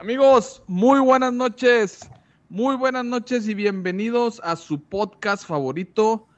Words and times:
Amigos, 0.00 0.62
muy 0.68 1.00
buenas 1.00 1.32
noches. 1.32 2.08
Muy 2.48 2.76
buenas 2.76 3.04
noches 3.04 3.48
y 3.48 3.54
bienvenidos 3.54 4.40
a 4.44 4.54
su 4.54 4.80
podcast 4.80 5.44
favorito. 5.44 6.28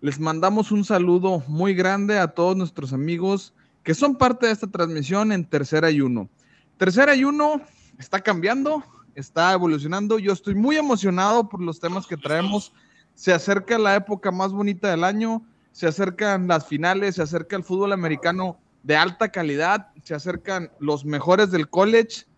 Les 0.00 0.18
mandamos 0.18 0.72
un 0.72 0.86
saludo 0.86 1.42
muy 1.46 1.74
grande 1.74 2.18
a 2.18 2.28
todos 2.28 2.56
nuestros 2.56 2.94
amigos 2.94 3.52
que 3.82 3.92
son 3.92 4.16
parte 4.16 4.46
de 4.46 4.52
esta 4.52 4.68
transmisión 4.68 5.32
en 5.32 5.44
Tercera 5.44 5.90
y 5.90 6.00
Uno. 6.00 6.30
Tercera 6.78 7.14
y 7.14 7.24
Uno 7.24 7.60
está 7.98 8.20
cambiando, 8.20 8.82
está 9.14 9.52
evolucionando. 9.52 10.18
Yo 10.18 10.32
estoy 10.32 10.54
muy 10.54 10.78
emocionado 10.78 11.46
por 11.46 11.60
los 11.60 11.78
temas 11.78 12.06
que 12.06 12.16
traemos. 12.16 12.72
Se 13.14 13.34
acerca 13.34 13.78
la 13.78 13.96
época 13.96 14.30
más 14.30 14.50
bonita 14.50 14.90
del 14.90 15.04
año, 15.04 15.44
se 15.72 15.86
acercan 15.86 16.48
las 16.48 16.66
finales, 16.66 17.16
se 17.16 17.22
acerca 17.22 17.56
el 17.56 17.64
fútbol 17.64 17.92
americano 17.92 18.58
de 18.82 18.96
alta 18.96 19.28
calidad, 19.28 19.88
se 20.04 20.14
acercan 20.14 20.72
los 20.78 21.04
mejores 21.04 21.50
del 21.50 21.68
college 21.68 22.29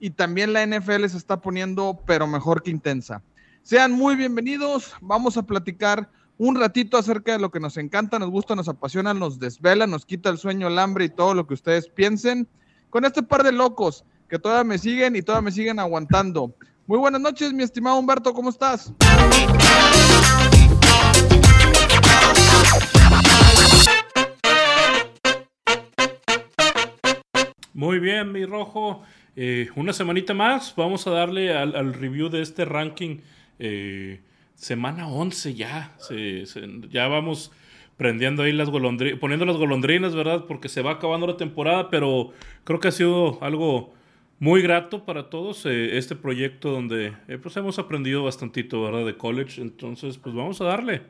y 0.00 0.10
también 0.10 0.54
la 0.54 0.66
NFL 0.66 1.06
se 1.06 1.18
está 1.18 1.40
poniendo, 1.40 2.00
pero 2.06 2.26
mejor 2.26 2.62
que 2.62 2.70
intensa. 2.70 3.22
Sean 3.62 3.92
muy 3.92 4.16
bienvenidos, 4.16 4.94
vamos 5.02 5.36
a 5.36 5.42
platicar 5.42 6.10
un 6.38 6.58
ratito 6.58 6.96
acerca 6.96 7.32
de 7.32 7.38
lo 7.38 7.50
que 7.50 7.60
nos 7.60 7.76
encanta, 7.76 8.18
nos 8.18 8.30
gusta, 8.30 8.56
nos 8.56 8.68
apasiona, 8.68 9.12
nos 9.12 9.38
desvela, 9.38 9.86
nos 9.86 10.06
quita 10.06 10.30
el 10.30 10.38
sueño, 10.38 10.68
el 10.68 10.78
hambre 10.78 11.04
y 11.04 11.10
todo 11.10 11.34
lo 11.34 11.46
que 11.46 11.52
ustedes 11.52 11.86
piensen. 11.88 12.48
Con 12.88 13.04
este 13.04 13.22
par 13.22 13.42
de 13.42 13.52
locos 13.52 14.06
que 14.26 14.38
todavía 14.38 14.64
me 14.64 14.78
siguen 14.78 15.14
y 15.16 15.22
todavía 15.22 15.44
me 15.44 15.52
siguen 15.52 15.78
aguantando. 15.78 16.54
Muy 16.86 16.98
buenas 16.98 17.20
noches, 17.20 17.52
mi 17.52 17.62
estimado 17.62 17.98
Humberto, 17.98 18.32
¿cómo 18.32 18.48
estás? 18.48 18.94
Muy 27.74 27.98
bien, 27.98 28.32
mi 28.32 28.44
rojo. 28.46 29.02
Eh, 29.36 29.68
una 29.76 29.92
semanita 29.92 30.34
más, 30.34 30.74
vamos 30.76 31.06
a 31.06 31.10
darle 31.10 31.56
al, 31.56 31.94
review 31.94 32.28
de 32.28 32.42
este 32.42 32.64
ranking. 32.64 33.18
Eh, 33.58 34.20
semana 34.54 35.08
11 35.08 35.54
ya. 35.54 35.96
ya 36.90 37.08
vamos 37.08 37.52
prendiendo 37.96 38.42
ahí 38.42 38.52
las 38.52 38.70
golondrinas, 38.70 39.18
poniendo 39.18 39.44
las 39.44 39.56
golondrinas, 39.56 40.14
¿verdad? 40.14 40.44
Porque 40.46 40.68
se 40.68 40.82
va 40.82 40.92
acabando 40.92 41.26
la 41.26 41.36
temporada, 41.36 41.90
pero 41.90 42.32
creo 42.64 42.80
que 42.80 42.88
ha 42.88 42.92
sido 42.92 43.38
algo 43.42 43.94
muy 44.38 44.62
grato 44.62 45.04
para 45.04 45.28
todos 45.28 45.66
eh, 45.66 45.98
este 45.98 46.16
proyecto 46.16 46.70
donde 46.70 47.12
pues 47.42 47.56
hemos 47.56 47.78
aprendido 47.78 48.24
bastantito, 48.24 48.82
¿verdad? 48.82 49.04
De 49.04 49.16
college. 49.16 49.60
Entonces, 49.60 50.18
pues 50.18 50.34
vamos 50.34 50.60
a 50.60 50.64
darle. 50.64 51.02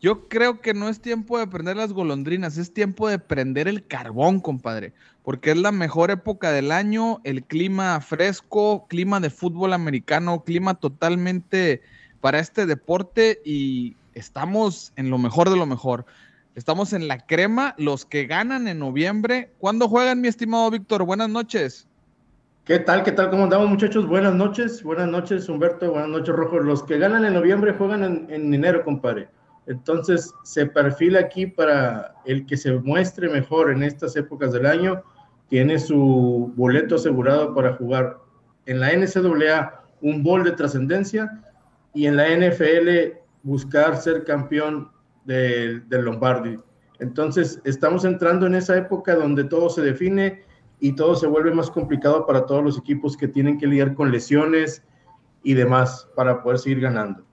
Yo 0.00 0.28
creo 0.28 0.60
que 0.60 0.74
no 0.74 0.88
es 0.88 1.00
tiempo 1.00 1.38
de 1.38 1.48
prender 1.48 1.76
las 1.76 1.92
golondrinas, 1.92 2.56
es 2.56 2.72
tiempo 2.72 3.08
de 3.08 3.18
prender 3.18 3.66
el 3.66 3.84
carbón, 3.84 4.40
compadre, 4.40 4.92
porque 5.28 5.50
es 5.50 5.58
la 5.58 5.72
mejor 5.72 6.10
época 6.10 6.52
del 6.52 6.72
año, 6.72 7.20
el 7.22 7.42
clima 7.42 8.00
fresco, 8.00 8.86
clima 8.88 9.20
de 9.20 9.28
fútbol 9.28 9.74
americano, 9.74 10.42
clima 10.42 10.72
totalmente 10.72 11.82
para 12.22 12.38
este 12.38 12.64
deporte 12.64 13.38
y 13.44 13.94
estamos 14.14 14.94
en 14.96 15.10
lo 15.10 15.18
mejor 15.18 15.50
de 15.50 15.58
lo 15.58 15.66
mejor. 15.66 16.06
Estamos 16.54 16.94
en 16.94 17.08
la 17.08 17.26
crema, 17.26 17.74
los 17.76 18.06
que 18.06 18.24
ganan 18.24 18.68
en 18.68 18.78
noviembre. 18.78 19.52
¿Cuándo 19.58 19.86
juegan, 19.86 20.22
mi 20.22 20.28
estimado 20.28 20.70
Víctor? 20.70 21.04
Buenas 21.04 21.28
noches. 21.28 21.86
¿Qué 22.64 22.78
tal? 22.78 23.02
¿Qué 23.02 23.12
tal? 23.12 23.28
¿Cómo 23.28 23.44
andamos, 23.44 23.68
muchachos? 23.68 24.06
Buenas 24.06 24.32
noches. 24.32 24.82
Buenas 24.82 25.08
noches, 25.08 25.46
Humberto. 25.50 25.90
Buenas 25.90 26.08
noches, 26.08 26.34
Rojo. 26.34 26.58
Los 26.60 26.84
que 26.84 26.96
ganan 26.96 27.26
en 27.26 27.34
noviembre 27.34 27.74
juegan 27.74 28.02
en, 28.02 28.26
en 28.30 28.54
enero, 28.54 28.82
compadre. 28.82 29.28
Entonces, 29.66 30.32
se 30.42 30.64
perfila 30.64 31.20
aquí 31.20 31.46
para 31.46 32.14
el 32.24 32.46
que 32.46 32.56
se 32.56 32.72
muestre 32.72 33.28
mejor 33.28 33.70
en 33.70 33.82
estas 33.82 34.16
épocas 34.16 34.54
del 34.54 34.64
año, 34.64 35.02
tiene 35.48 35.78
su 35.78 36.52
boleto 36.56 36.96
asegurado 36.96 37.54
para 37.54 37.74
jugar 37.74 38.18
en 38.66 38.80
la 38.80 38.92
NCAA 38.92 39.82
un 40.00 40.22
bol 40.22 40.44
de 40.44 40.52
trascendencia 40.52 41.42
y 41.94 42.06
en 42.06 42.16
la 42.16 42.28
NFL 42.28 43.18
buscar 43.42 43.96
ser 43.96 44.24
campeón 44.24 44.90
del, 45.24 45.88
del 45.88 46.04
Lombardi. 46.04 46.58
Entonces, 46.98 47.60
estamos 47.64 48.04
entrando 48.04 48.46
en 48.46 48.54
esa 48.54 48.76
época 48.76 49.14
donde 49.14 49.44
todo 49.44 49.70
se 49.70 49.82
define 49.82 50.42
y 50.80 50.92
todo 50.92 51.14
se 51.14 51.26
vuelve 51.26 51.52
más 51.52 51.70
complicado 51.70 52.26
para 52.26 52.46
todos 52.46 52.62
los 52.62 52.78
equipos 52.78 53.16
que 53.16 53.28
tienen 53.28 53.58
que 53.58 53.66
lidiar 53.66 53.94
con 53.94 54.10
lesiones 54.10 54.82
y 55.42 55.54
demás 55.54 56.08
para 56.14 56.42
poder 56.42 56.58
seguir 56.58 56.80
ganando. 56.80 57.27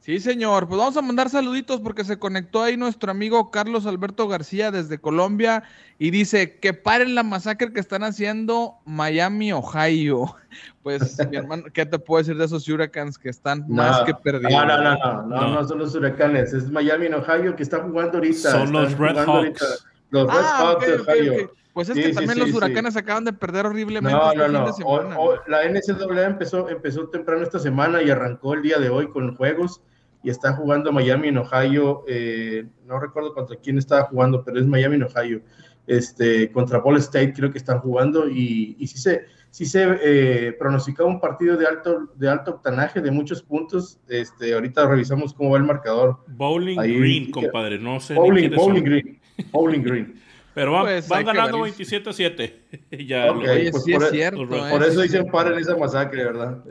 Sí, 0.00 0.18
señor. 0.18 0.66
Pues 0.66 0.78
vamos 0.78 0.96
a 0.96 1.02
mandar 1.02 1.28
saluditos 1.28 1.80
porque 1.80 2.04
se 2.04 2.18
conectó 2.18 2.62
ahí 2.62 2.76
nuestro 2.76 3.10
amigo 3.10 3.50
Carlos 3.50 3.84
Alberto 3.84 4.26
García 4.28 4.70
desde 4.70 4.98
Colombia 4.98 5.62
y 5.98 6.10
dice 6.10 6.58
que 6.58 6.72
paren 6.72 7.14
la 7.14 7.22
masacre 7.22 7.72
que 7.72 7.80
están 7.80 8.02
haciendo 8.02 8.76
Miami, 8.84 9.52
Ohio. 9.52 10.34
Pues, 10.82 11.18
mi 11.30 11.36
hermano, 11.36 11.64
¿qué 11.74 11.84
te 11.84 11.98
puedo 11.98 12.22
decir 12.22 12.36
de 12.38 12.46
esos 12.46 12.66
huracans 12.66 13.18
que 13.18 13.28
están 13.28 13.66
más 13.68 14.02
que 14.04 14.14
perdidos? 14.14 14.50
No, 14.50 14.64
no, 14.64 14.78
no, 14.82 15.22
no, 15.26 15.48
no, 15.54 15.68
son 15.68 15.78
los 15.78 15.94
huracanes, 15.94 16.54
es 16.54 16.70
Miami, 16.70 17.06
Ohio 17.08 17.54
que 17.54 17.62
está 17.62 17.80
jugando 17.80 18.16
ahorita. 18.16 18.50
Son 18.50 18.72
los 18.72 18.96
Red 18.96 19.16
Hawks. 19.16 19.86
Los 20.08 20.26
Red 20.26 20.40
ah, 20.42 20.56
Hawks 20.58 20.86
de 20.86 20.94
Ohio. 20.94 21.52
Pues 21.74 21.90
es 21.90 21.96
que 21.96 22.12
también 22.14 22.38
los 22.38 22.52
huracanes 22.54 22.96
acaban 22.96 23.24
de 23.24 23.32
perder 23.34 23.66
horriblemente. 23.66 24.18
No, 24.18 24.32
este 24.32 24.82
no, 24.82 25.02
no. 25.02 25.32
la 25.46 25.68
NCAA 25.68 26.26
empezó, 26.26 26.68
empezó 26.70 27.08
temprano 27.10 27.42
esta 27.42 27.58
semana 27.58 28.02
y 28.02 28.10
arrancó 28.10 28.54
el 28.54 28.62
día 28.62 28.78
de 28.78 28.88
hoy 28.88 29.08
con 29.10 29.36
juegos 29.36 29.82
y 30.22 30.30
está 30.30 30.52
jugando 30.52 30.92
Miami 30.92 31.28
en 31.28 31.38
Ohio. 31.38 32.04
Eh, 32.06 32.66
no 32.86 32.98
recuerdo 32.98 33.34
contra 33.34 33.56
quién 33.56 33.78
estaba 33.78 34.04
jugando, 34.04 34.44
pero 34.44 34.58
es 34.58 34.66
Miami 34.66 34.96
en 34.96 35.04
Ohio. 35.04 35.42
Este, 35.86 36.50
contra 36.52 36.78
Ball 36.78 36.98
State 36.98 37.32
creo 37.32 37.50
que 37.50 37.58
están 37.58 37.80
jugando 37.80 38.28
y, 38.28 38.76
y 38.78 38.86
sí 38.86 38.98
se, 38.98 39.24
sí 39.50 39.66
se 39.66 39.98
eh, 40.02 40.52
pronosticaba 40.52 41.08
un 41.08 41.20
partido 41.20 41.56
de 41.56 41.66
alto, 41.66 42.10
de 42.14 42.28
alto 42.28 42.52
octanaje, 42.52 43.00
de 43.00 43.10
muchos 43.10 43.42
puntos. 43.42 43.98
Este, 44.08 44.54
ahorita 44.54 44.86
revisamos 44.86 45.34
cómo 45.34 45.50
va 45.50 45.58
el 45.58 45.64
marcador. 45.64 46.18
Bowling 46.28 46.76
Green, 46.76 47.30
compadre, 47.30 47.78
no 47.78 47.98
sé. 47.98 48.14
Bowling, 48.14 48.50
bowling 48.54 48.84
Green. 48.84 49.20
Bowling 49.50 49.82
Green. 49.82 50.20
Pero 50.60 50.72
van, 50.72 50.82
pues, 50.82 51.08
ganando 51.08 51.62
27 51.62 52.10
a 52.10 52.12
7. 52.12 52.62
ya, 53.06 53.32
pues 53.32 53.70
por, 53.70 54.04
es 54.04 54.10
cierto, 54.10 54.46
por, 54.46 54.82
eso 54.82 55.00
dicen 55.00 55.26
paren 55.30 55.58
esa 55.58 55.74
masacre, 55.74 56.22
¿verdad? 56.22 56.62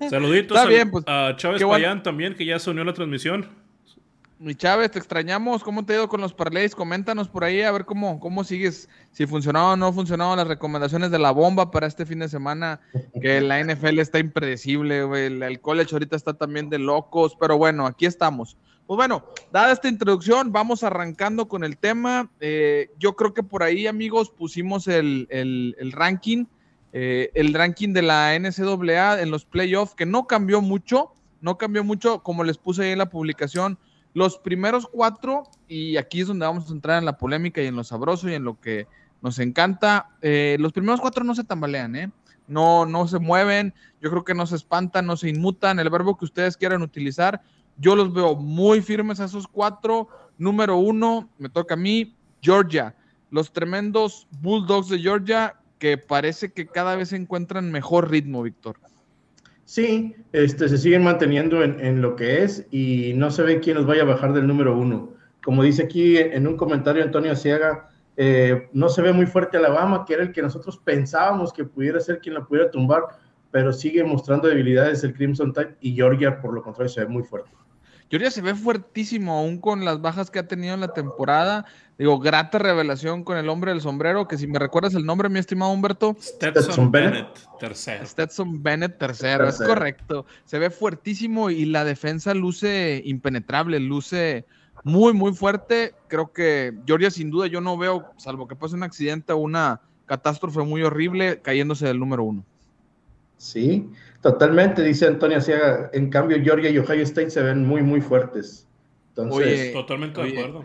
Saluditos 0.08 0.58
pues, 0.90 1.04
a, 1.06 1.34
Chávez 1.36 1.62
Payán 1.62 2.02
también, 2.02 2.34
que 2.34 2.46
ya 2.46 2.58
se 2.58 2.70
unió 2.70 2.84
a 2.84 2.86
la 2.86 2.94
transmisión. 2.94 3.50
Mi 4.38 4.54
Chávez, 4.54 4.92
te 4.92 4.98
extrañamos. 4.98 5.62
¿Cómo 5.62 5.84
te 5.84 5.92
ha 5.92 5.96
ido 5.96 6.08
con 6.08 6.22
los 6.22 6.32
parlays? 6.32 6.74
Coméntanos 6.74 7.28
por 7.28 7.44
ahí 7.44 7.60
a 7.60 7.70
ver 7.70 7.84
cómo, 7.84 8.18
cómo 8.18 8.44
sigues, 8.44 8.88
si 9.12 9.26
funcionaba 9.26 9.74
o 9.74 9.76
no 9.76 9.92
funcionaban 9.92 10.38
las 10.38 10.48
recomendaciones 10.48 11.10
de 11.10 11.18
la 11.18 11.32
bomba 11.32 11.70
para 11.70 11.86
este 11.86 12.06
fin 12.06 12.20
de 12.20 12.30
semana. 12.30 12.80
Que 13.20 13.42
la 13.42 13.62
NFL 13.62 13.98
está 13.98 14.20
impredecible, 14.20 15.00
el 15.26 15.60
college 15.60 15.94
ahorita 15.94 16.16
está 16.16 16.32
también 16.32 16.70
de 16.70 16.78
locos, 16.78 17.36
pero 17.38 17.58
bueno, 17.58 17.84
aquí 17.84 18.06
estamos. 18.06 18.56
Pues 18.86 18.96
bueno, 18.96 19.24
dada 19.50 19.72
esta 19.72 19.88
introducción, 19.88 20.52
vamos 20.52 20.84
arrancando 20.84 21.48
con 21.48 21.64
el 21.64 21.76
tema. 21.76 22.30
Eh, 22.38 22.90
yo 23.00 23.16
creo 23.16 23.34
que 23.34 23.42
por 23.42 23.64
ahí, 23.64 23.88
amigos, 23.88 24.30
pusimos 24.30 24.86
el, 24.86 25.26
ranking, 25.92 26.44
eh, 26.92 27.30
el 27.34 27.52
ranking 27.52 27.92
de 27.92 28.02
la 28.02 28.38
NCAA 28.38 29.22
en 29.22 29.32
los 29.32 29.44
playoffs, 29.44 29.96
que 29.96 30.06
no 30.06 30.28
cambió 30.28 30.62
mucho, 30.62 31.10
no 31.40 31.58
cambió 31.58 31.82
mucho, 31.82 32.22
como 32.22 32.44
les 32.44 32.58
puse 32.58 32.84
ahí 32.84 32.92
en 32.92 32.98
la 32.98 33.10
publicación. 33.10 33.76
Los 34.14 34.38
primeros 34.38 34.86
cuatro, 34.86 35.48
y 35.66 35.96
aquí 35.96 36.20
es 36.20 36.28
donde 36.28 36.46
vamos 36.46 36.70
a 36.70 36.72
entrar 36.72 36.98
en 36.98 37.06
la 37.06 37.18
polémica 37.18 37.60
y 37.60 37.66
en 37.66 37.74
lo 37.74 37.82
sabroso 37.82 38.28
y 38.28 38.34
en 38.34 38.44
lo 38.44 38.60
que 38.60 38.86
nos 39.20 39.40
encanta. 39.40 40.10
Eh, 40.22 40.58
los 40.60 40.72
primeros 40.72 41.00
cuatro 41.00 41.24
no 41.24 41.34
se 41.34 41.42
tambalean, 41.42 41.96
¿eh? 41.96 42.12
No, 42.46 42.86
no 42.86 43.08
se 43.08 43.18
mueven, 43.18 43.74
yo 44.00 44.10
creo 44.10 44.24
que 44.24 44.34
no 44.34 44.46
se 44.46 44.54
espantan, 44.54 45.06
no 45.06 45.16
se 45.16 45.28
inmutan, 45.28 45.80
el 45.80 45.90
verbo 45.90 46.16
que 46.16 46.24
ustedes 46.24 46.56
quieran 46.56 46.82
utilizar 46.82 47.42
yo 47.78 47.96
los 47.96 48.12
veo 48.12 48.34
muy 48.34 48.80
firmes 48.80 49.20
a 49.20 49.24
esos 49.24 49.46
cuatro. 49.46 50.08
Número 50.38 50.76
uno, 50.76 51.28
me 51.38 51.48
toca 51.48 51.74
a 51.74 51.76
mí, 51.76 52.14
Georgia. 52.42 52.94
Los 53.30 53.52
tremendos 53.52 54.26
Bulldogs 54.40 54.88
de 54.88 54.98
Georgia 54.98 55.54
que 55.78 55.98
parece 55.98 56.52
que 56.52 56.66
cada 56.66 56.96
vez 56.96 57.12
encuentran 57.12 57.70
mejor 57.70 58.10
ritmo, 58.10 58.42
Víctor. 58.42 58.76
Sí, 59.64 60.14
este, 60.32 60.68
se 60.68 60.78
siguen 60.78 61.02
manteniendo 61.02 61.62
en, 61.62 62.00
lo 62.00 62.14
que 62.14 62.44
es 62.44 62.66
y 62.70 63.12
no 63.14 63.30
se 63.30 63.42
ve 63.42 63.60
quién 63.60 63.76
los 63.76 63.86
vaya 63.86 64.02
a 64.02 64.06
bajar 64.06 64.32
del 64.32 64.46
número 64.46 64.78
uno. 64.78 65.12
Como 65.42 65.62
dice 65.62 65.82
aquí 65.82 66.16
en 66.16 66.46
un 66.46 66.56
comentario 66.56 67.02
Antonio 67.02 67.34
Ciaga, 67.34 67.90
eh, 68.16 68.68
no 68.72 68.88
se 68.88 69.02
ve 69.02 69.12
muy 69.12 69.26
fuerte 69.26 69.56
Alabama, 69.56 70.04
que 70.06 70.14
era 70.14 70.22
el 70.22 70.32
que 70.32 70.40
nosotros 70.40 70.78
pensábamos 70.78 71.52
que 71.52 71.64
pudiera 71.64 72.00
ser 72.00 72.20
quien 72.20 72.36
la 72.36 72.44
pudiera 72.44 72.70
tumbar, 72.70 73.02
pero 73.56 73.72
sigue 73.72 74.04
mostrando 74.04 74.48
debilidades 74.48 75.02
el 75.02 75.14
Crimson 75.14 75.50
Tide 75.50 75.78
y 75.80 75.94
Georgia, 75.94 76.42
por 76.42 76.52
lo 76.52 76.62
contrario, 76.62 76.90
se 76.90 77.00
ve 77.00 77.06
muy 77.06 77.22
fuerte. 77.22 77.50
Georgia 78.10 78.30
se 78.30 78.42
ve 78.42 78.54
fuertísimo, 78.54 79.32
aún 79.32 79.62
con 79.62 79.82
las 79.82 80.02
bajas 80.02 80.30
que 80.30 80.38
ha 80.38 80.46
tenido 80.46 80.74
en 80.74 80.80
la 80.80 80.92
temporada. 80.92 81.64
Digo, 81.96 82.18
grata 82.20 82.58
revelación 82.58 83.24
con 83.24 83.38
el 83.38 83.48
hombre 83.48 83.70
del 83.70 83.80
sombrero, 83.80 84.28
que 84.28 84.36
si 84.36 84.46
me 84.46 84.58
recuerdas 84.58 84.94
el 84.94 85.06
nombre, 85.06 85.30
mi 85.30 85.38
estimado 85.38 85.72
Humberto. 85.72 86.14
Stetson 86.20 86.92
Bennett, 86.92 87.28
tercero. 87.58 88.04
Stetson 88.04 88.62
Bennett, 88.62 88.98
tercero, 88.98 89.48
es 89.48 89.56
correcto. 89.56 90.26
Se 90.44 90.58
ve 90.58 90.68
fuertísimo 90.68 91.48
y 91.48 91.64
la 91.64 91.84
defensa 91.84 92.34
luce 92.34 93.00
impenetrable, 93.06 93.80
luce 93.80 94.44
muy, 94.84 95.14
muy 95.14 95.32
fuerte. 95.32 95.94
Creo 96.08 96.30
que 96.30 96.74
Georgia, 96.86 97.10
sin 97.10 97.30
duda, 97.30 97.46
yo 97.46 97.62
no 97.62 97.78
veo, 97.78 98.04
salvo 98.18 98.46
que 98.46 98.54
pase 98.54 98.74
un 98.74 98.82
accidente 98.82 99.32
o 99.32 99.38
una 99.38 99.80
catástrofe 100.04 100.60
muy 100.60 100.82
horrible, 100.82 101.40
cayéndose 101.40 101.86
del 101.86 101.98
número 101.98 102.22
uno. 102.22 102.44
Sí, 103.36 103.90
totalmente, 104.22 104.82
dice 104.82 105.06
Antonio 105.06 105.40
Ciaga. 105.40 105.90
En 105.92 106.10
cambio, 106.10 106.42
Georgia 106.42 106.70
y 106.70 106.78
Ohio 106.78 107.02
State 107.02 107.30
se 107.30 107.42
ven 107.42 107.66
muy, 107.66 107.82
muy 107.82 108.00
fuertes. 108.00 108.66
Entonces, 109.10 109.72
totalmente 109.72 110.22
de 110.22 110.30
acuerdo. 110.30 110.64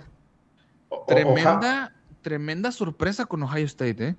Tremenda, 1.07 1.93
tremenda 2.21 2.71
sorpresa 2.71 3.25
con 3.25 3.43
Ohio 3.43 3.65
State, 3.65 4.07
¿eh? 4.07 4.15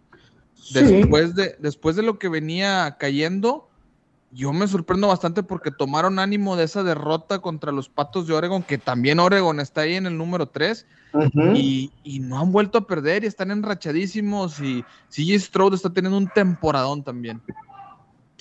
Después, 0.73 1.35
de, 1.35 1.57
después 1.59 1.97
de 1.97 2.03
lo 2.03 2.19
que 2.19 2.29
venía 2.29 2.97
cayendo, 2.99 3.69
yo 4.31 4.53
me 4.53 4.67
sorprendo 4.67 5.09
bastante 5.09 5.43
porque 5.43 5.71
tomaron 5.71 6.19
ánimo 6.19 6.57
de 6.57 6.65
esa 6.65 6.83
derrota 6.83 7.41
contra 7.41 7.73
los 7.73 7.89
Patos 7.89 8.27
de 8.27 8.35
Oregon, 8.35 8.63
que 8.63 8.79
también 8.79 9.19
Oregon 9.19 9.61
está 9.61 9.83
ahí 9.83 9.95
en 9.95 10.07
el 10.07 10.17
número 10.17 10.47
3, 10.49 10.87
y, 11.55 11.91
no 12.21 12.41
han 12.41 12.53
vuelto 12.53 12.79
a 12.79 12.87
perder 12.87 13.25
y 13.25 13.27
están 13.27 13.51
enrachadísimos 13.51 14.61
y 14.61 14.83
CJ 15.11 15.39
Stroud 15.39 15.75
está 15.75 15.93
teniendo 15.93 16.17
un 16.17 16.29
temporadón 16.29 17.03
también. 17.03 17.43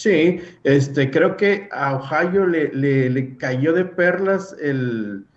Sí, 0.01 0.41
este, 0.63 1.11
creo 1.11 1.37
que 1.37 1.69
a 1.71 1.95
Ohio 1.95 2.47
le, 2.47 2.73
le 2.73 3.37
cayó 3.37 3.71
de 3.71 3.85
perlas 3.85 4.55
el, 4.59 5.27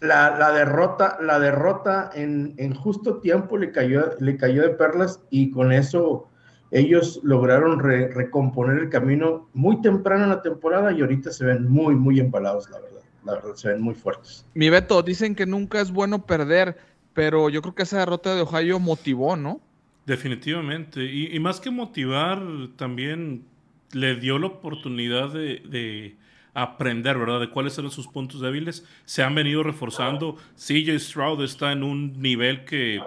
la, 0.00 0.52
derrota, 0.52 1.16
la 1.22 1.38
derrota 1.38 2.10
en, 2.14 2.74
justo 2.74 3.20
tiempo 3.20 3.56
le 3.56 3.72
cayó, 3.72 4.10
le 4.20 4.36
cayó 4.36 4.60
de 4.60 4.68
perlas 4.70 5.22
y 5.30 5.50
con 5.50 5.72
eso 5.72 6.28
ellos 6.72 7.20
lograron 7.22 7.80
recomponer 7.80 8.82
el 8.82 8.90
camino 8.90 9.48
muy 9.54 9.80
temprano 9.80 10.24
en 10.24 10.30
la 10.30 10.42
temporada 10.42 10.92
y 10.92 11.00
ahorita 11.00 11.32
se 11.32 11.46
ven 11.46 11.66
muy, 11.66 11.94
muy 11.94 12.20
embalados, 12.20 12.68
la 12.68 12.80
verdad. 12.80 13.00
La 13.24 13.32
verdad, 13.36 13.54
se 13.54 13.68
ven 13.68 13.80
muy 13.80 13.94
fuertes. 13.94 14.44
Mi 14.52 14.68
Beto, 14.68 15.02
dicen 15.02 15.34
que 15.34 15.46
nunca 15.46 15.80
es 15.80 15.90
bueno 15.90 16.26
perder, 16.26 16.76
pero 17.14 17.48
yo 17.48 17.62
creo 17.62 17.74
que 17.74 17.84
esa 17.84 18.00
derrota 18.00 18.34
de 18.34 18.42
Ohio 18.42 18.78
motivó, 18.78 19.36
¿no? 19.36 19.62
Definitivamente. 20.04 21.02
Y, 21.02 21.38
más 21.40 21.60
que 21.60 21.70
motivar, 21.70 22.42
también 22.76 23.46
le 23.92 24.16
dio 24.16 24.38
la 24.38 24.46
oportunidad 24.46 25.32
de 25.32 26.16
aprender, 26.54 27.18
¿verdad? 27.18 27.40
De 27.40 27.50
cuáles 27.50 27.76
eran 27.76 27.90
sus 27.90 28.06
puntos 28.06 28.40
débiles. 28.40 28.86
Se 29.04 29.22
han 29.22 29.34
venido 29.34 29.62
reforzando. 29.62 30.36
CJ 30.56 30.98
Stroud 30.98 31.42
está 31.42 31.72
en 31.72 31.82
un 31.82 32.20
nivel 32.20 32.64
que 32.64 33.02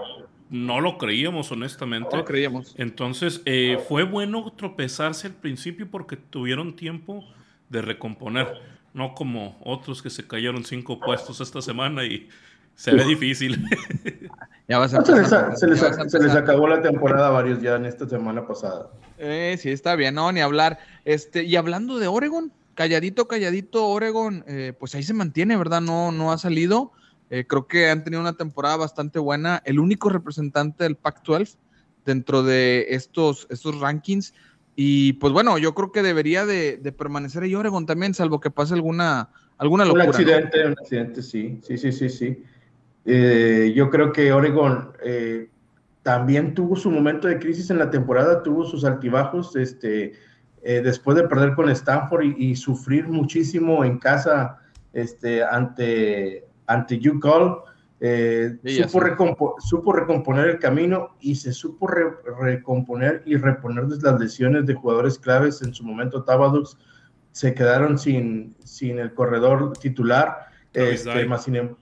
no 0.49 0.81
lo 0.81 0.97
creíamos, 0.97 1.51
honestamente. 1.51 2.09
No 2.11 2.17
lo 2.17 2.25
creíamos. 2.25 2.75
Entonces, 2.77 3.41
eh, 3.45 3.79
fue 3.87 4.03
bueno 4.03 4.53
tropezarse 4.55 5.27
al 5.27 5.33
principio 5.33 5.89
porque 5.89 6.17
tuvieron 6.17 6.75
tiempo 6.75 7.25
de 7.69 7.81
recomponer. 7.81 8.47
No 8.93 9.13
como 9.13 9.57
otros 9.63 10.01
que 10.01 10.09
se 10.09 10.27
cayeron 10.27 10.63
cinco 10.65 10.99
puestos 10.99 11.39
esta 11.39 11.61
semana 11.61 12.03
y 12.03 12.27
se 12.77 12.93
ve 12.93 13.03
difícil. 13.05 13.65
ya 14.69 14.77
va 14.77 14.87
se, 14.87 14.97
les, 14.97 15.29
se, 16.09 16.19
les, 16.19 16.35
acabó 16.35 16.67
la 16.67 16.79
temporada 16.81 17.27
a 17.27 17.31
varios 17.31 17.59
ya 17.59 17.75
en 17.75 17.85
esta 17.85 18.07
semana 18.07 18.47
pasada. 18.47 18.91
Eh, 19.17 19.57
sí, 19.59 19.71
está 19.71 19.95
bien, 19.95 20.13
no, 20.13 20.31
ni 20.31 20.41
hablar. 20.41 20.77
Este, 21.03 21.43
y 21.43 21.55
hablando 21.55 21.97
de 21.97 22.05
Oregon, 22.05 22.53
calladito, 22.75 23.27
calladito, 23.27 23.87
Oregon, 23.87 24.43
eh, 24.47 24.73
pues 24.79 24.93
ahí 24.93 25.01
se 25.01 25.15
mantiene, 25.15 25.57
¿verdad? 25.57 25.81
No, 25.81 26.11
no 26.11 26.31
ha 26.31 26.37
salido. 26.37 26.91
Eh, 27.31 27.45
creo 27.47 27.67
que 27.67 27.89
han 27.89 28.03
tenido 28.03 28.21
una 28.21 28.37
temporada 28.37 28.77
bastante 28.77 29.17
buena. 29.17 29.63
El 29.65 29.79
único 29.79 30.09
representante 30.09 30.83
del 30.83 30.97
Pac-12 30.97 31.57
dentro 32.05 32.43
de 32.43 32.85
estos, 32.89 33.47
estos 33.49 33.79
rankings. 33.79 34.35
Y 34.75 35.13
pues 35.13 35.33
bueno, 35.33 35.57
yo 35.57 35.73
creo 35.73 35.91
que 35.91 36.03
debería 36.03 36.45
de, 36.45 36.77
permanecer 36.95 37.41
ahí 37.41 37.55
Oregon 37.55 37.87
también, 37.87 38.13
salvo 38.13 38.39
que 38.39 38.51
pase 38.51 38.75
alguna, 38.75 39.29
alguna 39.57 39.83
locura. 39.83 40.03
Un 40.03 40.09
accidente, 40.11 40.67
un 40.67 40.73
accidente, 40.73 41.23
sí, 41.23 41.59
sí, 41.63 41.79
sí, 41.79 41.91
sí, 41.91 42.09
sí. 42.09 42.43
Eh, 43.07 43.73
yo 43.75 43.89
creo 43.89 44.11
que 44.11 44.31
Oregon 44.31 44.91
también 46.07 46.53
tuvo 46.53 46.77
su 46.77 46.89
momento 46.89 47.27
de 47.27 47.37
crisis 47.37 47.69
en 47.69 47.79
la 47.79 47.89
temporada, 47.89 48.41
tuvo 48.41 48.63
sus 48.63 48.85
altibajos, 48.85 49.57
este, 49.57 50.13
eh, 50.63 50.81
después 50.81 51.17
de 51.17 51.27
perder 51.27 51.53
con 51.53 51.69
Stanford 51.69 52.23
y, 52.37 52.55
sufrir 52.55 53.09
muchísimo 53.09 53.83
en 53.83 53.97
casa 53.97 54.57
este, 54.93 55.43
ante, 55.43 56.45
ante 56.65 56.95
UCall, 57.09 57.57
eh, 57.99 58.55
supo, 59.59 59.91
recomponer 59.91 60.47
el 60.47 60.59
camino 60.59 61.09
y 61.19 61.35
se 61.35 61.51
supo 61.51 61.87
recomponer 61.87 63.23
y 63.25 63.35
reponer 63.35 63.83
las 64.01 64.17
lesiones 64.17 64.65
de 64.65 64.75
jugadores 64.75 65.19
claves. 65.19 65.61
En 65.61 65.73
su 65.73 65.83
momento, 65.83 66.23
Tabadux 66.23 66.77
se 67.33 67.53
quedaron 67.53 67.99
sin, 67.99 68.55
sin 68.63 68.97
el 68.99 69.13
corredor 69.13 69.73
titular. 69.73 70.47
Este, 70.73 71.25
más, 71.25 71.43
sin, 71.43 71.75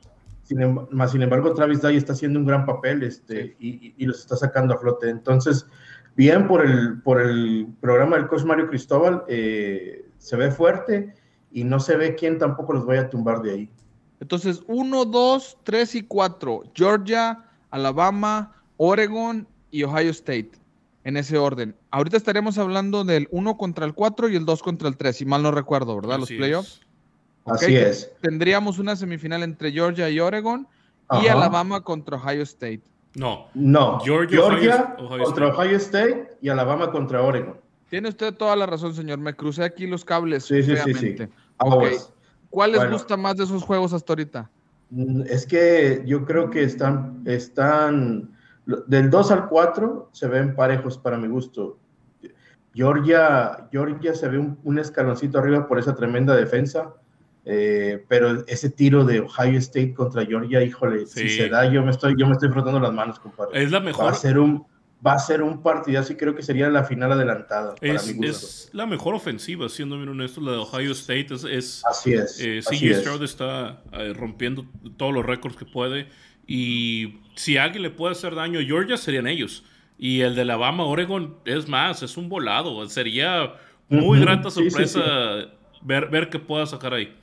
em, 0.50 0.62
em, 0.62 0.88
más, 0.92 1.12
sin, 1.12 1.22
embargo, 1.22 1.54
Travis 1.54 1.82
Day 1.82 1.98
está 1.98 2.14
haciendo 2.14 2.40
un 2.40 2.46
gran 2.46 2.66
papel 2.66 3.04
este, 3.04 3.56
y, 3.60 3.94
y, 3.98 4.06
los 4.06 4.20
está 4.20 4.36
sacando 4.36 4.74
a 4.74 4.78
flote. 4.78 5.10
Entonces, 5.10 5.66
bien 6.16 6.48
por 6.48 6.66
el, 6.66 7.02
por 7.02 7.22
el 7.22 7.68
programa 7.82 8.18
del 8.18 8.28
coach 8.28 8.44
Mario 8.44 8.68
Cristóbal, 8.68 9.24
eh, 9.28 10.06
se 10.18 10.36
ve 10.36 10.52
fuerte 10.52 11.14
y 11.52 11.64
no 11.64 11.80
se 11.80 11.96
ve 11.96 12.16
quién 12.16 12.38
tampoco 12.38 12.74
los 12.74 12.86
vaya 12.86 13.02
a 13.02 13.10
tumbar 13.10 13.42
de 13.42 13.52
ahí. 13.52 13.70
Entonces, 14.20 14.62
1, 14.68 15.06
2, 15.06 15.58
3 15.64 15.96
y 15.96 16.02
4, 16.04 16.64
Georgia, 16.74 17.46
Alabama, 17.70 18.56
Oregon 18.78 19.48
y 19.72 19.84
Ohio 19.84 20.12
State, 20.12 20.52
en 21.04 21.18
ese 21.18 21.38
orden. 21.38 21.76
Ahorita 21.92 22.18
estaremos 22.18 22.58
hablando 22.58 23.04
del 23.04 23.28
1 23.32 23.58
contra 23.58 23.86
el 23.86 23.94
4 23.94 24.30
y 24.30 24.36
el 24.36 24.46
2 24.46 24.64
contra 24.64 24.88
el 24.88 24.98
3, 24.98 25.16
si 25.18 25.26
mal 25.26 25.44
no 25.44 25.52
recuerdo, 25.52 25.96
¿verdad? 25.96 26.20
Los 26.20 26.30
playoffs. 26.30 26.85
Así 27.46 27.76
es. 27.76 28.12
Tendríamos 28.22 28.80
una 28.80 28.96
semifinal 28.96 29.44
entre 29.44 29.72
Georgia 29.72 30.10
y 30.10 30.20
Oregon 30.20 30.68
y 31.22 31.28
Alabama 31.28 31.82
contra 31.82 32.18
Ohio 32.18 32.44
State. 32.44 32.82
No. 33.16 33.48
No. 33.54 34.00
Georgia, 34.02 34.42
contra 34.98 35.48
Ohio 35.48 35.78
State 35.78 36.38
y 36.42 36.50
Alabama 36.50 36.92
contra 36.92 37.22
Oregon. 37.22 37.56
Tiene 37.90 38.10
usted 38.10 38.34
toda 38.34 38.56
la 38.56 38.66
razón, 38.66 38.94
señor. 38.94 39.20
Me 39.20 39.36
crucé 39.36 39.64
aquí 39.64 39.88
los 39.88 40.04
cables. 40.04 40.46
Sí, 40.46 40.64
sí, 40.64 40.76
sí, 40.76 40.94
sí. 40.94 41.16
¿Cuál 42.50 42.72
les 42.72 42.90
gusta 42.90 43.16
más 43.16 43.38
de 43.38 43.44
esos 43.44 43.64
juegos 43.64 43.94
hasta 43.94 44.14
ahorita? 44.14 44.50
Mm, 44.90 45.22
es 45.28 45.46
que 45.46 46.04
yo 46.06 46.26
creo 46.26 46.50
que 46.50 46.64
están, 46.64 47.22
están 47.26 48.36
del 48.66 49.10
2 49.10 49.32
al 49.32 49.48
4 49.50 50.10
se 50.12 50.28
ven 50.28 50.56
parejos 50.56 50.98
para 50.98 51.18
mi 51.18 51.28
gusto. 51.28 51.78
Georgia, 52.74 53.68
Georgia 53.72 54.14
se 54.14 54.28
ve 54.28 54.38
un, 54.38 54.60
un 54.64 54.80
escaloncito 54.80 55.40
arriba 55.40 55.68
por 55.68 55.80
esa 55.80 55.96
tremenda 55.96 56.36
defensa. 56.36 56.94
Eh, 57.48 58.04
pero 58.08 58.44
ese 58.48 58.72
tiro 58.72 59.06
de 59.06 59.20
Ohio 59.20 59.60
State 59.60 59.94
contra 59.94 60.26
Georgia, 60.26 60.64
híjole, 60.64 61.06
si 61.06 61.30
se 61.30 61.48
da, 61.48 61.72
yo 61.72 61.84
me 61.84 61.92
estoy, 61.92 62.16
yo 62.18 62.26
me 62.26 62.34
estoy 62.34 62.50
frotando 62.50 62.80
las 62.80 62.92
manos, 62.92 63.20
compadre. 63.20 63.62
Es 63.62 63.70
la 63.70 63.80
mejor. 63.80 64.06
Va 64.06 64.10
a 64.10 64.16
ser 64.16 64.40
un, 64.40 64.66
va 65.06 65.14
a 65.14 65.20
ser 65.20 65.44
un 65.44 65.62
partidazo 65.62 66.14
y 66.14 66.16
creo 66.16 66.36
que 66.36 66.42
sería 66.42 66.70
la 66.70 66.86
final 66.86 67.12
adelantada. 67.12 67.76
Es, 67.82 68.08
es 68.08 68.70
la 68.74 68.88
mejor 68.88 69.14
ofensiva, 69.14 69.70
siendo 69.70 69.96
bien 69.98 70.10
honesto, 70.10 70.42
la 70.42 70.54
de 70.54 70.58
Ohio 70.58 70.92
State. 70.94 71.28
Es, 71.52 71.84
así 71.86 72.14
es. 72.14 72.40
Eh, 72.40 72.62
Stroud 72.64 73.22
está 73.24 73.84
eh, 73.92 74.14
rompiendo 74.16 74.66
todos 74.98 75.14
los 75.14 75.24
récords 75.24 75.56
que 75.56 75.66
puede. 75.66 76.08
Y 76.48 77.20
si 77.36 77.58
alguien 77.58 77.84
le 77.84 77.92
puede 77.92 78.14
hacer 78.14 78.34
daño 78.34 78.60
a 78.60 78.64
Georgia, 78.64 78.98
serían 78.98 79.28
ellos. 79.28 79.64
Y 80.00 80.22
el 80.22 80.34
de 80.34 80.42
Alabama, 80.42 80.84
Oregon, 80.86 81.38
es 81.46 81.68
más, 81.68 82.02
es 82.02 82.18
un 82.18 82.28
volado. 82.28 82.88
Sería 82.90 83.54
muy 83.88 84.20
grata 84.20 84.50
sorpresa 84.50 85.02
Ver, 85.82 86.10
ver 86.10 86.30
qué 86.30 86.40
pueda 86.40 86.66
sacar 86.66 86.96
ahí 86.96 87.16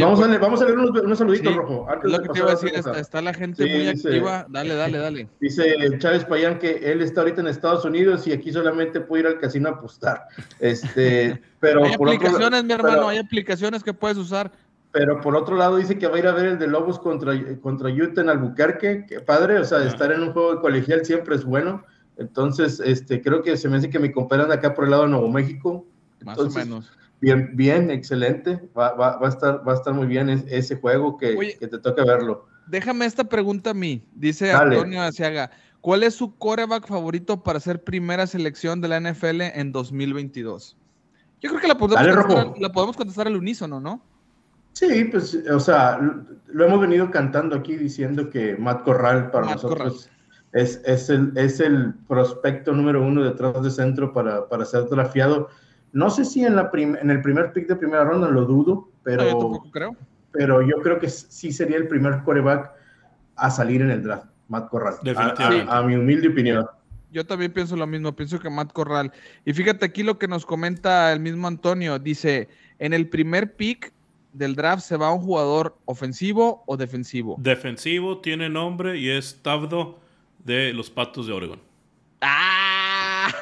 vamos, 0.00 0.20
a 0.20 0.26
leer, 0.26 0.40
vamos 0.40 0.60
a 0.60 0.64
leer 0.64 0.78
unos, 0.78 1.18
saluditos, 1.18 1.54
Rojo. 1.54 1.86
lo 2.02 2.22
que 2.22 2.28
te 2.28 2.38
iba 2.38 2.48
a 2.48 2.54
decir, 2.54 2.72
está, 2.74 3.22
la 3.22 3.34
gente 3.34 3.64
muy 3.64 3.88
activa. 3.88 4.46
Dale, 4.48 4.74
dale, 4.74 4.98
dale. 4.98 5.28
Dice 5.40 5.74
Chávez 5.98 6.24
Payán 6.24 6.58
que 6.58 6.90
él 6.90 7.02
está 7.02 7.20
ahorita 7.20 7.40
en 7.40 7.48
Estados 7.48 7.84
Unidos 7.84 8.26
y 8.26 8.32
aquí 8.32 8.52
solamente 8.52 9.00
puede 9.00 9.22
ir 9.22 9.26
al 9.28 9.38
casino 9.38 9.68
a 9.68 9.72
apostar. 9.72 10.26
Este, 10.58 11.40
pero 11.60 11.84
hay 11.84 11.94
aplicaciones, 11.94 12.64
mi 12.64 12.72
hermano, 12.72 13.08
hay 13.08 13.18
aplicaciones 13.18 13.82
que 13.82 13.94
puedes 13.94 14.16
usar. 14.18 14.50
Pero 14.92 15.20
por 15.20 15.36
otro 15.36 15.56
lado 15.56 15.76
dice 15.76 15.98
que 15.98 16.08
va 16.08 16.16
a 16.16 16.18
ir 16.18 16.26
a 16.26 16.32
ver 16.32 16.46
el 16.46 16.58
de 16.58 16.66
Lobos 16.66 16.98
contra, 16.98 17.32
contra 17.60 17.90
Utah 17.90 18.22
en 18.22 18.28
Albuquerque. 18.28 19.06
Que 19.08 19.20
padre, 19.20 19.58
o 19.58 19.64
sea, 19.64 19.84
estar 19.84 20.10
en 20.10 20.22
un 20.22 20.32
juego 20.32 20.56
de 20.56 20.60
colegial 20.60 21.04
siempre 21.04 21.36
es 21.36 21.44
bueno. 21.44 21.84
Entonces, 22.16 22.82
este, 22.84 23.22
creo 23.22 23.42
que 23.42 23.56
se 23.56 23.68
me 23.68 23.76
hace 23.76 23.88
que 23.88 23.98
mi 23.98 24.10
compañero 24.10 24.44
anda 24.44 24.56
acá 24.56 24.74
por 24.74 24.84
el 24.84 24.90
lado 24.90 25.04
de 25.04 25.10
Nuevo 25.10 25.28
México. 25.30 25.86
Más 26.24 26.38
o 26.38 26.50
menos. 26.50 26.90
Bien, 27.20 27.50
bien, 27.54 27.90
excelente. 27.90 28.60
Va, 28.76 28.92
va, 28.94 29.18
va, 29.18 29.26
a, 29.26 29.30
estar, 29.30 29.66
va 29.66 29.72
a 29.72 29.76
estar 29.76 29.92
muy 29.92 30.06
bien 30.06 30.28
ese 30.48 30.76
juego 30.76 31.18
que, 31.18 31.56
que, 31.58 31.68
te 31.68 31.78
toca 31.78 32.04
verlo. 32.04 32.46
Déjame 32.66 33.04
esta 33.04 33.24
pregunta 33.24 33.70
a 33.70 33.74
mí. 33.74 34.02
Dice 34.14 34.52
Antonio 34.52 35.02
Asiaga. 35.02 35.50
¿Cuál 35.80 36.02
es 36.02 36.14
su 36.14 36.36
coreback 36.36 36.86
favorito 36.86 37.42
para 37.42 37.58
ser 37.58 37.82
primera 37.82 38.26
selección 38.26 38.80
de 38.80 38.88
la 38.88 39.00
NFL 39.00 39.40
en 39.40 39.72
2022? 39.72 40.76
Yo 41.40 41.48
creo 41.48 41.60
que 41.60 41.68
la 41.68 41.78
podemos, 41.78 42.16
contestar, 42.16 42.52
la 42.58 42.72
podemos 42.72 42.96
contestar 42.96 43.26
al 43.26 43.36
unísono, 43.36 43.80
¿no? 43.80 44.02
Sí, 44.72 45.04
pues, 45.04 45.36
o 45.50 45.60
sea, 45.60 45.98
lo 46.46 46.64
hemos 46.64 46.80
venido 46.80 47.10
cantando 47.10 47.56
aquí 47.56 47.76
diciendo 47.76 48.30
que 48.30 48.56
Matt 48.56 48.84
Corral 48.84 49.30
para 49.30 49.52
nosotros 49.52 50.10
Es, 50.52 50.80
es, 50.84 51.08
el, 51.10 51.32
es 51.36 51.60
el 51.60 51.94
prospecto 52.06 52.72
número 52.72 53.02
uno 53.02 53.22
detrás 53.22 53.62
de 53.62 53.70
centro 53.70 54.12
para, 54.12 54.48
para 54.48 54.64
ser 54.64 54.86
trafiado 54.86 55.48
no 55.92 56.10
sé 56.10 56.24
si 56.24 56.44
en, 56.44 56.56
la 56.56 56.70
en 56.74 57.10
el 57.10 57.20
primer 57.22 57.52
pick 57.52 57.66
de 57.66 57.76
primera 57.76 58.04
ronda 58.04 58.28
lo 58.28 58.44
dudo, 58.44 58.88
pero, 59.02 59.24
yo 59.24 59.70
creo. 59.72 59.96
pero 60.32 60.62
yo 60.62 60.76
creo 60.82 60.98
que 60.98 61.08
sí 61.08 61.52
sería 61.52 61.76
el 61.76 61.88
primer 61.88 62.22
coreback 62.22 62.70
a 63.36 63.50
salir 63.50 63.82
en 63.82 63.90
el 63.90 64.02
draft, 64.02 64.26
Matt 64.48 64.68
Corral. 64.68 64.94
Definitivamente. 65.02 65.66
A, 65.68 65.82
mi 65.82 65.96
humilde 65.96 66.28
opinión. 66.28 66.66
Yo 67.10 67.26
también 67.26 67.52
pienso 67.52 67.74
lo 67.74 67.86
mismo, 67.86 68.14
pienso 68.14 68.38
que 68.38 68.48
Matt 68.48 68.72
Corral. 68.72 69.12
Y 69.44 69.52
fíjate 69.52 69.84
aquí 69.84 70.04
lo 70.04 70.18
que 70.18 70.28
nos 70.28 70.46
comenta 70.46 71.12
el 71.12 71.18
mismo 71.18 71.48
Antonio, 71.48 71.98
dice, 71.98 72.48
en 72.78 72.92
el 72.92 73.08
primer 73.08 73.56
pick 73.56 73.92
del 74.32 74.54
draft 74.54 74.84
se 74.84 74.96
va 74.96 75.12
un 75.12 75.20
jugador 75.20 75.76
ofensivo 75.86 76.62
o 76.66 76.76
defensivo. 76.76 77.36
Defensivo, 77.38 78.20
tiene 78.20 78.48
nombre 78.48 78.96
y 78.96 79.10
es 79.10 79.40
Tabdo 79.42 79.98
de 80.44 80.72
los 80.72 80.88
Patos 80.88 81.26
de 81.26 81.32
Oregon. 81.32 81.60
¡Ah! 82.20 82.79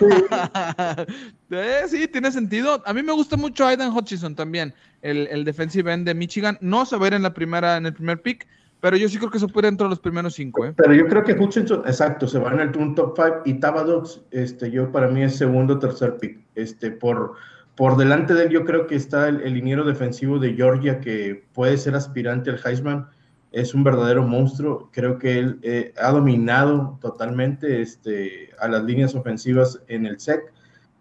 Eh, 1.50 1.84
sí, 1.88 2.06
tiene 2.08 2.30
sentido. 2.30 2.82
A 2.84 2.92
mí 2.92 3.02
me 3.02 3.12
gusta 3.12 3.38
mucho 3.38 3.66
Aidan 3.66 3.96
Hutchison 3.96 4.34
también, 4.34 4.74
el, 5.00 5.26
el 5.28 5.44
defensive 5.44 5.90
end 5.90 6.06
de 6.06 6.14
Michigan. 6.14 6.58
No 6.60 6.84
se 6.84 6.96
va 6.98 7.06
a 7.06 7.08
ir 7.08 7.14
en, 7.14 7.22
la 7.22 7.32
primera, 7.32 7.78
en 7.78 7.86
el 7.86 7.94
primer 7.94 8.20
pick, 8.20 8.46
pero 8.80 8.96
yo 8.96 9.08
sí 9.08 9.18
creo 9.18 9.30
que 9.30 9.38
se 9.38 9.48
puede 9.48 9.68
entrar 9.68 9.90
los 9.90 9.98
primeros 9.98 10.34
cinco. 10.34 10.64
¿eh? 10.64 10.72
Pero 10.76 10.94
yo 10.94 11.06
creo 11.08 11.24
que 11.24 11.32
Hutchinson, 11.32 11.82
exacto, 11.86 12.28
se 12.28 12.38
va 12.38 12.52
en 12.52 12.60
el 12.60 12.72
top 12.94 13.16
five 13.16 13.40
y 13.44 13.54
Tabadox, 13.54 14.20
este, 14.30 14.70
yo 14.70 14.92
para 14.92 15.08
mí 15.08 15.22
es 15.22 15.36
segundo 15.36 15.78
tercer 15.78 16.16
pick. 16.18 16.38
Este, 16.54 16.90
por, 16.90 17.34
por 17.74 17.96
delante 17.96 18.34
de 18.34 18.44
él 18.44 18.50
yo 18.50 18.64
creo 18.64 18.86
que 18.86 18.94
está 18.94 19.28
el, 19.28 19.52
liniero 19.52 19.84
defensivo 19.84 20.38
de 20.38 20.54
Georgia 20.54 21.00
que 21.00 21.44
puede 21.54 21.76
ser 21.76 21.94
aspirante 21.94 22.50
al 22.50 22.60
Heisman. 22.64 23.08
Es 23.52 23.74
un 23.74 23.84
verdadero 23.84 24.22
monstruo. 24.22 24.90
Creo 24.92 25.18
que 25.18 25.38
él 25.38 25.58
eh, 25.62 25.94
ha 26.00 26.10
dominado 26.10 26.98
totalmente 27.00 27.80
este, 27.80 28.50
a 28.60 28.68
las 28.68 28.84
líneas 28.84 29.14
ofensivas 29.14 29.80
en 29.88 30.06
el 30.06 30.20
SEC. 30.20 30.52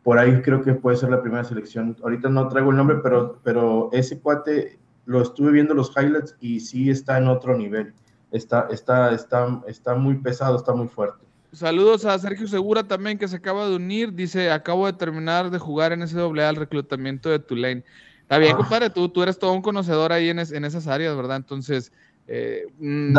Por 0.04 0.18
ahí 0.20 0.42
creo 0.42 0.62
que 0.62 0.74
puede 0.74 0.98
ser 0.98 1.10
la 1.10 1.22
primera 1.22 1.44
selección. 1.44 1.98
Ahorita 2.02 2.30
no 2.30 2.48
traigo 2.48 2.72
el 2.72 2.78
nombre, 2.78 2.98
pero, 3.04 3.40
pero 3.44 3.90
ese 3.92 4.20
cuate 4.20 4.80
lo 5.06 5.22
estuve 5.22 5.52
viendo 5.52 5.74
los 5.74 5.92
highlights 5.96 6.36
y 6.40 6.60
sí 6.60 6.90
está 6.90 7.18
en 7.18 7.28
otro 7.28 7.58
nivel. 7.58 7.94
Está, 8.32 8.68
está, 8.72 9.14
está, 9.14 9.62
está 9.68 9.96
muy 9.96 10.16
pesado, 10.16 10.58
está 10.58 10.74
muy 10.74 10.88
fuerte. 10.88 11.26
Saludos 11.54 12.06
a 12.06 12.20
Sergio 12.20 12.48
Segura 12.48 12.84
también 12.84 13.18
que 13.18 13.28
se 13.28 13.38
acaba 13.38 13.68
de 13.68 13.76
unir. 13.76 14.14
Dice, 14.14 14.52
acabo 14.52 14.86
de 14.86 14.94
terminar 14.94 15.50
de 15.50 15.60
jugar 15.60 15.94
en 15.94 16.02
ese 16.02 16.18
doble 16.18 16.44
al 16.44 16.58
reclutamiento 16.58 17.30
de 17.30 17.40
Tulane. 17.40 17.84
Está 18.22 18.38
bien, 18.38 18.54
ah. 18.54 18.58
compadre, 18.58 18.90
tú, 18.90 19.08
tú 19.08 19.24
eres 19.24 19.40
todo 19.40 19.54
un 19.54 19.62
conocedor 19.62 20.12
ahí 20.12 20.30
en, 20.30 20.40
en 20.40 20.66
esas 20.66 20.88
áreas, 20.88 21.16
¿verdad? 21.16 21.38
Entonces, 21.38 21.94
eh, 22.28 22.68
mm, 22.80 23.14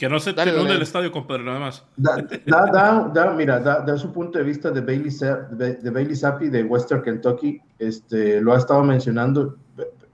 que 0.00 0.08
no 0.08 0.18
se 0.18 0.32
te 0.32 0.42
el 0.42 0.80
estadio, 0.80 1.12
compadre, 1.12 1.44
nada 1.44 1.58
más. 1.58 1.84
Da, 1.98 2.24
da, 2.46 3.10
da, 3.12 3.34
mira, 3.34 3.60
da, 3.60 3.98
su 3.98 4.10
punto 4.10 4.38
de 4.38 4.44
vista 4.46 4.70
de 4.70 4.80
Bailey, 4.80 5.14
de, 5.50 5.74
de 5.74 5.90
Bailey 5.90 6.16
Zappi 6.16 6.48
de 6.48 6.64
Western 6.64 7.02
Kentucky. 7.02 7.60
Este, 7.78 8.40
lo 8.40 8.54
ha 8.54 8.56
estado 8.56 8.82
mencionando. 8.82 9.58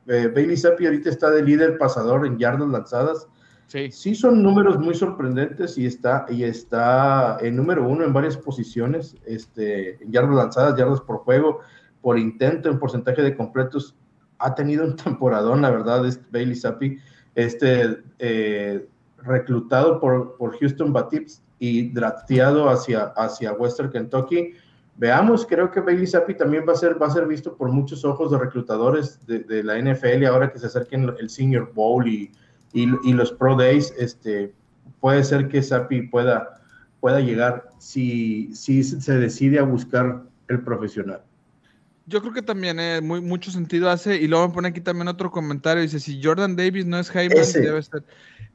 Eh, 0.08 0.28
Bailey 0.34 0.56
Zappi 0.56 0.86
ahorita 0.86 1.08
está 1.08 1.30
de 1.30 1.40
líder 1.40 1.78
pasador 1.78 2.26
en 2.26 2.36
yardas 2.36 2.68
lanzadas. 2.68 3.28
Sí. 3.68 3.92
sí 3.92 4.16
son 4.16 4.42
números 4.42 4.76
muy 4.80 4.94
sorprendentes 4.94 5.78
y 5.78 5.86
está, 5.86 6.26
y 6.28 6.42
está 6.42 7.38
en 7.40 7.54
número 7.54 7.88
uno 7.88 8.04
en 8.04 8.12
varias 8.12 8.36
posiciones, 8.36 9.16
este, 9.24 10.02
en 10.02 10.10
yardas 10.10 10.34
lanzadas, 10.34 10.76
yardas 10.76 11.00
por 11.00 11.18
juego, 11.18 11.60
por 12.00 12.18
intento, 12.18 12.68
en 12.68 12.80
porcentaje 12.80 13.22
de 13.22 13.36
completos. 13.36 13.94
Ha 14.38 14.52
tenido 14.56 14.84
un 14.84 14.96
temporadón, 14.96 15.62
la 15.62 15.70
verdad, 15.70 16.04
es 16.04 16.20
Bailey 16.32 16.56
Zappi, 16.56 16.98
este, 17.36 18.02
eh, 18.18 18.84
reclutado 19.18 20.00
por, 20.00 20.36
por 20.36 20.58
Houston 20.58 20.92
Batips 20.92 21.42
y 21.60 21.90
drafteado 21.90 22.68
hacia, 22.68 23.04
hacia 23.16 23.52
Western 23.52 23.90
Kentucky 23.90 24.54
veamos, 24.96 25.46
creo 25.46 25.70
que 25.70 25.80
Bailey 25.80 26.06
Zappi 26.06 26.34
también 26.34 26.64
va 26.68 26.72
a 26.72 26.76
ser, 26.76 27.00
va 27.00 27.06
a 27.06 27.10
ser 27.10 27.26
visto 27.26 27.54
por 27.56 27.70
muchos 27.70 28.04
ojos 28.04 28.30
de 28.30 28.38
reclutadores 28.38 29.24
de, 29.26 29.62
la 29.62 29.78
NFL 29.78 30.24
ahora 30.26 30.50
que 30.50 30.58
se 30.58 30.66
acerquen 30.66 31.14
el 31.18 31.30
Senior 31.30 31.72
Bowl 31.74 32.06
y, 32.08 32.32
y, 32.72 33.12
los 33.12 33.32
Pro 33.32 33.56
Days, 33.56 33.94
este, 33.98 34.52
puede 35.00 35.24
ser 35.24 35.48
que 35.48 35.62
Zappi 35.62 36.02
pueda, 36.02 36.60
pueda 37.00 37.20
llegar 37.20 37.70
si, 37.78 38.54
si 38.54 38.82
se 38.82 39.18
decide 39.18 39.58
a 39.58 39.62
buscar 39.62 40.22
el 40.48 40.62
profesional. 40.62 41.22
Yo 42.06 42.20
creo 42.20 42.32
que 42.32 42.42
también 42.42 42.78
eh, 42.78 43.00
muy, 43.00 43.20
mucho 43.20 43.50
sentido 43.50 43.90
hace, 43.90 44.16
y 44.16 44.28
luego 44.28 44.48
me 44.48 44.54
pone 44.54 44.68
aquí 44.68 44.80
también 44.80 45.08
otro 45.08 45.30
comentario, 45.30 45.82
dice, 45.82 45.98
si 45.98 46.22
Jordan 46.22 46.54
Davis 46.54 46.86
no 46.86 46.98
es 46.98 47.10
Jaime, 47.10 47.34
debe 47.34 47.78
estar... 47.78 48.02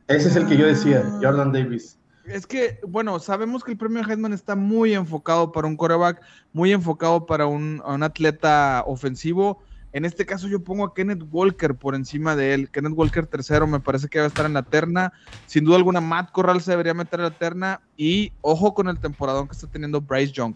Ese 0.07 0.29
es 0.29 0.35
el 0.35 0.47
que 0.47 0.57
yo 0.57 0.65
decía, 0.65 1.03
Jordan 1.21 1.51
Davis. 1.51 1.97
Es 2.25 2.45
que, 2.45 2.79
bueno, 2.87 3.19
sabemos 3.19 3.63
que 3.63 3.71
el 3.71 3.77
premio 3.77 4.03
Heisman 4.07 4.33
está 4.33 4.55
muy 4.55 4.93
enfocado 4.93 5.51
para 5.51 5.67
un 5.67 5.75
coreback, 5.75 6.21
muy 6.53 6.71
enfocado 6.71 7.25
para 7.25 7.47
un, 7.47 7.81
atleta 8.03 8.83
ofensivo. 8.85 9.61
En 9.91 10.05
este 10.05 10.25
caso 10.25 10.47
yo 10.47 10.63
pongo 10.63 10.85
a 10.85 10.93
Kenneth 10.93 11.23
Walker 11.31 11.75
por 11.75 11.95
encima 11.95 12.35
de 12.35 12.53
él. 12.53 12.69
Kenneth 12.69 12.93
Walker 12.95 13.25
tercero 13.25 13.67
me 13.67 13.79
parece 13.79 14.07
que 14.07 14.19
va 14.19 14.25
a 14.25 14.27
estar 14.27 14.45
en 14.45 14.53
la 14.53 14.63
terna. 14.63 15.11
Sin 15.47 15.65
duda 15.65 15.75
alguna 15.75 15.99
Matt 15.99 16.31
Corral 16.31 16.61
se 16.61 16.71
debería 16.71 16.93
meter 16.93 17.19
en 17.19 17.25
la 17.25 17.37
terna. 17.37 17.81
Y 17.97 18.31
ojo 18.39 18.73
con 18.73 18.87
el 18.87 18.99
temporadón 18.99 19.47
que 19.47 19.53
está 19.53 19.67
teniendo 19.67 19.99
Bryce 19.99 20.31
Young. 20.31 20.55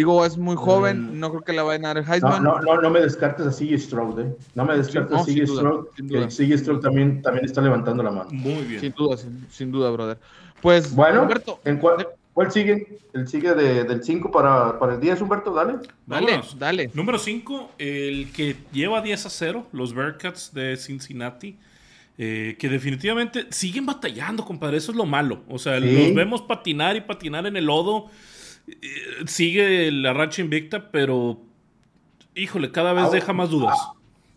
Digo, 0.00 0.24
es 0.24 0.38
muy 0.38 0.56
joven, 0.56 1.12
mm. 1.12 1.20
no 1.20 1.28
creo 1.28 1.42
que 1.42 1.52
le 1.52 1.60
vayan 1.60 1.84
a 1.84 1.88
dar 1.88 1.98
el 1.98 2.10
Heisman. 2.10 2.42
No, 2.42 2.58
no, 2.58 2.80
no, 2.80 2.88
me 2.88 3.00
descartes 3.00 3.46
a 3.46 3.50
CJ 3.50 3.78
Stroud, 3.78 4.18
¿eh? 4.18 4.34
No 4.54 4.64
me 4.64 4.74
descartes 4.74 5.14
a 5.14 5.24
CJ 5.26 5.46
Stroud, 5.46 5.88
que 5.94 6.56
Stroud 6.56 6.80
también, 6.80 7.20
también 7.20 7.44
está 7.44 7.60
levantando 7.60 8.02
la 8.02 8.10
mano. 8.10 8.30
Muy 8.32 8.62
bien. 8.64 8.80
Sin 8.80 8.94
duda, 8.94 9.18
sin 9.50 9.70
duda, 9.70 9.90
brother. 9.90 10.16
Pues, 10.62 10.94
bueno, 10.94 11.20
Humberto, 11.20 11.60
¿en 11.66 11.76
cuál, 11.76 12.06
sigue? 12.50 12.98
El 13.12 13.28
sigue 13.28 13.52
del 13.52 14.02
5 14.02 14.30
para, 14.30 14.78
para, 14.78 14.94
el 14.94 15.00
10, 15.00 15.20
Humberto, 15.20 15.52
dale. 15.52 15.74
Dale, 16.06 16.40
dale. 16.56 16.90
Número 16.94 17.18
5, 17.18 17.72
el 17.76 18.32
que 18.32 18.56
lleva 18.72 19.02
10 19.02 19.26
a 19.26 19.28
0, 19.28 19.66
los 19.70 19.92
Bearcats 19.92 20.54
de 20.54 20.78
Cincinnati. 20.78 21.58
Eh, 22.16 22.56
que 22.58 22.70
definitivamente 22.70 23.46
siguen 23.50 23.84
batallando, 23.84 24.46
compadre. 24.46 24.78
Eso 24.78 24.92
es 24.92 24.96
lo 24.96 25.04
malo. 25.04 25.42
O 25.48 25.58
sea, 25.58 25.78
los 25.78 26.14
vemos 26.14 26.40
patinar 26.40 26.96
y 26.96 27.02
patinar 27.02 27.46
en 27.46 27.56
el 27.56 27.66
lodo. 27.66 28.10
Eh, 28.82 29.24
sigue 29.26 29.90
la 29.92 30.12
racha 30.12 30.42
invicta, 30.42 30.90
pero 30.90 31.40
híjole, 32.34 32.70
cada 32.70 32.92
vez 32.92 33.10
deja 33.10 33.32
más 33.32 33.50
dudas. 33.50 33.78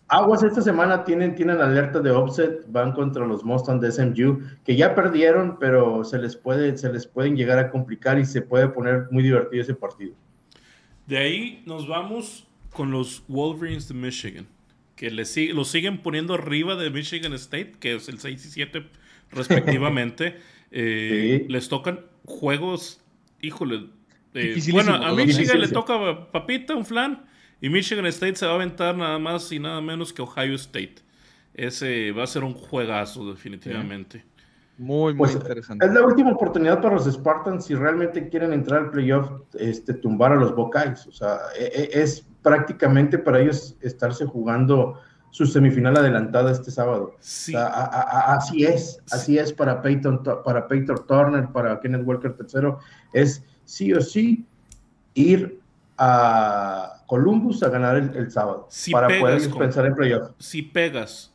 Aguas 0.08 0.44
esta 0.44 0.62
semana 0.62 1.04
tienen, 1.06 1.34
tienen 1.34 1.60
alerta 1.60 2.00
de 2.00 2.12
offset, 2.12 2.72
van 2.72 2.92
contra 2.92 3.26
los 3.26 3.44
Mustang 3.44 3.80
de 3.80 3.92
SMU, 3.92 4.42
que 4.64 4.76
ya 4.76 4.94
perdieron, 4.94 5.58
pero 5.60 6.04
se 6.04 6.20
les, 6.20 6.36
puede, 6.36 6.78
se 6.78 6.92
les 6.92 7.08
pueden 7.08 7.36
llegar 7.36 7.58
a 7.58 7.72
complicar 7.72 8.20
y 8.20 8.26
se 8.26 8.42
puede 8.42 8.68
poner 8.68 9.08
muy 9.12 9.24
divertido 9.24 9.64
ese 9.64 9.74
partido. 9.74 10.14
De 11.08 11.18
ahí 11.18 11.64
nos 11.66 11.88
vamos 11.88 12.48
con 12.74 12.92
los 12.92 13.24
Wolverines 13.28 13.88
de 13.88 13.94
Michigan, 13.96 14.48
que 14.96 15.10
le 15.10 15.24
los 15.54 15.68
siguen 15.70 16.02
poniendo 16.02 16.34
arriba 16.36 16.76
de 16.76 16.90
Michigan 16.90 17.34
State, 17.34 17.74
que 17.80 17.96
es 17.96 18.08
el 18.10 18.20
6 18.20 18.46
y 18.46 18.50
7 18.50 18.86
respectivamente. 19.32 20.38
Eh, 20.70 21.46
les 21.50 21.70
tocan 21.70 22.02
juegos, 22.26 23.02
híjole. 23.42 23.88
Eh, 24.34 24.60
bueno, 24.72 24.96
a 24.96 25.14
Michigan 25.14 25.60
le 25.60 25.68
toca 25.68 26.32
papita, 26.32 26.76
un 26.76 26.86
flan 26.86 27.26
y 27.62 27.70
Michigan 27.70 28.06
State 28.08 28.36
se 28.36 28.46
va 28.46 28.54
a 28.54 28.56
aventar 28.56 28.96
nada 28.96 29.20
más 29.20 29.52
y 29.52 29.60
nada 29.60 29.80
menos 29.82 30.12
que 30.12 30.22
Ohio 30.22 30.56
State. 30.56 30.96
Ese 31.54 32.12
va 32.12 32.24
a 32.24 32.28
ser 32.28 32.44
un 32.44 32.54
juegazo, 32.54 33.30
definitivamente. 33.30 34.26
Muy, 34.78 35.14
muy 35.14 35.28
pues, 35.28 35.36
interesante. 35.36 35.86
Es 35.86 35.94
la 35.94 36.02
última 36.04 36.32
oportunidad 36.32 36.82
para 36.82 36.96
los 36.96 37.06
Spartans 37.06 37.66
si 37.66 37.76
realmente 37.76 38.28
quieren 38.30 38.54
entrar 38.54 38.86
al 38.86 38.92
playoff, 38.92 39.30
este, 39.54 39.94
tumbar 39.94 40.32
a 40.32 40.36
los 40.36 40.56
Buckeyes. 40.56 41.06
O 41.06 41.12
sea, 41.12 41.38
e, 41.58 41.66
e, 41.66 42.02
es, 42.02 42.26
prácticamente 42.42 43.18
para 43.18 43.40
ellos 43.40 43.78
estarse 43.82 44.26
jugando 44.26 45.00
su 45.30 45.46
semifinal 45.46 45.96
adelantada 45.98 46.52
este 46.52 46.70
sábado. 46.70 47.16
Sí. 47.20 47.54
así 47.56 48.66
es, 48.66 49.02
así 49.12 49.38
es 49.38 49.54
para 49.54 49.82
Peyton, 49.82 50.22
para 50.44 50.68
Peyton 50.68 51.08
Turner, 51.08 51.48
para 51.52 51.80
Kenneth 51.80 52.06
Walker 52.06 52.36
III. 52.40 52.74
Es 53.14 53.44
sí 53.66 53.94
o 53.94 54.02
sí 54.02 54.46
ir 55.14 55.60
a 55.98 57.04
Columbus 57.08 57.64
a 57.64 57.70
ganar 57.70 57.98
el, 57.98 58.32
sábado 58.32 58.68
para 58.92 59.08
poder 59.20 59.50
pensar 59.52 59.86
en 59.86 59.96
playoff. 59.96 60.32
Si 60.40 60.62
pegas, 60.62 61.32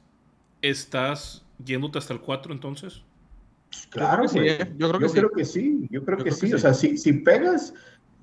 ¿estás 0.62 1.44
yéndote 1.64 1.98
hasta 1.98 2.12
el 2.12 2.20
4 2.20 2.52
entonces? 2.52 3.02
Claro, 3.90 4.24
yo 4.24 4.90
creo 4.90 5.00
que, 5.00 5.08
sí, 5.08 5.16
yo 5.18 5.24
creo 5.24 5.32
que 5.32 5.44
sí. 5.44 5.88
Yo 5.90 6.04
creo, 6.04 6.18
que, 6.18 6.30
sí. 6.32 6.52
O 6.52 6.58
sea, 6.58 6.72
si, 6.72 6.96
si 6.96 7.12
pegas, 7.12 7.74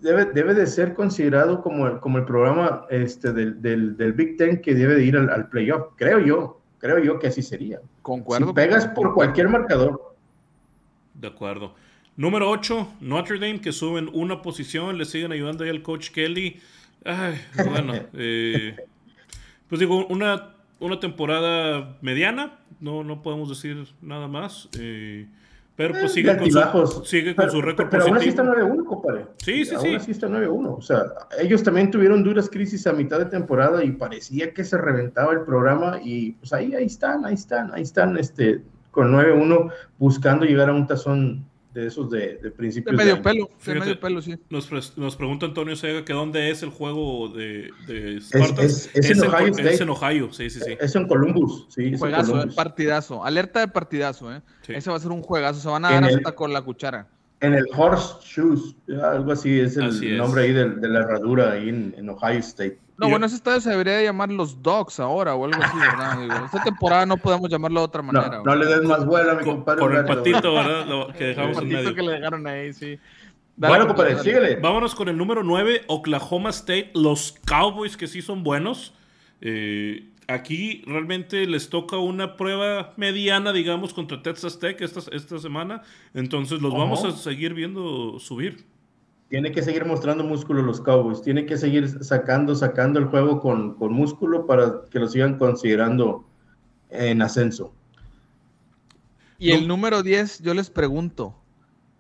debe, 0.02 0.26
debe 0.26 0.54
de 0.54 0.66
ser 0.66 0.94
considerado 0.94 1.62
como 1.62 1.88
el, 1.88 2.00
como 2.00 2.18
el 2.18 2.26
programa 2.26 2.86
este, 2.90 3.32
del, 3.32 3.62
del, 3.62 3.96
del 3.96 4.14
Big 4.14 4.38
Ten 4.38 4.62
que 4.62 4.74
debe 4.74 4.96
de 4.96 5.06
ir 5.06 5.18
al, 5.18 5.50
playoff. 5.50 5.94
Creo 5.96 6.20
yo. 6.20 6.62
Creo 6.80 7.00
yo 7.00 7.20
que 7.20 7.28
así 7.28 7.42
sería. 7.42 7.80
Concuerdo. 8.02 8.48
Si 8.48 8.54
pegas 8.54 8.88
por 8.88 9.14
cualquier 9.14 9.50
marcador. 9.50 10.16
De 11.14 11.28
acuerdo. 11.28 11.74
Número 12.18 12.50
8, 12.50 12.94
Notre 13.02 13.40
Dame, 13.40 13.60
que 13.60 13.74
suben 13.74 14.10
una 14.14 14.42
posición, 14.42 14.98
le 14.98 15.04
siguen 15.04 15.34
ayudando 15.34 15.66
ahí 15.66 15.70
al 15.70 15.82
coach 15.82 16.12
Kelly. 16.12 16.62
Ay, 17.04 17.42
bueno, 17.70 17.94
eh, 18.14 18.76
pues 19.68 19.80
digo, 19.80 20.06
una, 20.08 20.56
una 20.80 21.00
temporada 21.02 21.98
mediana, 22.02 22.60
no, 22.80 23.04
no 23.04 23.22
podemos 23.22 23.50
decir 23.50 23.86
nada 24.02 24.30
más. 24.30 24.70
Eh, 24.80 25.28
pero 25.76 25.92
pues 25.92 26.06
eh, 26.06 26.10
sigue, 26.10 26.38
con 26.38 26.88
su, 26.88 27.04
sigue 27.04 27.36
con 27.36 27.52
su 27.52 27.62
récord 27.62 27.90
Pero, 27.90 28.06
aún 28.06 28.16
así 28.16 28.30
está 28.30 28.44
9-1, 28.44 28.86
compadre. 28.86 29.26
Sí, 29.44 29.66
sí, 29.66 29.76
sí. 29.78 29.88
Aún 29.88 29.96
así 29.96 30.12
está 30.12 30.30
9-1. 30.30 30.78
O 30.78 30.82
sea, 30.82 31.04
ellos 31.38 31.64
también 31.64 31.92
tuvieron 31.92 32.24
duras 32.24 32.50
crisis 32.50 32.88
a 32.88 32.94
mitad 32.94 33.20
de 33.20 33.26
temporada 33.26 33.84
y 33.84 33.92
parecía 33.92 34.54
que 34.54 34.64
se 34.64 34.78
reventaba 34.78 35.34
el 35.34 35.42
programa 35.42 36.00
y 36.02 36.32
pues 36.34 36.54
ahí, 36.54 36.74
ahí 36.74 36.86
están, 36.86 37.26
ahí 37.26 37.34
están, 37.34 37.74
ahí 37.74 37.82
están, 37.82 38.18
este, 38.18 38.62
con 38.92 39.12
9-1 39.12 39.70
buscando 40.00 40.46
llegar 40.46 40.70
a 40.70 40.74
un 40.74 40.88
tazón 40.88 41.46
de 41.76 41.88
esos 41.88 42.10
de, 42.10 42.38
de 42.42 42.52
principios. 42.52 42.96
De 42.98 43.04
medio 43.04 43.22
pelo, 43.22 43.46
de 43.46 43.52
Fíjate, 43.60 43.80
medio 43.82 44.00
pelo, 44.00 44.22
sí. 44.22 44.36
Nos, 44.50 44.98
nos 44.98 45.16
pregunta 45.18 45.46
Antonio 45.46 45.76
Sega 45.76 46.06
que 46.06 46.14
dónde 46.14 46.50
es 46.50 46.64
el 46.64 46.70
juego 46.70 47.28
de, 47.30 47.70
de 47.86 48.18
Es, 48.18 48.30
Spartans. 48.30 48.90
es- 48.94 48.96
es 48.96 49.10
en 49.12 49.28
Ohio 49.30 49.54
es 49.58 49.82
en 49.82 49.90
Ohio, 49.90 50.32
sí, 50.34 50.50
sí, 50.50 50.60
sí. 50.62 50.78
Es 50.80 50.96
en 50.96 51.06
Columbus, 51.08 51.66
sí. 51.70 51.88
es 51.94 52.00
Juegazo, 52.00 52.30
eh, 52.32 52.34
Columbus. 52.34 52.56
partidazo. 52.56 53.26
Alerta 53.26 53.60
de 53.60 53.68
partidazo, 53.68 54.34
¿eh? 54.34 54.42
Sí. 54.62 54.74
Ese 54.74 54.90
va 54.90 54.96
a 54.96 55.00
ser 55.00 55.12
un 55.12 55.22
juegazo. 55.22 55.60
Se 55.60 55.68
van 55.68 55.84
a 55.86 55.96
En 55.96 56.02
dar 56.02 56.10
el- 56.12 56.18
hasta 56.18 56.32
con 56.34 56.54
la 56.54 56.62
cuchara. 56.62 57.08
En 57.42 57.54
el 57.54 57.66
Horseshoes, 57.76 58.76
algo 59.04 59.34
así 59.34 59.60
es 59.60 59.76
el 59.76 59.88
Así 59.90 60.08
es. 60.12 60.18
nombre 60.18 60.44
ahí 60.44 60.54
de, 60.54 60.70
de 60.70 60.88
la 60.88 61.00
herradura 61.00 61.52
ahí 61.52 61.68
en, 61.70 61.94
en 61.98 62.10
Ohio 62.10 62.40
State. 62.40 62.80
No, 62.98 63.08
Y- 63.08 63.10
bueno, 63.12 63.26
ese 63.26 63.36
estadio 63.36 63.60
se 63.60 63.70
debería 63.72 63.94
de 63.98 64.04
llamar 64.06 64.32
los 64.32 64.62
Dogs 64.64 65.00
ahora 65.00 65.36
o 65.36 65.46
algo 65.46 65.62
así, 65.62 65.78
¿verdad? 65.78 66.20
Digo, 66.20 66.46
esta 66.46 66.64
temporada 66.64 67.06
no 67.06 67.18
podemos 67.18 67.50
llamarlo 67.50 67.82
de 67.82 67.86
otra 67.86 68.02
manera. 68.02 68.38
No, 68.38 68.44
no 68.44 68.56
le 68.56 68.66
des 68.66 68.84
más 68.84 69.06
vuelo 69.06 69.32
a 69.32 69.36
mi 69.36 69.44
compadre. 69.44 69.80
con 69.82 69.96
el 69.96 70.06
patito, 70.06 70.54
¿verdad? 70.54 70.86
Lo 70.86 71.08
que 71.10 71.30
El 71.32 71.36
dejamos 71.36 71.58
en 71.58 71.64
patito 71.64 71.78
medio. 71.78 71.96
que 71.96 72.02
le 72.04 72.12
dejaron 72.14 72.48
ahí, 72.48 72.74
sí. 72.74 72.98
Bueno, 73.58 73.88
compadre, 73.88 74.12
dale. 74.16 74.24
síguele. 74.24 74.56
Vámonos 74.58 74.96
con 74.96 75.08
el 75.10 75.18
número 75.18 75.44
9, 75.44 75.84
Oklahoma 75.88 76.50
State. 76.52 76.92
Los 76.94 77.36
Cowboys 77.46 77.96
que 77.98 78.08
sí 78.08 78.22
son 78.22 78.44
buenos. 78.44 78.94
Eh, 79.42 80.10
aquí 80.28 80.82
realmente 80.88 81.46
les 81.48 81.70
toca 81.70 81.98
una 81.98 82.36
prueba 82.36 82.94
mediana, 82.98 83.52
digamos, 83.54 83.94
contra 83.94 84.22
Texas 84.22 84.60
Tech 84.60 84.80
esta, 84.82 85.02
esta 85.16 85.40
semana. 85.40 85.84
Entonces 86.14 86.62
los 86.62 86.74
vamos 86.74 87.04
a 87.06 87.12
seguir 87.12 87.54
viendo 87.54 88.20
subir. 88.20 88.66
Tiene 89.30 89.52
que 89.52 89.64
seguir 89.64 89.86
mostrando 89.86 90.24
músculo 90.24 90.62
los 90.62 90.80
Cowboys. 90.82 91.22
Tiene 91.22 91.46
que 91.46 91.58
seguir 91.58 92.04
sacando, 92.04 92.56
sacando 92.56 93.00
el 93.00 93.06
juego 93.06 93.40
con, 93.40 93.74
con 93.76 93.92
músculo 93.94 94.46
para 94.46 94.82
que 94.92 95.00
lo 95.00 95.08
sigan 95.08 95.38
considerando 95.38 96.24
en 96.90 97.22
ascenso. 97.22 97.74
Y 99.38 99.52
el 99.52 99.68
número 99.68 100.04
10, 100.04 100.40
yo 100.40 100.54
les 100.54 100.70
pregunto, 100.70 101.36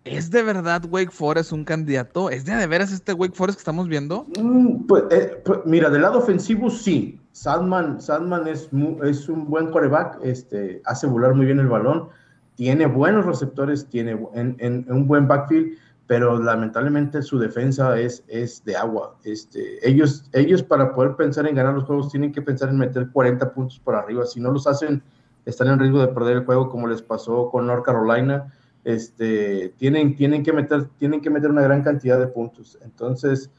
¿es 0.05 0.29
de 0.31 0.43
verdad 0.43 0.83
Wake 0.89 1.11
Forest 1.11 1.51
un 1.51 1.65
candidato? 1.65 2.29
¿Es 2.29 2.45
de, 2.45 2.55
de 2.55 2.67
veras 2.67 2.91
este 2.93 3.11
Wake 3.13 3.35
Forest 3.35 3.57
que 3.57 3.61
estamos 3.61 3.89
viendo? 3.89 4.25
Mm, 4.39 4.85
pues, 4.85 5.03
eh, 5.11 5.41
pues, 5.43 5.59
mira, 5.65 5.89
del 5.89 6.03
lado 6.03 6.19
ofensivo 6.19 6.69
sí. 6.69 7.19
Sandman, 7.33 7.99
Sandman 7.99 8.47
es, 8.47 8.71
mu- 8.71 9.03
es 9.03 9.27
un 9.27 9.49
buen 9.49 9.69
coreback, 9.71 10.19
este, 10.23 10.81
hace 10.85 11.07
volar 11.07 11.33
muy 11.35 11.45
bien 11.45 11.59
el 11.59 11.67
balón, 11.67 12.07
tiene 12.55 12.85
buenos 12.85 13.25
receptores, 13.25 13.87
tiene 13.89 14.15
bu- 14.17 14.29
en, 14.33 14.55
en- 14.59 14.85
en 14.87 14.93
un 14.93 15.05
buen 15.07 15.27
backfield, 15.27 15.77
pero 16.07 16.39
lamentablemente 16.39 17.21
su 17.21 17.39
defensa 17.39 17.99
es, 17.99 18.23
es 18.27 18.63
de 18.63 18.75
agua. 18.75 19.15
Este, 19.23 19.87
ellos, 19.87 20.25
ellos 20.33 20.61
para 20.61 20.93
poder 20.93 21.15
pensar 21.15 21.47
en 21.47 21.55
ganar 21.55 21.73
los 21.73 21.85
juegos 21.85 22.11
tienen 22.11 22.31
que 22.31 22.41
pensar 22.41 22.69
en 22.69 22.77
meter 22.77 23.09
40 23.11 23.53
puntos 23.53 23.79
por 23.79 23.95
arriba. 23.95 24.25
Si 24.25 24.39
no 24.39 24.51
los 24.51 24.67
hacen, 24.67 25.01
están 25.45 25.67
en 25.67 25.79
riesgo 25.79 25.99
de 25.99 26.07
perder 26.09 26.37
el 26.37 26.45
juego 26.45 26.69
como 26.69 26.87
les 26.87 27.01
pasó 27.01 27.49
con 27.49 27.65
North 27.65 27.83
Carolina. 27.83 28.53
Este, 28.83 29.73
tienen, 29.77 30.15
tienen, 30.15 30.43
que 30.43 30.53
meter, 30.53 30.89
tienen 30.99 31.21
que 31.21 31.31
meter 31.31 31.49
una 31.49 31.63
gran 31.63 31.81
cantidad 31.81 32.19
de 32.19 32.27
puntos. 32.27 32.77
Entonces, 32.83 33.49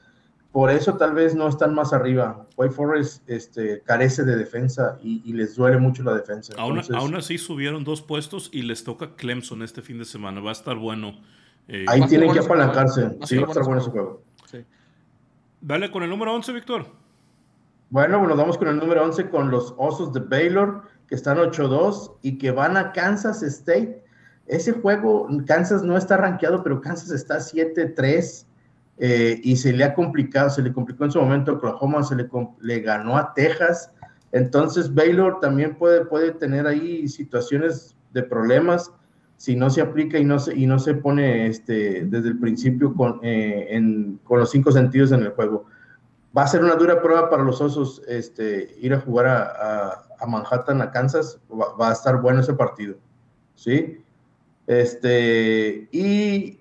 por 0.52 0.70
eso 0.70 0.96
tal 0.96 1.14
vez 1.14 1.34
no 1.34 1.48
están 1.48 1.74
más 1.74 1.92
arriba. 1.92 2.46
White 2.56 2.74
Forest 2.74 3.28
este, 3.28 3.82
carece 3.82 4.22
de 4.24 4.36
defensa 4.36 4.98
y, 5.02 5.20
y 5.24 5.32
les 5.32 5.56
duele 5.56 5.78
mucho 5.78 6.04
la 6.04 6.14
defensa. 6.14 6.54
Aún, 6.58 6.78
Entonces, 6.78 6.94
aún 6.94 7.16
así 7.16 7.38
subieron 7.38 7.82
dos 7.82 8.02
puestos 8.02 8.50
y 8.52 8.62
les 8.62 8.84
toca 8.84 9.16
Clemson 9.16 9.62
este 9.62 9.82
fin 9.82 9.98
de 9.98 10.04
semana. 10.04 10.40
Va 10.40 10.50
a 10.50 10.52
estar 10.52 10.76
bueno. 10.76 11.16
Eh, 11.68 11.84
ahí 11.88 12.00
tienen 12.06 12.28
bueno 12.28 12.40
que 12.40 12.46
apalancarse. 12.46 13.16
Sí, 13.24 13.36
va 13.36 13.46
a 13.46 13.48
estar 13.48 13.64
bueno 13.64 13.64
bueno 13.64 13.80
ese 13.80 13.90
juego. 13.90 14.22
Sí. 14.50 14.64
Dale 15.60 15.90
con 15.90 16.02
el 16.02 16.10
número 16.10 16.34
11, 16.34 16.52
Víctor. 16.52 16.86
Bueno, 17.90 18.26
nos 18.26 18.36
vamos 18.36 18.58
con 18.58 18.68
el 18.68 18.76
número 18.76 19.04
11 19.04 19.30
con 19.30 19.50
los 19.50 19.74
Osos 19.76 20.12
de 20.12 20.20
Baylor, 20.20 20.82
que 21.08 21.14
están 21.14 21.38
8-2 21.38 22.16
y 22.22 22.38
que 22.38 22.50
van 22.50 22.76
a 22.76 22.92
Kansas 22.92 23.42
State. 23.42 24.02
Ese 24.46 24.72
juego, 24.72 25.28
Kansas 25.46 25.82
no 25.82 25.96
está 25.96 26.16
rankeado, 26.16 26.62
pero 26.62 26.80
Kansas 26.80 27.10
está 27.10 27.38
7-3 27.38 28.46
eh, 28.98 29.40
y 29.42 29.56
se 29.56 29.72
le 29.72 29.84
ha 29.84 29.94
complicado, 29.94 30.50
se 30.50 30.62
le 30.62 30.72
complicó 30.72 31.04
en 31.04 31.12
su 31.12 31.20
momento 31.20 31.54
Oklahoma, 31.54 32.02
se 32.02 32.16
le, 32.16 32.28
le 32.60 32.80
ganó 32.80 33.16
a 33.16 33.34
Texas. 33.34 33.90
Entonces 34.32 34.92
Baylor 34.92 35.40
también 35.40 35.76
puede, 35.76 36.04
puede 36.04 36.32
tener 36.32 36.66
ahí 36.66 37.06
situaciones 37.08 37.96
de 38.12 38.22
problemas 38.22 38.92
si 39.36 39.54
no 39.56 39.68
se 39.70 39.80
aplica 39.82 40.18
y 40.18 40.24
no 40.24 40.38
se, 40.38 40.54
y 40.56 40.66
no 40.66 40.78
se 40.78 40.94
pone 40.94 41.46
este, 41.46 42.04
desde 42.06 42.28
el 42.28 42.38
principio 42.38 42.94
con, 42.94 43.20
eh, 43.22 43.66
en- 43.70 44.18
con 44.24 44.38
los 44.40 44.50
cinco 44.50 44.72
sentidos 44.72 45.12
en 45.12 45.20
el 45.22 45.30
juego 45.30 45.66
va 46.36 46.42
a 46.42 46.46
ser 46.48 46.62
una 46.62 46.74
dura 46.74 47.00
prueba 47.00 47.30
para 47.30 47.42
los 47.42 47.60
osos 47.62 48.02
este, 48.08 48.76
ir 48.80 48.92
a 48.92 49.00
jugar 49.00 49.26
a, 49.26 49.90
a- 50.20 50.26
Manhattan, 50.26 50.82
a 50.82 50.90
Kansas. 50.90 51.38
Va, 51.50 51.88
a 51.88 51.92
estar 51.92 52.20
bueno 52.20 52.40
ese 52.40 52.52
partido. 52.54 52.96
¿Sí? 53.54 54.02
Este, 54.66 55.88
y 55.92 56.60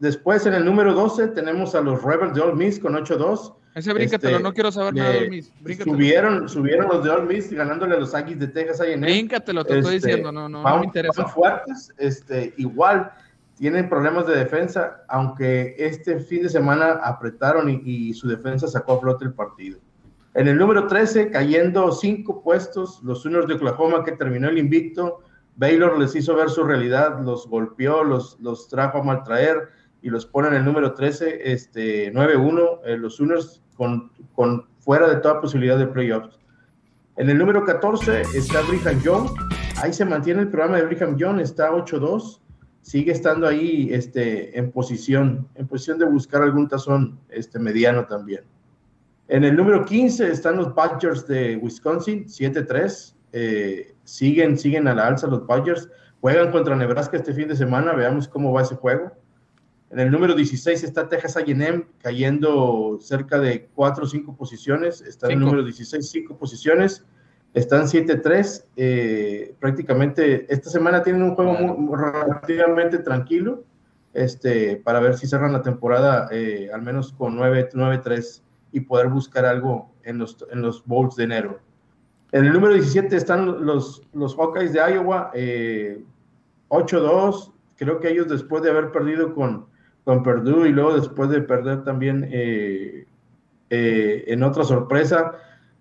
después 0.00 0.44
en 0.46 0.54
el 0.54 0.64
número 0.64 0.92
12 0.94 1.28
tenemos 1.28 1.74
a 1.74 1.80
los 1.80 2.02
Rebels 2.02 2.34
de 2.34 2.40
Ole 2.40 2.54
Miss 2.54 2.78
con 2.80 2.94
8-2. 2.94 3.54
Ese 3.74 3.92
bríncatelo, 3.92 4.36
Este, 4.36 4.42
no 4.42 4.52
quiero 4.52 4.70
saber 4.70 4.94
nada 4.94 5.12
de 5.12 5.30
mis. 5.30 5.52
Bríncatelo. 5.60 5.94
Subieron, 5.96 6.48
subieron 6.48 6.88
los 6.88 7.04
de 7.04 7.10
Ole 7.10 7.34
Miss 7.34 7.50
ganándole 7.52 7.94
a 7.96 7.98
los 8.00 8.14
Aggies 8.14 8.38
de 8.38 8.48
Texas 8.48 8.80
ahí 8.80 8.92
en 8.92 9.00
Bríncatelo, 9.00 9.64
te 9.64 9.78
estoy 9.78 9.96
Este, 9.96 10.08
diciendo, 10.08 10.30
no, 10.32 10.48
no, 10.48 10.62
no 10.62 10.78
me 10.78 10.84
interesa. 10.86 11.22
van 11.22 11.32
fuertes, 11.32 11.92
este, 11.98 12.52
igual 12.58 13.10
tienen 13.56 13.88
problemas 13.88 14.26
de 14.26 14.36
defensa, 14.36 15.02
aunque 15.08 15.74
este 15.78 16.18
fin 16.20 16.42
de 16.42 16.48
semana 16.48 17.00
apretaron 17.02 17.68
y, 17.70 17.80
y 17.84 18.12
su 18.14 18.28
defensa 18.28 18.66
sacó 18.66 18.94
a 18.94 19.00
flote 19.00 19.24
el 19.24 19.32
partido. 19.32 19.78
En 20.34 20.48
el 20.48 20.56
número 20.58 20.86
13, 20.86 21.30
cayendo 21.30 21.92
cinco 21.92 22.42
puestos, 22.42 23.00
los 23.02 23.22
Sooners 23.22 23.46
de 23.46 23.54
Oklahoma 23.54 24.02
que 24.04 24.12
terminó 24.12 24.48
el 24.48 24.58
invicto, 24.58 25.20
Baylor 25.56 25.98
les 25.98 26.14
hizo 26.16 26.34
ver 26.34 26.48
su 26.48 26.64
realidad, 26.64 27.20
los 27.22 27.46
golpeó, 27.46 28.02
los, 28.02 28.40
los 28.40 28.68
trajo 28.68 28.98
a 28.98 29.02
maltraer 29.02 29.68
y 30.00 30.08
los 30.08 30.24
pone 30.26 30.48
en 30.48 30.54
el 30.54 30.64
número 30.64 30.94
13, 30.94 31.52
este, 31.52 32.12
9-1, 32.12 32.80
eh, 32.86 32.96
los 32.96 33.16
Sooners 33.16 33.61
con, 33.76 34.10
con 34.34 34.66
fuera 34.80 35.08
de 35.08 35.16
toda 35.16 35.40
posibilidad 35.40 35.78
de 35.78 35.86
playoffs. 35.86 36.38
En 37.16 37.28
el 37.28 37.38
número 37.38 37.64
14 37.64 38.22
está 38.34 38.62
Brigham 38.62 39.00
Young. 39.02 39.28
Ahí 39.82 39.92
se 39.92 40.04
mantiene 40.04 40.42
el 40.42 40.48
programa 40.48 40.78
de 40.78 40.86
Brigham 40.86 41.16
Young, 41.16 41.40
está 41.40 41.70
8-2. 41.70 42.40
Sigue 42.80 43.12
estando 43.12 43.46
ahí 43.46 43.88
este, 43.92 44.58
en 44.58 44.72
posición, 44.72 45.46
en 45.54 45.66
posición 45.66 45.98
de 45.98 46.06
buscar 46.06 46.42
algún 46.42 46.68
tazón 46.68 47.18
este, 47.28 47.58
mediano 47.58 48.06
también. 48.06 48.44
En 49.28 49.44
el 49.44 49.56
número 49.56 49.84
15 49.84 50.30
están 50.30 50.56
los 50.56 50.74
Badgers 50.74 51.26
de 51.26 51.56
Wisconsin, 51.56 52.24
7-3. 52.24 53.14
Eh, 53.32 53.94
siguen, 54.04 54.58
siguen 54.58 54.88
a 54.88 54.94
la 54.94 55.06
alza 55.06 55.26
los 55.26 55.46
Badgers. 55.46 55.88
Juegan 56.20 56.50
contra 56.50 56.74
Nebraska 56.76 57.16
este 57.16 57.34
fin 57.34 57.48
de 57.48 57.56
semana. 57.56 57.92
Veamos 57.92 58.26
cómo 58.26 58.52
va 58.52 58.62
ese 58.62 58.74
juego. 58.74 59.12
En 59.92 60.00
el 60.00 60.10
número 60.10 60.34
16 60.34 60.82
está 60.84 61.08
Texas 61.08 61.36
A&M 61.36 61.84
cayendo 62.02 62.98
cerca 63.00 63.38
de 63.38 63.68
4 63.74 64.04
o 64.04 64.06
5 64.06 64.34
posiciones. 64.36 65.02
Está 65.02 65.26
en 65.26 65.32
el 65.34 65.40
número 65.40 65.62
16, 65.64 66.08
5 66.10 66.36
posiciones. 66.38 67.04
Están 67.52 67.82
7-3. 67.86 68.64
eh, 68.76 69.54
prácticamente 69.60 70.46
esta 70.52 70.70
semana 70.70 71.02
tienen 71.02 71.22
un 71.22 71.34
juego 71.34 71.52
muy- 71.52 71.76
muy 71.76 71.98
relativamente 71.98 72.98
tranquilo 73.00 73.64
este, 74.14 74.76
para 74.78 75.00
ver 75.00 75.16
si 75.18 75.26
cerran 75.26 75.52
la 75.52 75.60
temporada 75.62 76.28
eh, 76.32 76.70
al 76.72 76.80
menos 76.82 77.12
con 77.12 77.36
9 77.36 77.68
9-3 77.74 78.42
y 78.72 78.80
poder 78.80 79.08
buscar 79.08 79.44
algo 79.44 79.92
en 80.04 80.16
los, 80.18 80.38
en 80.50 80.62
los 80.62 80.82
bowls 80.86 81.16
de 81.16 81.24
enero. 81.24 81.60
En 82.32 82.46
el 82.46 82.54
número 82.54 82.72
17 82.72 83.14
están 83.14 83.66
los, 83.66 84.00
los 84.14 84.34
Hawkeyes 84.36 84.72
de 84.72 84.80
Iowa, 84.94 85.30
eh, 85.34 86.02
8-2. 86.70 87.52
Creo 87.76 88.00
que 88.00 88.08
ellos 88.08 88.28
después 88.28 88.62
de 88.62 88.70
haber 88.70 88.90
perdido 88.90 89.34
con, 89.34 89.66
con 90.04 90.22
Purdue 90.22 90.68
y 90.68 90.72
luego 90.72 90.94
después 90.94 91.30
de 91.30 91.40
perder 91.42 91.84
también 91.84 92.28
eh, 92.30 93.06
eh, 93.70 94.24
en 94.26 94.42
otra 94.42 94.64
sorpresa, 94.64 95.32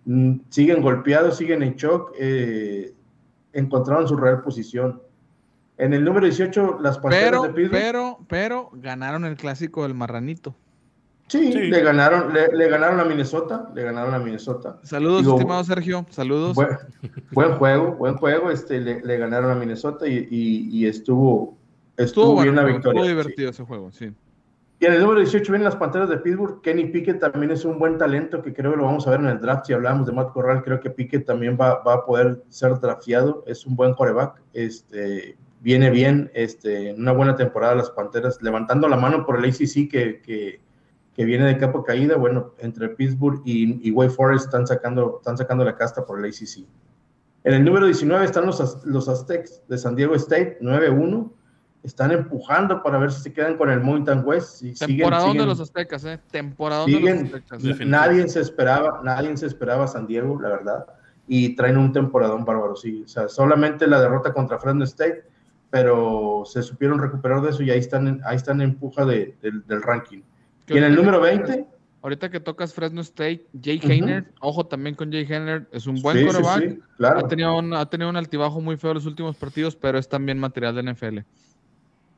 mm, 0.06 0.34
siguen 0.50 0.82
golpeados, 0.82 1.38
siguen 1.38 1.64
en 1.64 1.76
shock, 1.76 2.14
eh, 2.20 2.94
encontraron 3.54 4.08
su 4.08 4.16
real 4.16 4.42
posición. 4.42 5.02
En 5.78 5.94
el 5.94 6.04
número 6.04 6.26
18, 6.28 6.78
las 6.82 7.00
Panteras 7.00 7.26
Pero, 7.32 7.42
de 7.44 7.50
Pittsburgh. 7.50 7.72
pero, 7.82 8.20
pero 8.28 8.70
ganaron 8.74 9.26
el 9.26 9.36
clásico 9.36 9.84
del 9.84 9.96
marranito. 9.96 10.54
Sí, 11.28 11.52
Sí. 11.54 11.60
Le, 11.70 11.82
ganaron, 11.82 12.34
le, 12.34 12.50
le 12.50 12.68
ganaron 12.70 13.00
a 13.00 13.06
Minnesota, 13.06 13.72
le 13.74 13.84
ganaron 13.84 14.14
a 14.14 14.20
Minnesota. 14.20 14.80
Saludos, 14.84 15.22
Digo, 15.24 15.36
estimado 15.38 15.64
Sergio. 15.64 16.06
Saludos. 16.10 16.56
Buen, 16.56 16.78
buen 17.32 17.54
juego, 17.56 17.94
buen 17.94 18.16
juego. 18.18 18.52
Este, 18.52 18.80
le, 18.82 19.02
le 19.02 19.18
ganaron 19.18 19.50
a 19.50 19.56
Minnesota 19.56 20.06
y, 20.08 20.28
y- 20.30 20.68
y 20.70 20.86
estuvo, 20.88 21.58
estuvo, 21.98 22.34
bueno, 22.34 22.54
la 22.54 22.64
victoria. 22.64 23.02
estuvo 23.02 23.04
sí. 23.04 23.10
divertido 23.10 23.50
ese 23.50 23.64
juego, 23.64 23.92
sí. 23.92 24.12
Y 24.82 24.88
en 24.88 24.94
el 24.94 25.02
número 25.02 25.20
18 25.20 25.52
vienen 25.52 25.66
las 25.66 25.76
Panteras 25.76 26.10
de 26.10 26.18
Pittsburgh. 26.18 26.60
Kenny 26.62 26.86
Pickett 26.86 27.20
también 27.20 27.52
es 27.52 27.66
un 27.66 27.78
buen 27.78 28.00
talento 28.00 28.42
que 28.42 28.52
creo 28.52 28.72
que 28.72 28.78
lo 28.78 28.86
vamos 28.86 29.06
a 29.08 29.12
ver 29.12 29.20
en 29.20 29.28
el 29.28 29.40
draft. 29.40 29.68
Si 29.68 29.74
hablamos 29.74 30.08
de 30.08 30.14
Matt 30.14 30.32
Corral, 30.32 30.64
creo 30.64 30.80
que 30.80 30.90
Pickett 30.90 31.24
también 31.24 31.56
va, 31.56 31.84
va 31.84 31.94
a 31.94 32.06
poder 32.06 32.42
ser 32.50 32.80
drafteado. 32.80 33.44
Es 33.46 33.68
un 33.68 33.76
buen 33.76 33.94
coreback. 33.94 34.42
Este, 34.54 35.38
viene 35.60 35.92
bien, 35.92 36.32
este, 36.34 36.90
en 36.90 37.00
una 37.00 37.12
buena 37.12 37.36
temporada 37.36 37.76
las 37.76 37.92
Panteras, 37.92 38.42
levantando 38.42 38.88
la 38.88 38.98
mano 38.98 39.24
por 39.24 39.38
el 39.38 39.46
ACC 39.46 39.88
que, 39.88 40.20
que, 40.26 40.60
que 41.14 41.26
viene 41.26 41.46
de 41.46 41.60
capa 41.60 41.84
caída. 41.84 42.18
Bueno, 42.18 42.56
entre 42.58 42.90
Pittsburgh 42.90 43.44
y, 43.46 43.88
y 43.88 43.92
Wake 43.92 44.14
Forest 44.14 44.46
están 44.46 44.66
sacando, 44.66 45.18
están 45.20 45.38
sacando 45.38 45.64
la 45.64 45.76
casta 45.76 46.04
por 46.04 46.18
el 46.18 46.26
ACC. 46.26 46.66
En 47.44 47.54
el 47.54 47.64
número 47.64 47.86
19 47.86 48.26
están 48.26 48.48
los, 48.48 48.84
los 48.84 49.08
Aztecs 49.08 49.62
de 49.68 49.78
San 49.78 49.96
Diego 49.96 50.16
State, 50.16 50.58
9-1. 50.60 51.32
Están 51.84 52.12
empujando 52.12 52.84
para 52.84 52.98
ver 52.98 53.12
si 53.12 53.22
se 53.22 53.34
quedan 53.34 53.58
con 53.58 53.70
el 53.70 53.80
Mountain 53.80 54.22
West. 54.24 54.62
Y 54.63 54.74
Temporada 54.74 55.34
de 55.34 55.46
los 55.46 55.60
Aztecas, 55.60 56.06
¿eh? 56.06 56.20
Temporada 56.30 56.86
de 56.86 57.00
los 57.00 57.34
Aztecas. 57.34 57.88
Nadie 57.88 58.28
se 58.28 58.41
esperaba, 58.41 59.02
nadie 59.04 59.36
se 59.38 59.48
esperaba 59.48 59.88
San 59.88 60.08
Diego, 60.08 60.39
la 60.39 60.50
verdad. 60.50 60.86
Y 61.28 61.56
traen 61.56 61.78
un 61.78 61.91
temporadón 61.91 62.46
bárbaro, 62.46 62.76
sí. 62.76 63.04
O 63.06 63.08
sea, 63.08 63.30
solamente 63.30 63.88
la 63.88 64.02
derrota 64.02 64.34
contra 64.34 64.60
Fresno 64.60 64.84
State, 64.84 65.24
pero 65.70 66.44
se 66.46 66.62
supieron 66.62 67.00
recuperar 67.00 67.41
de 67.41 67.50
eso 67.50 67.63
y 67.63 67.72
ahí 67.72 67.80
están 67.80 68.08
en, 68.08 68.22
ahí 68.26 68.36
están 68.36 68.62
en 68.62 68.72
empuja 68.72 69.06
del 69.06 69.82
ranking. 69.82 70.22
Y 70.67 70.78
en 70.78 70.84
el 70.84 70.96
número 70.96 71.20
20 71.20 71.67
ahorita 72.02 72.30
que 72.30 72.39
tocas 72.39 72.74
Fresno 72.74 73.02
State, 73.02 73.48
Jay 73.62 73.80
Heiner, 73.82 74.32
ojo 74.39 74.65
también 74.65 74.96
con 74.96 75.12
Jay 75.12 75.26
Heiner, 75.30 75.67
es 75.72 75.88
un 75.88 76.02
buen 76.02 76.26
coreback. 76.26 76.80
ha, 77.00 77.28
tenido 77.28 77.58
un, 77.58 77.74
ha 77.74 77.86
tenido 77.89 78.10
un 78.10 78.17
altibajo 78.17 78.60
muy 78.60 78.78
feo 78.78 78.91
en 78.91 78.96
los 78.96 79.06
últimos 79.06 79.36
partidos, 79.36 79.76
pero 79.76 79.98
es 79.98 80.10
también 80.10 80.39
material 80.39 80.76
de 80.76 80.94
NFL. 80.94 81.20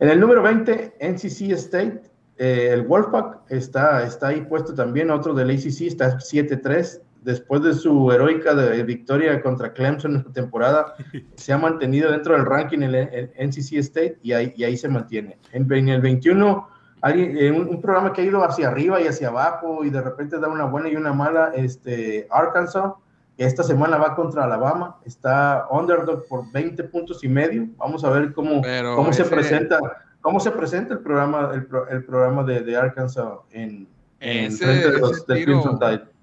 En 0.03 0.09
el 0.09 0.19
número 0.19 0.43
20, 0.43 0.95
NCC 0.99 1.51
State, 1.51 2.01
eh, 2.35 2.71
el 2.73 2.81
Wolfpack 2.81 3.49
está, 3.49 4.03
está 4.03 4.27
ahí 4.27 4.41
puesto 4.41 4.73
también, 4.73 5.09
otro 5.09 5.33
del 5.33 5.49
ACC, 5.49 5.83
está 5.83 6.17
7-3. 6.17 6.99
Después 7.21 7.63
de 7.63 7.73
su 7.73 8.11
heroica 8.11 8.53
de 8.53 8.83
victoria 8.83 9.41
contra 9.41 9.71
Clemson 9.71 10.17
en 10.17 10.23
la 10.25 10.33
temporada, 10.33 10.93
se 11.37 11.53
ha 11.53 11.57
mantenido 11.57 12.11
dentro 12.11 12.33
del 12.33 12.45
ranking 12.45 12.79
el, 12.79 12.95
el 12.95 13.31
NCC 13.39 13.75
State 13.77 14.19
y 14.21 14.33
ahí, 14.33 14.53
y 14.57 14.65
ahí 14.65 14.75
se 14.75 14.89
mantiene. 14.89 15.39
En, 15.53 15.71
en 15.71 15.87
el 15.87 16.01
21 16.01 16.67
eh, 17.05 17.51
un, 17.51 17.79
programa 17.79 18.11
que 18.11 18.23
ha 18.23 18.25
ido 18.25 18.43
hacia 18.43 18.67
arriba 18.67 18.99
y 18.99 19.07
hacia 19.07 19.29
abajo 19.29 19.85
y 19.85 19.89
de 19.89 20.01
repente 20.01 20.37
da 20.37 20.49
una 20.49 20.65
buena 20.65 20.89
y 20.89 20.97
una 20.97 21.13
mala, 21.13 21.53
este, 21.55 22.27
Arkansas, 22.29 22.91
esta 23.37 23.63
semana 23.63 23.97
va 23.97 24.15
contra 24.15 24.43
Alabama, 24.43 24.97
está 25.05 25.67
underdog 25.71 26.27
por 26.27 26.51
20 26.51 26.83
puntos 26.85 27.23
y 27.23 27.27
medio, 27.27 27.67
vamos 27.77 28.03
a 28.03 28.09
ver 28.09 28.33
cómo, 28.33 28.61
cómo 28.95 29.13
se 29.13 29.25
presenta. 29.25 29.79
¿Cómo 30.23 30.39
se 30.39 30.51
presenta 30.51 30.93
el 30.93 31.01
programa, 31.01 31.51
el, 31.53 32.05
programa 32.05 32.45
de, 32.45 32.77
Arkansas 32.77 33.27
en, 33.51 33.89
ese, 34.21 34.65
frente 34.65 34.91
de 34.91 34.99
los 34.99 35.25
tiro, 35.25 35.79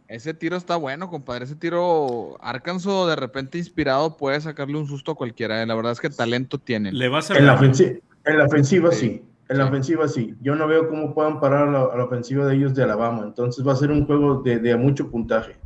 Ese 0.08 0.32
tiro 0.32 0.56
está 0.56 0.76
bueno, 0.76 1.10
compadre. 1.10 1.44
Ese 1.44 1.54
tiro, 1.54 2.38
Arkansas 2.40 3.08
de 3.08 3.16
repente 3.16 3.58
inspirado 3.58 4.16
puede 4.16 4.40
sacarle 4.40 4.78
un 4.78 4.86
susto 4.86 5.12
a 5.12 5.14
cualquiera. 5.16 5.62
Eh. 5.62 5.66
La 5.66 5.74
verdad 5.74 5.92
es 5.92 6.00
que 6.00 6.08
talento 6.08 6.56
tiene. 6.58 6.92
Le 6.92 7.10
va 7.10 7.18
a 7.18 7.36
en, 7.36 7.44
la 7.44 7.60
en 8.24 8.38
la 8.38 8.46
ofensiva 8.46 8.90
sí. 8.90 9.22
En 9.50 9.58
la 9.58 9.66
ofensiva 9.66 10.08
sí. 10.08 10.34
Yo 10.40 10.54
no 10.54 10.66
veo 10.66 10.88
cómo 10.88 11.12
puedan 11.12 11.38
parar 11.38 11.68
a 11.68 11.70
la, 11.70 12.04
ofensiva 12.04 12.46
de 12.46 12.56
ellos 12.56 12.74
de 12.74 12.84
Alabama. 12.84 13.24
Entonces 13.24 13.66
va 13.66 13.72
a 13.72 13.76
ser 13.76 13.90
un 13.90 14.06
juego 14.06 14.42
de, 14.42 14.76
mucho 14.76 15.10
puntaje. 15.10 15.56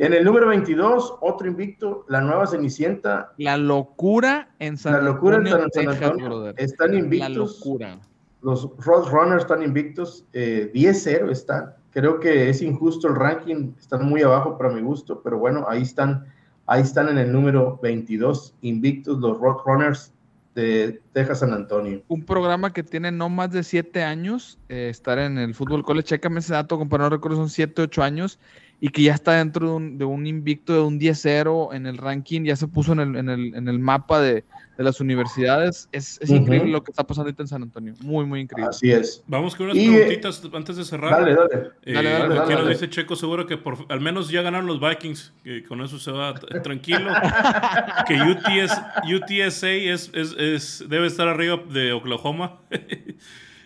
En 0.00 0.14
el 0.14 0.24
número 0.24 0.48
22, 0.48 1.18
otro 1.20 1.46
invicto, 1.46 2.06
la 2.08 2.22
nueva 2.22 2.46
Cenicienta. 2.46 3.34
La 3.36 3.58
locura 3.58 4.48
en 4.58 4.78
San 4.78 4.94
La 4.94 5.02
locura 5.02 5.36
en 5.36 5.46
San, 5.46 5.88
Antonio. 5.88 6.54
Están 6.56 6.94
invictos. 6.94 7.28
La 7.28 7.36
locura. 7.36 7.98
Los 8.40 9.10
Runners 9.10 9.42
están 9.42 9.62
invictos. 9.62 10.24
10-0 10.32 11.06
eh, 11.28 11.30
están. 11.30 11.74
Creo 11.90 12.18
que 12.18 12.48
es 12.48 12.62
injusto 12.62 13.08
el 13.08 13.16
ranking. 13.16 13.74
Están 13.78 14.08
muy 14.08 14.22
abajo 14.22 14.56
para 14.56 14.70
mi 14.70 14.80
gusto. 14.80 15.20
Pero 15.22 15.38
bueno, 15.38 15.66
ahí 15.68 15.82
están. 15.82 16.24
Ahí 16.64 16.80
están 16.80 17.10
en 17.10 17.18
el 17.18 17.30
número 17.30 17.78
22 17.82 18.54
invictos 18.62 19.18
los 19.18 19.36
Runners 19.38 20.14
de 20.54 21.02
Texas 21.12 21.40
San 21.40 21.52
Antonio. 21.52 22.02
Un 22.08 22.24
programa 22.24 22.72
que 22.72 22.82
tiene 22.82 23.12
no 23.12 23.28
más 23.28 23.50
de 23.52 23.62
siete 23.62 24.02
años, 24.02 24.58
eh, 24.68 24.88
estar 24.88 25.18
en 25.18 25.36
el 25.36 25.54
fútbol 25.54 25.84
college, 25.84 26.08
chécame 26.08 26.40
ese 26.40 26.54
dato, 26.54 26.78
compadre, 26.78 27.04
no 27.04 27.10
recuerdo, 27.10 27.36
son 27.36 27.50
siete, 27.50 27.82
ocho 27.82 28.02
años, 28.02 28.38
y 28.80 28.88
que 28.88 29.02
ya 29.02 29.14
está 29.14 29.32
dentro 29.32 29.68
de 29.68 29.72
un, 29.74 29.98
de 29.98 30.04
un 30.06 30.26
invicto 30.26 30.72
de 30.72 30.80
un 30.80 30.98
10-0 30.98 31.74
en 31.74 31.86
el 31.86 31.98
ranking, 31.98 32.44
ya 32.44 32.56
se 32.56 32.66
puso 32.66 32.92
en 32.92 33.00
el, 33.00 33.16
en 33.16 33.28
el, 33.28 33.54
en 33.54 33.68
el 33.68 33.78
mapa 33.78 34.22
de, 34.22 34.42
de, 34.78 34.84
las 34.84 35.00
universidades. 35.00 35.88
Es, 35.92 36.18
es 36.22 36.30
increíble 36.30 36.70
lo 36.70 36.82
que 36.82 36.90
está 36.90 37.06
pasando 37.06 37.28
ahorita 37.28 37.42
en 37.42 37.48
San 37.48 37.62
Antonio. 37.62 37.92
Muy, 38.00 38.24
muy 38.24 38.40
increíble. 38.40 38.70
Así 38.70 38.90
es. 38.90 39.22
Vamos 39.26 39.54
con 39.54 39.66
unas 39.66 39.76
preguntitas 39.76 40.42
antes 40.54 40.76
de 40.76 40.84
cerrar. 40.84 41.10
Dale, 41.10 41.34
dale. 41.34 41.70
Eh, 41.82 41.92
dale, 41.92 42.10
dale, 42.10 42.34
dale, 42.34 42.54
dale 42.54 42.70
dice 42.70 42.88
Checo 42.88 43.16
seguro 43.16 43.46
que 43.46 43.58
por, 43.58 43.76
al 43.90 44.00
menos 44.00 44.30
ya 44.30 44.40
ganaron 44.40 44.66
los 44.66 44.80
Vikings, 44.80 45.34
que 45.44 45.62
con 45.64 45.82
eso 45.82 45.98
se 45.98 46.10
va 46.10 46.34
tranquilo. 46.62 47.10
que 48.08 48.14
UTS, 48.14 48.80
UTSA 49.14 49.68
es, 49.68 50.10
es, 50.14 50.34
es, 50.38 50.84
debe 50.88 51.06
estar 51.06 51.28
arriba 51.28 51.60
de 51.70 51.92
Oklahoma. 51.92 52.60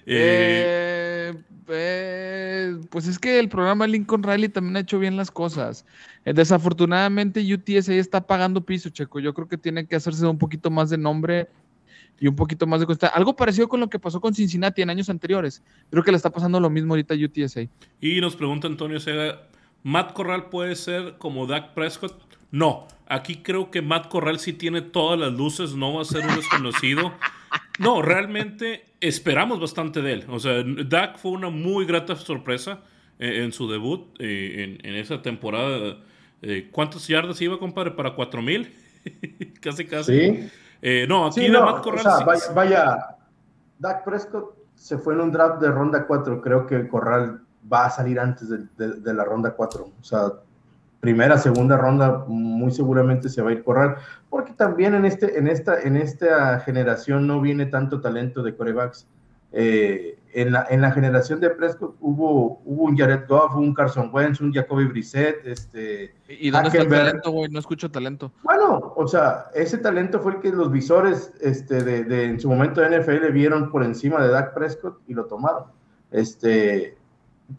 Eh, 0.06 1.34
eh, 1.68 2.76
pues 2.90 3.06
es 3.06 3.18
que 3.18 3.38
el 3.38 3.48
programa 3.48 3.86
Lincoln 3.86 4.22
Riley 4.22 4.48
también 4.48 4.76
ha 4.76 4.80
hecho 4.80 4.98
bien 4.98 5.16
las 5.16 5.30
cosas. 5.30 5.86
Eh, 6.24 6.32
desafortunadamente 6.32 7.40
UTSA 7.40 7.94
está 7.94 8.26
pagando 8.26 8.64
piso, 8.64 8.90
Checo. 8.90 9.20
Yo 9.20 9.34
creo 9.34 9.48
que 9.48 9.58
tiene 9.58 9.86
que 9.86 9.96
hacerse 9.96 10.26
un 10.26 10.38
poquito 10.38 10.70
más 10.70 10.90
de 10.90 10.98
nombre 10.98 11.48
y 12.20 12.28
un 12.28 12.36
poquito 12.36 12.66
más 12.66 12.80
de 12.80 12.86
costa. 12.86 13.08
Algo 13.08 13.34
parecido 13.34 13.68
con 13.68 13.80
lo 13.80 13.88
que 13.88 13.98
pasó 13.98 14.20
con 14.20 14.34
Cincinnati 14.34 14.82
en 14.82 14.90
años 14.90 15.08
anteriores. 15.08 15.62
Creo 15.90 16.02
que 16.02 16.10
le 16.10 16.16
está 16.16 16.30
pasando 16.30 16.60
lo 16.60 16.70
mismo 16.70 16.92
ahorita 16.92 17.14
a 17.14 17.16
UTSA. 17.16 17.62
Y 18.00 18.20
nos 18.20 18.36
pregunta 18.36 18.66
Antonio 18.66 19.00
Sega, 19.00 19.48
¿Matt 19.82 20.12
Corral 20.12 20.48
puede 20.48 20.76
ser 20.76 21.16
como 21.18 21.46
Dak 21.46 21.74
Prescott? 21.74 22.14
No, 22.50 22.86
aquí 23.06 23.42
creo 23.42 23.70
que 23.70 23.82
Matt 23.82 24.08
Corral 24.08 24.38
sí 24.38 24.52
tiene 24.52 24.82
todas 24.82 25.18
las 25.18 25.32
luces, 25.32 25.74
no 25.74 25.94
va 25.94 26.02
a 26.02 26.04
ser 26.04 26.26
un 26.26 26.36
desconocido. 26.36 27.12
No, 27.78 28.02
realmente 28.02 28.84
esperamos 29.00 29.60
bastante 29.60 30.00
de 30.00 30.12
él. 30.12 30.26
O 30.28 30.38
sea, 30.38 30.62
Dak 30.64 31.18
fue 31.18 31.32
una 31.32 31.50
muy 31.50 31.86
grata 31.86 32.16
sorpresa 32.16 32.80
eh, 33.18 33.42
en, 33.44 33.52
su 33.52 33.68
debut 33.68 34.14
eh, 34.18 34.78
en, 34.82 34.94
esa 34.94 35.22
temporada. 35.22 35.98
Eh, 36.42 36.68
¿Cuántas 36.70 37.06
yardas 37.08 37.40
iba, 37.40 37.58
compadre? 37.58 37.90
¿Para 37.92 38.14
4000? 38.14 38.74
casi, 39.60 39.86
casi. 39.86 40.50
Sí. 40.82 41.06
no, 41.08 41.26
aquí 41.26 41.48
Matt 41.48 41.82
Corral. 41.82 42.24
vaya, 42.54 43.16
Dak 43.78 44.04
Prescott 44.04 44.56
se 44.74 44.98
fue 44.98 45.14
en 45.14 45.20
un 45.20 45.32
draft 45.32 45.60
de 45.60 45.70
ronda 45.70 46.06
4. 46.06 46.40
Creo 46.40 46.66
que 46.66 46.86
Corral 46.88 47.40
va 47.70 47.86
a 47.86 47.90
salir 47.90 48.20
antes 48.20 48.48
de, 48.48 48.66
de 48.76 49.14
la 49.14 49.24
ronda 49.24 49.54
4. 49.54 49.84
O 50.00 50.04
sea, 50.04 50.32
primera, 51.04 51.36
segunda 51.36 51.76
ronda, 51.76 52.24
muy 52.26 52.72
seguramente 52.72 53.28
se 53.28 53.42
va 53.42 53.50
a 53.50 53.52
ir 53.52 53.62
Corral, 53.62 53.96
porque 54.30 54.54
también 54.54 54.94
en, 54.94 55.04
este, 55.04 55.38
en, 55.38 55.48
esta, 55.48 55.82
en 55.82 55.96
esta 55.96 56.60
generación 56.60 57.26
no 57.26 57.42
viene 57.42 57.66
tanto 57.66 58.00
talento 58.00 58.42
de 58.42 58.56
corebacks. 58.56 59.06
Eh, 59.52 60.18
en, 60.32 60.52
la, 60.52 60.66
en 60.70 60.80
la 60.80 60.90
generación 60.90 61.40
de 61.40 61.50
Prescott 61.50 61.94
hubo, 62.00 62.62
hubo 62.64 62.84
un 62.84 62.96
Jared 62.96 63.28
Goff, 63.28 63.54
un 63.54 63.74
Carson 63.74 64.10
Wentz, 64.12 64.40
un 64.40 64.50
Jacoby 64.50 64.86
Brissett. 64.86 65.46
Este, 65.46 66.14
¿Y 66.26 66.50
dónde 66.50 66.68
está 66.68 66.82
el 66.82 66.88
talento, 66.88 67.30
güey? 67.30 67.50
No 67.50 67.58
escucho 67.60 67.90
talento. 67.90 68.32
Bueno, 68.42 68.94
o 68.96 69.06
sea, 69.06 69.50
ese 69.54 69.76
talento 69.76 70.20
fue 70.20 70.32
el 70.32 70.40
que 70.40 70.50
los 70.50 70.72
visores 70.72 71.32
este, 71.40 71.84
de, 71.84 72.04
de, 72.04 72.24
en 72.24 72.40
su 72.40 72.48
momento 72.48 72.80
de 72.80 72.98
NFL 72.98 73.30
vieron 73.30 73.70
por 73.70 73.84
encima 73.84 74.22
de 74.22 74.28
Dak 74.28 74.54
Prescott 74.54 75.02
y 75.06 75.12
lo 75.12 75.26
tomaron. 75.26 75.64
Este, 76.10 76.96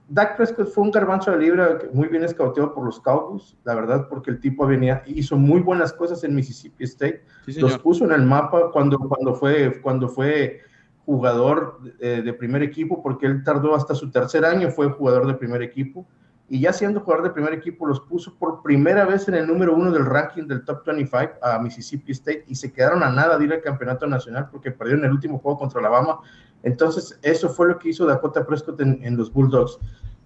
Dak 0.10 0.36
Prescott 0.36 0.70
fue 0.70 0.84
un 0.84 0.92
garbanzo 0.92 1.32
de 1.32 1.38
libra 1.38 1.78
muy 1.94 2.08
bien 2.08 2.24
escauteado 2.24 2.74
por 2.74 2.86
los 2.86 3.00
Cowboys, 3.00 3.56
la 3.64 3.76
verdad, 3.76 4.08
porque 4.10 4.32
el 4.32 4.40
tipo 4.40 4.66
venía, 4.66 5.04
hizo 5.06 5.38
muy 5.38 5.62
buenas 5.62 5.94
cosas 5.94 6.24
en 6.24 6.34
Mississippi 6.34 6.86
State, 6.86 7.24
los 7.58 7.78
puso 7.78 8.06
en 8.06 8.12
el 8.12 8.24
mapa 8.24 8.72
cuando, 8.72 8.98
cuando, 8.98 9.36
fue, 9.36 9.80
cuando 9.82 10.10
fue 10.10 10.62
jugador 11.06 11.80
de, 12.00 12.24
de, 12.24 12.34
primer 12.34 12.64
equipo, 12.64 13.04
porque 13.04 13.28
él 13.28 13.44
tardó 13.44 13.76
hasta 13.76 13.94
su 13.94 14.10
tercer 14.10 14.44
año, 14.44 14.72
fue 14.72 14.90
jugador 14.90 15.28
de 15.28 15.36
primer 15.36 15.62
equipo, 15.62 16.08
y 16.48 16.60
ya 16.60 16.74
siendo 16.74 17.00
jugador 17.00 17.24
de 17.26 17.30
primer 17.32 17.54
equipo, 17.54 17.88
los 17.88 18.00
puso 18.00 18.36
por 18.38 18.62
primera 18.62 19.06
vez 19.06 19.28
en 19.28 19.36
el 19.36 19.48
número 19.48 19.76
uno 19.76 19.92
del 19.92 20.06
ranking 20.06 20.44
del 20.48 20.64
top 20.64 20.86
25 20.86 21.34
a 21.42 21.60
Mississippi 21.60 22.12
State, 22.12 22.46
y 22.48 22.56
se 22.56 22.72
quedaron 22.72 23.04
a 23.04 23.10
nada 23.10 23.38
de 23.38 23.46
ir 23.46 23.54
al 23.54 23.62
campeonato 23.62 24.08
nacional 24.08 24.50
porque 24.52 24.72
perdieron 24.72 25.06
el 25.06 25.12
último 25.12 25.40
juego 25.40 25.60
contra 25.60 25.80
Alabama 25.80 26.20
entonces, 26.66 27.18
eso 27.22 27.50
fue 27.50 27.68
lo 27.68 27.78
que 27.78 27.90
hizo 27.90 28.08
Dakota 28.08 28.44
Prescott 28.44 28.82
en, 28.82 29.16
los 29.16 29.32
Bulldogs. 29.32 29.78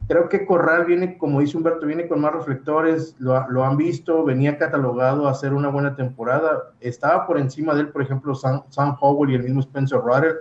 Creo 0.08 0.30
que 0.30 0.46
Corral 0.46 0.86
viene, 0.86 1.18
como 1.18 1.42
dice 1.42 1.58
Humberto, 1.58 1.86
viene 1.86 2.08
con 2.08 2.22
más 2.22 2.32
reflectores, 2.32 3.14
lo, 3.20 3.66
han 3.66 3.76
visto, 3.76 4.24
venía 4.24 4.58
catalogado 4.58 5.28
a 5.28 5.32
hacer 5.32 5.54
una 5.54 5.68
buena 5.68 5.98
temporada. 5.98 6.72
Estaba 6.80 7.28
por 7.28 7.38
encima 7.38 7.76
de 7.76 7.82
él, 7.82 7.90
por 7.90 8.02
ejemplo, 8.02 8.34
Sam, 8.36 8.64
Howell 9.02 9.32
y 9.32 9.36
el 9.36 9.44
mismo 9.44 9.60
Spencer 9.60 10.00
Rattler, 10.00 10.40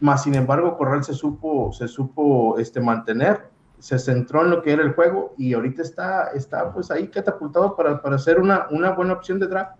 más 0.00 0.22
sin 0.22 0.34
embargo, 0.34 0.78
Corral 0.78 1.04
se 1.04 1.12
supo, 1.12 1.70
se 1.70 1.86
supo 1.86 2.58
este, 2.58 2.80
mantener, 2.80 3.50
se 3.78 3.98
centró 3.98 4.42
en 4.42 4.50
lo 4.50 4.62
que 4.62 4.72
era 4.72 4.82
el 4.82 4.94
juego 4.94 5.34
y 5.36 5.52
ahorita 5.52 5.82
está, 5.82 6.28
está 6.28 6.72
pues 6.72 6.90
ahí 6.90 7.08
catapultado 7.08 7.76
para, 7.76 8.00
para 8.00 8.16
ser 8.16 8.40
una, 8.40 8.68
una 8.70 8.92
buena 8.92 9.12
opción 9.12 9.38
de 9.38 9.48
draft. 9.48 9.76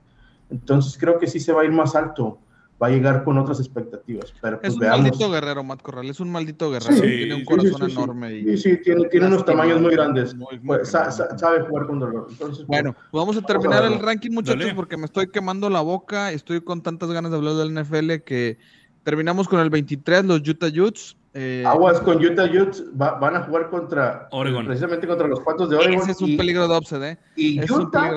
Entonces 0.50 0.98
creo 1.00 1.18
que 1.18 1.26
sí 1.26 1.40
se 1.40 1.54
va 1.54 1.62
a 1.62 1.64
ir 1.64 1.72
más 1.72 1.96
alto 1.96 2.38
va 2.80 2.86
a 2.86 2.90
llegar 2.90 3.24
con 3.24 3.36
otras 3.38 3.60
expectativas. 3.60 4.32
Pero, 4.40 4.60
pues, 4.60 4.72
es 4.72 4.80
un 4.80 4.86
maldito 4.86 5.30
guerrero, 5.30 5.64
Matt 5.64 5.82
Corral, 5.82 6.08
es 6.08 6.20
un 6.20 6.30
maldito 6.32 6.70
guerrero. 6.70 7.00
tiene 7.00 7.34
un 7.34 7.44
corazón 7.44 7.90
enorme. 7.90 8.34
Y, 8.38 8.56
sí, 8.56 8.70
sí, 8.70 8.82
tiene, 8.82 9.08
tiene 9.08 9.26
unos 9.26 9.44
tamaños 9.44 9.80
muy 9.80 9.92
grandes. 9.92 10.34
Pues, 10.64 10.88
sabe 10.88 11.60
jugar 11.68 11.86
con 11.86 11.98
dolor. 11.98 12.26
Entonces, 12.30 12.66
bueno, 12.66 12.92
pues, 12.92 13.20
vamos 13.20 13.36
a 13.36 13.42
terminar 13.42 13.84
el 13.84 13.98
ranking, 13.98 14.30
muchachos, 14.30 14.72
porque 14.74 14.96
me 14.96 15.04
estoy 15.04 15.30
quemando 15.30 15.68
la 15.68 15.80
boca. 15.80 16.32
Estoy 16.32 16.62
con 16.62 16.82
tantas 16.82 17.10
ganas 17.10 17.30
de 17.30 17.36
hablar 17.36 17.54
del 17.54 17.74
NFL 17.74 18.22
que 18.24 18.58
terminamos 19.02 19.48
con 19.48 19.60
el 19.60 19.70
23, 19.70 20.24
los 20.24 20.46
Utah 20.46 20.66
Utes. 20.68 21.16
Eh, 21.32 21.62
Aguas 21.66 22.00
con 22.00 22.16
Utah 22.24 22.44
Utes 22.44 22.84
van 22.92 23.36
a 23.36 23.42
jugar 23.44 23.70
contra 23.70 24.28
Oregon. 24.32 24.66
precisamente 24.66 25.06
contra 25.06 25.28
los 25.28 25.40
Patos 25.40 25.70
de 25.70 25.76
Oregon. 25.76 26.02
Ese 26.02 26.10
es 26.12 26.20
un 26.20 26.36
peligro 26.36 26.66
de 26.66 26.76
upset, 26.76 27.02
¿eh? 27.02 27.18
Y 27.36 27.60
Utah, 27.72 28.10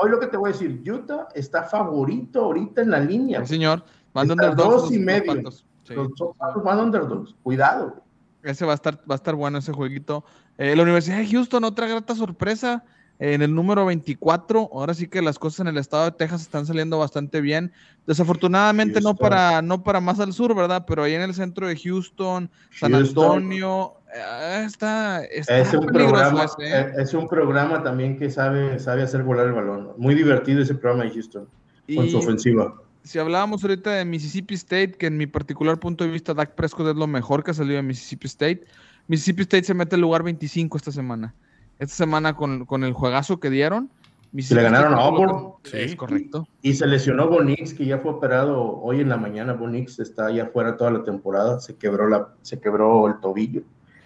hoy 0.00 0.10
lo 0.10 0.20
que 0.20 0.28
te 0.28 0.36
voy 0.36 0.50
a 0.50 0.52
decir, 0.52 0.80
Utah 0.88 1.26
está 1.34 1.64
favorito 1.64 2.44
ahorita 2.44 2.82
en 2.82 2.90
la 2.90 3.00
línea. 3.00 3.40
Sí, 3.44 3.54
señor. 3.54 3.82
Van 4.14 4.30
underdogs 4.30 4.56
dos 4.56 4.82
los- 4.82 4.92
y 4.92 4.96
los 4.96 5.04
medio. 5.04 5.34
Patos. 5.36 5.66
Sí. 5.84 5.94
Los 5.94 6.08
Patos 6.38 6.62
van 6.62 6.78
underdogs. 6.80 7.34
Cuidado. 7.42 8.02
Ese 8.42 8.64
va 8.64 8.72
a 8.72 8.74
estar, 8.76 8.94
va 8.98 9.14
a 9.14 9.16
estar 9.16 9.34
bueno 9.34 9.58
ese 9.58 9.72
jueguito. 9.72 10.24
Eh, 10.56 10.76
la 10.76 10.82
Universidad 10.84 11.18
de 11.18 11.26
Houston, 11.26 11.64
otra 11.64 11.88
grata 11.88 12.14
sorpresa. 12.14 12.84
En 13.18 13.42
el 13.42 13.54
número 13.54 13.86
24, 13.86 14.70
ahora 14.72 14.94
sí 14.94 15.08
que 15.08 15.22
las 15.22 15.38
cosas 15.38 15.60
en 15.60 15.68
el 15.68 15.78
estado 15.78 16.04
de 16.04 16.12
Texas 16.12 16.42
están 16.42 16.66
saliendo 16.66 16.98
bastante 16.98 17.40
bien. 17.40 17.72
Desafortunadamente 18.06 19.00
no 19.00 19.16
para, 19.16 19.62
no 19.62 19.82
para 19.82 20.00
más 20.00 20.20
al 20.20 20.32
sur, 20.32 20.54
¿verdad? 20.54 20.84
Pero 20.86 21.02
ahí 21.02 21.14
en 21.14 21.22
el 21.22 21.34
centro 21.34 21.66
de 21.66 21.76
Houston, 21.76 22.50
San 22.70 22.92
Houston. 22.92 23.24
Antonio, 23.24 23.94
eh, 24.14 24.64
está, 24.66 25.24
está 25.24 25.58
Es 25.58 25.72
un, 25.72 25.86
peligroso 25.86 26.12
programa, 26.12 26.44
ese, 26.44 26.62
¿eh? 26.62 26.80
eh, 26.80 26.92
es 26.98 27.14
un 27.14 27.28
programa 27.28 27.82
también 27.82 28.18
que 28.18 28.30
sabe, 28.30 28.78
sabe 28.78 29.02
hacer 29.02 29.22
volar 29.22 29.46
el 29.46 29.54
balón. 29.54 29.92
Muy 29.96 30.14
divertido 30.14 30.62
ese 30.62 30.74
programa 30.74 31.04
de 31.04 31.10
Houston 31.10 31.48
con 31.94 32.08
su 32.08 32.18
ofensiva. 32.18 32.74
si 33.02 33.18
hablábamos 33.18 33.62
ahorita 33.62 33.92
de 33.92 34.04
Mississippi 34.04 34.54
State, 34.54 34.92
que 34.92 35.06
en 35.06 35.16
mi 35.16 35.26
particular 35.26 35.78
punto 35.78 36.04
de 36.04 36.10
vista, 36.10 36.34
Dak 36.34 36.54
Prescott 36.54 36.88
es 36.88 36.96
lo 36.96 37.06
mejor 37.06 37.42
que 37.42 37.52
ha 37.52 37.54
salido 37.54 37.76
de 37.76 37.82
Mississippi 37.82 38.26
State. 38.26 38.64
Mississippi 39.08 39.42
State 39.42 39.64
se 39.64 39.74
mete 39.74 39.94
al 39.94 40.02
lugar 40.02 40.22
25 40.22 40.76
esta 40.76 40.92
semana. 40.92 41.34
Esta 41.78 41.94
semana 41.94 42.34
con, 42.36 42.64
con 42.64 42.84
el 42.84 42.92
juegazo 42.92 43.38
que 43.40 43.50
dieron. 43.50 43.90
Si 44.38 44.54
le 44.54 44.62
ganaron 44.62 44.94
a 44.94 44.98
Auburn. 44.98 45.52
Sí, 45.64 45.78
es 45.78 45.96
correcto. 45.96 46.46
Y 46.60 46.74
se 46.74 46.86
lesionó 46.86 47.28
Bonix, 47.28 47.72
que 47.72 47.86
ya 47.86 47.98
fue 47.98 48.12
operado 48.12 48.60
hoy 48.80 49.00
en 49.00 49.08
la 49.08 49.16
mañana. 49.16 49.54
Bonix 49.54 49.98
está 49.98 50.30
ya 50.30 50.46
fuera 50.46 50.76
toda 50.76 50.90
la 50.90 51.04
temporada. 51.04 51.60
Se 51.60 51.76
quebró, 51.76 52.08
la, 52.08 52.28
se 52.42 52.60
quebró 52.60 53.06
el 53.08 53.18
tobillo. 53.20 53.62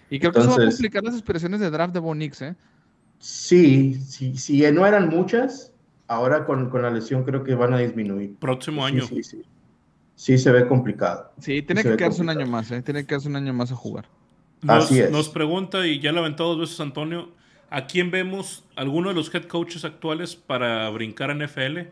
Y 0.09 0.19
creo 0.19 0.31
que 0.31 0.39
eso 0.39 0.47
va 0.49 0.53
a 0.53 0.57
Entonces- 0.57 0.75
complicar 0.79 1.03
las 1.03 1.15
aspiraciones 1.15 1.59
de 1.59 1.69
draft 1.69 1.93
de 1.93 1.99
Bonix, 1.99 2.41
¿eh? 2.41 2.55
Sí, 3.19 3.95
sí, 3.95 4.37
sí, 4.37 4.63
no 4.71 4.85
eran 4.85 5.09
muchas. 5.09 5.71
Ahora 6.07 6.45
con, 6.45 6.69
con 6.69 6.81
la 6.81 6.89
lesión 6.91 7.23
creo 7.23 7.43
que 7.43 7.55
van 7.55 7.73
a 7.73 7.77
disminuir. 7.79 8.35
Próximo 8.37 8.87
Sí, 8.87 8.93
año. 8.93 9.05
Sí, 9.07 9.23
sí. 9.23 9.41
Sí, 10.15 10.37
se 10.37 10.51
ve 10.51 10.67
complicado. 10.67 11.31
Sí, 11.39 11.61
tiene 11.61 11.83
que 11.83 11.95
quedarse 11.95 12.21
un 12.21 12.29
año 12.29 12.45
más, 12.45 12.69
¿eh? 12.71 12.81
Tiene 12.81 13.01
que 13.01 13.07
quedarse 13.07 13.27
un 13.27 13.35
año 13.37 13.53
más 13.53 13.71
a 13.71 13.75
jugar. 13.75 14.05
Nos, 14.61 14.85
Así 14.85 14.99
es. 14.99 15.09
nos 15.11 15.29
pregunta, 15.29 15.85
y 15.87 15.99
ya 15.99 16.11
lo 16.11 16.19
aventó 16.19 16.43
dos 16.45 16.59
veces 16.59 16.79
Antonio, 16.79 17.29
¿a 17.71 17.87
quién 17.87 18.11
vemos 18.11 18.63
alguno 18.75 19.09
de 19.09 19.15
los 19.15 19.33
head 19.33 19.45
coaches 19.45 19.83
actuales 19.85 20.35
para 20.35 20.87
brincar 20.91 21.31
a 21.31 21.33
NFL? 21.33 21.87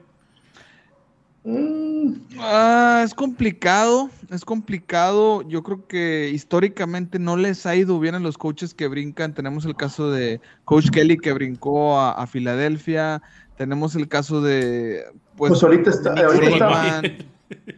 Mm, 1.43 2.13
Ah, 2.39 3.01
es 3.05 3.13
complicado, 3.13 4.09
es 4.29 4.43
complicado. 4.45 5.41
Yo 5.43 5.63
creo 5.63 5.87
que 5.87 6.29
históricamente 6.33 7.17
no 7.17 7.37
les 7.37 7.65
ha 7.65 7.75
ido 7.75 7.99
bien 7.99 8.15
a 8.15 8.19
los 8.19 8.37
coaches 8.37 8.73
que 8.73 8.87
brincan. 8.87 9.33
Tenemos 9.33 9.65
el 9.65 9.75
caso 9.75 10.11
de 10.11 10.41
Coach 10.65 10.89
Kelly 10.89 11.17
que 11.17 11.33
brincó 11.33 11.99
a, 11.99 12.11
a 12.11 12.27
Filadelfia. 12.27 13.21
Tenemos 13.57 13.95
el 13.95 14.07
caso 14.07 14.41
de. 14.41 15.03
Pues, 15.37 15.49
Pues 15.51 15.63
ahorita 15.63 15.89
está- 15.89 16.09
ahorita 16.11 16.47
está-. 16.49 17.01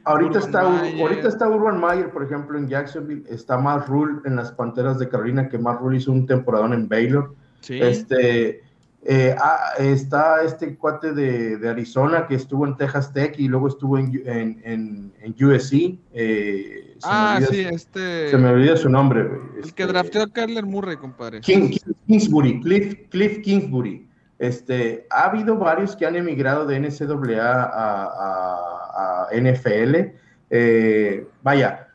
Ahorita 0.03 0.39
Urban 0.39 0.43
está, 0.43 0.69
Meyer. 0.69 1.01
ahorita 1.01 1.27
está 1.29 1.47
Urban 1.49 1.79
Meyer, 1.79 2.09
por 2.11 2.23
ejemplo, 2.23 2.57
en 2.57 2.67
Jacksonville. 2.67 3.23
Está 3.29 3.57
Matt 3.57 3.87
Rule 3.87 4.19
en 4.25 4.35
las 4.35 4.51
Panteras 4.51 4.99
de 4.99 5.07
Carolina, 5.07 5.47
que 5.47 5.57
Matt 5.57 5.79
Rule 5.79 5.97
hizo 5.97 6.11
un 6.11 6.25
temporadón 6.25 6.73
en 6.73 6.89
Baylor. 6.89 7.33
Sí. 7.61 7.79
Este, 7.81 8.61
eh, 9.03 9.35
ah, 9.39 9.73
está 9.79 10.43
este 10.43 10.75
cuate 10.75 11.13
de, 11.13 11.57
de 11.57 11.69
Arizona 11.69 12.27
que 12.27 12.35
estuvo 12.35 12.67
en 12.67 12.75
Texas 12.77 13.11
Tech 13.13 13.33
y 13.39 13.47
luego 13.47 13.67
estuvo 13.67 13.97
en, 13.97 14.21
en, 14.25 14.61
en, 14.63 15.13
en 15.21 15.45
USC. 15.45 15.97
eh, 16.13 16.95
ah, 17.03 17.35
olvida 17.37 17.47
sí, 17.51 17.63
su- 17.63 17.69
este. 17.75 18.29
Se 18.29 18.37
me 18.37 18.49
olvida 18.49 18.77
su 18.77 18.89
nombre. 18.89 19.23
güey. 19.23 19.39
El 19.63 19.73
que 19.73 19.83
Este, 19.83 19.87
drafteó 19.87 20.23
a 20.23 20.27
Kyler 20.27 20.65
Murray, 20.65 20.97
compadre. 20.97 21.41
King- 21.41 21.69
King- 21.69 21.93
Kingsbury, 22.07 22.59
Cliff, 22.61 22.95
Cliff 23.09 23.39
Kingsbury. 23.41 24.07
Este, 24.37 25.05
ha 25.11 25.25
habido 25.25 25.55
varios 25.55 25.95
que 25.95 26.05
han 26.05 26.15
emigrado 26.15 26.65
de 26.65 26.77
NCAA 26.79 27.63
a, 27.63 28.03
a- 28.03 29.27
a 29.31 29.35
NFL. 29.35 30.13
Eh, 30.49 31.25
vaya, 31.41 31.87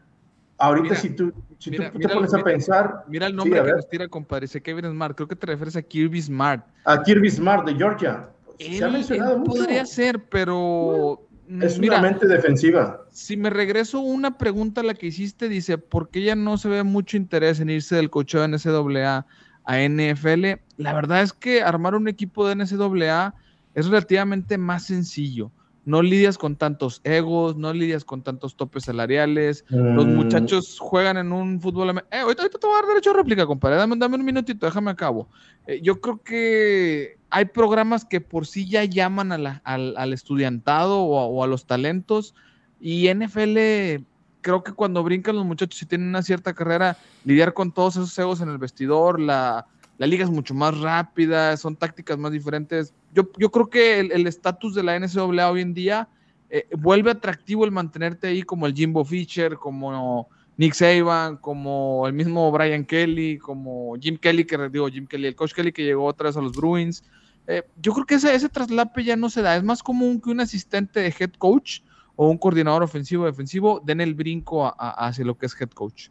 ahorita 0.59 0.89
Mira, 0.91 0.97
si 1.01 1.11
tú, 1.11 1.33
si 1.59 1.71
mira, 1.71 1.91
tú 1.91 1.99
mira 1.99 2.09
te 2.11 2.15
pones 2.15 2.35
a 2.35 2.43
pensar 2.45 3.05
Mira 3.09 3.27
el 3.27 3.33
Sí, 3.33 3.37
nombre 3.37 3.61
a 3.61 3.65
que 3.65 3.73
nos 3.73 3.89
tira, 3.89 4.09
compadre. 4.09 4.43
Dice 4.43 4.63
Kevin 4.63 4.85
Smart. 4.91 5.15
Creo 5.17 5.29
que 5.29 5.37
te 5.37 5.47
refieres 5.47 5.77
a 5.77 5.83
Kirby 5.83 6.21
Smart. 6.23 6.65
a 6.85 7.03
Kirby 7.03 7.31
Smart 7.31 7.67
de 7.67 7.75
Georgia, 7.75 8.29
se 8.59 8.85
ha 8.85 8.87
Él- 8.87 8.93
mencionado 8.93 9.33
él 9.35 9.39
mucho. 9.41 9.53
podría 9.53 9.85
ser, 9.87 10.25
pero. 10.29 11.29
mm, 11.49 11.63
Es 11.63 11.79
una 11.79 12.01
mente 12.01 12.27
defensiva. 12.27 13.03
si 13.11 13.37
me 13.37 13.51
regreso 13.51 14.01
una 14.01 14.37
pregunta 14.39 14.81
a 14.81 14.85
la 14.85 14.95
que 14.95 15.07
hiciste, 15.07 15.49
dice, 15.49 15.79
¿por 15.79 16.11
qué 16.11 16.23
ya 16.23 16.35
no 16.37 16.59
se 16.59 16.69
ve 16.69 16.83
mucho 16.83 17.17
interés 17.17 17.61
en 17.61 17.71
irse 17.71 17.97
del 17.97 18.11
cocheo 18.11 18.41
de 18.43 18.49
NCAA 18.49 19.27
a 19.65 19.81
NFL? 19.81 20.61
La 20.77 20.93
verdad 20.93 21.23
es 21.23 21.33
que 21.33 21.63
armar 21.63 21.95
un 21.95 22.09
equipo 22.09 22.47
de 22.49 22.55
NCAA 22.57 23.35
es 23.75 23.87
relativamente 23.87 24.59
más 24.59 24.85
sencillo. 24.85 25.51
No 25.87 26.03
lidias 26.03 26.37
con 26.37 26.57
tantos 26.57 27.01
egos, 27.05 27.57
no 27.57 27.73
lidias 27.73 28.05
con 28.05 28.23
tantos 28.23 28.57
topes 28.57 28.85
salariales. 28.85 29.65
Los 29.71 30.07
Mm, 30.07 30.15
muchachos 30.15 30.77
juegan 30.81 31.17
en 31.17 31.33
un 31.33 31.61
fútbol. 31.61 31.91
Eh, 32.11 32.19
ahorita, 32.19 32.43
ahorita 32.43 32.59
te 32.59 32.67
voy 32.67 32.75
a 32.77 32.81
dar 32.81 32.89
derecho 32.89 33.11
a 33.13 33.15
réplica, 33.15 33.47
compadre. 33.47 33.77
Dame, 33.77 33.97
dame 33.97 34.17
un 34.17 34.25
minutito, 34.25 34.67
déjame 34.67 34.91
acabo. 34.91 35.29
Eh, 35.67 35.81
yo 35.83 36.01
creo 36.01 36.21
que 36.23 37.19
hay 37.31 37.45
programas 37.47 38.05
que 38.05 38.21
por 38.21 38.47
sí 38.47 38.69
ya 38.69 38.85
llaman 38.85 39.31
a 39.31 39.39
la- 39.39 39.63
al, 39.65 39.97
al 39.97 40.13
estudiantado 40.13 41.01
o 41.03 41.19
a, 41.21 41.27
o 41.27 41.45
a 41.45 41.47
los 41.47 41.67
talentos. 41.67 42.35
Y 42.81 43.07
NFL, 43.07 44.05
creo 44.41 44.63
que 44.65 44.73
cuando 44.73 45.03
brincan 45.05 45.37
los 45.37 45.45
muchachos 45.47 45.81
y 45.83 45.87
tienen 45.87 46.09
una 46.09 46.23
cierta 46.23 46.53
carrera, 46.53 46.97
lidiar 47.25 47.55
con 47.55 47.73
todos 47.73 47.95
esos 47.97 48.19
egos 48.19 48.41
en 48.41 48.49
el 48.49 48.59
vestidor, 48.59 49.21
la, 49.21 49.67
la 49.99 50.07
liga 50.07 50.25
es 50.25 50.31
mucho 50.31 50.55
más 50.55 50.79
rápida, 50.79 51.57
son 51.57 51.77
tácticas 51.77 52.19
más 52.19 52.33
diferentes. 52.33 52.95
Yo, 53.15 53.29
yo 53.39 53.51
creo 53.51 53.69
que 53.69 54.01
el 54.01 54.27
estatus 54.27 54.75
de 54.75 54.83
la 54.83 54.99
NCAA 54.99 55.51
hoy 55.51 55.61
en 55.63 55.75
día 55.75 56.09
eh, 56.49 56.67
vuelve 56.79 57.11
atractivo 57.11 57.65
el 57.65 57.73
mantenerte 57.73 58.29
ahí 58.29 58.43
como 58.43 58.67
el 58.67 58.75
Jimbo 58.75 59.05
Fisher, 59.05 59.57
como 59.57 60.29
Nick 60.57 60.75
Saban, 60.75 61.39
como 61.39 62.07
el 62.07 62.13
mismo 62.13 62.51
Brian 62.53 62.85
Kelly, 62.85 63.39
como 63.39 63.97
Jim 64.01 64.17
Kelly, 64.17 64.45
que 64.45 64.57
digo 64.69 64.89
Jim 64.89 65.07
Kelly, 65.07 65.27
el 65.27 65.35
coach 65.35 65.53
Kelly 65.53 65.73
que 65.73 65.85
llegó 65.85 66.05
otra 66.05 66.29
vez 66.29 66.37
a 66.37 66.41
los 66.41 66.53
Bruins. 66.53 67.05
Eh, 67.49 67.63
yo 67.81 67.93
creo 67.93 68.07
que 68.07 68.15
ese, 68.17 68.35
ese 68.35 68.49
traslape 68.49 69.05
ya 69.05 69.17
no 69.17 69.29
se 69.29 69.43
da. 69.43 69.57
Es 69.57 69.65
más 69.65 69.83
común 69.83 70.21
que 70.21 70.31
un 70.31 70.41
asistente 70.41 71.01
de 71.01 71.15
head 71.19 71.33
coach 71.39 71.81
o 72.15 72.29
un 72.29 72.39
coordinador 72.39 72.83
ofensivo 72.83 73.25
o 73.25 73.27
defensivo 73.27 73.81
den 73.85 74.01
el 74.01 74.15
brinco 74.15 74.73
hacia 74.79 75.25
lo 75.25 75.37
que 75.37 75.47
es 75.47 75.61
head 75.61 75.71
coach. 75.71 76.09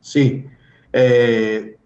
Sí. 0.00 0.44
Eh, 0.92 1.76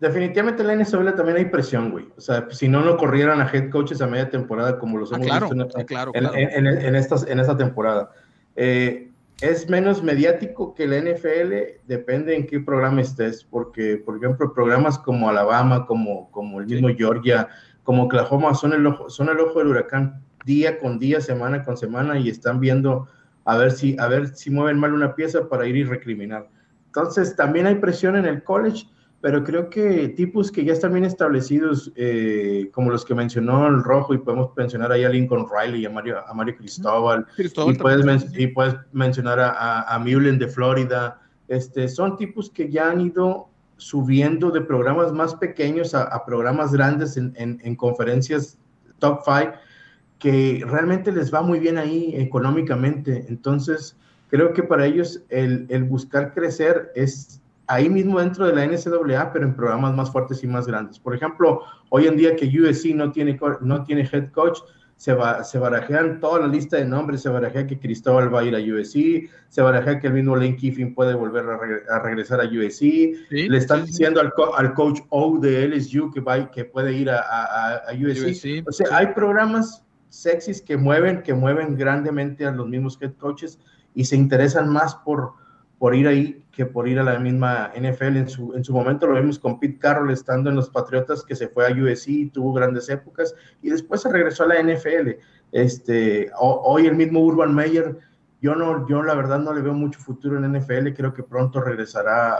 definitivamente 0.00 0.62
en 0.62 0.68
la 0.68 0.74
NCAA 0.76 1.14
también 1.14 1.38
hay 1.38 1.46
presión, 1.46 1.90
güey. 1.90 2.06
O 2.16 2.20
sea, 2.20 2.46
si 2.50 2.68
no, 2.68 2.82
no 2.82 2.96
corrieran 2.96 3.40
a 3.40 3.50
head 3.50 3.70
coaches 3.70 4.00
a 4.02 4.06
media 4.06 4.28
temporada 4.30 4.78
como 4.78 4.98
los 4.98 5.12
Ah, 5.12 5.16
hemos 5.16 5.26
claro, 5.26 5.48
visto 5.48 5.62
en, 5.64 5.80
sí, 5.80 5.86
claro, 5.86 6.10
en, 6.14 6.20
claro. 6.24 6.36
en- 6.38 6.66
en- 6.66 6.78
en 6.82 6.94
estas, 6.96 7.26
en 7.26 7.40
esta 7.40 7.56
temporada. 7.56 8.10
Eh, 8.56 9.10
es 9.42 9.68
menos 9.68 10.02
mediático 10.02 10.74
que 10.74 10.86
la 10.86 10.96
NFL, 10.96 11.80
depende 11.86 12.34
en 12.34 12.46
qué 12.46 12.58
programa 12.60 13.02
estés, 13.02 13.44
porque, 13.44 13.96
por 14.02 14.16
ejemplo, 14.16 14.52
programas 14.54 14.98
como 14.98 15.28
Alabama, 15.28 15.84
como, 15.86 16.30
como 16.30 16.60
el 16.60 16.66
mismo 16.66 16.88
Georgia, 16.96 17.48
como 17.82 18.04
Oklahoma, 18.04 18.54
son 18.54 18.72
el, 18.72 18.86
ojo, 18.86 19.10
son 19.10 19.28
el 19.28 19.38
ojo 19.38 19.58
del 19.58 19.68
huracán 19.68 20.22
día 20.46 20.78
con 20.78 20.98
día, 20.98 21.20
semana 21.20 21.62
con 21.64 21.76
semana, 21.76 22.18
y 22.18 22.30
están 22.30 22.60
viendo 22.60 23.08
a 23.44 23.56
ver 23.58 23.72
si, 23.72 23.94
a 23.98 24.08
ver 24.08 24.28
si 24.28 24.50
mueven 24.50 24.78
mal 24.78 24.92
una 24.94 25.14
pieza 25.14 25.48
para 25.48 25.66
ir 25.66 25.76
y 25.76 25.84
recriminar. 25.84 26.48
Entonces, 26.86 27.36
también 27.36 27.66
hay 27.66 27.74
presión 27.76 28.16
en 28.16 28.24
el 28.24 28.42
college, 28.42 28.86
pero 29.26 29.42
creo 29.42 29.68
que 29.68 30.06
tipos 30.10 30.52
que 30.52 30.64
ya 30.64 30.72
están 30.72 30.92
bien 30.92 31.04
establecidos, 31.04 31.90
eh, 31.96 32.70
como 32.72 32.92
los 32.92 33.04
que 33.04 33.12
mencionó 33.12 33.66
el 33.66 33.82
Rojo, 33.82 34.14
y 34.14 34.18
podemos 34.18 34.50
mencionar 34.56 34.92
ahí 34.92 35.02
a 35.02 35.08
Lincoln 35.08 35.46
Riley 35.50 35.84
a 35.84 35.90
Mario, 35.90 36.18
a 36.24 36.32
Mario 36.32 36.54
Cristóbal, 36.56 37.26
Cristóbal 37.34 37.74
y 37.74 37.76
puedes, 37.76 38.04
men- 38.04 38.30
y 38.38 38.46
puedes 38.46 38.76
mencionar 38.92 39.40
a, 39.40 39.50
a, 39.50 39.94
a 39.96 39.98
Mullen 39.98 40.38
de 40.38 40.46
Florida. 40.46 41.20
Este, 41.48 41.88
son 41.88 42.16
tipos 42.16 42.50
que 42.50 42.70
ya 42.70 42.88
han 42.88 43.00
ido 43.00 43.48
subiendo 43.78 44.52
de 44.52 44.60
programas 44.60 45.12
más 45.12 45.34
pequeños 45.34 45.92
a, 45.92 46.04
a 46.04 46.24
programas 46.24 46.70
grandes 46.72 47.16
en, 47.16 47.32
en- 47.34 47.58
en 47.64 47.74
conferencias 47.74 48.56
top 49.00 49.24
five, 49.24 49.54
que 50.20 50.62
realmente 50.64 51.10
les 51.10 51.34
va 51.34 51.42
muy 51.42 51.58
bien 51.58 51.78
ahí 51.78 52.14
económicamente. 52.14 53.24
Entonces, 53.28 53.96
creo 54.30 54.52
que 54.52 54.62
para 54.62 54.86
ellos 54.86 55.24
el, 55.30 55.66
el 55.68 55.82
buscar 55.82 56.32
crecer 56.32 56.92
es 56.94 57.42
ahí 57.68 57.88
mismo 57.88 58.20
dentro 58.20 58.46
de 58.46 58.54
la 58.54 58.64
NCAA, 58.66 59.32
pero 59.32 59.44
en 59.46 59.54
programas 59.54 59.94
más 59.94 60.10
fuertes 60.10 60.42
y 60.44 60.46
más 60.46 60.66
grandes. 60.66 60.98
Por 60.98 61.14
ejemplo, 61.14 61.62
hoy 61.90 62.06
en 62.06 62.16
día 62.16 62.36
que 62.36 62.46
USC 62.46 62.94
no 62.94 63.10
tiene, 63.12 63.38
no 63.60 63.82
tiene 63.84 64.08
head 64.12 64.30
coach, 64.32 64.58
se, 64.96 65.12
va, 65.12 65.44
se 65.44 65.58
barajean 65.58 66.20
toda 66.20 66.40
la 66.40 66.46
lista 66.46 66.78
de 66.78 66.86
nombres, 66.86 67.20
se 67.20 67.28
barajea 67.28 67.66
que 67.66 67.78
Cristóbal 67.78 68.34
va 68.34 68.40
a 68.40 68.44
ir 68.44 68.54
a 68.56 68.58
USC, 68.58 69.28
se 69.50 69.60
barajea 69.60 69.98
que 70.00 70.06
el 70.06 70.14
mismo 70.14 70.34
Lane 70.36 70.56
Kiffin 70.56 70.94
puede 70.94 71.12
volver 71.14 71.44
a, 71.44 71.58
re- 71.58 71.82
a 71.90 71.98
regresar 71.98 72.40
a 72.40 72.44
USC, 72.44 72.78
Sí, 72.78 73.14
le 73.48 73.58
están 73.58 73.84
diciendo 73.84 74.20
al, 74.22 74.32
co- 74.32 74.56
al 74.56 74.72
coach 74.72 75.00
O 75.10 75.38
de 75.38 75.68
LSU 75.68 76.10
que, 76.12 76.20
va, 76.20 76.50
que 76.50 76.64
puede 76.64 76.94
ir 76.94 77.10
a, 77.10 77.18
a, 77.20 77.92
USC. 77.92 78.26
USC, 78.30 78.68
O 78.68 78.72
sea, 78.72 78.86
hay 78.96 79.08
programas 79.08 79.84
sexys 80.08 80.62
que 80.62 80.78
mueven, 80.78 81.22
que 81.22 81.34
mueven 81.34 81.76
grandemente 81.76 82.46
a 82.46 82.52
los 82.52 82.66
mismos 82.66 82.96
head 83.02 83.12
coaches 83.18 83.58
y 83.94 84.04
se 84.06 84.16
interesan 84.16 84.70
más 84.70 84.94
por, 84.94 85.32
por 85.78 85.94
ir 85.94 86.08
ahí 86.08 86.42
que 86.52 86.64
por 86.64 86.88
ir 86.88 86.98
a 86.98 87.02
la 87.04 87.18
misma 87.18 87.70
NFL. 87.76 88.16
En 88.16 88.28
su, 88.28 88.54
en 88.54 88.64
su 88.64 88.72
momento 88.72 89.06
lo 89.06 89.14
vimos 89.20 89.38
con 89.38 89.60
Pete 89.60 89.78
Carroll 89.78 90.10
estando 90.10 90.48
en 90.48 90.56
los 90.56 90.70
Patriotas, 90.70 91.22
que 91.22 91.36
se 91.36 91.48
fue 91.48 91.66
a 91.66 91.70
USC, 91.70 92.32
tuvo 92.32 92.52
grandes 92.54 92.88
épocas 92.88 93.34
y 93.62 93.68
después 93.70 94.00
se 94.00 94.10
regresó 94.10 94.44
a 94.44 94.48
la 94.48 94.62
NFL. 94.62 95.10
Este, 95.52 96.30
ho- 96.38 96.62
hoy 96.64 96.86
el 96.86 96.96
mismo 96.96 97.20
Urban 97.20 97.54
Meyer 97.54 97.98
Yo 98.42 98.54
no, 98.54 98.86
yo 98.88 99.02
la 99.02 99.14
verdad 99.14 99.38
no 99.38 99.52
le 99.52 99.60
veo 99.62 99.74
mucho 99.74 99.98
futuro 99.98 100.36
en 100.38 100.50
NFL. 100.52 100.92
Creo 100.94 101.12
que 101.12 101.22
pronto 101.22 101.60
regresará 101.60 102.36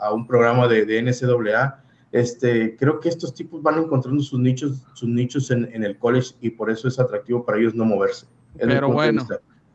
a, 0.00 0.12
un 0.12 0.26
programa 0.26 0.66
de, 0.68 0.84
de, 0.84 1.02
NCAA. 1.02 1.82
Este, 2.12 2.76
creo 2.76 3.00
que 3.00 3.08
estos 3.08 3.34
tipos 3.34 3.62
van 3.62 3.78
encontrando 3.78 4.22
sus 4.22 4.38
nichos, 4.40 4.84
sus 4.94 5.08
nichos 5.08 5.50
en, 5.50 5.68
en 5.72 5.84
el 5.84 5.98
college 5.98 6.34
y 6.40 6.50
por 6.50 6.70
eso 6.70 6.88
es 6.88 6.98
atractivo 6.98 7.44
para 7.44 7.58
ellos 7.58 7.74
no 7.74 7.84
moverse. 7.84 8.26
Pero 8.58 8.88
bueno, 8.94 9.22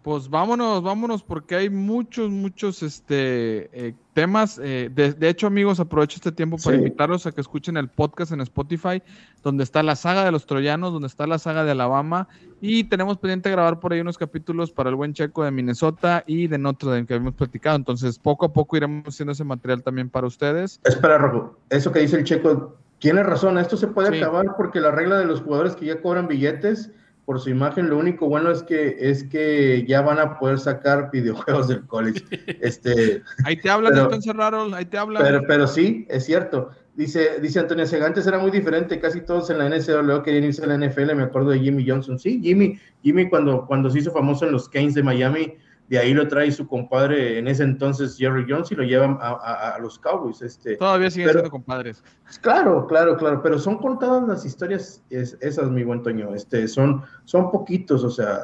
pues 0.04 0.30
vámonos, 0.30 0.82
vámonos, 0.82 1.22
porque 1.22 1.56
hay 1.56 1.70
muchos, 1.70 2.30
muchos 2.30 2.82
este, 2.82 3.70
eh, 3.72 3.94
temas. 4.14 4.60
Eh, 4.64 4.90
de, 4.92 5.30
hecho, 5.30 5.46
amigos, 5.48 5.80
aprovecho 5.80 6.16
este 6.16 6.32
tiempo 6.32 6.58
para 6.58 6.78
invitarlos 6.78 7.28
a 7.28 7.32
que 7.32 7.42
escuchen 7.42 7.78
el 7.78 7.88
podcast 7.88 8.32
en 8.32 8.42
Spotify, 8.42 9.04
donde 9.44 9.64
está 9.64 9.84
la 9.84 9.96
saga 9.96 10.26
de 10.26 10.32
los 10.32 10.46
troyanos, 10.48 10.92
donde 10.92 11.08
está 11.08 11.28
la 11.28 11.38
saga 11.38 11.64
de 11.64 11.72
Alabama, 11.72 12.28
y 12.62 12.86
tenemos 12.86 13.20
pendiente 13.20 13.52
grabar 13.52 13.80
por 13.80 13.94
ahí 13.94 14.00
unos 14.00 14.18
capítulos 14.18 14.72
para 14.72 14.90
el 14.90 14.96
buen 14.96 15.14
checo 15.14 15.44
de 15.44 15.52
Minnesota 15.52 16.24
y 16.26 16.48
de 16.48 16.58
Notre 16.58 16.90
Dame 16.90 17.06
que 17.06 17.14
habíamos 17.14 17.36
platicado. 17.36 17.76
Entonces, 17.76 18.18
poco 18.18 18.48
a 18.48 18.54
poco 18.54 18.78
iremos 18.78 19.08
haciendo 19.08 19.34
ese 19.34 19.44
material 19.44 19.84
también 19.84 20.10
para 20.10 20.26
ustedes. 20.26 20.80
Espera, 20.84 21.20
Rojo, 21.20 21.58
eso 21.70 21.92
que 21.92 22.00
dice 22.00 22.18
el 22.18 22.24
checo, 22.24 22.76
tiene 22.98 23.22
razón, 23.22 23.58
esto 23.60 23.78
se 23.78 23.88
puede 23.88 24.18
acabar 24.18 24.56
porque 24.58 24.80
la 24.80 24.92
regla 24.92 25.18
de 25.20 25.26
los 25.26 25.42
jugadores 25.42 25.76
que 25.76 25.86
ya 25.86 26.02
cobran 26.02 26.28
billetes 26.28 26.92
por 27.32 27.39
su 27.39 27.50
imagen. 27.50 27.89
Lo 27.89 27.98
único 27.98 28.28
bueno 28.28 28.52
es 28.52 28.62
que 28.62 28.98
es 29.00 29.24
que 29.24 29.86
ya 29.88 30.02
van 30.02 30.20
a 30.20 30.38
poder 30.38 30.60
sacar 30.60 31.10
videojuegos 31.13 31.70
del 31.70 31.88
college. 31.88 32.22
Este, 32.60 33.24
ahí 33.46 33.56
te 33.56 33.70
hablan, 33.70 33.98
entonces, 33.98 34.36
Raro, 34.36 34.67
ahí 34.76 34.84
te 34.84 34.98
hablan. 34.98 35.24
Pero, 35.24 35.41
pero 35.48 35.65
sí, 35.65 36.06
es 36.10 36.26
cierto. 36.26 36.72
Dice, 36.94 37.39
dice 37.41 37.62
Antonio 37.62 37.88
Segantes 37.88 38.28
era 38.28 38.38
muy 38.38 38.52
diferente, 38.52 39.00
casi 39.00 39.22
todos 39.22 39.50
en 39.50 39.60
la 39.60 39.70
NCAA 39.70 40.24
querían 40.24 40.44
irse 40.44 40.62
a 40.62 40.67
la 40.67 40.86
NFL, 40.86 41.15
me 41.15 41.24
acuerdo 41.24 41.52
de 41.52 41.60
Jimmy 41.60 41.88
Johnson. 41.88 42.20
Sí, 42.20 42.41
Jimmy, 42.44 42.78
Jimmy 43.02 43.30
cuando, 43.30 43.65
cuando 43.65 43.89
se 43.89 44.00
hizo 44.00 44.12
famoso 44.12 44.46
en 44.46 44.52
los 44.52 44.67
Canes 44.67 44.94
de 44.96 45.02
Miami, 45.02 45.54
de 45.91 45.99
ahí 45.99 46.13
lo 46.13 46.25
trae 46.30 46.49
su 46.54 46.69
compadre 46.69 47.38
en 47.38 47.49
ese 47.49 47.63
entonces 47.63 48.15
Jerry 48.17 48.45
Jones 48.47 48.71
y 48.71 48.75
lo 48.75 48.84
llevan 48.84 49.17
a, 49.19 49.77
los 49.82 49.99
Cowboys. 49.99 50.41
Este, 50.41 50.77
Todavía 50.77 51.12
siguen 51.12 51.32
siendo 51.32 51.51
compadres. 51.51 52.01
Claro, 52.39 52.88
claro, 52.88 53.17
claro, 53.17 53.41
pero 53.43 53.60
son 53.60 53.77
contadas 53.77 54.25
las 54.25 54.45
historias 54.45 55.04
esas, 55.10 55.69
mi 55.69 55.84
buen 55.84 56.01
Toño. 56.01 56.34
Este, 56.34 56.65
son, 56.69 57.04
son 57.25 57.51
poquitos, 57.51 58.06
o 58.06 58.10
sea, 58.10 58.39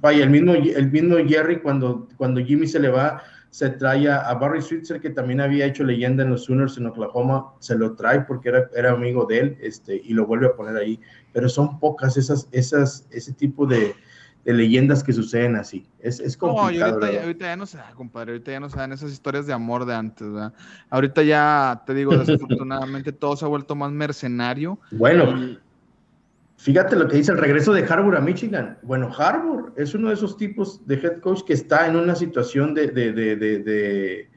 vaya, 0.00 0.22
el 0.22 0.30
mismo, 0.30 0.52
el 0.54 0.92
mismo 0.92 1.16
Jerry 1.26 1.60
cuando, 1.60 2.06
cuando 2.16 2.40
Jimmy 2.40 2.68
se 2.68 2.78
le 2.78 2.88
va, 2.88 3.20
se 3.50 3.70
trae 3.70 4.08
a, 4.08 4.32
Barry 4.34 4.62
Switzer, 4.62 5.00
que 5.00 5.10
también 5.10 5.40
había 5.40 5.66
hecho 5.66 5.82
leyenda 5.82 6.22
en 6.22 6.30
los 6.30 6.44
Sooners 6.44 6.78
en 6.78 6.86
Oklahoma, 6.86 7.52
se 7.58 7.74
lo 7.74 7.96
trae 7.96 8.20
porque 8.20 8.50
era, 8.50 8.70
era 8.76 8.92
amigo 8.92 9.26
de 9.26 9.38
él, 9.40 9.58
este, 9.60 9.96
y 9.96 10.12
lo 10.14 10.24
vuelve 10.24 10.46
a 10.46 10.54
poner 10.54 10.76
ahí. 10.76 11.00
Pero 11.32 11.48
son 11.48 11.80
pocas 11.80 12.16
esas, 12.16 12.48
esas, 12.52 13.08
ese 13.10 13.32
tipo 13.32 13.66
de, 13.66 13.92
de 14.44 14.52
leyendas 14.52 15.04
que 15.04 15.12
suceden 15.12 15.56
así. 15.56 15.86
Es, 16.00 16.18
es 16.18 16.36
complicado. 16.36 16.98
No, 16.98 17.06
ahorita, 17.06 17.46
ya, 17.46 17.56
no 17.56 17.66
se 17.66 17.76
da, 17.76 17.92
compadre. 17.94 18.32
Ahorita 18.32 18.50
ya 18.50 18.60
no 18.60 18.68
se 18.68 18.76
dan 18.76 18.92
esas 18.92 19.12
historias 19.12 19.46
de 19.46 19.52
amor 19.52 19.84
de 19.84 19.94
antes, 19.94 20.28
¿verdad? 20.28 20.52
Ahorita 20.90 21.22
ya, 21.22 21.82
te 21.86 21.94
digo, 21.94 22.16
desafortunadamente 22.16 23.12
todo 23.12 23.36
se 23.36 23.44
ha 23.44 23.48
vuelto 23.48 23.74
más 23.76 23.92
mercenario. 23.92 24.78
Bueno, 24.90 25.56
fíjate 26.56 26.96
lo 26.96 27.06
que 27.06 27.18
dice 27.18 27.30
el 27.30 27.38
regreso 27.38 27.72
de 27.72 27.84
Harbour 27.84 28.16
a 28.16 28.20
Michigan. 28.20 28.78
Bueno, 28.82 29.12
Harbour 29.16 29.72
es 29.76 29.94
uno 29.94 30.08
de 30.08 30.14
esos 30.14 30.36
tipos 30.36 30.84
de 30.86 30.96
head 30.96 31.20
coach 31.20 31.42
que 31.44 31.52
está 31.52 31.86
en 31.86 31.96
una 31.96 32.16
situación 32.16 32.74
de, 32.74 32.88
de, 32.88 33.12
de, 33.12 33.36
de, 33.36 34.30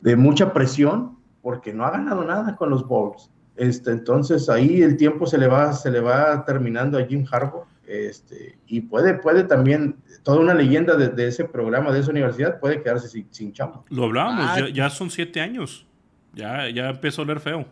de 0.00 0.16
mucha 0.16 0.52
presión 0.52 1.18
porque 1.42 1.72
no 1.72 1.84
ha 1.84 1.90
ganado 1.90 2.24
nada 2.24 2.54
con 2.54 2.70
los 2.70 2.86
Bulls. 2.86 3.30
Este, 3.56 3.90
entonces 3.90 4.48
ahí 4.48 4.82
el 4.82 4.96
tiempo 4.96 5.26
se 5.26 5.38
le 5.38 5.48
va, 5.48 5.72
se 5.72 5.90
le 5.90 5.98
va 5.98 6.44
terminando 6.44 6.96
a 6.96 7.04
Jim 7.04 7.26
Harbour 7.28 7.66
este, 7.88 8.58
y 8.66 8.82
puede, 8.82 9.14
puede 9.14 9.44
también, 9.44 9.96
toda 10.22 10.40
una 10.40 10.54
leyenda 10.54 10.96
de, 10.96 11.26
ese 11.26 11.44
programa, 11.44 11.90
de 11.90 12.00
esa 12.00 12.10
universidad, 12.10 12.60
puede 12.60 12.82
quedarse 12.82 13.08
sin, 13.08 13.26
sin 13.30 13.52
chamba. 13.52 13.82
Lo 13.88 14.04
hablábamos, 14.04 14.44
ah, 14.46 14.68
ya, 14.72 14.90
son 14.90 15.10
siete 15.10 15.40
años. 15.40 15.86
Ya, 16.34 16.68
ya 16.68 16.90
empezó 16.90 17.22
a 17.22 17.24
oler 17.24 17.40
feo. 17.40 17.66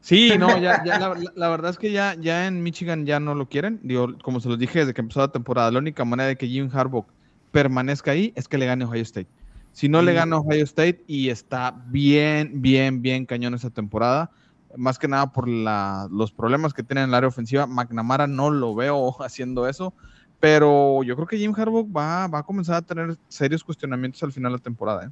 Sí, 0.00 0.32
no, 0.38 0.58
ya, 0.58 0.82
ya 0.84 0.98
la, 1.34 1.48
verdad 1.48 1.70
es 1.70 1.78
que 1.78 1.92
ya, 1.92 2.14
ya 2.18 2.46
en 2.46 2.62
Michigan 2.62 3.04
ya 3.04 3.20
no 3.20 3.34
lo 3.34 3.48
quieren. 3.48 3.78
Digo, 3.82 4.16
como 4.22 4.40
se 4.40 4.48
los 4.48 4.58
dije 4.58 4.80
desde 4.80 4.94
que 4.94 5.02
empezó 5.02 5.20
la 5.20 5.32
temporada, 5.32 5.70
la 5.70 5.78
única 5.78 6.04
manera 6.04 6.28
de 6.28 6.36
que 6.36 6.48
Jim 6.48 6.70
Harbaugh 6.72 7.06
permanezca 7.52 8.10
ahí 8.10 8.32
es 8.36 8.48
que 8.48 8.58
le 8.58 8.66
gane 8.66 8.84
Ohio 8.84 9.02
State. 9.02 9.28
Si 9.72 9.88
no 9.88 10.02
le 10.02 10.14
gana 10.14 10.38
Ohio 10.38 10.64
State 10.64 11.04
y 11.06 11.28
está 11.28 11.74
bien, 11.88 12.62
bien, 12.62 13.02
bien 13.02 13.26
cañón 13.26 13.54
esa 13.54 13.70
temporada, 13.70 14.30
más 14.76 14.98
que 14.98 15.08
nada 15.08 15.32
por 15.32 15.48
los 15.48 16.32
problemas 16.32 16.72
que 16.72 16.82
tiene 16.82 17.02
en 17.02 17.08
el 17.08 17.14
área 17.14 17.28
ofensiva. 17.28 17.66
McNamara 17.66 18.26
no 18.26 18.50
lo 18.50 18.74
veo 18.74 19.16
haciendo 19.22 19.68
eso, 19.68 19.92
pero 20.40 21.02
yo 21.02 21.14
creo 21.16 21.26
que 21.26 21.38
Jim 21.38 21.54
Harbaugh 21.56 21.90
va, 21.90 22.26
va 22.28 22.40
a 22.40 22.42
comenzar 22.42 22.76
a 22.76 22.82
tener 22.82 23.16
serios 23.28 23.64
cuestionamientos 23.64 24.22
al 24.22 24.32
final 24.32 24.52
de 24.52 24.58
la 24.58 24.62
temporada. 24.62 25.06
¿eh? 25.06 25.10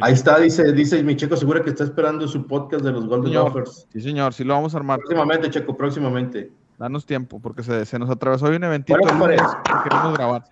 Ahí 0.00 0.12
está, 0.12 0.38
dice, 0.38 0.72
dice 0.72 1.02
mi 1.04 1.14
Checo, 1.14 1.36
seguro 1.36 1.62
que 1.62 1.70
está 1.70 1.84
esperando 1.84 2.26
su 2.26 2.46
podcast 2.46 2.84
de 2.84 2.92
los 2.92 3.06
Golden 3.06 3.36
Offers. 3.36 3.86
Sí, 3.92 4.00
señor, 4.00 4.34
sí 4.34 4.42
lo 4.44 4.54
vamos 4.54 4.74
a 4.74 4.78
armar. 4.78 4.98
Próximamente, 4.98 5.50
Checo, 5.50 5.76
próximamente. 5.76 6.50
Danos 6.78 7.06
tiempo, 7.06 7.40
porque 7.40 7.62
se, 7.62 7.84
se 7.86 7.98
nos 7.98 8.10
atravesó 8.10 8.46
hoy 8.46 8.56
un 8.56 8.64
eventito 8.64 8.98
que 8.98 9.04
queremos 9.84 10.14
grabar. 10.14 10.44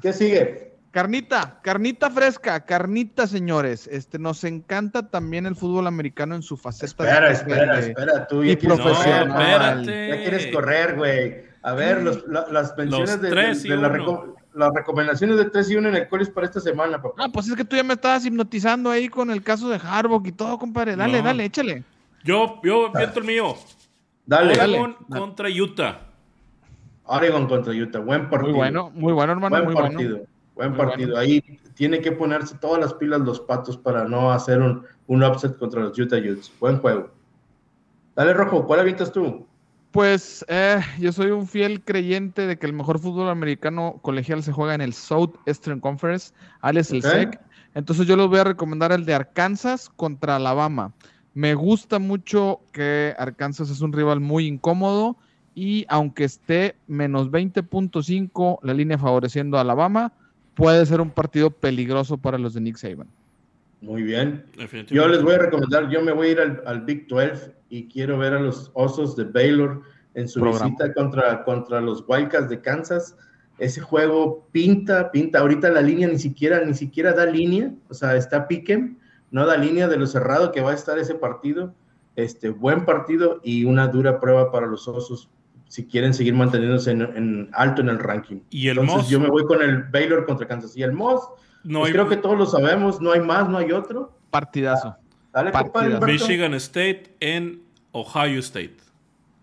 ¿Qué 0.00 0.12
sigue? 0.12 0.69
Carnita, 0.90 1.60
carnita 1.62 2.10
fresca, 2.10 2.64
carnita, 2.64 3.28
señores. 3.28 3.86
Este, 3.86 4.18
nos 4.18 4.42
encanta 4.42 5.08
también 5.08 5.46
el 5.46 5.54
fútbol 5.54 5.86
americano 5.86 6.34
en 6.34 6.42
su 6.42 6.56
faceta. 6.56 6.86
Espera, 6.86 7.30
espera, 7.30 7.78
espera, 7.78 8.26
tú 8.26 8.40
quieres, 8.40 8.64
profesional. 8.64 9.84
ya 9.86 10.16
quieres 10.16 10.48
correr, 10.48 10.96
güey. 10.96 11.44
A 11.62 11.74
ver, 11.74 12.02
los, 12.02 12.24
las 12.26 12.72
pensiones 12.72 13.20
de, 13.20 13.30
las 14.54 14.74
recomendaciones 14.74 15.36
de 15.36 15.44
3 15.44 15.70
y 15.70 15.76
1 15.76 15.88
en 15.90 15.94
el 15.94 16.08
college 16.08 16.32
para 16.32 16.46
esta 16.46 16.58
semana, 16.58 17.00
papá. 17.00 17.22
Ah, 17.24 17.28
pues 17.32 17.48
es 17.48 17.54
que 17.54 17.64
tú 17.64 17.76
ya 17.76 17.84
me 17.84 17.94
estabas 17.94 18.26
hipnotizando 18.26 18.90
ahí 18.90 19.08
con 19.08 19.30
el 19.30 19.44
caso 19.44 19.68
de 19.68 19.78
Harbaugh 19.80 20.26
y 20.26 20.32
todo, 20.32 20.58
compadre. 20.58 20.96
Dale, 20.96 21.22
dale, 21.22 21.44
échale. 21.44 21.84
Yo, 22.24 22.60
yo 22.64 22.90
viento 22.92 23.20
el 23.20 23.26
mío. 23.26 23.54
Dale, 24.26 24.54
Oregon 24.54 24.96
contra 25.08 25.48
Utah. 25.48 26.00
Oregon 27.04 27.46
contra 27.46 27.72
Utah, 27.72 28.00
buen 28.00 28.28
partido. 28.28 28.52
Muy 28.52 28.58
bueno, 28.58 28.90
muy 28.92 29.12
bueno, 29.12 29.32
hermano. 29.32 29.56
Buen 29.56 29.64
muy 29.66 29.74
partido. 29.74 30.16
Bueno. 30.16 30.39
Buen 30.60 30.76
partido. 30.76 31.16
Ahí 31.16 31.42
tiene 31.72 32.02
que 32.02 32.12
ponerse 32.12 32.54
todas 32.58 32.78
las 32.78 32.92
pilas 32.92 33.22
los 33.22 33.40
patos 33.40 33.78
para 33.78 34.04
no 34.04 34.30
hacer 34.30 34.60
un, 34.60 34.84
un 35.06 35.24
upset 35.24 35.56
contra 35.56 35.80
los 35.80 35.98
Utah 35.98 36.18
Utes. 36.18 36.52
Buen 36.60 36.76
juego. 36.80 37.08
Dale, 38.14 38.34
Rojo, 38.34 38.66
¿cuál 38.66 38.80
avientas 38.80 39.10
tú? 39.10 39.46
Pues 39.90 40.44
eh, 40.48 40.82
yo 40.98 41.12
soy 41.12 41.30
un 41.30 41.48
fiel 41.48 41.82
creyente 41.82 42.46
de 42.46 42.58
que 42.58 42.66
el 42.66 42.74
mejor 42.74 42.98
fútbol 42.98 43.30
americano 43.30 44.00
colegial 44.02 44.42
se 44.42 44.52
juega 44.52 44.74
en 44.74 44.82
el 44.82 44.92
Southeastern 44.92 45.80
Conference, 45.80 46.34
Alex 46.60 46.90
el 46.90 47.02
SEC. 47.04 47.40
Entonces 47.74 48.06
yo 48.06 48.14
les 48.14 48.26
voy 48.26 48.40
a 48.40 48.44
recomendar 48.44 48.92
el 48.92 49.06
de 49.06 49.14
Arkansas 49.14 49.88
contra 49.88 50.36
Alabama. 50.36 50.92
Me 51.32 51.54
gusta 51.54 51.98
mucho 51.98 52.60
que 52.72 53.14
Arkansas 53.16 53.70
es 53.70 53.80
un 53.80 53.94
rival 53.94 54.20
muy 54.20 54.46
incómodo 54.46 55.16
y 55.54 55.86
aunque 55.88 56.24
esté 56.24 56.76
menos 56.86 57.30
20.5 57.30 58.58
la 58.62 58.74
línea 58.74 58.98
favoreciendo 58.98 59.56
a 59.56 59.62
Alabama, 59.62 60.12
puede 60.54 60.84
ser 60.86 61.00
un 61.00 61.10
partido 61.10 61.50
peligroso 61.50 62.18
para 62.18 62.38
los 62.38 62.54
de 62.54 62.60
Nick 62.60 62.76
Saban. 62.76 63.08
Muy 63.80 64.02
bien. 64.02 64.44
Yo 64.88 65.08
les 65.08 65.22
voy 65.22 65.34
a 65.34 65.38
recomendar, 65.38 65.88
yo 65.88 66.02
me 66.02 66.12
voy 66.12 66.28
a 66.28 66.30
ir 66.32 66.40
al, 66.40 66.80
Big 66.82 67.06
12 67.08 67.54
y 67.70 67.88
quiero 67.88 68.18
ver 68.18 68.34
a 68.34 68.40
los 68.40 68.70
Osos 68.74 69.16
de 69.16 69.24
Baylor 69.24 69.82
en 70.14 70.28
su 70.28 70.42
visita 70.44 70.92
contra, 70.92 71.42
contra 71.44 71.80
los 71.80 72.04
Wildcats 72.06 72.50
de 72.50 72.60
Kansas. 72.60 73.16
Ese 73.58 73.80
juego 73.80 74.46
pinta, 74.52 75.10
pinta. 75.10 75.38
Ahorita 75.38 75.70
la 75.70 75.80
línea 75.80 76.08
ni 76.08 76.18
siquiera, 76.18 76.62
ni 76.64 76.74
siquiera 76.74 77.12
da 77.12 77.26
línea, 77.26 77.72
o 77.88 77.94
sea, 77.94 78.16
está 78.16 78.48
piquen, 78.48 78.98
no 79.30 79.46
da 79.46 79.56
línea 79.56 79.88
de 79.88 79.96
lo 79.96 80.06
cerrado 80.06 80.52
que 80.52 80.60
va 80.60 80.72
a 80.72 80.74
estar 80.74 80.98
ese 80.98 81.14
partido. 81.14 81.74
Este 82.16 82.50
buen 82.50 82.84
partido 82.84 83.40
y 83.42 83.64
una 83.64 83.88
dura 83.88 84.20
prueba 84.20 84.50
para 84.50 84.66
los 84.66 84.86
Osos 84.88 85.30
si 85.70 85.86
quieren 85.86 86.12
seguir 86.12 86.34
manteniéndose 86.34 86.90
en, 86.90 87.48
alto 87.52 87.80
en 87.80 87.90
el 87.90 88.00
ranking. 88.00 88.40
¿Y 88.50 88.66
el 88.66 88.78
Entonces 88.78 89.08
yo 89.08 89.20
me 89.20 89.28
voy 89.28 89.44
con 89.44 89.62
el 89.62 89.84
Baylor 89.84 90.26
contra 90.26 90.48
Kansas. 90.48 90.76
Y 90.76 90.82
el 90.82 90.92
Moss, 90.92 91.22
no 91.62 91.82
pues 91.82 91.92
creo 91.92 92.08
que 92.08 92.16
todos 92.16 92.36
lo 92.36 92.44
sabemos, 92.44 93.00
no 93.00 93.12
hay 93.12 93.20
más, 93.20 93.48
no 93.48 93.56
hay 93.56 93.70
otro. 93.70 94.12
Partidazo. 94.30 94.96
dale, 95.32 95.52
Partidazo. 95.52 96.04
Michigan 96.04 96.54
State 96.54 97.14
en 97.20 97.62
Ohio 97.92 98.40
State. 98.40 98.78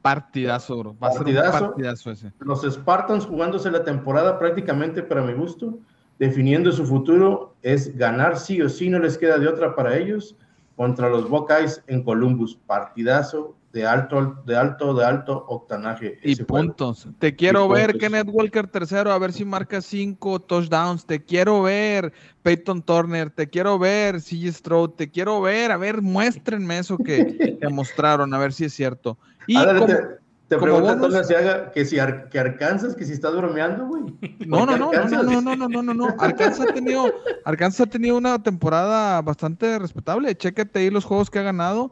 Partidazo, 0.02 0.78
bro. 0.78 0.96
Va 1.02 1.12
partidazo. 1.12 1.58
A 1.58 1.68
partidazo 1.70 2.12
ese. 2.12 2.34
Los 2.40 2.64
Spartans 2.70 3.26
jugándose 3.26 3.72
la 3.72 3.86
temporada 3.86 4.38
prácticamente 4.38 5.04
para 5.04 5.22
mi 5.22 5.32
gusto, 5.32 5.80
definiendo 6.20 6.74
su 6.74 6.86
futuro, 6.86 7.56
es 7.62 7.98
ganar 7.98 8.38
sí 8.38 8.62
o 8.62 8.68
sí, 8.68 8.90
no 8.90 9.00
les 9.00 9.18
queda 9.18 9.38
de 9.38 9.48
otra 9.48 9.76
para 9.76 9.96
ellos, 9.96 10.36
contra 10.76 11.10
los 11.10 11.30
Buckeyes 11.30 11.82
en 11.88 12.04
Columbus. 12.04 12.60
Partidazo, 12.68 13.56
de 13.78 13.86
alto, 13.86 14.42
de 14.44 14.56
alto, 14.56 14.96
de 14.96 15.06
alto 15.06 15.46
octanaje. 15.48 16.18
Y 16.24 16.36
puntos. 16.38 17.08
Te 17.20 17.36
quiero 17.36 17.70
ver, 17.70 17.96
Kenneth 17.96 18.28
Walker 18.28 18.66
tercero, 18.66 19.12
a 19.12 19.20
ver 19.20 19.32
si 19.32 19.46
marca 19.46 19.82
cinco 19.82 20.40
touchdowns. 20.40 21.06
Te 21.06 21.24
quiero 21.24 21.62
ver, 21.62 22.12
Peyton 22.42 22.82
Turner. 22.82 23.30
Te 23.30 23.48
quiero 23.48 23.78
ver, 23.78 24.20
CJ 24.20 24.52
Stroud. 24.52 24.90
Te 24.92 25.12
quiero 25.12 25.42
ver, 25.42 25.72
a 25.72 25.78
ver, 25.78 26.02
muéstrenme 26.02 26.80
eso 26.80 26.98
que, 26.98 27.60
mostraron, 27.70 28.34
a 28.34 28.40
ver 28.40 28.52
si 28.52 28.66
es 28.66 28.74
cierto. 28.74 29.20
Y 29.46 29.54
Te 29.64 30.18
te 30.48 30.58
pregunta 30.58 30.94
Antonio 30.94 31.20
Asiaga 31.20 31.72
que 31.72 31.84
si 31.84 32.00
ar, 32.00 32.30
que 32.30 32.40
Arkansas, 32.40 32.96
que 32.96 33.04
si 33.04 33.12
estás 33.12 33.36
bromeando, 33.36 33.86
güey. 33.86 34.04
No, 34.48 34.66
no, 34.66 34.78
no, 34.78 34.92
Arkansas... 34.92 35.26
no, 35.26 35.42
no, 35.42 35.56
no, 35.58 35.68
no, 35.68 35.84
no, 35.84 35.94
no, 35.94 36.16
Arkansas 36.20 36.68
ha 36.70 36.74
tenido, 36.74 37.14
Arkansas 37.44 37.82
ha 37.82 37.90
tenido 37.90 38.18
una 38.18 38.42
temporada 38.42 39.22
bastante 39.22 39.78
respetable. 39.78 40.36
Chécate 40.36 40.80
ahí 40.80 40.90
los 40.90 41.04
juegos 41.04 41.30
que 41.30 41.40
ha 41.40 41.44
ganado. 41.44 41.92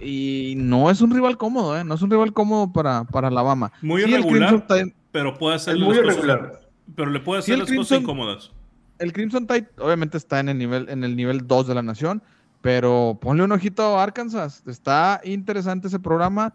Y 0.00 0.54
no 0.58 0.90
es 0.90 1.00
un 1.00 1.12
rival 1.12 1.38
cómodo, 1.38 1.78
¿eh? 1.78 1.82
No 1.82 1.94
es 1.94 2.02
un 2.02 2.10
rival 2.10 2.34
cómodo 2.34 2.72
para, 2.72 3.04
para 3.04 3.28
Alabama. 3.28 3.72
Muy 3.80 4.02
sí, 4.02 4.10
irregular, 4.10 4.64
pero 5.10 5.38
puede 5.38 5.56
hacer 5.56 5.78
muy 5.78 5.96
irregular. 5.96 6.60
Pero 6.94 7.10
le 7.10 7.20
puede 7.20 7.40
hacer 7.40 7.54
sí, 7.54 7.58
las 7.58 7.68
Crimson, 7.68 7.84
cosas 7.84 8.02
incómodas. 8.02 8.50
El 8.98 9.12
Crimson 9.14 9.46
Tide 9.46 9.68
obviamente 9.78 10.18
está 10.18 10.40
en 10.40 10.50
el 10.50 10.58
nivel 10.58 10.88
en 10.90 11.04
el 11.04 11.16
nivel 11.16 11.46
2 11.46 11.66
de 11.66 11.74
la 11.74 11.82
nación, 11.82 12.22
pero 12.60 13.18
ponle 13.20 13.44
un 13.44 13.52
ojito 13.52 13.98
a 13.98 14.02
Arkansas. 14.02 14.62
Está 14.66 15.22
interesante 15.24 15.88
ese 15.88 15.98
programa. 15.98 16.52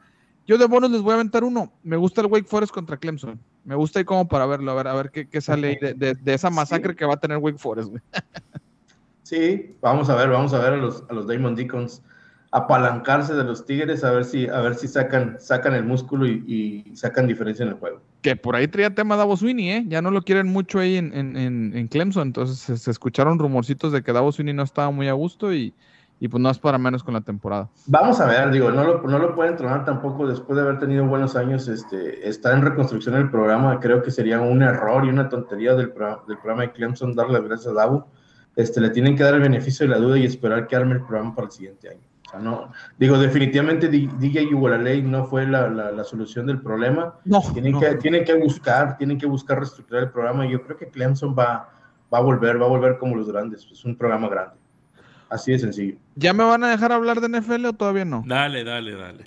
Yo 0.47 0.57
de 0.57 0.65
bonos 0.65 0.91
les 0.91 1.01
voy 1.01 1.11
a 1.11 1.15
aventar 1.15 1.43
uno. 1.43 1.71
Me 1.83 1.97
gusta 1.97 2.21
el 2.21 2.27
Wake 2.27 2.47
Forest 2.47 2.73
contra 2.73 2.97
Clemson. 2.97 3.39
Me 3.63 3.75
gusta 3.75 3.99
ahí 3.99 4.05
como 4.05 4.27
para 4.27 4.45
verlo, 4.45 4.71
a 4.71 4.75
ver, 4.75 4.87
a 4.87 4.93
ver 4.95 5.11
qué, 5.11 5.41
sale 5.41 5.77
de, 5.79 6.17
esa 6.25 6.49
masacre 6.49 6.95
que 6.95 7.05
va 7.05 7.13
a 7.13 7.19
tener 7.19 7.37
Wake 7.37 7.59
Forest. 7.59 7.93
Sí, 9.23 9.75
vamos 9.79 10.09
a 10.09 10.15
ver, 10.15 10.29
vamos 10.29 10.53
a 10.55 10.59
ver 10.59 10.73
a 10.73 10.77
los, 10.77 11.03
a 11.07 11.13
los 11.13 11.27
Diamond 11.27 11.55
Deacons 11.55 12.01
apalancarse 12.51 13.35
de 13.35 13.43
los 13.43 13.65
Tigres 13.65 14.03
a 14.03 14.11
ver 14.11 14.25
si, 14.25 14.47
a 14.47 14.59
ver 14.61 14.75
si 14.75 14.87
sacan, 14.87 15.37
sacan 15.39 15.75
el 15.75 15.83
músculo 15.83 16.25
y, 16.25 16.83
sacan 16.95 17.27
diferencia 17.27 17.63
en 17.63 17.69
el 17.69 17.75
juego. 17.75 18.01
Que 18.21 18.35
por 18.35 18.55
ahí 18.55 18.67
traía 18.67 18.93
tema 18.93 19.15
Davos 19.15 19.41
Winnie, 19.41 19.77
¿eh? 19.77 19.85
Ya 19.87 20.01
no 20.01 20.11
lo 20.11 20.23
quieren 20.23 20.47
mucho 20.47 20.79
ahí 20.79 20.97
en, 20.97 21.13
en, 21.15 21.37
en 21.75 21.87
Clemson, 21.87 22.29
entonces 22.29 22.81
se, 22.81 22.91
escucharon 22.91 23.39
rumorcitos 23.39 23.91
de 23.91 24.01
que 24.01 24.13
Davos 24.13 24.39
Winnie 24.39 24.53
no 24.53 24.63
estaba 24.63 24.89
muy 24.91 25.07
a 25.07 25.13
gusto 25.13 25.53
y, 25.53 25.73
y 26.19 26.27
pues 26.27 26.41
no 26.41 26.49
es 26.49 26.59
para 26.59 26.77
menos 26.77 27.03
con 27.03 27.13
la 27.13 27.21
temporada. 27.21 27.69
Vamos 27.87 28.19
a 28.19 28.25
ver, 28.25 28.51
digo, 28.51 28.71
no 28.71 28.83
lo, 28.83 29.01
no 29.01 29.19
lo 29.19 29.35
pueden 29.35 29.55
tronar 29.55 29.85
tampoco 29.85 30.27
después 30.27 30.55
de 30.55 30.63
haber 30.63 30.79
tenido 30.79 31.05
buenos 31.05 31.35
años, 31.35 31.67
este, 31.67 32.27
está 32.27 32.53
en 32.53 32.61
reconstrucción 32.61 33.15
el 33.15 33.29
programa, 33.29 33.79
creo 33.79 34.01
que 34.01 34.11
sería 34.11 34.41
un 34.41 34.61
error 34.61 35.05
y 35.05 35.09
una 35.09 35.29
tontería 35.29 35.75
del, 35.75 35.93
del 36.27 36.37
programa 36.37 36.63
de 36.63 36.71
Clemson 36.71 37.15
darle 37.15 37.41
gracias 37.41 37.67
a 37.67 37.73
Davo. 37.73 38.07
Este, 38.55 38.81
le 38.81 38.89
tienen 38.89 39.15
que 39.15 39.23
dar 39.23 39.35
el 39.35 39.41
beneficio 39.41 39.85
de 39.87 39.91
la 39.91 39.99
duda 39.99 40.17
y 40.17 40.25
esperar 40.25 40.67
que 40.67 40.75
arme 40.75 40.95
el 40.95 41.01
programa 41.01 41.33
para 41.33 41.45
el 41.45 41.51
siguiente 41.51 41.89
año 41.89 42.09
no, 42.37 42.71
digo, 42.97 43.17
definitivamente 43.17 43.87
DJ 43.87 44.49
ley 44.79 45.01
no 45.01 45.25
fue 45.25 45.47
la, 45.47 45.69
la, 45.69 46.03
solución 46.03 46.45
del 46.45 46.61
problema. 46.61 47.15
No, 47.25 47.41
tienen, 47.53 47.79
Que, 47.79 47.95
tienen 47.95 48.23
que 48.23 48.35
buscar, 48.35 48.97
tienen 48.97 49.17
que 49.17 49.25
buscar 49.25 49.57
reestructurar 49.57 50.03
el 50.03 50.11
programa. 50.11 50.45
Y 50.45 50.51
yo 50.51 50.61
creo 50.61 50.77
que 50.77 50.89
Clemson 50.89 51.35
va, 51.37 51.69
va 52.13 52.17
a 52.17 52.21
volver, 52.21 52.61
va 52.61 52.65
a 52.65 52.69
volver 52.69 52.97
como 52.97 53.15
los 53.15 53.27
grandes. 53.31 53.67
Es 53.71 53.83
un 53.83 53.97
programa 53.97 54.29
grande. 54.29 54.55
Así 55.29 55.51
de 55.51 55.59
sencillo. 55.59 55.95
¿Ya 56.15 56.33
me 56.33 56.43
van 56.43 56.63
a 56.63 56.69
dejar 56.69 56.91
hablar 56.91 57.21
de 57.21 57.39
NFL 57.39 57.65
o 57.65 57.73
todavía 57.73 58.05
no? 58.05 58.23
Dale, 58.25 58.63
dale, 58.63 58.95
dale. 58.95 59.25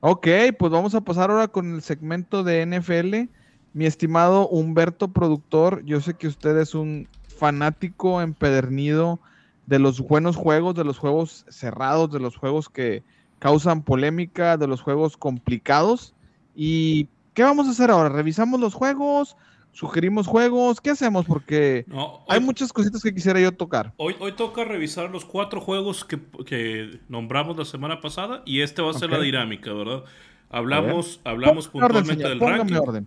Ok, 0.00 0.28
pues 0.58 0.70
vamos 0.70 0.94
a 0.94 1.00
pasar 1.00 1.30
ahora 1.30 1.48
con 1.48 1.74
el 1.74 1.82
segmento 1.82 2.44
de 2.44 2.64
NFL. 2.66 3.34
Mi 3.72 3.86
estimado 3.86 4.48
Humberto, 4.48 5.08
productor, 5.08 5.84
yo 5.84 6.00
sé 6.00 6.14
que 6.14 6.28
usted 6.28 6.56
es 6.58 6.74
un 6.74 7.08
fanático 7.26 8.20
empedernido 8.20 9.18
de 9.66 9.78
los 9.78 10.00
buenos 10.00 10.36
juegos, 10.36 10.74
de 10.74 10.84
los 10.84 10.98
juegos 10.98 11.44
cerrados, 11.48 12.10
de 12.12 12.20
los 12.20 12.36
juegos 12.36 12.68
que 12.68 13.02
causan 13.38 13.82
polémica, 13.82 14.56
de 14.56 14.66
los 14.66 14.80
juegos 14.82 15.16
complicados. 15.16 16.14
¿Y 16.54 17.08
qué 17.34 17.42
vamos 17.42 17.66
a 17.66 17.70
hacer 17.70 17.90
ahora? 17.90 18.08
¿Revisamos 18.08 18.60
los 18.60 18.74
juegos? 18.74 19.36
¿Sugerimos 19.78 20.26
juegos? 20.26 20.80
¿Qué 20.80 20.90
hacemos? 20.90 21.24
Porque 21.24 21.86
hay 22.28 22.40
muchas 22.40 22.72
cositas 22.72 23.00
que 23.00 23.14
quisiera 23.14 23.38
yo 23.40 23.52
tocar. 23.52 23.92
Hoy, 23.96 24.16
hoy 24.18 24.32
toca 24.32 24.64
revisar 24.64 25.08
los 25.08 25.24
cuatro 25.24 25.60
juegos 25.60 26.04
que, 26.04 26.98
nombramos 27.08 27.56
la 27.56 27.64
semana 27.64 28.00
pasada 28.00 28.42
y 28.44 28.62
este 28.62 28.82
va 28.82 28.90
a 28.90 28.94
ser 28.94 29.10
la 29.10 29.20
dinámica, 29.20 29.72
¿verdad? 29.72 30.02
Hablamos, 30.50 31.20
hablamos 31.22 31.68
puntualmente 31.68 32.28
del 32.28 32.40
ranking. 32.40 33.04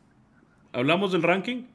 Hablamos 0.71 1.11
del 1.11 1.23
ranking. 1.23 1.65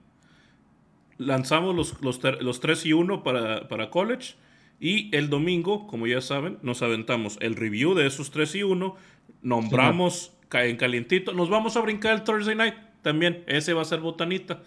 Lanzamos 1.18 1.76
los, 1.76 2.00
los, 2.00 2.18
los 2.40 2.60
3 2.60 2.86
y 2.86 2.94
1 2.94 3.22
para, 3.22 3.68
para 3.68 3.90
college 3.90 4.36
y 4.80 5.14
el 5.14 5.28
domingo, 5.28 5.86
como 5.88 6.06
ya 6.06 6.22
saben, 6.22 6.56
nos 6.62 6.80
aventamos 6.80 7.36
el 7.42 7.56
review 7.56 7.92
de 7.92 8.06
esos 8.06 8.30
3 8.30 8.54
y 8.54 8.62
1, 8.62 8.96
nombramos 9.42 10.32
en 10.52 10.78
calientito, 10.78 11.34
nos 11.34 11.50
vamos 11.50 11.76
a 11.76 11.82
brincar 11.82 12.14
el 12.14 12.24
Thursday 12.24 12.54
night 12.54 12.76
también, 13.02 13.44
ese 13.46 13.74
va 13.74 13.82
a 13.82 13.84
ser 13.84 14.00
botanita. 14.00 14.62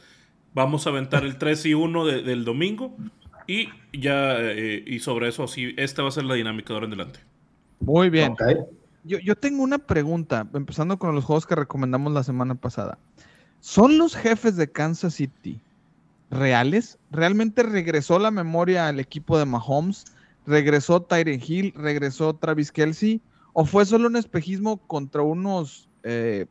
Vamos 0.54 0.88
a 0.88 0.90
aventar 0.90 1.24
el 1.24 1.38
3 1.38 1.66
y 1.68 1.74
1 1.74 2.06
del 2.06 2.46
domingo 2.46 2.96
y 3.48 3.70
ya, 3.94 4.38
eh, 4.40 4.84
y 4.86 5.00
sobre 5.00 5.30
eso, 5.30 5.44
así, 5.44 5.74
esta 5.78 6.02
va 6.02 6.10
a 6.10 6.12
ser 6.12 6.26
la 6.26 6.36
dinámica 6.36 6.70
de 6.70 6.74
ahora 6.76 6.86
en 6.88 6.94
adelante. 6.94 7.20
Muy 7.80 8.10
bien. 8.10 8.36
Yo, 9.04 9.20
yo 9.20 9.36
tengo 9.36 9.64
una 9.64 9.78
pregunta, 9.78 10.48
empezando 10.54 10.98
con 10.98 11.16
los 11.16 11.24
juegos 11.24 11.46
que 11.46 11.56
recomendamos 11.56 12.14
la 12.14 12.24
semana 12.24 12.56
pasada. 12.56 12.98
¿Son 13.60 13.98
los 13.98 14.16
jefes 14.16 14.56
de 14.56 14.72
Kansas 14.72 15.16
City 15.16 15.60
reales. 16.30 16.98
Realmente 17.12 17.64
regresó 17.64 18.20
la 18.20 18.32
memoria 18.32 18.88
al 18.88 19.00
equipo 19.00 19.38
de 19.38 19.46
Mahomes, 19.46 20.06
regresó 20.46 21.02
Tyren 21.02 21.42
Hill, 21.46 21.74
regresó 21.76 22.36
Travis 22.36 22.72
Kelsey, 22.72 23.22
o 23.54 23.66
fue 23.66 23.86
solo 23.86 24.08
un 24.08 24.16
espejismo 24.16 24.78
contra 24.78 25.22
unos, 25.22 25.90
eh, 26.04 26.46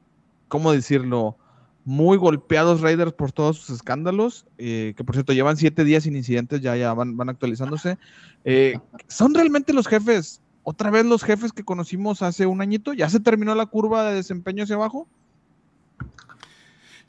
¿cómo 0.49 0.73
decirlo? 0.73 1.37
Muy 1.85 2.19
golpeados 2.19 2.81
Raiders 2.81 3.13
por 3.13 3.33
todos 3.33 3.59
sus 3.59 3.77
escándalos, 3.77 4.47
eh, 4.59 4.93
que 4.97 5.05
por 5.05 5.15
cierto 5.15 5.33
llevan 5.33 5.57
siete 5.57 5.85
días 5.85 6.03
sin 6.03 6.17
incidentes, 6.17 6.61
ya, 6.61 6.77
ya 6.77 6.93
van, 6.93 7.17
van 7.17 7.31
actualizándose. 7.31 7.99
Eh, 8.45 8.79
¿Son 9.07 9.35
realmente 9.35 9.73
los 9.73 9.87
jefes, 9.87 10.43
otra 10.65 10.91
vez 10.91 11.07
los 11.07 11.23
jefes 11.23 11.53
que 11.53 11.65
conocimos 11.65 12.21
hace 12.23 12.47
un 12.47 12.61
añito? 12.61 12.93
¿Ya 12.93 13.09
se 13.09 13.21
terminó 13.21 13.55
la 13.55 13.67
curva 13.67 14.05
de 14.05 14.17
desempeño 14.17 14.65
hacia 14.65 14.77
abajo? 14.77 15.09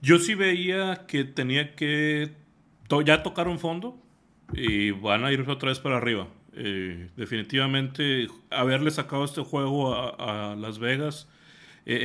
Yo 0.02 0.18
sí 0.20 0.34
veía 0.34 1.06
que 1.08 1.26
tenía 1.26 1.76
que 1.76 2.32
ya 3.06 3.22
tocaron 3.22 3.60
fondo 3.60 3.98
y 4.54 4.92
van 4.92 5.24
a 5.24 5.32
ir 5.32 5.48
otra 5.50 5.70
vez 5.70 5.80
para 5.80 5.98
arriba. 5.98 6.28
Eh, 6.54 7.10
definitivamente, 7.16 8.28
haberle 8.50 8.92
sacado 8.92 9.24
este 9.24 9.42
juego 9.42 9.94
a, 9.94 10.56
Las 10.56 10.80
Vegas 10.80 11.28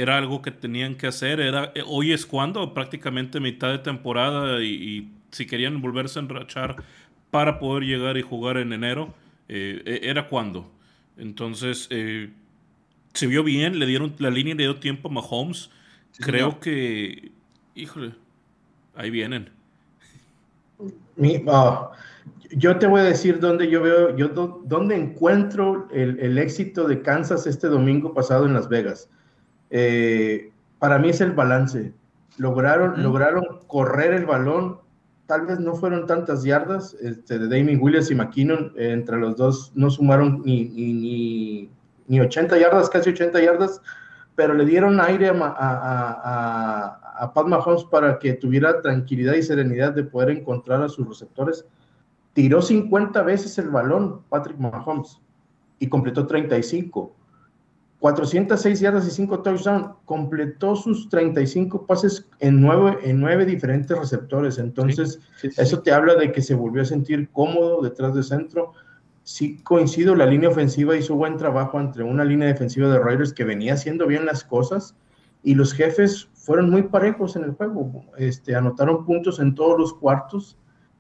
era 0.01 0.19
algo 0.19 0.43
que 0.43 0.51
tenían 0.51 0.95
que 0.95 1.07
hacer. 1.07 1.41
Era, 1.41 1.73
eh, 1.75 1.83
hoy 1.87 2.13
es 2.13 2.27
cuando, 2.27 2.75
prácticamente 2.75 3.41
mitad 3.41 3.71
de 3.71 3.79
temporada, 3.79 4.63
y, 4.63 5.11
si 5.31 5.47
querían 5.47 5.81
volverse 5.81 6.19
a 6.19 6.23
enrachar 6.23 6.77
para 7.31 7.59
poder 7.59 7.83
llegar 7.85 8.17
y 8.17 8.23
jugar 8.23 8.57
en 8.57 8.73
enero, 8.73 9.15
e, 9.49 10.01
era 10.03 10.29
cuando. 10.29 10.71
Entonces, 11.17 11.89
se 13.15 13.27
vio 13.27 13.43
bien, 13.43 13.79
le 13.79 13.87
dieron 13.87 14.15
la 14.19 14.31
línea, 14.31 14.55
le 14.55 14.65
dio 14.65 14.77
tiempo 14.77 15.09
a 15.09 15.13
Mahomes. 15.13 15.71
Creo 16.19 16.61
que, 16.61 17.33
híjole, 17.75 18.15
ahí 18.95 19.11
vienen. 19.11 19.51
Yo 22.51 22.79
te 22.79 22.87
voy 22.87 23.01
a 23.01 23.05
decir 23.05 23.41
dónde 23.41 23.69
yo 23.71 23.83
veo, 23.83 24.17
yo 24.17 24.29
dónde 24.29 24.97
encuentro 24.97 25.89
el, 25.93 26.39
éxito 26.39 26.87
de 26.87 27.03
Kansas 27.03 27.47
este 27.47 27.69
domingo 27.69 28.15
pasado 28.15 28.47
en 28.47 28.55
Las 28.55 28.69
Vegas. 28.69 29.09
Eh, 29.71 30.51
para 30.79 30.99
mí 30.99 31.11
es 31.11 31.21
el 31.21 31.33
balance. 31.33 31.93
Lograron, 32.37 33.03
lograron 33.03 33.61
correr 33.67 34.13
el 34.13 34.27
balón. 34.27 34.79
Tal 35.27 35.47
vez 35.47 35.59
no 35.61 35.75
fueron 35.75 36.07
tantas 36.07 36.45
yardas. 36.45 36.95
Este, 37.01 37.39
de 37.39 37.49
Damien 37.49 37.81
Williams 37.81 38.11
y 38.11 38.15
McKinnon, 38.15 38.73
eh, 38.77 38.91
entre 38.93 39.19
los 39.19 39.37
dos 39.37 39.73
no 39.75 39.91
sumaron 39.91 40.43
ni, 40.45 40.65
ni, 40.65 41.71
ni, 42.07 42.21
80 42.21 42.59
yardas, 42.59 42.91
casi 42.91 43.11
80 43.11 43.43
yardas, 43.43 43.81
pero 44.35 44.53
le 44.53 44.65
dieron 44.65 45.01
aire 45.01 45.31
a, 45.31 47.01
a 47.15 47.33
Pat 47.33 47.47
Mahomes 47.47 47.85
para 47.85 48.19
que 48.19 48.35
tuviera 48.35 48.83
tranquilidad 48.83 49.35
y 49.35 49.43
serenidad 49.43 49.93
de 49.93 50.05
poder 50.05 50.31
encontrar 50.31 50.83
a 50.83 50.89
sus 50.89 51.09
receptores. 51.09 51.65
Tiró 52.33 52.61
50 52.61 53.23
veces 53.23 53.57
el 53.59 53.71
balón 53.71 54.23
Patrick 54.29 54.59
Mahomes 54.59 55.21
y 55.79 55.89
completó 55.89 56.27
35. 56.27 57.15
406 58.05 58.81
yardas 58.81 59.07
y 59.07 59.11
5 59.11 59.41
touchdowns. 59.41 59.87
Completó 60.05 60.77
sus 60.77 61.09
35 61.09 61.87
pases 61.87 62.29
en 62.39 62.61
9, 62.61 62.99
en 63.03 63.19
nueve 63.19 63.47
diferentes 63.47 63.99
receptores. 63.99 64.59
Entonces, 64.59 65.21
eso 65.57 65.81
te 65.81 65.91
habla 65.91 66.15
de 66.15 66.31
que 66.31 66.43
se 66.43 66.55
volvió 66.55 66.83
a 66.83 66.85
sentir 66.85 67.31
cómodo 67.31 67.81
detrás 67.81 68.15
de 68.15 68.23
centro. 68.23 68.73
Sí 69.23 69.57
coincido, 69.63 70.15
la 70.15 70.27
línea 70.27 70.51
ofensiva 70.51 70.95
hizo 70.95 71.15
buen 71.15 71.39
trabajo 71.39 71.81
entre 71.81 72.05
una 72.05 72.27
línea 72.27 72.49
defensiva 72.49 72.91
de 72.91 72.99
Raiders 72.99 73.33
que 73.33 73.45
venía 73.45 73.73
haciendo 73.73 74.07
bien 74.07 74.27
las 74.27 74.45
cosas 74.45 74.95
y 75.43 75.55
los 75.55 75.73
jefes 75.73 76.29
fueron 76.35 76.69
muy 76.69 76.83
parejos 76.83 77.37
en 77.37 77.45
el 77.45 77.53
juego, 77.53 78.05
este, 78.19 78.55
anotaron 78.55 79.07
puntos 79.07 79.41
en 79.41 79.55
todos 79.55 79.79
los 79.79 79.95
cuartos 79.95 80.59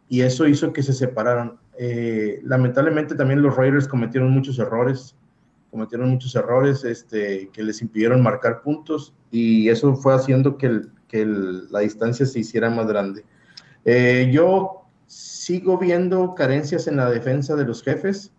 y 0.09 0.23
eso 0.23 0.49
hizo 0.49 0.73
que 0.73 0.83
se 0.83 0.95
separaran. 0.95 1.59
Eh, 1.79 2.41
lamentablemente 2.45 3.15
también 3.15 3.43
los 3.43 3.55
Raiders 3.57 3.87
cometieron 3.87 4.31
muchos 4.31 4.59
errores, 4.59 5.19
cometieron 5.75 6.09
muchos 6.09 6.33
errores 6.37 6.85
este, 6.85 7.51
que 7.53 7.61
les 7.61 7.83
impidieron 7.83 8.22
marcar 8.22 8.62
puntos 8.62 9.12
y 9.33 9.68
eso 9.68 9.97
fue 9.97 10.14
haciendo 10.14 10.57
que, 10.57 10.83
la 11.12 11.81
distancia 11.81 12.27
se 12.27 12.41
hiciera 12.41 12.70
más 12.70 12.87
grande. 12.87 13.25
Eh, 13.85 14.31
yo 14.33 14.85
sigo 15.07 15.77
viendo 15.79 16.35
carencias 16.35 16.87
en 16.87 16.97
la 16.97 17.11
defensa 17.11 17.57
de 17.57 17.64
los 17.64 17.83
jefes. 17.83 18.33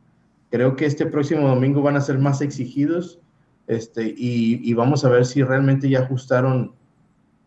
Creo 0.50 0.76
que 0.76 0.86
este 0.86 1.06
próximo 1.06 1.48
domingo 1.48 1.82
van 1.82 1.96
a 1.98 2.02
ser 2.02 2.20
más 2.20 2.42
exigidos 2.42 3.20
Este, 3.68 4.14
y, 4.18 4.74
vamos 4.74 5.04
a 5.04 5.10
ver 5.10 5.26
si 5.26 5.42
realmente 5.44 5.90
ya 5.90 6.02
ajustaron 6.02 6.74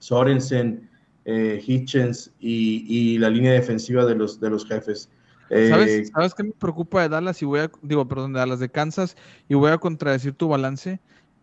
Sorensen, 0.00 0.88
eh, 1.24 1.62
Hitchens 1.66 2.32
y, 2.40 3.18
la 3.18 3.30
línea 3.30 3.52
defensiva 3.52 4.04
de 4.04 4.14
los, 4.14 4.38
de 4.38 4.50
los 4.50 4.66
jefes. 4.66 5.10
¿Sabes, 5.48 6.10
¿Sabes 6.14 6.34
qué 6.34 6.42
me 6.44 6.52
preocupa 6.52 7.02
de 7.02 7.08
Dallas? 7.08 7.40
Y 7.42 7.46
voy 7.46 7.60
a, 7.60 7.70
digo, 7.82 8.06
perdón, 8.06 8.32
de 8.32 8.40
Dallas 8.40 8.60
de 8.60 8.68
Kansas, 8.68 9.16
y 9.48 9.54
voy 9.54 9.70
a 9.70 9.78
contradecir 9.78 10.34
tu 10.34 10.48
balance. 10.48 11.00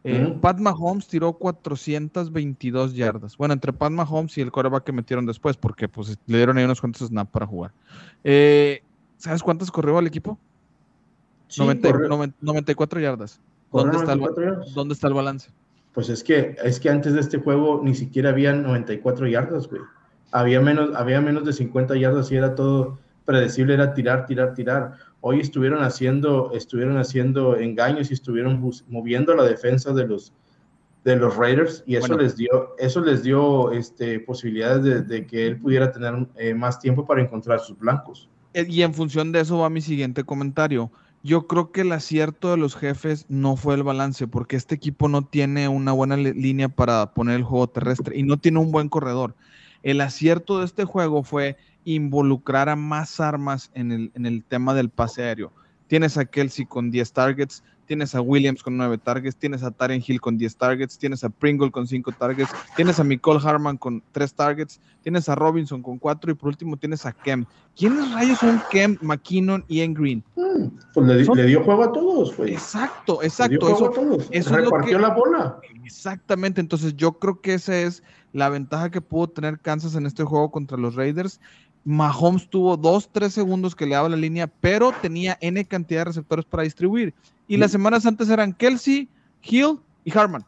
Eh, 0.08 0.38
Pat 0.40 0.60
Mahomes 0.60 1.08
tiró 1.08 1.34
422 1.34 2.94
yardas. 2.94 3.36
Bueno, 3.38 3.56
entre 3.56 3.74
Pat 3.74 3.92
Mahomes 3.92 4.38
y 4.38 4.42
el 4.42 4.52
coreback 4.52 4.84
que 4.84 4.92
metieron 4.92 5.26
después, 5.26 5.58
porque 5.58 5.88
pues 5.88 6.16
le 6.28 6.38
dieron 6.38 6.60
ahí 6.60 6.66
unos 6.66 6.80
cuantos 6.80 7.08
snaps 7.08 7.32
para 7.32 7.48
jugar. 7.48 7.72
Eh, 8.24 8.84
¿Sabes 9.18 9.42
cuántas 9.42 9.72
corrió 9.72 9.98
al 9.98 10.06
equipo? 10.06 10.38
94 11.58 13.00
yardas. 13.00 13.42
¿Dónde 13.72 13.98
está, 13.98 14.14
el, 14.14 14.20
¿Dónde 14.76 14.94
está, 14.94 15.08
el, 15.08 15.14
balance? 15.16 15.50
Pues 15.94 16.10
es 16.10 16.24
que, 16.24 16.56
es 16.64 16.80
que 16.80 16.90
antes 16.90 17.14
de 17.14 17.22
este 17.22 17.40
juego 17.40 17.82
ni 17.84 17.96
siquiera 17.96 18.30
había 18.30 18.54
94 18.54 19.28
yardas, 19.28 19.68
güey. 19.68 19.82
Había 20.32 20.62
menos, 20.62 20.96
había 20.96 21.20
menos 21.20 21.46
de 21.46 21.54
50 21.54 21.98
yardas 21.98 22.32
y 22.32 22.36
era 22.36 22.54
todo 22.54 23.00
predecible, 23.26 23.74
era 23.74 23.94
tirar, 23.94 24.26
tirar, 24.26 24.54
tirar 24.54 24.94
hoy 25.28 25.40
estuvieron 25.40 25.82
haciendo, 25.82 26.52
estuvieron 26.54 27.00
haciendo 27.00 27.58
engaños 27.58 28.12
y 28.12 28.14
estuvieron 28.14 28.62
moviendo 28.88 29.34
la 29.34 29.44
defensa 29.44 29.92
de 29.92 30.06
los, 30.06 30.32
de 31.04 31.16
los 31.16 31.36
Raiders 31.36 31.84
y 31.88 31.96
eso 31.96 32.16
les 32.16 32.36
dio, 32.38 32.76
eso 32.78 33.02
les 33.02 33.24
dio 33.24 33.72
este, 33.72 34.20
posibilidades 34.20 35.08
de, 35.08 35.26
que 35.26 35.48
él 35.48 35.60
pudiera 35.60 35.92
tener 35.92 36.28
eh, 36.36 36.54
más 36.54 36.80
tiempo 36.80 37.08
para 37.08 37.24
encontrar 37.24 37.60
sus 37.60 37.76
blancos. 37.76 38.30
Eh, 38.54 38.68
y 38.70 38.84
en 38.84 38.94
función 38.94 39.32
de 39.32 39.40
eso 39.40 39.58
va 39.58 39.70
mi 39.72 39.82
siguiente 39.82 40.24
comentario. 40.24 40.92
Yo 41.24 41.48
creo 41.48 41.72
que 41.72 41.82
el 41.82 41.92
acierto 41.92 42.52
de 42.52 42.58
los 42.58 42.76
jefes 42.76 43.26
no 43.28 43.56
fue 43.56 43.74
el 43.74 43.82
balance, 43.82 44.28
porque 44.28 44.58
este 44.58 44.76
equipo 44.76 45.10
no 45.10 45.26
tiene 45.26 45.68
una 45.68 45.92
buena 45.92 46.18
línea 46.18 46.70
para 46.70 47.16
poner 47.16 47.38
el 47.38 47.44
juego 47.44 47.66
terrestre 47.66 48.16
y 48.16 48.22
no 48.22 48.38
tiene 48.38 48.60
un 48.60 48.72
buen 48.72 48.90
corredor. 48.90 49.34
El 49.82 50.02
acierto 50.02 50.60
de 50.60 50.66
este 50.66 50.86
juego 50.86 51.24
fue 51.24 51.58
involucrar 51.86 52.68
a 52.68 52.76
más 52.76 53.20
armas 53.20 53.72
en 53.74 53.92
el, 53.92 54.12
en 54.16 54.26
el 54.26 54.44
tema 54.44 54.74
del 54.74 54.90
pase 54.90 55.24
aéreo. 55.24 55.54
Tienes 55.88 56.18
a 56.18 56.26
Kelsey 56.26 56.66
con 56.66 56.90
10 56.90 57.14
targets, 57.14 57.64
tienes 57.86 58.16
a 58.16 58.22
Williams 58.22 58.64
con 58.64 58.78
9 58.78 58.98
targets, 58.98 59.36
tienes 59.36 59.64
a 59.64 59.72
Taren 59.72 60.04
Hill 60.06 60.20
con 60.20 60.38
10 60.38 60.56
targets, 60.58 60.98
tienes 60.98 61.24
a 61.24 61.30
Pringle 61.30 61.72
con 61.72 61.88
5 61.88 62.12
targets, 62.14 62.52
tienes 62.76 63.00
a 63.00 63.04
Nicole 63.04 63.40
Harman 63.44 63.78
con 63.78 64.04
3 64.12 64.34
targets, 64.34 64.82
tienes 65.04 65.30
a 65.30 65.36
Robinson 65.36 65.82
con 65.82 65.98
4 66.00 66.32
y 66.32 66.34
por 66.34 66.50
último 66.50 66.78
tienes 66.78 67.06
a 67.06 67.12
Kem. 67.12 67.46
¿Quiénes 67.76 68.12
rayos 68.14 68.40
son 68.40 68.62
Kem, 68.72 68.98
McKinnon 69.02 69.64
y 69.68 69.82
En 69.82 69.94
Green? 69.94 70.24
Hmm, 70.36 70.70
pues 70.94 71.08
le, 71.08 71.46
dio 71.46 71.64
juego 71.64 71.84
a 71.84 71.92
todos, 71.92 72.36
güey. 72.36 72.54
Exacto, 72.54 73.22
exacto. 73.22 73.70
eso, 73.70 73.88
a 73.88 73.92
todos. 73.92 74.30
Repartió 74.30 75.00
la 75.00 75.10
bola. 75.10 75.60
Exactamente, 75.84 76.62
entonces 76.62 76.96
yo 76.96 77.14
creo 77.14 77.42
que 77.42 77.54
esa 77.54 77.78
es 77.78 78.04
la 78.34 78.50
ventaja 78.50 78.90
que 78.90 79.00
pudo 79.00 79.30
tener 79.30 79.60
Kansas 79.60 79.96
en 79.96 80.06
este 80.06 80.24
juego 80.24 80.52
contra 80.52 80.78
los 80.78 80.96
Raiders 80.96 81.40
Mahomes 81.86 82.50
tuvo 82.50 82.76
dos, 82.76 83.08
tres 83.12 83.34
segundos 83.34 83.76
que 83.76 83.86
le 83.86 83.94
daba 83.94 84.10
la 84.10 84.18
línea, 84.18 84.48
pero 84.48 84.92
tenía 85.02 85.38
N 85.40 85.64
cantidad 85.66 86.02
de 86.02 86.06
receptores 86.06 86.44
para 86.44 86.64
distribuir. 86.64 87.14
Y 87.48 87.58
las 87.58 87.72
semanas 87.72 88.06
antes 88.08 88.28
eran 88.30 88.54
Kelsey, 88.54 89.08
Hill 89.44 89.80
y 90.04 90.18
Harman. 90.18 90.44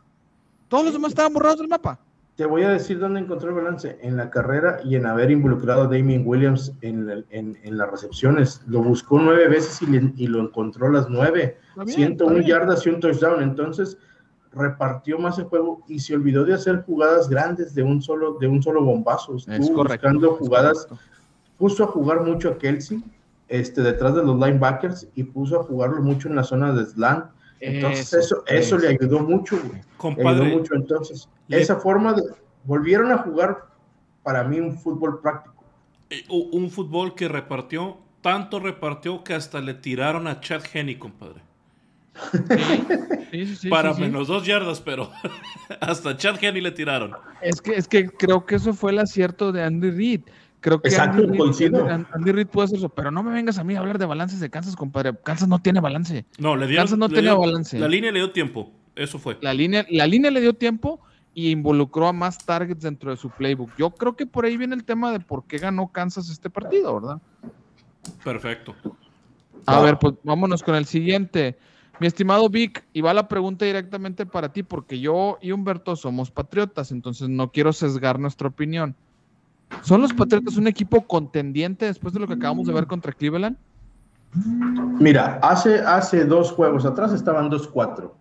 Todos 0.67 0.85
los 0.85 0.93
demás 0.93 1.09
estaban 1.09 1.33
borrados 1.33 1.59
del 1.59 1.67
mapa. 1.67 1.99
Te 2.37 2.45
voy 2.45 2.63
a 2.63 2.69
decir 2.69 2.99
dónde 2.99 3.19
encontró 3.19 3.49
el 3.49 3.55
balance. 3.55 3.99
En 4.01 4.17
la 4.17 4.31
carrera 4.31 4.79
y 4.83 4.95
en 4.95 5.05
haber 5.05 5.29
involucrado 5.29 5.83
a 5.83 5.87
Damien 5.87 6.23
Williams 6.25 6.73
en, 6.81 7.07
las 7.07 7.91
recepciones. 7.91 8.61
Lo 8.67 8.81
buscó 8.81 9.19
nueve 9.19 9.47
veces 9.47 9.79
y, 9.81 10.27
lo 10.27 10.41
encontró 10.41 10.89
las 10.89 11.07
nueve. 11.07 11.57
101 11.85 12.41
yardas 12.41 12.85
y 12.85 12.89
un 12.89 12.99
touchdown. 12.99 13.43
Entonces 13.43 13.97
repartió 14.53 15.19
más 15.19 15.37
el 15.37 15.45
juego 15.45 15.83
y 15.87 15.99
se 15.99 16.15
olvidó 16.15 16.43
de 16.45 16.55
hacer 16.55 16.83
jugadas 16.83 17.29
grandes 17.29 17.75
de 17.75 17.83
un 17.83 18.01
solo, 18.01 18.37
de 18.39 18.47
un 18.47 18.61
solo 18.61 18.83
bombazo. 18.83 19.35
Estuvo 19.35 19.83
buscando 19.83 20.35
jugadas 20.35 20.87
puso 21.57 21.83
a 21.83 21.87
jugar 21.87 22.21
mucho 22.21 22.49
a 22.49 22.57
Kelsey 22.57 23.03
este, 23.47 23.81
detrás 23.81 24.15
de 24.15 24.23
los 24.23 24.35
linebackers 24.35 25.07
y 25.15 25.23
puso 25.23 25.59
a 25.59 25.63
jugarlo 25.63 26.01
mucho 26.01 26.27
en 26.27 26.35
la 26.35 26.43
zona 26.43 26.73
de 26.73 26.85
slant. 26.85 27.25
Entonces 27.59 28.13
eso, 28.13 28.43
eso, 28.45 28.77
le 28.77 28.89
ayudó 28.89 29.19
mucho, 29.19 29.59
ayudó 29.99 30.45
mucho. 30.45 30.75
Entonces, 30.75 31.27
esa 31.49 31.77
forma 31.77 32.13
de, 32.13 32.23
volvieron 32.65 33.11
a 33.11 33.17
jugar 33.19 33.65
para 34.21 34.43
mí 34.43 34.59
un 34.59 34.77
fútbol 34.77 35.21
práctico. 35.21 35.63
Eh, 36.09 36.23
un 36.29 36.69
fútbol 36.69 37.15
que 37.15 37.27
repartió, 37.27 37.97
tanto 38.21 38.59
repartió 38.59 39.23
que 39.23 39.33
hasta 39.33 39.59
le 39.59 39.73
tiraron 39.73 40.27
a 40.27 40.39
Chad 40.39 40.61
Henney, 40.71 40.97
compadre. 40.97 41.41
para 43.69 43.93
menos 43.93 44.27
dos 44.27 44.45
yardas, 44.45 44.81
pero 44.81 45.11
hasta 45.81 46.17
Chad 46.17 46.43
Henney 46.43 46.61
le 46.61 46.71
tiraron. 46.71 47.13
Es 47.41 47.61
que, 47.61 47.75
es 47.75 47.87
que 47.87 48.07
creo 48.09 48.45
que 48.45 48.55
eso 48.55 48.73
fue 48.73 48.91
el 48.91 48.99
acierto 48.99 49.51
de 49.51 49.63
Andy 49.63 49.91
Reid 49.91 50.21
Creo 50.59 50.81
que 50.81 50.89
Exacto, 50.89 51.21
Andy, 51.21 52.31
Reid, 52.31 52.47
puede 52.47 52.65
hacer 52.65 52.79
eso, 52.79 52.89
pero 52.89 53.11
no 53.11 53.21
me 53.23 53.31
vengas 53.31 53.57
a 53.59 53.63
mí 53.63 53.75
a 53.75 53.79
hablar 53.79 53.99
de 53.99 54.05
balances 54.05 54.39
de 54.39 54.49
Kansas, 54.49 54.75
compadre. 54.75 55.13
Kansas 55.23 55.47
no 55.47 55.59
tiene 55.59 55.79
balance. 55.79 56.25
No, 56.39 56.55
le 56.55 56.67
dio, 56.67 56.77
Kansas 56.77 56.97
no 56.97 57.09
tenía 57.09 57.35
balance. 57.35 57.77
La 57.77 57.87
línea 57.87 58.11
le 58.11 58.19
dio 58.19 58.31
tiempo, 58.31 58.71
eso 58.95 59.19
fue. 59.19 59.37
La 59.41 59.53
línea, 59.53 59.85
la 59.89 60.07
línea 60.07 60.31
le 60.31 60.41
dio 60.41 60.53
tiempo 60.53 60.99
y 61.33 61.51
involucró 61.51 62.07
a 62.07 62.13
más 62.13 62.39
targets 62.39 62.81
dentro 62.81 63.11
de 63.11 63.17
su 63.17 63.29
playbook. 63.29 63.69
Yo 63.77 63.91
creo 63.91 64.15
que 64.15 64.25
por 64.25 64.45
ahí 64.45 64.57
viene 64.57 64.73
el 64.73 64.83
tema 64.83 65.11
de 65.11 65.19
por 65.19 65.45
qué 65.45 65.59
ganó 65.59 65.91
Kansas 65.91 66.29
este 66.29 66.49
partido, 66.49 66.99
¿verdad? 66.99 67.21
Perfecto. 68.23 68.75
A 69.67 69.79
ver, 69.81 69.99
pues 69.99 70.15
vámonos 70.23 70.63
con 70.63 70.75
el 70.75 70.85
siguiente. 70.85 71.57
Mi 71.99 72.07
estimado 72.07 72.49
Vic, 72.49 72.83
y 72.93 73.01
va 73.01 73.13
la 73.13 73.27
pregunta 73.27 73.65
directamente 73.65 74.25
para 74.25 74.51
ti, 74.53 74.63
porque 74.63 74.99
yo 74.99 75.37
y 75.41 75.51
Humberto 75.51 75.95
somos 75.95 76.31
patriotas, 76.31 76.91
entonces 76.91 77.27
no 77.29 77.51
quiero 77.51 77.73
sesgar 77.73 78.19
nuestra 78.19 78.47
opinión. 78.47 78.95
¿Son 79.81 80.01
los 80.01 80.13
Patriotas 80.13 80.57
un 80.57 80.67
equipo 80.67 81.05
contendiente 81.05 81.85
después 81.85 82.13
de 82.13 82.19
lo 82.19 82.27
que 82.27 82.33
acabamos 82.33 82.67
de 82.67 82.73
ver 82.73 82.87
contra 82.87 83.11
Cleveland? 83.11 83.57
Mira, 84.99 85.39
hace, 85.41 85.79
hace 85.79 86.25
dos 86.25 86.51
juegos 86.51 86.85
atrás 86.85 87.13
estaban 87.13 87.49
2-4. 87.49 88.11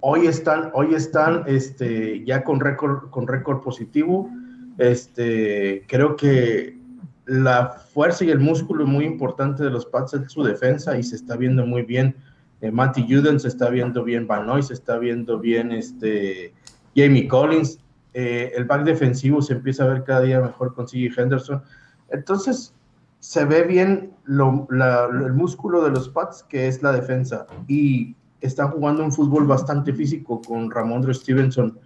Hoy 0.00 0.26
están, 0.26 0.70
hoy 0.74 0.94
están 0.94 1.44
este, 1.46 2.24
ya 2.24 2.44
con 2.44 2.60
récord 2.60 3.10
con 3.10 3.26
récord 3.26 3.62
positivo. 3.62 4.30
Este, 4.78 5.84
creo 5.88 6.16
que 6.16 6.78
la 7.26 7.70
fuerza 7.92 8.24
y 8.24 8.30
el 8.30 8.38
músculo 8.38 8.86
muy 8.86 9.04
importante 9.04 9.62
de 9.64 9.70
los 9.70 9.86
Pats 9.86 10.14
es 10.14 10.30
su 10.30 10.42
defensa 10.42 10.98
y 10.98 11.02
se 11.02 11.16
está 11.16 11.36
viendo 11.36 11.66
muy 11.66 11.82
bien. 11.82 12.16
Eh, 12.60 12.70
Matty 12.70 13.06
Juden 13.08 13.40
se 13.40 13.48
está 13.48 13.70
viendo 13.70 14.04
bien, 14.04 14.26
Van 14.26 14.62
se 14.62 14.74
está 14.74 14.98
viendo 14.98 15.38
bien, 15.38 15.72
este, 15.72 16.52
Jamie 16.94 17.26
Collins 17.26 17.78
eh, 18.14 18.52
el 18.56 18.64
back 18.64 18.84
defensivo 18.84 19.42
se 19.42 19.54
empieza 19.54 19.84
a 19.84 19.88
ver 19.88 20.04
cada 20.04 20.22
día 20.22 20.40
mejor 20.40 20.74
con 20.74 20.88
C.J. 20.88 21.20
Henderson. 21.20 21.62
Entonces, 22.10 22.74
se 23.18 23.44
ve 23.44 23.62
bien 23.62 24.12
el 24.28 25.32
músculo 25.32 25.82
de 25.82 25.90
los 25.90 26.08
Pats, 26.08 26.42
que 26.42 26.68
es 26.68 26.82
la 26.82 26.92
defensa, 26.92 27.46
y 27.66 28.14
están 28.40 28.70
jugando 28.70 29.02
un 29.02 29.12
fútbol 29.12 29.46
bastante 29.46 29.92
físico 29.92 30.42
con 30.46 30.70
Ramondre 30.70 31.14
Stevenson. 31.14 31.78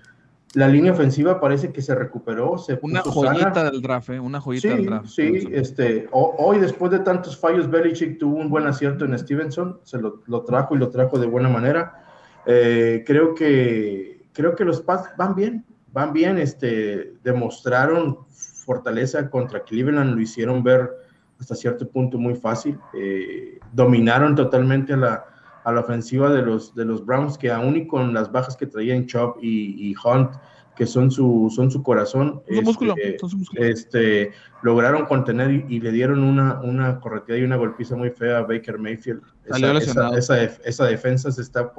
La 0.54 0.66
línea 0.66 0.92
ofensiva 0.92 1.40
parece 1.40 1.72
que 1.72 1.80
se 1.80 1.94
recuperó. 1.94 2.58
Se 2.58 2.78
una 2.82 3.02
joyita 3.02 3.70
del 3.70 3.80
draft, 3.80 4.10
¿eh? 4.10 4.18
una 4.18 4.40
joyita 4.40 4.68
del 4.68 4.86
draft. 4.86 5.06
Sí, 5.06 5.48
este, 5.52 6.08
hoy 6.10 6.58
después 6.58 6.90
de 6.90 6.98
tantos 7.00 7.36
fallos, 7.36 7.70
Belichick 7.70 8.18
tuvo 8.18 8.36
un 8.36 8.50
buen 8.50 8.66
acierto 8.66 9.04
en 9.04 9.16
Stevenson, 9.18 9.78
se 9.84 9.98
lo, 9.98 10.42
trajo 10.44 10.74
y 10.74 10.78
lo 10.78 10.90
trajo 10.90 11.18
de 11.18 11.26
buena 11.26 11.48
manera. 11.48 12.02
Eh, 12.46 13.04
creo, 13.06 13.34
que, 13.34 14.26
creo 14.32 14.56
que 14.56 14.64
los 14.64 14.80
Pats 14.80 15.10
van 15.16 15.34
bien, 15.34 15.64
van 15.92 16.12
bien, 16.12 16.38
este, 16.38 17.14
demostraron 17.22 18.18
fortaleza 18.30 19.30
contra 19.30 19.62
Cleveland, 19.62 20.14
lo 20.14 20.20
hicieron 20.20 20.62
ver 20.62 20.90
hasta 21.40 21.54
cierto 21.54 21.88
punto 21.88 22.18
muy 22.18 22.34
fácil, 22.34 22.78
eh, 22.94 23.58
dominaron 23.72 24.34
totalmente 24.34 24.92
a 24.92 24.96
la, 24.96 25.24
a 25.64 25.72
la, 25.72 25.80
ofensiva 25.80 26.30
de 26.30 26.42
los, 26.42 26.74
de 26.74 26.84
los 26.84 27.04
Browns, 27.04 27.38
que 27.38 27.50
aún 27.50 27.76
y 27.76 27.86
con 27.86 28.12
las 28.12 28.30
bajas 28.30 28.56
que 28.56 28.66
traían 28.66 29.06
Chop 29.06 29.38
y, 29.40 29.94
Hunt, 30.04 30.32
que 30.78 30.86
son 30.86 31.10
su, 31.10 31.52
son 31.52 31.72
su 31.72 31.82
corazón, 31.82 32.40
este, 32.46 33.16
este, 33.56 34.30
lograron 34.62 35.06
contener 35.06 35.50
y, 35.68 35.80
le 35.80 35.90
dieron 35.90 36.22
una, 36.22 36.60
una 36.60 37.00
corretida 37.00 37.36
y 37.36 37.42
una 37.42 37.56
golpiza 37.56 37.96
muy 37.96 38.10
fea 38.10 38.38
a 38.38 38.42
Baker 38.42 38.78
Mayfield. 38.78 39.20
Esa, 39.44 40.14
esa, 40.16 40.44
esa, 40.44 40.84
defensa 40.86 41.32
se 41.32 41.42
está 41.42 41.72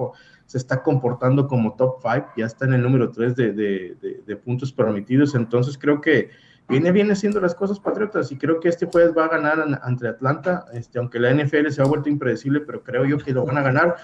se 0.48 0.58
está 0.58 0.84
comportando 0.84 1.48
como 1.48 1.76
top 1.76 2.02
5, 2.02 2.28
ya 2.36 2.46
está 2.46 2.66
en 2.66 2.74
el 2.74 2.82
número 2.82 3.10
3 3.10 3.38
de, 3.38 3.54
de, 3.54 4.22
de, 4.26 4.36
puntos 4.36 4.74
permitidos, 4.74 5.34
entonces 5.34 5.78
creo 5.78 6.02
que 6.02 6.32
viene 6.68 6.92
bien 6.92 7.10
haciendo 7.10 7.40
las 7.40 7.56
cosas 7.56 7.80
Patriotas 7.80 8.34
y 8.34 8.38
creo 8.38 8.60
que 8.60 8.68
este 8.68 8.86
jueves 8.86 9.14
va 9.18 9.26
a 9.26 9.30
ganar 9.30 9.80
ante 9.82 10.10
Atlanta, 10.10 10.66
este, 10.74 11.00
aunque 11.00 11.20
la 11.20 11.34
NFL 11.34 11.70
se 11.70 11.82
ha 11.82 11.86
vuelto 11.86 12.10
impredecible, 12.10 12.60
pero 12.60 12.84
creo 12.84 13.06
yo 13.06 13.18
que 13.18 13.32
lo 13.32 13.46
van 13.46 13.60
a 13.60 13.62
ganar. 13.62 13.96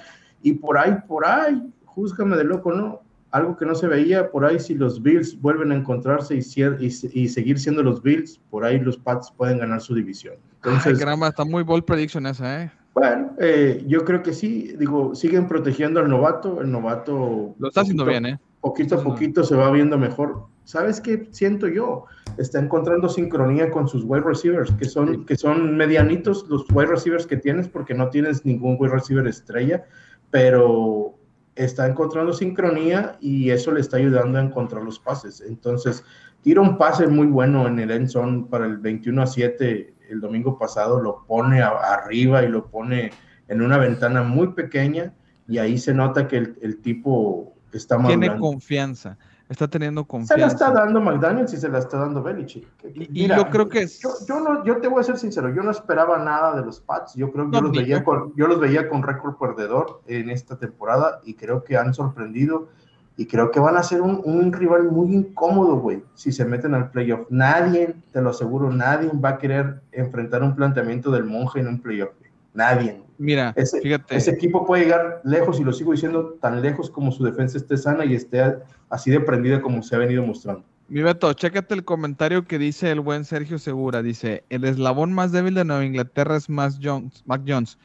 Y 0.41 0.53
por 0.53 0.77
ahí, 0.77 0.95
por 1.05 1.25
ahí, 1.25 1.69
júzgame 1.83 2.37
de 2.37 2.45
loco, 2.45 2.71
¿no? 2.71 3.04
Algo 3.35 3.57
que 3.57 3.65
no 3.65 3.75
se 3.75 3.87
veía, 3.87 4.31
por 4.31 4.45
ahí 4.45 4.57
si 4.61 4.75
los 4.75 5.03
Bills 5.03 5.37
vuelven 5.41 5.73
a 5.73 5.75
encontrarse 5.75 6.35
y, 6.35 6.39
y, 6.39 7.27
seguir 7.27 7.59
siendo 7.59 7.83
los 7.83 8.01
Bills, 8.01 8.39
por 8.49 8.63
ahí 8.63 8.79
los 8.79 8.95
Pats 8.95 9.29
pueden 9.35 9.59
ganar 9.59 9.81
su 9.81 9.93
división. 9.93 10.35
Entonces, 10.63 10.93
Ay, 10.93 10.99
caramba, 10.99 11.27
está 11.27 11.43
muy 11.43 11.61
bold 11.61 11.83
prediction 11.83 12.25
esa, 12.27 12.63
¿eh? 12.63 12.71
Bueno, 12.93 13.33
eh, 13.39 13.83
yo 13.87 14.05
creo 14.05 14.23
que 14.23 14.31
sí, 14.31 14.73
digo, 14.79 15.13
siguen 15.15 15.49
protegiendo 15.49 15.99
al 15.99 16.07
novato, 16.07 16.61
el 16.61 16.71
novato... 16.71 17.53
Lo 17.59 17.67
está 17.67 17.81
haciendo 17.81 18.05
bien, 18.05 18.25
¿eh? 18.25 18.39
Poquito 18.61 18.95
a 18.95 19.03
poquito 19.03 19.43
se 19.43 19.57
va 19.57 19.69
viendo 19.69 19.97
mejor. 19.97 20.45
¿Sabes 20.63 21.01
qué 21.01 21.27
siento 21.31 21.67
yo? 21.67 22.05
Está 22.37 22.59
encontrando 22.59 23.09
sincronía 23.09 23.69
con 23.69 23.89
sus 23.89 24.05
wide 24.05 24.23
receivers, 24.23 24.71
que 24.71 24.85
son, 24.85 25.25
que 25.25 25.35
son 25.35 25.75
medianitos 25.75 26.47
los 26.47 26.65
wide 26.71 26.87
receivers 26.87 27.27
que 27.27 27.35
tienes, 27.35 27.67
porque 27.67 27.93
no 27.93 28.09
tienes 28.09 28.45
ningún 28.45 28.77
wide 28.79 28.93
receiver 28.93 29.27
estrella, 29.27 29.83
pero 30.31 31.17
está 31.55 31.87
encontrando 31.87 32.33
sincronía 32.33 33.17
y 33.21 33.49
eso 33.49 33.71
le 33.71 33.81
está 33.81 33.97
ayudando 33.97 34.37
a 34.37 34.43
encontrar 34.43 34.83
los 34.83 34.99
pases. 34.99 35.41
Entonces, 35.41 36.03
tira 36.41 36.61
un 36.61 36.77
pase 36.77 37.07
muy 37.07 37.27
bueno 37.27 37.67
en 37.67 37.79
el 37.79 37.91
end 37.91 38.09
zone 38.09 38.45
para 38.49 38.65
el 38.65 38.77
21 38.77 39.21
a 39.21 39.27
7 39.27 39.93
el 40.09 40.21
domingo 40.21 40.57
pasado, 40.57 40.99
lo 40.99 41.25
pone 41.25 41.61
arriba 41.61 42.43
y 42.43 42.49
lo 42.49 42.67
pone 42.67 43.11
en 43.47 43.61
una 43.61 43.77
ventana 43.77 44.23
muy 44.23 44.49
pequeña 44.53 45.13
y 45.47 45.57
ahí 45.57 45.77
se 45.77 45.93
nota 45.93 46.27
que 46.27 46.37
el, 46.37 46.81
tipo 46.81 47.55
está 47.71 47.97
más 47.97 48.07
Tiene 48.07 48.37
confianza, 48.37 49.17
está 49.49 49.67
teniendo 49.67 50.05
confianza. 50.05 50.35
Se 50.35 50.39
la 50.39 50.47
está 50.47 50.71
dando 50.71 51.01
McDaniels 51.01 51.53
y 51.53 51.57
se 51.57 51.69
la 51.69 51.79
está 51.79 51.99
dando 51.99 52.23
Belichick. 52.23 52.67
Y, 52.93 53.27
yo 53.27 53.49
creo 53.49 53.69
que 53.69 53.83
es... 53.83 53.99
Yo, 53.99 54.39
no, 54.39 54.63
yo 54.65 54.77
te 54.77 54.87
voy 54.87 55.01
a 55.01 55.03
ser 55.03 55.17
sincero, 55.17 55.53
yo 55.53 55.61
no 55.61 55.71
esperaba 55.71 56.17
nada 56.17 56.55
de 56.55 56.65
los 56.65 56.79
Pats, 56.79 57.13
yo 57.15 57.31
creo 57.31 57.49
que 57.49 57.57
yo, 57.57 57.61
los 57.61 57.71
veía 57.71 58.03
con, 58.03 58.33
yo 58.35 58.47
los 58.47 58.59
veía 58.59 58.89
con 58.89 59.03
récord 59.03 59.35
perdedor 59.37 60.01
en 60.07 60.29
esta 60.29 60.57
temporada 60.57 61.19
y 61.23 61.35
creo 61.35 61.63
que 61.63 61.77
han 61.77 61.93
sorprendido 61.93 62.69
y 63.17 63.27
creo 63.27 63.51
que 63.51 63.59
van 63.59 63.77
a 63.77 63.83
ser 63.83 64.01
un, 64.01 64.51
rival 64.51 64.91
muy 64.91 65.13
incómodo, 65.13 65.77
güey, 65.77 66.03
si 66.15 66.31
se 66.31 66.43
meten 66.43 66.73
al 66.73 66.91
playoff. 66.91 67.27
Nadie, 67.29 67.95
te 68.11 68.21
lo 68.21 68.31
aseguro, 68.31 68.71
nadie 68.71 69.09
va 69.13 69.29
a 69.29 69.37
querer 69.37 69.81
enfrentar 69.91 70.43
un 70.43 70.55
planteamiento 70.55 71.11
del 71.11 71.23
monje 71.23 71.61
en 71.61 71.67
un 71.67 71.79
playoff. 71.79 72.11
Nadie. 72.53 73.04
Mira, 73.17 73.53
ese, 73.55 73.81
fíjate. 73.81 74.15
Ese 74.15 74.31
equipo 74.31 74.65
puede 74.65 74.83
llegar 74.83 75.21
lejos, 75.23 75.59
y 75.59 75.63
lo 75.63 75.73
sigo 75.73 75.91
diciendo, 75.91 76.37
tan 76.41 76.61
lejos 76.61 76.89
como 76.89 77.11
su 77.11 77.23
defensa 77.23 77.57
esté 77.57 77.77
sana 77.77 78.05
y 78.05 78.13
esté 78.13 78.57
así 78.89 79.11
de 79.11 79.19
prendida 79.19 79.61
como 79.61 79.81
se 79.83 79.95
ha 79.95 79.99
venido 79.99 80.23
mostrando. 80.23 80.63
Mi 80.87 81.01
Beto, 81.01 81.33
chécate 81.33 81.73
el 81.73 81.83
comentario 81.83 82.45
que 82.45 82.59
dice 82.59 82.91
el 82.91 82.99
buen 82.99 83.25
Sergio 83.25 83.57
Segura. 83.57 84.03
Dice, 84.03 84.43
el 84.49 84.65
eslabón 84.65 85.13
más 85.13 85.31
débil 85.31 85.55
de 85.55 85.65
Nueva 85.65 85.83
Inglaterra 85.83 86.35
es 86.35 86.47
Mac 86.47 86.73
Jones. 86.81 87.23
Mac 87.25 87.41
Jones. 87.47 87.79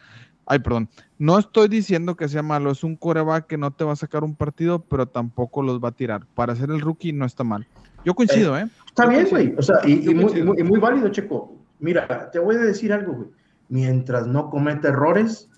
Ay, 0.44 0.58
perdón. 0.58 0.88
No 1.18 1.38
estoy 1.38 1.68
diciendo 1.68 2.16
que 2.16 2.28
sea 2.28 2.42
malo, 2.42 2.70
es 2.72 2.84
un 2.84 2.96
coreback 2.96 3.46
que 3.46 3.56
no 3.56 3.70
te 3.70 3.84
va 3.84 3.92
a 3.92 3.96
sacar 3.96 4.22
un 4.24 4.34
partido, 4.34 4.80
pero 4.80 5.06
tampoco 5.06 5.62
los 5.62 5.82
va 5.82 5.90
a 5.90 5.92
tirar. 5.92 6.26
Para 6.34 6.54
ser 6.56 6.70
el 6.70 6.80
rookie 6.80 7.12
no 7.12 7.24
está 7.24 7.44
mal. 7.44 7.66
Yo 8.04 8.14
coincido, 8.14 8.58
¿eh? 8.58 8.66
Está 8.86 9.06
bien, 9.06 9.26
güey. 9.30 9.54
O 9.56 9.62
sea, 9.62 9.76
y, 9.86 10.12
muy, 10.14 10.80
válido, 10.80 11.08
Checo. 11.08 11.56
Mira, 11.78 12.30
te 12.30 12.38
voy 12.38 12.56
a 12.56 12.58
decir 12.58 12.92
algo, 12.92 13.12
güey. 13.12 13.28
Mientras 13.70 14.26
no 14.26 14.50
cometa 14.50 14.88
errores, 14.88 15.48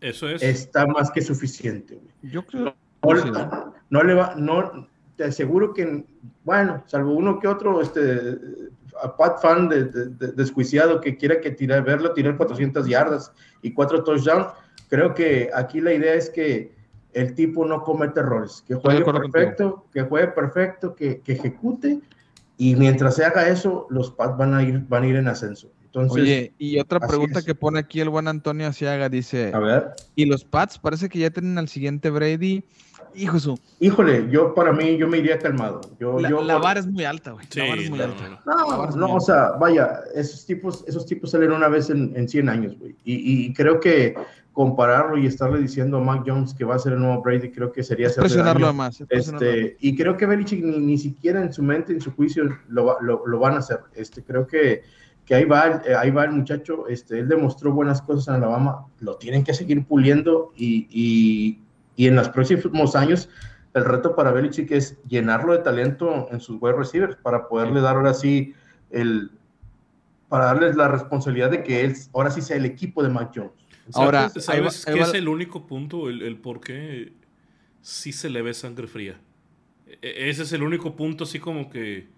eso 0.00 0.28
es. 0.28 0.42
Está 0.42 0.86
más 0.86 1.10
que 1.10 1.20
suficiente, 1.20 1.96
güey. 1.96 2.32
Yo 2.32 2.46
creo. 2.46 2.74
No, 3.02 3.74
no 3.90 4.02
le 4.02 4.14
va, 4.14 4.34
no, 4.36 4.88
te 5.18 5.24
aseguro 5.24 5.74
que, 5.74 6.04
bueno, 6.44 6.82
salvo 6.86 7.12
uno 7.12 7.38
que 7.40 7.48
otro, 7.48 7.82
este, 7.82 8.38
a 9.02 9.16
Pat 9.16 9.40
fan 9.40 9.68
de, 9.68 9.84
desjuiciado 9.84 11.00
que 11.00 11.16
quiera 11.16 11.40
que 11.40 11.50
tire, 11.50 11.80
verlo 11.80 12.12
tirar 12.12 12.36
400 12.36 12.86
yardas 12.86 13.32
y 13.60 13.72
cuatro 13.72 14.02
touchdowns, 14.02 14.48
creo 14.88 15.14
que 15.14 15.50
aquí 15.54 15.80
la 15.80 15.92
idea 15.92 16.14
es 16.14 16.30
que 16.30 16.72
el 17.12 17.34
tipo 17.34 17.64
no 17.66 17.82
cometa 17.82 18.20
errores, 18.20 18.62
que 18.66 18.76
juegue 18.76 19.04
perfecto, 19.04 19.86
que 19.92 20.02
juegue 20.02 20.28
perfecto, 20.28 20.94
que, 20.94 21.20
ejecute 21.26 22.00
y 22.56 22.76
mientras 22.76 23.16
se 23.16 23.24
haga 23.24 23.48
eso, 23.48 23.86
los 23.90 24.10
Pats 24.10 24.36
van 24.36 24.54
a 24.54 24.62
ir, 24.62 24.84
van 24.88 25.04
a 25.04 25.06
ir 25.06 25.16
en 25.16 25.28
ascenso. 25.28 25.70
Entonces, 26.02 26.22
Oye, 26.22 26.52
y 26.58 26.78
otra 26.78 27.00
pregunta 27.00 27.42
que 27.42 27.54
pone 27.54 27.78
aquí 27.78 28.00
el 28.00 28.08
buen 28.08 28.28
Antonio 28.28 28.66
Asiaga 28.66 29.08
dice, 29.08 29.52
a 29.54 29.58
ver. 29.58 29.90
¿y 30.14 30.26
los 30.26 30.44
Pats 30.44 30.78
parece 30.78 31.08
que 31.08 31.18
ya 31.18 31.30
tienen 31.30 31.58
al 31.58 31.68
siguiente 31.68 32.10
Brady? 32.10 32.64
Hijo 33.14 33.38
su. 33.38 33.58
Híjole, 33.80 34.28
yo 34.30 34.54
para 34.54 34.72
mí, 34.72 34.96
yo 34.96 35.08
me 35.08 35.18
iría 35.18 35.38
calmado. 35.38 35.80
Yo, 35.98 36.18
la, 36.20 36.30
yo, 36.30 36.42
la 36.42 36.58
vara 36.58 36.80
es 36.80 36.86
muy 36.86 37.04
alta, 37.04 37.32
güey. 37.32 37.46
la 37.54 37.68
vara 37.68 37.80
es 37.80 37.90
muy 37.90 38.00
alta. 38.00 38.40
No, 38.46 38.86
no, 38.90 39.14
o 39.14 39.20
sea, 39.20 39.52
vaya, 39.52 40.00
esos 40.14 40.44
tipos, 40.46 40.84
esos 40.86 41.06
tipos 41.06 41.30
salen 41.30 41.52
una 41.52 41.68
vez 41.68 41.90
en, 41.90 42.12
en 42.16 42.28
100 42.28 42.48
años, 42.48 42.78
güey. 42.78 42.94
Y, 43.04 43.46
y, 43.46 43.52
creo 43.54 43.80
que 43.80 44.14
compararlo 44.52 45.16
y 45.18 45.26
estarle 45.26 45.60
diciendo 45.60 45.98
a 45.98 46.00
Mac 46.00 46.24
Jones 46.26 46.52
que 46.52 46.64
va 46.64 46.74
a 46.74 46.78
ser 46.78 46.94
el 46.94 47.00
nuevo 47.00 47.22
Brady, 47.22 47.50
creo 47.50 47.72
que 47.72 47.82
sería 47.82 48.10
presionarlo 48.10 48.72
más. 48.72 49.02
Este, 49.08 49.76
y 49.80 49.96
creo 49.96 50.16
que 50.16 50.26
Belichick 50.26 50.62
ni, 50.64 50.78
ni, 50.78 50.98
siquiera 50.98 51.42
en 51.42 51.52
su 51.52 51.62
mente, 51.62 51.92
en 51.92 52.00
su 52.00 52.12
juicio, 52.12 52.44
lo, 52.68 53.00
lo, 53.00 53.26
lo 53.26 53.38
van 53.38 53.54
a 53.54 53.58
hacer. 53.58 53.80
Este, 53.94 54.22
creo 54.22 54.46
que 54.46 54.82
que 55.28 55.34
ahí 55.34 55.44
va, 55.44 55.82
eh, 55.84 55.94
ahí 55.94 56.10
va 56.10 56.24
el 56.24 56.30
muchacho, 56.30 56.88
este, 56.88 57.18
él 57.18 57.28
demostró 57.28 57.70
buenas 57.70 58.00
cosas 58.00 58.28
en 58.28 58.34
Alabama, 58.42 58.86
lo 59.00 59.16
tienen 59.18 59.44
que 59.44 59.52
seguir 59.52 59.84
puliendo 59.84 60.54
y, 60.56 60.88
y, 60.90 61.60
y 61.96 62.06
en 62.06 62.16
los 62.16 62.30
próximos 62.30 62.96
años 62.96 63.28
el 63.74 63.84
reto 63.84 64.16
para 64.16 64.32
Belichick 64.32 64.70
es 64.70 64.96
llenarlo 65.06 65.52
de 65.52 65.58
talento 65.58 66.28
en 66.30 66.40
sus 66.40 66.56
wide 66.62 66.76
receivers 66.78 67.16
para 67.16 67.46
poderle 67.46 67.82
dar 67.82 67.96
ahora 67.96 68.14
sí 68.14 68.54
el 68.90 69.30
para 70.30 70.46
darles 70.46 70.76
la 70.76 70.88
responsabilidad 70.88 71.50
de 71.50 71.62
que 71.62 71.84
él 71.84 71.94
ahora 72.14 72.30
sí 72.30 72.40
sea 72.40 72.56
el 72.56 72.64
equipo 72.64 73.02
de 73.02 73.10
Mac 73.10 73.30
Jones. 73.34 73.52
Ahora, 73.92 74.30
¿sabes 74.30 74.86
qué 74.86 74.98
es 74.98 75.12
el 75.12 75.28
único 75.28 75.66
punto, 75.66 76.08
el, 76.08 76.38
por 76.38 76.60
qué 76.60 77.12
sí 77.82 78.12
se 78.12 78.30
le 78.30 78.40
ve 78.40 78.54
sangre 78.54 78.86
fría? 78.86 79.20
E, 79.86 79.98
e, 80.00 80.30
ese 80.30 80.44
es 80.44 80.52
el 80.54 80.62
único 80.62 80.96
punto 80.96 81.24
así 81.24 81.38
como 81.38 81.68
que 81.68 82.08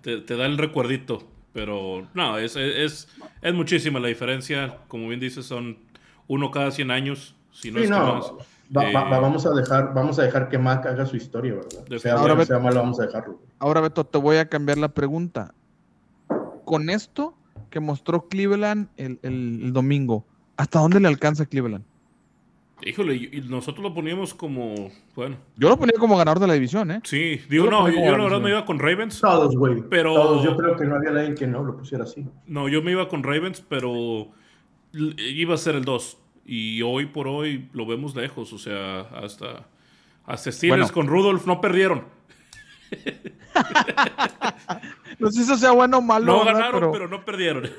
te, 0.00 0.20
da 0.20 0.46
el 0.46 0.56
recuerdito. 0.56 1.33
Pero 1.54 2.06
no, 2.14 2.36
es, 2.36 2.56
es, 2.56 3.08
es, 3.40 3.54
muchísima 3.54 4.00
la 4.00 4.08
diferencia. 4.08 4.78
Como 4.88 5.08
bien 5.08 5.20
dices, 5.20 5.46
son 5.46 5.78
uno 6.26 6.50
cada 6.50 6.72
100 6.72 6.90
años. 6.90 7.36
Si 7.52 7.70
no 7.70 7.78
es 7.78 7.88
no. 7.88 8.38
Eh, 8.80 8.92
vamos, 8.92 9.46
a 9.46 9.50
dejar, 9.50 9.94
vamos 9.94 10.18
a 10.18 10.22
dejar 10.22 10.48
que 10.48 10.58
Mac 10.58 10.84
haga 10.86 11.06
su 11.06 11.16
historia, 11.16 11.54
¿verdad? 11.54 12.16
ahora, 12.18 12.34
Beto, 12.34 12.58
vamos 12.60 12.98
a 12.98 13.06
dejarlo. 13.06 13.38
Ahora, 13.60 13.80
Beto, 13.80 14.04
te 14.04 14.18
voy 14.18 14.38
a 14.38 14.48
cambiar 14.48 14.78
la 14.78 14.88
pregunta. 14.88 15.54
Con 16.64 16.90
esto 16.90 17.36
que 17.70 17.78
mostró 17.78 18.26
Cleveland 18.28 18.88
el, 18.96 19.72
domingo, 19.72 20.24
¿hasta 20.56 20.80
dónde 20.80 20.98
le 20.98 21.06
alcanza 21.06 21.46
Cleveland? 21.46 21.84
Híjole, 22.86 23.14
y 23.14 23.42
nosotros 23.48 23.82
lo 23.82 23.94
poníamos 23.94 24.34
como, 24.34 24.90
bueno. 25.14 25.38
Yo 25.56 25.70
lo 25.70 25.78
ponía 25.78 25.98
como 25.98 26.18
ganador 26.18 26.38
de 26.38 26.46
la 26.46 26.52
división, 26.52 26.90
¿eh? 26.90 27.00
Sí, 27.04 27.40
digo, 27.48 27.70
no, 27.70 27.88
yo, 27.88 27.98
la 27.98 28.18
verdad 28.18 28.40
me 28.40 28.50
iba 28.50 28.66
con 28.66 28.78
Ravens. 28.78 29.20
Todos, 29.20 29.56
güey. 29.56 29.82
Pero... 29.88 30.14
Todos, 30.14 30.44
yo 30.44 30.54
creo 30.54 30.76
que 30.76 30.84
no 30.84 30.96
había 30.96 31.10
nadie 31.10 31.34
que 31.34 31.46
no 31.46 31.64
lo 31.64 31.78
pusiera 31.78 32.04
así. 32.04 32.26
No, 32.46 32.68
yo 32.68 32.82
me 32.82 32.90
iba 32.90 33.08
con 33.08 33.22
Ravens, 33.22 33.64
pero 33.66 34.28
iba 34.92 35.54
a 35.54 35.58
ser 35.58 35.76
el 35.76 35.84
2. 35.84 36.18
Y 36.44 36.82
hoy 36.82 37.06
por 37.06 37.26
hoy 37.26 37.70
lo 37.72 37.86
vemos 37.86 38.14
lejos, 38.14 38.52
o 38.52 38.58
sea, 38.58 39.00
hasta, 39.00 39.66
hasta 40.26 40.52
Steelers 40.52 40.92
con 40.92 41.06
Rudolph 41.06 41.46
no 41.46 41.62
perdieron. 41.62 42.04
no 45.18 45.30
sé 45.30 45.38
si 45.38 45.42
eso 45.42 45.56
sea 45.56 45.72
bueno 45.72 45.98
o 45.98 46.02
malo. 46.02 46.26
No 46.26 46.44
ganaron, 46.44 46.92
pero... 46.92 47.08
no 47.08 47.24
perdieron. 47.24 47.70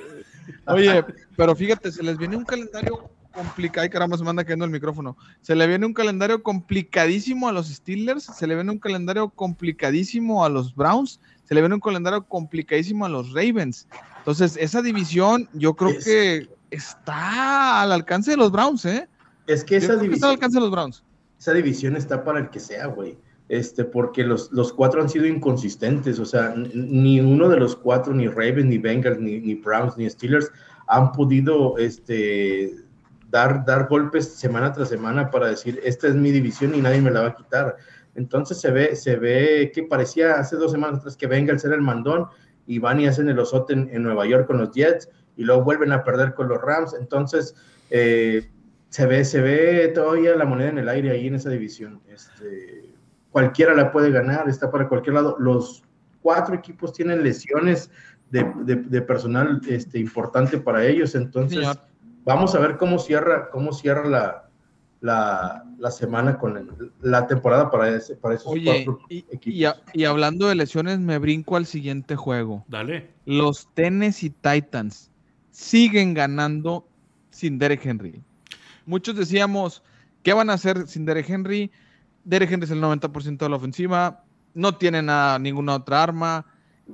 Oye, 0.65 1.05
pero 1.37 1.55
fíjate, 1.55 1.91
se 1.91 2.01
les 2.01 2.17
viene 2.17 2.35
un 2.35 2.45
calendario 2.45 3.11
complicado. 3.35 3.83
Ay, 3.83 3.89
caramba, 3.89 4.17
se 4.17 4.23
manda 4.23 4.43
quedando 4.43 4.65
el 4.65 4.71
micrófono. 4.71 5.17
Se 5.41 5.55
le 5.55 5.67
viene 5.67 5.85
un 5.85 5.93
calendario 5.93 6.41
complicadísimo 6.41 7.47
a 7.47 7.51
los 7.51 7.67
Steelers, 7.67 8.23
se 8.23 8.47
le 8.47 8.55
viene 8.55 8.71
un 8.71 8.79
calendario 8.79 9.29
complicadísimo 9.29 10.43
a 10.45 10.49
los 10.49 10.73
Browns, 10.73 11.19
se 11.43 11.53
le 11.53 11.61
viene 11.61 11.75
un 11.75 11.81
calendario 11.81 12.23
complicadísimo 12.23 13.05
a 13.05 13.09
los 13.09 13.33
Ravens. 13.33 13.87
Entonces, 14.19 14.57
esa 14.59 14.81
división, 14.81 15.47
yo 15.53 15.75
creo 15.75 15.91
que 16.03 16.49
está 16.71 17.81
al 17.81 17.91
alcance 17.91 18.31
de 18.31 18.37
los 18.37 18.51
Browns, 18.51 18.85
¿eh? 18.85 19.07
Es 19.45 19.63
que 19.63 19.75
esa 19.75 19.93
división. 19.93 20.13
Está 20.13 20.27
al 20.27 20.33
alcance 20.33 20.55
de 20.55 20.61
los 20.61 20.71
Browns. 20.71 21.03
Esa 21.39 21.53
división 21.53 21.95
está 21.95 22.23
para 22.23 22.39
el 22.39 22.49
que 22.49 22.59
sea, 22.59 22.87
güey. 22.87 23.17
Este, 23.47 23.83
porque 23.83 24.23
los, 24.23 24.51
los 24.51 24.73
cuatro 24.73 25.01
han 25.01 25.09
sido 25.09 25.27
inconsistentes, 25.27 26.17
o 26.17 26.25
sea, 26.25 26.55
ni 26.55 27.19
uno 27.19 27.47
de 27.47 27.57
los 27.57 27.75
cuatro, 27.75 28.11
ni 28.11 28.27
Ravens, 28.27 28.65
ni 28.65 28.79
Bengals, 28.79 29.19
ni, 29.19 29.39
ni 29.39 29.53
Browns, 29.53 29.95
ni 29.97 30.09
Steelers, 30.09 30.51
han 30.87 31.11
podido 31.11 31.77
este, 31.77 32.73
dar, 33.35 33.65
dar 33.65 33.89
golpes 33.89 34.35
semana 34.35 34.71
tras 34.71 34.87
semana 34.87 35.29
para 35.29 35.49
decir, 35.49 35.81
esta 35.83 36.07
es 36.07 36.15
mi 36.15 36.31
división 36.31 36.73
y 36.73 36.79
nadie 36.79 37.01
me 37.01 37.11
la 37.11 37.19
va 37.19 37.27
a 37.27 37.35
quitar. 37.35 37.75
Entonces 38.15 38.61
se 38.61 38.71
ve, 38.71 38.95
se 38.95 39.17
ve 39.17 39.73
que 39.75 39.83
parecía 39.83 40.35
hace 40.35 40.55
dos 40.55 40.71
semanas 40.71 40.99
atrás 40.99 41.17
que 41.17 41.27
Bengals 41.27 41.65
era 41.65 41.75
el 41.75 41.81
mandón 41.81 42.27
y 42.65 42.79
van 42.79 43.01
y 43.01 43.07
hacen 43.07 43.27
el 43.27 43.37
osote 43.37 43.73
en, 43.73 43.89
en 43.91 44.03
Nueva 44.03 44.25
York 44.25 44.47
con 44.47 44.57
los 44.57 44.71
Jets 44.71 45.09
y 45.35 45.43
luego 45.43 45.65
vuelven 45.65 45.91
a 45.91 46.05
perder 46.05 46.33
con 46.33 46.47
los 46.47 46.61
Rams. 46.61 46.95
Entonces, 46.97 47.53
eh, 47.89 48.49
se, 48.87 49.05
ve, 49.05 49.25
se 49.25 49.41
ve 49.41 49.91
todavía 49.93 50.33
la 50.37 50.45
moneda 50.45 50.69
en 50.69 50.77
el 50.77 50.87
aire 50.87 51.11
ahí 51.11 51.27
en 51.27 51.35
esa 51.35 51.49
división. 51.49 52.01
Este, 52.07 52.93
cualquiera 53.31 53.73
la 53.73 53.91
puede 53.91 54.11
ganar, 54.11 54.47
está 54.47 54.71
para 54.71 54.87
cualquier 54.87 55.15
lado. 55.15 55.35
Los 55.39 55.83
cuatro 56.21 56.55
equipos 56.55 56.93
tienen 56.93 57.21
lesiones 57.21 57.91
de, 58.31 59.01
personal 59.01 59.59
este, 59.67 59.99
importante 59.99 60.57
para 60.57 60.85
ellos. 60.85 61.15
Entonces, 61.15 61.67
vamos 62.25 62.55
a 62.55 62.59
ver 62.59 62.77
cómo 62.77 62.99
cierra, 62.99 63.49
cómo 63.51 63.71
cierra 63.71 64.09
la, 65.01 65.63
la, 65.77 65.91
semana 65.91 66.37
con 66.37 66.93
la 67.01 67.27
temporada 67.27 67.69
para, 67.69 67.95
ese, 67.95 68.15
para 68.15 68.35
esos 68.35 68.53
cuatro 68.63 68.99
equipos. 69.09 69.45
Y, 69.45 69.65
y, 69.93 70.05
hablando 70.05 70.47
de 70.47 70.55
lesiones, 70.55 70.99
me 70.99 71.17
brinco 71.19 71.55
al 71.55 71.65
siguiente 71.65 72.15
juego. 72.15 72.65
Dale. 72.67 73.11
Los 73.25 73.69
Tennessee 73.73 74.31
Titans 74.31 75.11
siguen 75.51 76.13
ganando 76.13 76.87
sin 77.29 77.59
Derek 77.59 77.85
Henry. 77.85 78.21
Muchos 78.85 79.15
decíamos, 79.15 79.83
¿qué 80.23 80.33
van 80.33 80.49
a 80.49 80.53
hacer 80.53 80.87
sin 80.87 81.05
Derek 81.05 81.29
Henry? 81.29 81.71
Derek 82.23 82.51
Henry 82.51 82.65
es 82.65 82.71
el 82.71 82.81
90% 82.81 83.37
de 83.37 83.49
la 83.49 83.55
ofensiva, 83.55 84.23
no 84.53 84.75
tiene 84.77 85.01
nada, 85.01 85.37
ninguna 85.37 85.75
otra 85.75 86.01
arma 86.03 86.45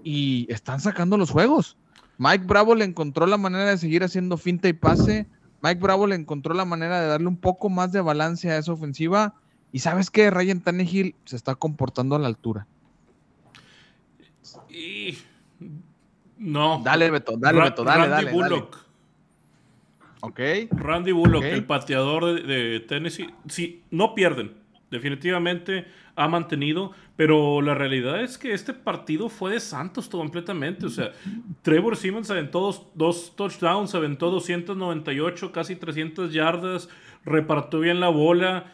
y 0.03 0.51
están 0.51 0.79
sacando 0.79 1.17
los 1.17 1.31
juegos. 1.31 1.77
Mike 2.21 2.45
Bravo 2.45 2.75
le 2.75 2.85
encontró 2.85 3.25
la 3.25 3.37
manera 3.37 3.65
de 3.65 3.79
seguir 3.79 4.03
haciendo 4.03 4.37
finta 4.37 4.67
y 4.67 4.73
pase. 4.73 5.25
Mike 5.63 5.81
Bravo 5.81 6.05
le 6.05 6.13
encontró 6.13 6.53
la 6.53 6.65
manera 6.65 7.01
de 7.01 7.07
darle 7.07 7.25
un 7.25 7.35
poco 7.35 7.67
más 7.67 7.91
de 7.91 7.99
balance 7.99 8.47
a 8.51 8.59
esa 8.59 8.73
ofensiva. 8.73 9.33
Y 9.71 9.79
sabes 9.79 10.11
que 10.11 10.29
Ryan 10.29 10.61
Tannehill 10.61 11.15
se 11.25 11.35
está 11.35 11.55
comportando 11.55 12.15
a 12.15 12.19
la 12.19 12.27
altura. 12.27 12.67
Y... 14.69 15.17
No. 16.37 16.83
Dale, 16.85 17.09
Beto, 17.09 17.37
dale, 17.37 17.59
Beto, 17.59 17.83
dale, 17.83 18.07
Randy 18.07 18.25
dale. 18.25 18.31
Bullock. 18.31 18.77
Ok. 20.19 20.39
Randy 20.73 21.13
Bullock, 21.13 21.43
el 21.43 21.65
pateador 21.65 22.35
de, 22.35 22.43
de 22.43 22.79
Tennessee. 22.81 23.33
Sí, 23.47 23.81
no 23.89 24.13
pierden. 24.13 24.53
Definitivamente 24.91 25.87
ha 26.15 26.27
mantenido, 26.27 26.91
pero 27.15 27.61
la 27.61 27.75
realidad 27.75 28.21
es 28.21 28.37
que 28.37 28.53
este 28.53 28.73
partido 28.73 29.29
fue 29.29 29.53
de 29.53 29.59
Santos 29.59 30.07
completamente. 30.07 30.85
O 30.85 30.89
sea, 30.89 31.11
Trevor 31.61 31.95
Simmons 31.97 32.29
aventó 32.29 32.59
dos, 32.59 32.87
dos 32.95 33.35
touchdowns, 33.35 33.95
aventó 33.95 34.29
298, 34.31 35.51
casi 35.51 35.75
300 35.75 36.33
yardas, 36.33 36.89
repartió 37.25 37.79
bien 37.79 37.99
la 37.99 38.09
bola. 38.09 38.73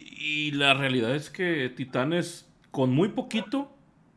Y 0.00 0.52
la 0.52 0.74
realidad 0.74 1.14
es 1.14 1.30
que 1.30 1.68
Titanes, 1.70 2.50
con 2.70 2.90
muy 2.90 3.08
poquito 3.08 3.74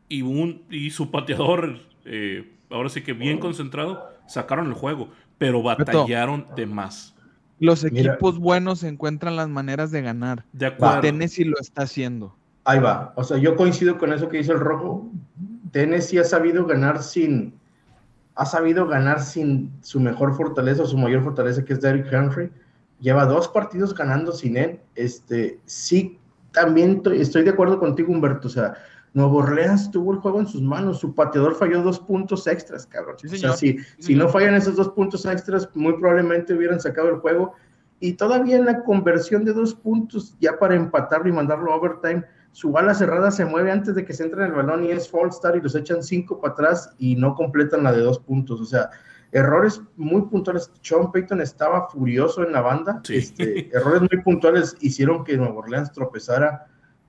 y, 0.08 0.22
un, 0.22 0.62
y 0.70 0.90
su 0.90 1.10
pateador, 1.10 1.80
eh, 2.04 2.52
ahora 2.70 2.88
sí 2.88 3.02
que 3.02 3.14
bien 3.14 3.38
concentrado, 3.38 4.10
sacaron 4.28 4.66
el 4.66 4.74
juego, 4.74 5.10
pero 5.38 5.62
batallaron 5.62 6.46
de 6.56 6.66
más. 6.66 7.14
Los 7.60 7.84
Mira. 7.84 8.12
equipos 8.12 8.38
buenos 8.38 8.82
encuentran 8.82 9.36
las 9.36 9.48
maneras 9.48 9.90
de 9.90 10.02
ganar. 10.02 10.44
De 10.52 10.66
acuerdo. 10.66 11.00
Tennessee 11.00 11.44
lo 11.44 11.56
está 11.60 11.82
haciendo. 11.82 12.36
Ahí 12.64 12.78
va. 12.80 13.12
O 13.16 13.24
sea, 13.24 13.36
yo 13.38 13.56
coincido 13.56 13.98
con 13.98 14.12
eso 14.12 14.28
que 14.28 14.38
dice 14.38 14.52
el 14.52 14.60
rojo. 14.60 15.08
Tennessee 15.70 16.18
ha 16.18 16.24
sabido 16.24 16.66
ganar 16.66 17.02
sin, 17.02 17.54
ha 18.34 18.46
sabido 18.46 18.86
ganar 18.86 19.20
sin 19.20 19.70
su 19.82 20.00
mejor 20.00 20.34
fortaleza 20.36 20.82
o 20.82 20.86
su 20.86 20.96
mayor 20.98 21.22
fortaleza, 21.22 21.64
que 21.64 21.74
es 21.74 21.80
Derrick 21.80 22.12
Henry. 22.12 22.50
Lleva 23.00 23.26
dos 23.26 23.48
partidos 23.48 23.94
ganando 23.94 24.32
sin 24.32 24.56
él. 24.56 24.80
Este, 24.94 25.58
sí, 25.66 26.18
también 26.52 27.02
to- 27.02 27.12
estoy 27.12 27.42
de 27.44 27.50
acuerdo 27.50 27.78
contigo, 27.78 28.12
Humberto. 28.12 28.48
O 28.48 28.50
sea, 28.50 28.74
Nuevo 29.14 29.38
Orleans 29.38 29.92
tuvo 29.92 30.12
el 30.12 30.18
juego 30.18 30.40
en 30.40 30.48
sus 30.48 30.60
manos. 30.60 30.98
Su 30.98 31.14
pateador 31.14 31.54
falló 31.54 31.82
dos 31.82 32.00
puntos 32.00 32.46
extras, 32.48 32.84
cabrón. 32.86 33.16
Sí, 33.18 33.28
o 33.28 33.38
sea, 33.38 33.52
si, 33.52 33.78
Sí, 33.78 33.84
si 33.98 34.14
no 34.16 34.28
fallan 34.28 34.54
esos 34.54 34.74
dos 34.74 34.88
puntos 34.90 35.24
extras, 35.24 35.68
muy 35.74 35.94
probablemente 35.94 36.52
hubieran 36.52 36.80
sacado 36.80 37.08
el 37.08 37.16
juego. 37.16 37.54
Y 38.00 38.14
todavía 38.14 38.56
en 38.56 38.66
la 38.66 38.82
conversión 38.82 39.44
de 39.44 39.52
dos 39.52 39.74
puntos, 39.74 40.36
ya 40.40 40.58
para 40.58 40.74
empatarlo 40.74 41.28
y 41.28 41.32
mandarlo 41.32 41.72
a 41.72 41.76
overtime, 41.76 42.24
su 42.50 42.72
bala 42.72 42.92
cerrada 42.92 43.30
se 43.30 43.44
mueve 43.44 43.70
antes 43.70 43.94
de 43.94 44.04
que 44.04 44.12
se 44.12 44.24
entre 44.24 44.42
en 44.42 44.48
el 44.48 44.52
balón 44.52 44.84
y 44.84 44.90
es 44.90 45.08
false 45.08 45.38
start 45.38 45.56
y 45.56 45.60
los 45.60 45.76
echan 45.76 46.02
cinco 46.02 46.40
para 46.40 46.52
atrás 46.52 46.92
y 46.98 47.14
no 47.14 47.34
completan 47.36 47.84
la 47.84 47.92
de 47.92 48.00
dos 48.00 48.18
puntos. 48.18 48.60
O 48.60 48.64
sea, 48.64 48.90
errores 49.30 49.80
muy 49.96 50.22
puntuales. 50.22 50.72
Sean 50.82 51.12
Payton 51.12 51.40
estaba 51.40 51.88
furioso 51.88 52.44
en 52.44 52.52
la 52.52 52.62
banda. 52.62 53.00
Sí. 53.04 53.16
Este, 53.16 53.70
errores 53.76 54.02
muy 54.02 54.22
puntuales 54.22 54.76
hicieron 54.80 55.22
que 55.22 55.36
Nueva 55.36 55.54
Orleans 55.54 55.92
tropezara 55.92 56.66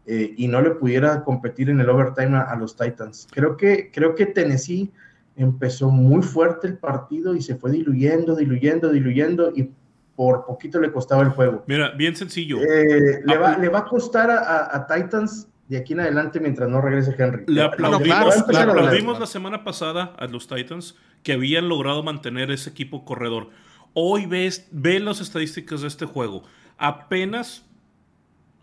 eh, 0.08 0.34
y 0.38 0.48
no 0.48 0.62
le 0.62 0.72
pudiera 0.72 1.24
competir 1.24 1.70
en 1.70 1.80
el 1.80 1.90
overtime 1.90 2.38
a, 2.38 2.42
a 2.42 2.56
los 2.56 2.76
Titans. 2.76 3.28
Creo 3.32 3.58
que, 3.58 3.92
creo 3.92 4.16
que 4.16 4.26
Tennessee 4.28 4.92
empezó 5.36 5.90
muy 5.90 6.22
fuerte 6.22 6.68
el 6.68 6.78
partido 6.78 7.36
y 7.36 7.42
se 7.42 7.56
fue 7.56 7.72
diluyendo, 7.72 8.36
diluyendo, 8.36 8.92
diluyendo 8.92 9.52
y 9.56 9.70
por 10.16 10.46
poquito 10.46 10.80
le 10.80 10.92
costaba 10.92 11.24
el 11.24 11.30
juego. 11.30 11.64
Mira, 11.68 11.92
bien 11.92 12.16
sencillo. 12.16 12.60
Eh, 12.62 13.22
le, 13.26 13.38
va, 13.38 13.58
le 13.58 13.68
va 13.68 13.80
a 13.80 13.86
costar 13.86 14.30
a, 14.32 14.38
a- 14.40 14.78
a 14.78 14.88
Titans 14.88 15.48
de 15.68 15.78
aquí 15.78 15.94
en 15.94 16.00
adelante 16.02 16.40
mientras 16.40 16.70
no 16.70 16.80
regrese 16.80 17.14
Henry. 17.18 17.44
Le 17.48 17.70
claro, 17.76 17.96
aplaudimos 17.98 19.20
la 19.20 19.26
semana 19.26 19.64
pasada 19.64 20.14
a 20.18 20.28
los 20.28 20.48
Titans 20.48 20.96
que 21.24 21.34
habían 21.34 21.68
logrado 21.68 22.04
mantener 22.04 22.52
ese 22.52 22.70
equipo 22.70 23.04
corredor. 23.04 23.50
Hoy 23.94 24.26
ves, 24.28 24.68
ve 24.72 25.00
las 25.00 25.20
estadísticas 25.22 25.82
de 25.82 25.88
este 25.88 26.06
juego. 26.06 26.44
Apenas 26.78 27.66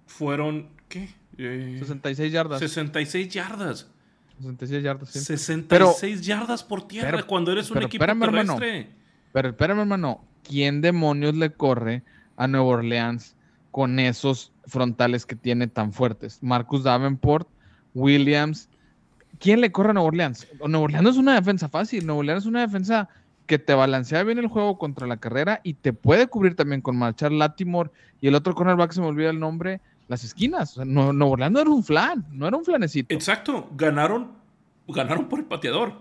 fueron, 0.07 0.69
¿qué? 0.89 1.09
Eh, 1.39 1.77
66 1.79 2.33
yardas. 2.33 2.59
66 2.61 3.29
yardas. 3.29 3.89
66 4.39 4.83
yardas, 4.83 5.09
sí. 5.11 5.21
66 5.21 6.23
yardas 6.23 6.65
por 6.65 6.87
tierra 6.89 7.11
pero- 7.13 7.27
cuando 7.27 7.53
eres 7.53 7.71
un 7.71 7.75
pero 7.75 7.87
equipo 7.87 8.03
espérame, 8.05 8.23
hermano. 8.25 8.59
terrestre. 8.59 8.91
Pero 9.33 9.49
espérame, 9.51 9.81
hermano. 9.81 10.25
¿Quién 10.43 10.81
demonios 10.81 11.35
le 11.37 11.51
corre 11.53 12.03
a 12.37 12.49
Nueva 12.49 12.67
Orleans 12.67 13.37
con 13.71 13.99
esos 14.01 14.53
frontales 14.67 15.25
que 15.27 15.37
tiene 15.37 15.69
tan 15.69 15.93
fuertes? 15.93 16.39
Marcus 16.43 16.83
Davenport, 16.83 17.49
Williams. 17.95 18.69
¿Quién 19.39 19.61
le 19.61 19.71
corre 19.73 19.91
a 19.91 19.93
Nueva 19.95 20.09
Orleans? 20.09 20.47
Nueva 20.67 20.85
Orleans 20.85 21.03
no 21.05 21.11
es 21.11 21.17
una 21.17 21.35
defensa 21.35 21.69
fácil. 21.69 22.05
Nueva 22.07 22.21
Orleans 22.21 22.43
es 22.43 22.47
una 22.49 22.61
defensa 22.61 23.09
que 23.47 23.59
te 23.59 23.75
balancea 23.75 24.23
bien 24.25 24.39
el 24.39 24.47
juego 24.49 24.79
contra 24.79 25.07
la 25.07 25.17
carrera 25.19 25.61
y 25.63 25.75
te 25.75 25.93
puede 25.93 26.27
cubrir 26.27 26.55
también 26.57 26.81
con 26.81 26.97
Marchar 26.97 27.33
Latimore 27.33 27.91
y 28.21 28.29
el 28.29 28.35
otro 28.35 28.55
cornerback, 28.55 28.93
se 28.93 29.01
me 29.01 29.07
olvida 29.09 29.31
el 29.31 29.41
nombre, 29.41 29.81
las 30.09 30.25
esquinas. 30.25 30.73
O 30.73 30.75
sea, 30.77 30.85
no- 30.85 31.13
no 31.13 31.35
era 31.61 31.71
un 31.71 31.85
flan, 31.85 32.27
no 32.33 32.47
era 32.47 32.57
un 32.57 32.65
flanecito. 32.65 33.15
Exacto, 33.15 33.69
ganaron, 33.77 34.33
ganaron 34.89 35.29
por 35.29 35.39
el 35.41 35.47
pateador. 35.47 35.95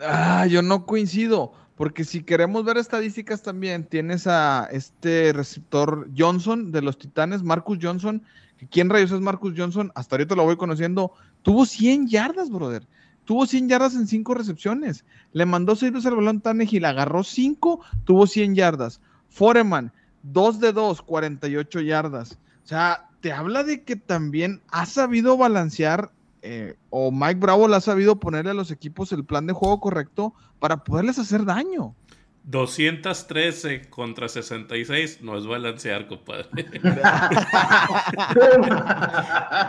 Ah, 0.00 0.46
yo 0.46 0.60
no 0.62 0.86
coincido, 0.86 1.52
porque 1.76 2.04
si 2.04 2.22
queremos 2.22 2.64
ver 2.64 2.76
estadísticas 2.78 3.42
también, 3.42 3.84
tienes 3.84 4.26
a 4.26 4.68
este 4.72 5.32
receptor 5.32 6.08
Johnson 6.16 6.72
de 6.72 6.82
los 6.82 6.98
Titanes, 6.98 7.42
Marcus 7.42 7.78
Johnson. 7.80 8.22
¿Quién 8.70 8.90
rayos 8.90 9.12
es 9.12 9.20
Marcus 9.20 9.54
Johnson? 9.56 9.92
Hasta 9.94 10.16
ahorita 10.16 10.34
lo 10.34 10.44
voy 10.44 10.56
conociendo. 10.56 11.12
Tuvo 11.42 11.66
100 11.66 12.08
yardas, 12.08 12.50
brother. 12.50 12.86
Tuvo 13.24 13.46
100 13.46 13.68
yardas 13.68 13.94
en 13.94 14.06
5 14.06 14.34
recepciones. 14.34 15.04
Le 15.32 15.46
mandó 15.46 15.76
6 15.76 15.92
veces 15.92 16.06
al 16.06 16.16
balón 16.16 16.40
Tannehill, 16.40 16.84
agarró 16.84 17.22
5, 17.24 17.80
tuvo 18.04 18.26
100 18.26 18.54
yardas. 18.54 19.00
Foreman, 19.28 19.92
2 20.24 20.60
de 20.60 20.72
2, 20.72 21.02
48 21.02 21.80
yardas. 21.80 22.38
O 22.64 22.66
sea, 22.66 23.08
te 23.20 23.32
habla 23.32 23.62
de 23.62 23.84
que 23.84 23.96
también 23.96 24.62
ha 24.70 24.86
sabido 24.86 25.36
balancear 25.36 26.10
eh, 26.46 26.76
o 26.90 27.10
Mike 27.10 27.40
Bravo 27.40 27.66
le 27.68 27.76
ha 27.76 27.80
sabido 27.80 28.20
ponerle 28.20 28.50
a 28.50 28.54
los 28.54 28.70
equipos 28.70 29.12
el 29.12 29.24
plan 29.24 29.46
de 29.46 29.54
juego 29.54 29.80
correcto 29.80 30.34
para 30.58 30.84
poderles 30.84 31.18
hacer 31.18 31.46
daño. 31.46 31.94
213 32.44 33.88
contra 33.88 34.28
66 34.28 35.20
no 35.22 35.36
es 35.38 35.46
balancear, 35.46 36.06
compadre. 36.06 36.46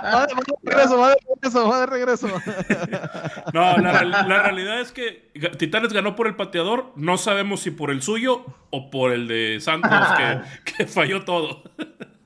Va 0.05 0.28
de, 0.28 0.34
regreso, 0.63 0.97
va 0.97 1.09
de 1.09 1.15
regreso, 1.36 1.67
va 1.69 1.80
de 1.80 1.86
regreso. 1.86 2.28
No, 3.53 3.78
la, 3.78 3.91
real- 3.91 4.11
la 4.11 4.43
realidad 4.43 4.82
es 4.82 4.91
que 4.91 5.32
Titanes 5.57 5.93
ganó 5.93 6.15
por 6.15 6.28
el 6.28 6.36
pateador. 6.36 6.91
No 6.95 7.17
sabemos 7.17 7.61
si 7.61 7.71
por 7.71 7.91
el 7.91 8.01
suyo 8.01 8.45
o 8.71 8.89
por 8.89 9.11
el 9.11 9.28
de 9.28 9.59
Santos, 9.61 9.91
que, 10.17 10.73
que 10.78 10.86
falló 10.88 11.23
todo. 11.23 11.63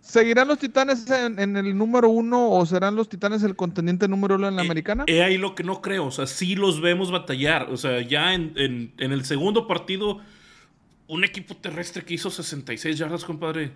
¿Seguirán 0.02 0.48
los 0.48 0.58
titanes 0.58 1.08
en, 1.12 1.38
en 1.40 1.56
el 1.58 1.78
número 1.78 2.10
uno 2.10 2.50
o 2.50 2.66
serán 2.66 2.96
los 2.96 3.10
titanes 3.10 3.44
el 3.44 3.56
contendiente 3.56 4.08
número 4.08 4.36
uno 4.36 4.48
en 4.48 4.56
la 4.56 4.64
Eh, 4.64 4.66
americana? 4.66 5.04
He 5.08 5.22
ahí 5.24 5.38
lo 5.38 5.54
que 5.54 5.64
no 5.64 5.82
creo. 5.82 6.08
O 6.08 6.12
sea, 6.12 6.26
sí 6.26 6.56
los 6.56 6.82
vemos 6.82 7.12
batallar. 7.12 7.70
O 7.70 7.78
sea, 7.78 8.02
ya 8.02 8.34
en, 8.34 8.54
en- 8.56 8.94
en 8.98 9.12
el 9.12 9.24
segundo 9.26 9.68
partido, 9.68 10.20
un 11.10 11.24
equipo 11.24 11.58
terrestre 11.58 12.06
que 12.06 12.14
hizo 12.14 12.30
66 12.30 12.98
yardas, 12.98 13.26
compadre, 13.26 13.72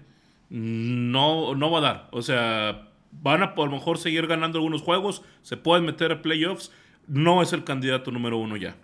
no, 0.50 1.56
no 1.56 1.72
va 1.72 1.80
a 1.80 1.82
dar. 1.82 2.10
O 2.12 2.22
sea, 2.22 2.90
van 3.12 3.42
a 3.42 3.56
por 3.56 3.70
lo 3.70 3.76
mejor 3.76 3.98
seguir 3.98 4.28
ganando 4.28 4.60
algunos 4.60 4.84
juegos, 4.84 5.24
se 5.42 5.58
pueden 5.58 5.84
meter 5.84 6.12
a 6.12 6.22
playoffs. 6.22 6.72
No 7.08 7.42
es 7.42 7.52
el 7.52 7.64
candidato 7.64 8.12
número 8.12 8.38
uno 8.38 8.56
ya. 8.56 8.78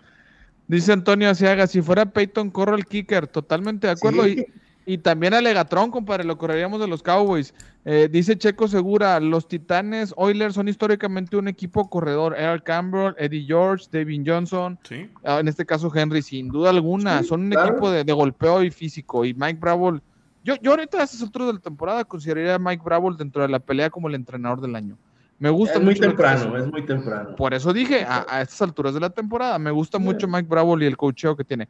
Dice 0.68 0.92
Antonio 0.92 1.30
Asiaga, 1.30 1.68
si 1.68 1.82
fuera 1.82 2.08
Peyton, 2.08 2.50
corro 2.50 2.76
el 2.76 2.86
kicker. 2.86 3.28
Totalmente 3.28 3.88
de 3.88 3.94
acuerdo. 3.94 4.26
Sí. 4.26 4.46
Y, 4.90 4.98
también 4.98 5.36
a 5.36 5.42
Legatron, 5.42 5.92
compadre, 5.92 6.24
lo 6.24 6.40
correríamos 6.40 6.82
de 6.82 6.88
los 6.88 7.04
Cowboys. 7.04 7.54
Eh, 7.86 8.10
dice 8.12 8.36
Checo 8.36 8.68
Segura, 8.68 9.20
los 9.20 9.48
Titanes 9.48 10.16
Oilers 10.18 10.56
son 10.56 10.68
históricamente 10.68 11.38
un 11.38 11.48
equipo 11.48 11.88
corredor. 11.88 12.36
Earl 12.36 12.64
Campbell, 12.64 13.14
Eddie 13.20 13.46
George, 13.46 13.86
David 13.92 14.24
Johnson, 14.26 14.80
¿Sí? 14.82 15.08
ah, 15.24 15.42
en 15.42 15.48
este 15.48 15.64
caso 15.64 15.92
Henry, 15.94 16.24
sin 16.24 16.50
duda 16.50 16.72
alguna. 16.72 17.20
Sí, 17.20 17.28
son 17.28 17.42
un 17.42 17.50
claro. 17.52 17.70
equipo 17.70 17.92
de, 17.92 18.04
de 18.04 18.14
golpeo 18.14 18.64
y 18.64 18.72
físico. 18.72 19.24
Y 19.26 19.36
Mike 19.36 19.60
Bravo, 19.60 20.00
yo, 20.44 20.56
yo 20.60 20.72
ahorita 20.72 21.00
a 21.00 21.04
estas 21.04 21.22
alturas 21.22 21.50
de 21.50 21.54
la 21.54 21.60
temporada 21.60 22.04
consideraría 22.04 22.56
a 22.56 22.60
Mike 22.60 22.82
Bravo 22.84 23.14
dentro 23.14 23.44
de 23.44 23.50
la 23.50 23.60
pelea 23.60 23.92
como 23.92 24.08
el 24.08 24.16
entrenador 24.16 24.60
del 24.60 24.76
año. 24.76 24.98
Me 25.38 25.52
gusta 25.52 25.76
Es 25.76 25.82
muy 25.82 25.94
mucho 25.94 26.08
temprano, 26.08 26.58
es 26.58 26.66
muy 26.66 26.84
temprano. 26.84 27.36
Por 27.36 27.54
eso 27.54 27.72
dije, 27.74 28.04
a, 28.04 28.26
a 28.28 28.42
estas 28.42 28.64
alturas 28.64 28.96
de 28.96 29.00
la 29.00 29.12
temporada, 29.12 29.60
me 29.60 29.70
gusta 29.70 30.00
mucho 30.00 30.28
Mike 30.28 30.50
Bravo 30.50 30.80
y 30.82 30.86
el 30.86 30.98
coacheo 30.98 31.36
que 31.36 31.44
tiene. 31.44 31.70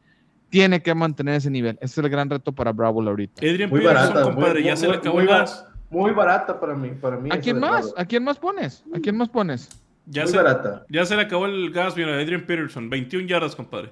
Tiene 0.50 0.82
que 0.82 0.94
mantener 0.96 1.36
ese 1.36 1.50
nivel. 1.50 1.78
Ese 1.82 1.86
es 1.86 1.98
el 2.06 2.10
gran 2.10 2.30
reto 2.30 2.52
para 2.52 2.72
Bravo 2.72 3.02
ahorita. 3.02 3.42
Adrian 3.46 3.70
Muy 3.70 3.82
Peterson, 3.82 4.08
barata, 4.14 4.24
compadre, 4.24 4.54
muy- 4.56 4.64
ya 4.64 4.72
muy- 4.72 4.78
se 4.78 4.88
le 4.88 4.94
acabó 4.96 5.16
muy 5.16 5.24
el 5.24 5.30
gas. 5.30 5.66
Muy 5.92 6.12
barata 6.12 6.60
para 6.60 6.76
mí. 6.76 6.90
Para 6.90 7.18
mí 7.18 7.30
¿A 7.32 7.40
quién 7.40 7.60
más? 7.60 7.82
Bravo. 7.86 7.94
¿A 7.98 8.06
quién 8.06 8.24
más 8.24 8.38
pones? 8.38 8.84
¿A 8.94 9.00
quién 9.00 9.18
más 9.18 9.30
pones? 9.30 9.70
Ya 10.06 10.24
muy 10.24 10.32
se, 10.32 10.38
barata. 10.38 10.86
ya 10.90 11.06
se 11.06 11.16
le 11.16 11.22
acabó 11.24 11.46
el 11.46 11.72
gas, 11.72 11.96
mira, 11.96 12.14
Adrian 12.16 12.46
Peterson, 12.46 12.90
21 12.90 13.28
yardas, 13.28 13.56
compadre. 13.56 13.92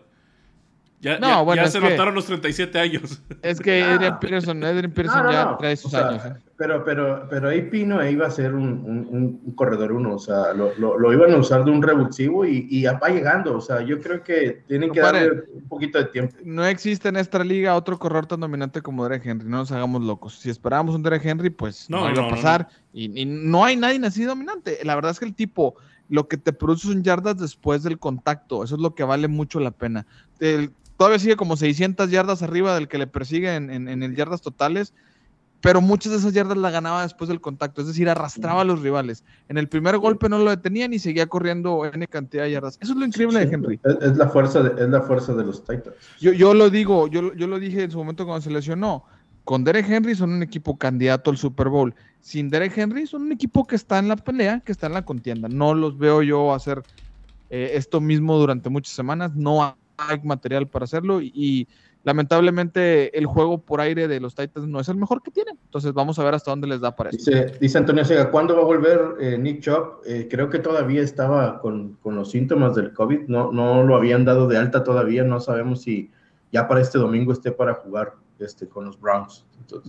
Ya, 0.99 1.19
no, 1.19 1.45
bueno, 1.45 1.63
ya 1.63 1.69
se 1.69 1.79
notaron 1.79 2.15
los 2.15 2.25
37 2.25 2.79
años. 2.79 3.21
Es 3.43 3.59
que 3.59 3.83
ah. 3.83 3.93
Adrian 3.93 4.19
Peterson, 4.19 4.63
Adrian 4.63 4.91
Peterson 4.91 5.31
ya 5.31 5.55
trae 5.57 5.77
sus 5.77 5.93
años. 5.93 6.25
¿eh? 6.25 6.33
Pero, 6.57 6.83
pero, 6.83 7.27
pero 7.29 7.49
ahí 7.49 7.61
Pino 7.69 8.03
iba 8.03 8.25
a 8.25 8.31
ser 8.31 8.55
un, 8.55 9.07
un, 9.45 9.53
corredor 9.53 9.91
uno, 9.91 10.15
o 10.15 10.19
sea, 10.19 10.53
lo, 10.53 10.73
lo, 10.75 11.13
iban 11.13 11.31
a 11.31 11.37
usar 11.37 11.63
de 11.63 11.69
un 11.69 11.83
revulsivo 11.83 12.45
y, 12.45 12.67
y 12.71 12.83
va 12.85 13.09
llegando, 13.09 13.57
o 13.57 13.61
sea, 13.61 13.81
yo 13.81 14.01
creo 14.01 14.23
que 14.23 14.63
tienen 14.67 14.91
que 14.91 14.99
darle 14.99 15.43
un 15.53 15.67
poquito 15.67 15.99
de 15.99 16.05
tiempo. 16.05 16.35
No 16.43 16.65
existe 16.65 17.09
en 17.09 17.17
esta 17.17 17.43
liga 17.43 17.75
otro 17.75 17.99
corredor 17.99 18.25
tan 18.25 18.39
dominante 18.39 18.81
como 18.81 19.03
Derek 19.03 19.23
Henry, 19.27 19.47
no 19.47 19.57
nos 19.57 19.71
hagamos 19.71 20.01
locos. 20.01 20.39
Si 20.39 20.49
esperábamos 20.49 20.95
un 20.95 21.03
Derek 21.03 21.23
Henry, 21.23 21.51
pues 21.51 21.87
no, 21.91 22.09
iba 22.09 22.25
a 22.25 22.29
pasar. 22.29 22.69
Y, 22.91 23.21
y 23.21 23.25
no 23.25 23.63
hay 23.63 23.77
nadie 23.77 24.03
así 24.03 24.23
dominante. 24.23 24.79
La 24.83 24.95
verdad 24.95 25.11
es 25.11 25.19
que 25.19 25.25
el 25.25 25.35
tipo 25.35 25.75
lo 26.09 26.27
que 26.27 26.37
te 26.37 26.53
produce 26.53 26.87
son 26.87 27.03
yardas 27.03 27.37
después 27.37 27.83
del 27.83 27.99
contacto. 27.99 28.63
Eso 28.63 28.75
es 28.75 28.81
lo 28.81 28.95
que 28.95 29.03
vale 29.03 29.27
mucho 29.27 29.59
la 29.59 29.71
pena. 29.71 30.07
Todavía 30.97 31.19
sigue 31.19 31.35
como 31.35 31.57
600 31.57 32.09
yardas 32.09 32.41
arriba 32.41 32.75
del 32.75 32.87
que 32.87 32.97
le 32.97 33.07
persigue 33.07 33.55
en, 33.55 33.69
en, 33.69 34.03
el 34.03 34.15
yardas 34.15 34.41
totales, 34.41 34.93
pero 35.61 35.81
muchas 35.81 36.11
de 36.11 36.19
esas 36.19 36.33
yardas 36.33 36.57
la 36.57 36.69
ganaba 36.69 37.03
después 37.03 37.27
del 37.29 37.41
contacto, 37.41 37.81
es 37.81 37.87
decir, 37.87 38.09
arrastraba 38.09 38.61
a 38.61 38.65
los 38.65 38.81
rivales. 38.81 39.23
En 39.49 39.57
el 39.57 39.67
primer 39.67 39.97
golpe 39.97 40.29
no 40.29 40.39
lo 40.39 40.49
detenían 40.49 40.93
y 40.93 40.99
seguía 40.99 41.27
corriendo 41.27 41.85
N 41.85 42.07
cantidad 42.07 42.43
de 42.43 42.51
yardas. 42.51 42.77
Eso 42.81 42.93
es 42.93 42.99
lo 42.99 43.05
increíble 43.05 43.45
de 43.45 43.53
Henry. 43.53 43.79
Es, 44.01 44.17
la 44.17 44.27
fuerza 44.27 44.61
de, 44.61 44.83
es 44.83 44.89
la 44.89 45.01
fuerza 45.01 45.33
de 45.33 45.43
los 45.43 45.63
Titans. 45.63 45.95
Yo, 46.19 46.31
yo 46.33 46.53
lo 46.53 46.69
digo, 46.69 47.07
yo, 47.07 47.33
yo 47.33 47.47
lo 47.47 47.59
dije 47.59 47.83
en 47.83 47.91
su 47.91 47.97
momento 47.97 48.25
cuando 48.25 48.41
se 48.41 48.51
lesionó 48.51 49.05
con 49.47 49.63
Derek 49.63 49.89
Henry 49.89 50.13
son 50.13 50.33
un 50.33 50.43
equipo 50.43 50.77
candidato 50.77 51.31
al 51.31 51.37
Super 51.37 51.69
Bowl. 51.69 51.95
Sin 52.19 52.49
Derek 52.49 52.77
Henry 52.77 53.07
son 53.07 53.21
un 53.21 53.31
equipo 53.31 53.65
que 53.65 53.77
está 53.77 53.97
en 53.97 54.09
la 54.09 54.17
pelea, 54.17 54.59
que 54.59 54.73
está 54.73 54.87
en 54.87 54.93
la 54.93 55.05
contienda. 55.05 55.47
No 55.47 55.73
los 55.73 55.97
veo 55.97 56.21
yo 56.21 56.53
hacer 56.53 56.83
eh, 57.49 57.71
esto 57.75 58.01
mismo 58.01 58.37
durante 58.37 58.67
muchas 58.67 58.93
semanas. 58.93 59.35
No 59.35 59.77
hay 59.97 60.19
material 60.23 60.67
para 60.67 60.85
hacerlo 60.85 61.21
y, 61.21 61.67
lamentablemente 62.03 63.17
el 63.17 63.25
juego 63.25 63.57
por 63.57 63.81
aire 63.81 64.07
de 64.07 64.21
los 64.21 64.33
Titans 64.33 64.65
no 64.65 64.79
es 64.79 64.87
el 64.87 64.95
mejor 64.95 65.21
que 65.21 65.29
tienen. 65.29 65.59
Entonces 65.65 65.91
vamos 65.91 66.17
a 66.17 66.23
ver 66.23 66.35
hasta 66.35 66.51
dónde 66.51 66.65
les 66.65 66.79
da 66.79 66.95
para 66.95 67.09
eso. 67.09 67.29
Dice, 67.59 67.77
Antonio 67.77 68.05
Sega, 68.05 68.31
¿cuándo 68.31 68.55
va 68.55 68.61
a 68.61 68.65
volver 68.65 69.15
eh, 69.19 69.37
Nick 69.37 69.59
Chubb? 69.59 70.03
Eh, 70.05 70.29
creo 70.31 70.49
que 70.49 70.59
todavía 70.59 71.01
estaba 71.01 71.59
con, 71.59 71.97
los 72.05 72.31
síntomas 72.31 72.75
del 72.75 72.93
COVID. 72.93 73.27
No, 73.27 73.51
no 73.51 73.83
lo 73.83 73.93
habían 73.97 74.23
dado 74.23 74.47
de 74.47 74.57
alta 74.57 74.85
todavía. 74.85 75.25
No 75.25 75.41
sabemos 75.41 75.81
si 75.81 76.09
ya 76.53 76.69
para 76.69 76.79
este 76.79 76.97
domingo 76.97 77.33
esté 77.33 77.51
para 77.51 77.73
jugar 77.73 78.13
este, 78.39 78.69
con 78.69 78.85
los 78.85 78.97
Browns. 78.97 79.45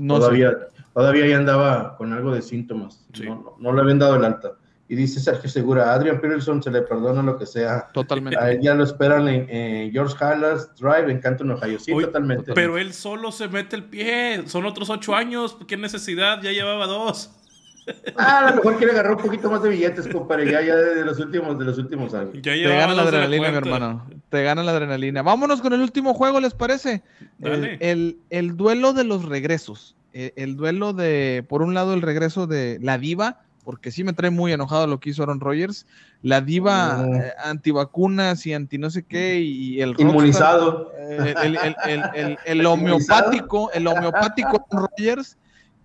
todavía, 0.08 0.58
todavía 0.92 1.24
ya 1.24 1.36
andaba 1.36 1.96
con 1.96 2.12
algo 2.12 2.32
de 2.32 2.42
síntomas. 2.42 3.06
No, 3.24 3.54
no, 3.60 3.72
le 3.72 3.80
habían 3.80 4.00
dado 4.00 4.16
el 4.16 4.24
alta. 4.24 4.54
Y 4.90 4.96
dice 4.96 5.20
Sergio 5.20 5.50
Segura, 5.50 5.90
a 5.90 5.94
Adrian 5.94 6.18
Peterson 6.20 6.62
se 6.62 6.70
le 6.70 6.80
perdona 6.80 7.22
lo 7.22 7.38
que 7.38 7.44
sea. 7.44 7.88
Totalmente. 7.92 8.38
A 8.38 8.52
él 8.52 8.60
ya 8.62 8.74
lo 8.74 8.84
esperan 8.84 9.28
en 9.28 9.92
George 9.92 10.16
Hallas 10.18 10.74
Drive 10.76 11.10
en 11.10 11.20
Canton, 11.20 11.50
Ohio. 11.50 11.78
Sí, 11.78 11.92
totalmente. 11.92 12.54
Pero 12.54 12.78
él 12.78 12.94
solo 12.94 13.30
se 13.30 13.48
mete 13.48 13.76
el 13.76 13.84
pie. 13.84 14.44
Son 14.46 14.64
otros 14.64 14.88
ocho 14.88 15.14
años. 15.14 15.58
¿Qué 15.66 15.76
necesidad? 15.76 16.40
Ya 16.40 16.52
llevaba 16.52 16.86
dos. 16.86 17.30
Ah, 18.16 18.38
a 18.38 18.50
lo 18.50 18.56
mejor 18.56 18.76
quiere 18.76 18.92
agarrar 18.92 19.12
un 19.12 19.22
poquito 19.22 19.50
más 19.50 19.62
de 19.62 19.70
billetes, 19.70 20.08
compadre, 20.08 20.50
ya, 20.50 20.60
ya 20.62 20.76
de 20.76 21.04
los 21.04 21.18
últimos, 21.18 21.58
de 21.58 21.64
los 21.64 21.78
últimos 21.78 22.12
años. 22.14 22.32
Te 22.42 22.62
gana 22.62 22.94
la 22.94 23.02
adrenalina, 23.02 23.50
mi 23.50 23.56
hermano. 23.56 24.06
Te 24.28 24.42
gana 24.42 24.62
la 24.62 24.72
adrenalina. 24.72 25.22
Vámonos 25.22 25.60
con 25.60 25.72
el 25.72 25.80
último 25.80 26.14
juego, 26.14 26.40
¿les 26.40 26.54
parece? 26.54 27.02
El, 27.40 28.18
el, 28.30 28.56
duelo 28.56 28.92
de 28.92 29.04
los 29.04 29.24
regresos. 29.24 29.96
Eh, 30.12 30.32
el, 30.36 30.56
duelo 30.56 30.92
de, 30.92 31.44
por 31.48 31.62
un 31.62 31.74
lado, 31.74 31.94
el 31.94 32.02
regreso 32.02 32.46
de 32.46 32.78
la 32.82 32.98
diva, 32.98 33.42
porque 33.64 33.90
sí 33.90 34.04
me 34.04 34.12
trae 34.12 34.30
muy 34.30 34.52
enojado 34.52 34.86
lo 34.86 35.00
que 35.00 35.10
hizo 35.10 35.22
Aaron 35.22 35.40
Rodgers. 35.40 35.86
La 36.22 36.40
diva 36.40 37.06
eh, 37.06 37.32
antivacunas 37.44 38.46
y 38.46 38.54
anti 38.54 38.78
no 38.78 38.90
sé 38.90 39.02
qué, 39.02 39.40
y 39.40 39.80
el 39.80 39.94
inmunizado. 39.98 40.92
Eh, 40.98 41.34
el, 41.42 42.36
el, 42.46 42.66
homeopático, 42.66 43.70
el 43.72 43.86
homeopático 43.86 44.66
Rodgers 44.70 45.36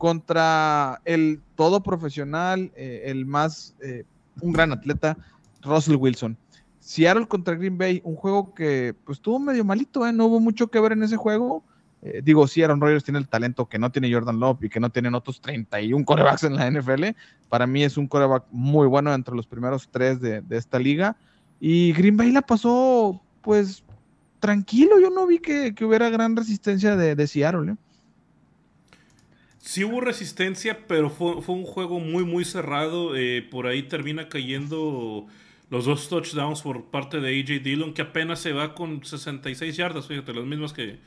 contra 0.04 1.02
el 1.06 1.40
todo 1.56 1.82
profesional, 1.82 2.74
eh, 2.76 3.04
el 3.06 3.26
más, 3.26 3.74
eh, 3.82 4.04
un 4.42 4.52
gran 4.52 4.74
atleta, 4.74 5.18
Russell 5.62 5.96
Wilson. 5.96 6.38
Seattle 6.82 7.26
contra 7.26 7.56
Green 7.56 7.78
Bay, 7.78 8.02
un 8.04 8.18
juego 8.18 8.54
que 8.54 8.94
pues 9.06 9.20
estuvo 9.20 9.40
medio 9.40 9.64
malito, 9.64 10.06
¿eh? 10.06 10.12
no 10.12 10.26
hubo 10.26 10.42
mucho 10.42 10.68
que 10.68 10.82
ver 10.82 10.92
en 10.92 11.04
ese 11.04 11.16
juego. 11.16 11.64
Digo, 12.24 12.48
sí, 12.48 12.62
Aaron 12.62 12.82
Rodgers 12.82 13.04
tiene 13.04 13.20
el 13.20 13.28
talento 13.28 13.68
que 13.68 13.80
no 13.80 13.92
tiene 13.92 14.12
Jordan 14.12 14.40
Love 14.40 14.64
y 14.64 14.70
que 14.70 14.80
no 14.80 14.90
tienen 14.90 15.16
otros 15.16 15.40
31 15.42 16.06
corebacks 16.06 16.44
en 16.44 16.56
la 16.56 16.70
NFL. 16.70 17.06
Para 17.50 17.68
mí 17.68 17.84
es 17.84 17.98
un 17.98 18.08
coreback 18.08 18.46
muy 18.52 18.88
bueno 18.88 19.14
entre 19.14 19.36
los 19.36 19.48
primeros 19.48 19.88
tres 19.90 20.20
de, 20.20 20.44
esta 20.50 20.80
liga. 20.80 21.16
Y 21.60 21.94
Green 21.94 22.18
Bay 22.18 22.32
la 22.32 22.42
pasó, 22.42 23.22
pues, 23.42 23.84
tranquilo. 24.40 25.00
Yo 25.00 25.10
no 25.10 25.26
vi 25.28 25.40
que, 25.40 25.74
hubiera 25.82 26.10
gran 26.10 26.36
resistencia 26.36 26.96
de, 26.96 27.16
de 27.16 27.28
Seattle. 27.28 27.72
¿eh? 27.72 27.76
Sí 29.64 29.86
hubo 29.86 30.02
resistencia, 30.02 30.86
pero 30.88 31.10
fue, 31.10 31.38
un 31.48 31.64
juego 31.64 32.02
muy, 32.02 32.26
muy 32.26 32.44
cerrado. 32.44 33.16
Eh, 33.16 33.48
por 33.50 33.66
ahí 33.66 33.84
termina 33.84 34.28
cayendo 34.28 35.26
los 35.70 35.86
dos 35.86 36.10
touchdowns 36.10 36.62
por 36.62 36.84
parte 36.86 37.22
de 37.22 37.40
AJ 37.40 37.64
Dillon, 37.64 37.94
que 37.94 38.02
apenas 38.02 38.40
se 38.40 38.52
va 38.52 38.76
con 38.76 39.06
66 39.06 39.78
yardas, 39.78 40.06
fíjate, 40.06 40.34
las 40.34 40.44
mismas 40.44 40.74
que, 40.74 41.00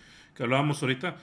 hablábamos 0.43 0.83
ahorita. 0.83 1.17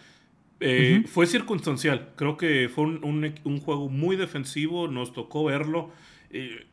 Eh, 0.59 1.03
fue 1.07 1.27
circunstancial, 1.27 2.11
creo 2.15 2.37
que 2.37 2.69
fue 2.73 2.85
un, 2.85 3.59
juego 3.59 3.89
muy 3.89 4.15
defensivo, 4.15 4.87
nos 4.87 5.11
tocó 5.11 5.43
verlo. 5.43 5.89
Eh, 6.29 6.65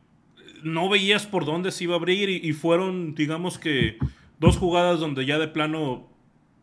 no 0.63 0.87
veías 0.89 1.25
por 1.25 1.45
dónde 1.45 1.71
se 1.71 1.83
iba 1.83 1.95
a 1.95 1.97
abrir 1.97 2.29
y, 2.29 2.53
fueron, 2.53 3.15
digamos 3.15 3.57
que, 3.57 3.97
dos 4.39 4.57
jugadas 4.57 4.99
donde 4.99 5.25
ya 5.25 5.39
de 5.39 5.47
plano 5.47 6.07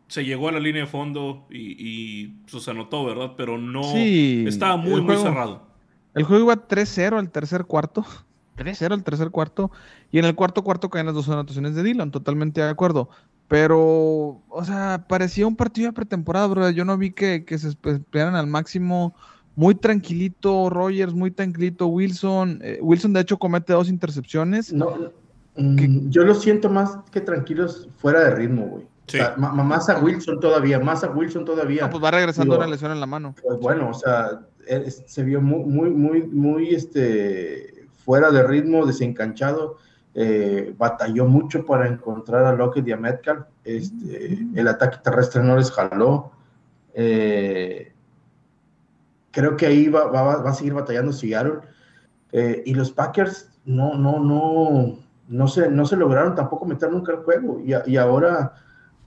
se 0.07 0.25
llegó 0.25 0.49
a 0.49 0.53
la 0.53 0.61
línea 0.61 0.83
de 0.83 0.89
fondo 0.89 1.47
y, 1.51 2.29
pues, 2.51 2.63
se 2.63 2.71
anotó, 2.71 3.05
¿verdad? 3.05 3.35
Pero 3.37 3.59
no 3.59 3.83
estaba 3.95 4.77
muy, 4.77 5.03
muy 5.03 5.17
cerrado. 5.17 5.67
El 6.15 6.25
juego 6.25 6.45
iba 6.45 6.67
3-0 6.67 7.19
al 7.19 7.31
tercer 7.31 7.67
cuarto. 7.67 8.07
3-0 8.57 8.93
al 8.93 9.05
tercer 9.05 9.31
cuarto. 9.31 9.71
Y 10.11 10.19
en 10.19 10.25
el 10.25 10.35
cuarto 10.35 10.65
cuarto 10.65 10.89
caen 10.91 11.07
las 11.07 11.15
dos 11.15 11.29
anotaciones 11.29 11.75
de 11.75 11.83
Dylan, 11.83 12.11
totalmente 12.11 12.61
de 12.61 12.71
acuerdo. 12.71 13.11
Pero, 13.49 14.43
o 14.49 14.65
sea, 14.65 15.07
parecía 15.09 15.47
un 15.47 15.57
partido 15.57 15.89
de 15.89 15.95
pretemporada, 15.95 16.47
bro. 16.47 16.71
Yo 16.71 16.85
no 16.85 16.99
vi 16.99 17.13
que, 17.13 17.45
se 17.59 17.69
esperaran 17.69 18.35
al 18.35 18.47
máximo. 18.47 19.15
Muy 19.57 19.75
tranquilito 19.75 20.71
Rogers, 20.71 21.15
muy 21.15 21.31
tranquilito 21.33 21.89
Wilson. 21.89 22.61
Eh, 22.63 22.79
Wilson, 22.81 23.13
de 23.13 23.21
hecho, 23.21 23.39
comete 23.39 23.73
dos 23.73 23.89
intercepciones. 23.89 24.73
No, 24.73 25.11
mm, 25.57 26.11
yo 26.11 26.23
lo 26.23 26.35
siento 26.35 26.71
más 26.71 26.99
que 27.11 27.21
tranquilos 27.21 27.89
fuera 27.97 28.21
de 28.21 28.35
ritmo, 28.37 28.67
güey 28.67 28.87
más 29.37 29.89
a 29.89 29.99
Wilson 29.99 30.41
todavía, 30.41 30.79
más 30.79 31.05
a 31.05 31.11
Wilson 31.11 31.45
todavía. 31.45 31.89
pues 31.89 32.03
va 32.03 32.11
regresando 32.11 32.57
una 32.57 32.67
lesión 32.67 32.93
en 32.93 33.01
la 33.01 33.07
mano. 33.07 33.35
Pues 33.43 33.59
bueno, 33.61 33.91
o 33.91 33.95
sea, 33.95 34.41
se 35.07 35.23
vio 35.23 35.41
muy, 35.41 35.65
muy, 35.65 35.91
muy, 35.91 36.23
muy 36.25 36.75
este, 36.75 37.87
fuera 38.05 38.31
de 38.31 38.43
ritmo, 38.43 38.87
desencanchado. 38.87 39.79
Eh, 40.15 40.75
batalló 40.77 41.27
mucho 41.27 41.65
para 41.65 41.87
encontrar 41.87 42.45
a 42.45 42.53
Lockett 42.53 42.87
y 42.89 42.93
a 42.93 42.97
Metcalf. 42.97 43.47
Este, 43.65 44.39
el 44.55 44.69
ataque 44.69 44.99
terrestre 45.03 45.43
no 45.43 45.57
les 45.57 45.71
jaló. 45.71 46.33
Eh, 46.95 47.93
creo 49.31 49.57
que 49.57 49.67
ahí 49.67 49.89
va, 49.89 50.07
va, 50.07 50.43
va, 50.43 50.51
a 50.51 50.55
seguir 50.55 50.75
batallando 50.75 51.13
Seattle. 51.13 51.61
Eh, 52.33 52.63
y 52.67 52.75
los 52.75 52.91
Packers 52.91 53.51
no, 53.65 53.95
no, 53.95 54.19
no, 54.19 54.99
no 55.29 55.49
se, 55.49 55.71
no 55.71 55.87
se 55.87 55.97
lograron 55.97 56.35
tampoco 56.35 56.65
meter 56.65 56.91
nunca 56.91 57.13
el 57.13 57.19
juego. 57.19 57.61
Y, 57.65 57.73
y 57.91 57.97
ahora 57.97 58.55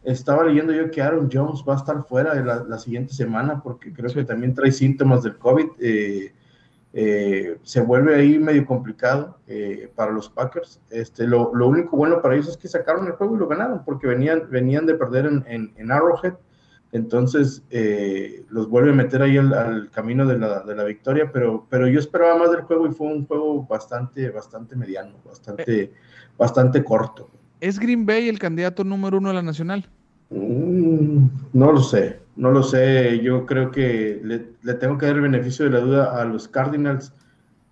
estaba 0.04 0.45
leyendo 0.45 0.74
yo 0.74 0.89
que 0.89 1.02
Aaron 1.02 1.30
Jones 1.32 1.64
va 1.68 1.74
a 1.74 1.78
estar 1.78 2.04
fuera 2.04 2.34
de 2.34 2.43
la, 2.43 2.78
siguiente 2.80 3.14
semana 3.14 3.62
porque 3.62 3.93
creo 3.93 4.12
que 4.12 4.24
también 4.24 4.54
trae 4.54 4.72
síntomas 4.72 5.24
del 5.24 5.38
COVID. 5.38 5.68
Eh, 5.80 6.34
eh, 6.94 7.58
se 7.64 7.82
vuelve 7.82 8.16
ahí 8.16 8.38
medio 8.38 8.66
complicado 8.66 9.38
eh, 9.48 9.92
para 9.96 10.12
los 10.12 10.30
Packers. 10.30 10.80
Este, 10.89 11.26
lo, 11.26 11.50
único 11.52 11.96
bueno 11.96 12.22
para 12.22 12.36
ellos 12.36 12.50
es 12.50 12.58
que 12.58 12.68
sacaron 12.68 13.08
el 13.08 13.14
juego 13.14 13.36
y 13.36 13.39
lo 13.39 13.48
ganaron 13.48 13.84
porque 13.86 14.08
venían, 14.08 14.50
venían 14.50 14.86
de 14.86 14.96
perder 14.96 15.26
en, 15.26 15.92
Arrowhead. 15.92 16.34
Entonces 16.94 17.64
los 18.50 18.68
vuelve 18.70 18.92
a 18.92 18.94
meter 18.94 19.22
ahí 19.22 19.38
al, 19.38 19.89
camino 19.92 20.26
de 20.26 20.38
la, 20.38 20.84
victoria, 20.84 21.32
pero, 21.32 21.66
pero 21.70 21.88
yo 21.88 22.00
esperaba 22.00 22.38
más 22.38 22.52
del 22.52 22.64
juego 22.64 22.86
y 22.88 22.92
fue 22.92 23.08
un 23.08 23.26
juego 23.26 23.66
bastante, 23.66 24.30
bastante 24.30 24.76
mediano, 24.76 25.14
bastante, 25.26 25.94
bastante 26.38 26.84
corto. 26.84 27.30
¿Es 27.62 27.80
Green 27.80 28.06
Bay 28.06 28.28
el 28.28 28.39
candidato 28.39 28.84
número 28.84 29.20
uno 29.20 29.30
de 29.30 29.36
la 29.36 29.44
nacional? 29.44 29.88
Mm, 30.32 31.28
no 31.54 31.72
lo 31.72 31.80
sé, 31.82 32.20
no 32.36 32.51
lo 32.51 32.63
sé. 32.63 33.19
Yo 33.19 33.45
creo 33.45 33.71
que 33.71 34.19
le, 34.23 34.73
tengo 34.75 34.97
que 34.97 35.05
dar 35.05 35.15
el 35.15 35.21
beneficio 35.21 35.65
de 35.65 35.71
la 35.71 35.79
duda 35.79 36.21
a 36.21 36.25
los 36.25 36.47
Cardinals. 36.47 37.13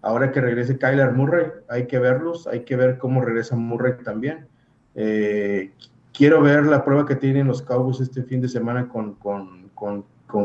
Ahora 0.02 0.32
que 0.32 0.42
regrese 0.42 0.78
Kyler 0.78 1.12
Murray, 1.12 1.48
hay 1.70 1.88
que 1.88 2.00
verlos, 2.00 2.48
hay 2.48 2.62
que 2.62 2.76
ver 2.76 2.98
cómo 2.98 3.22
regresa 3.22 3.56
Murray 3.56 3.94
también. 4.04 4.48
Eh, 4.96 5.72
quiero 6.14 6.42
ver 6.42 6.66
la 6.66 6.86
prueba 6.86 7.06
que 7.06 7.16
tienen 7.16 7.48
los 7.48 7.62
Cowboys 7.62 8.00
este 8.00 8.24
fin 8.24 8.42
de 8.42 8.48
semana 8.48 8.88
con, 8.88 9.18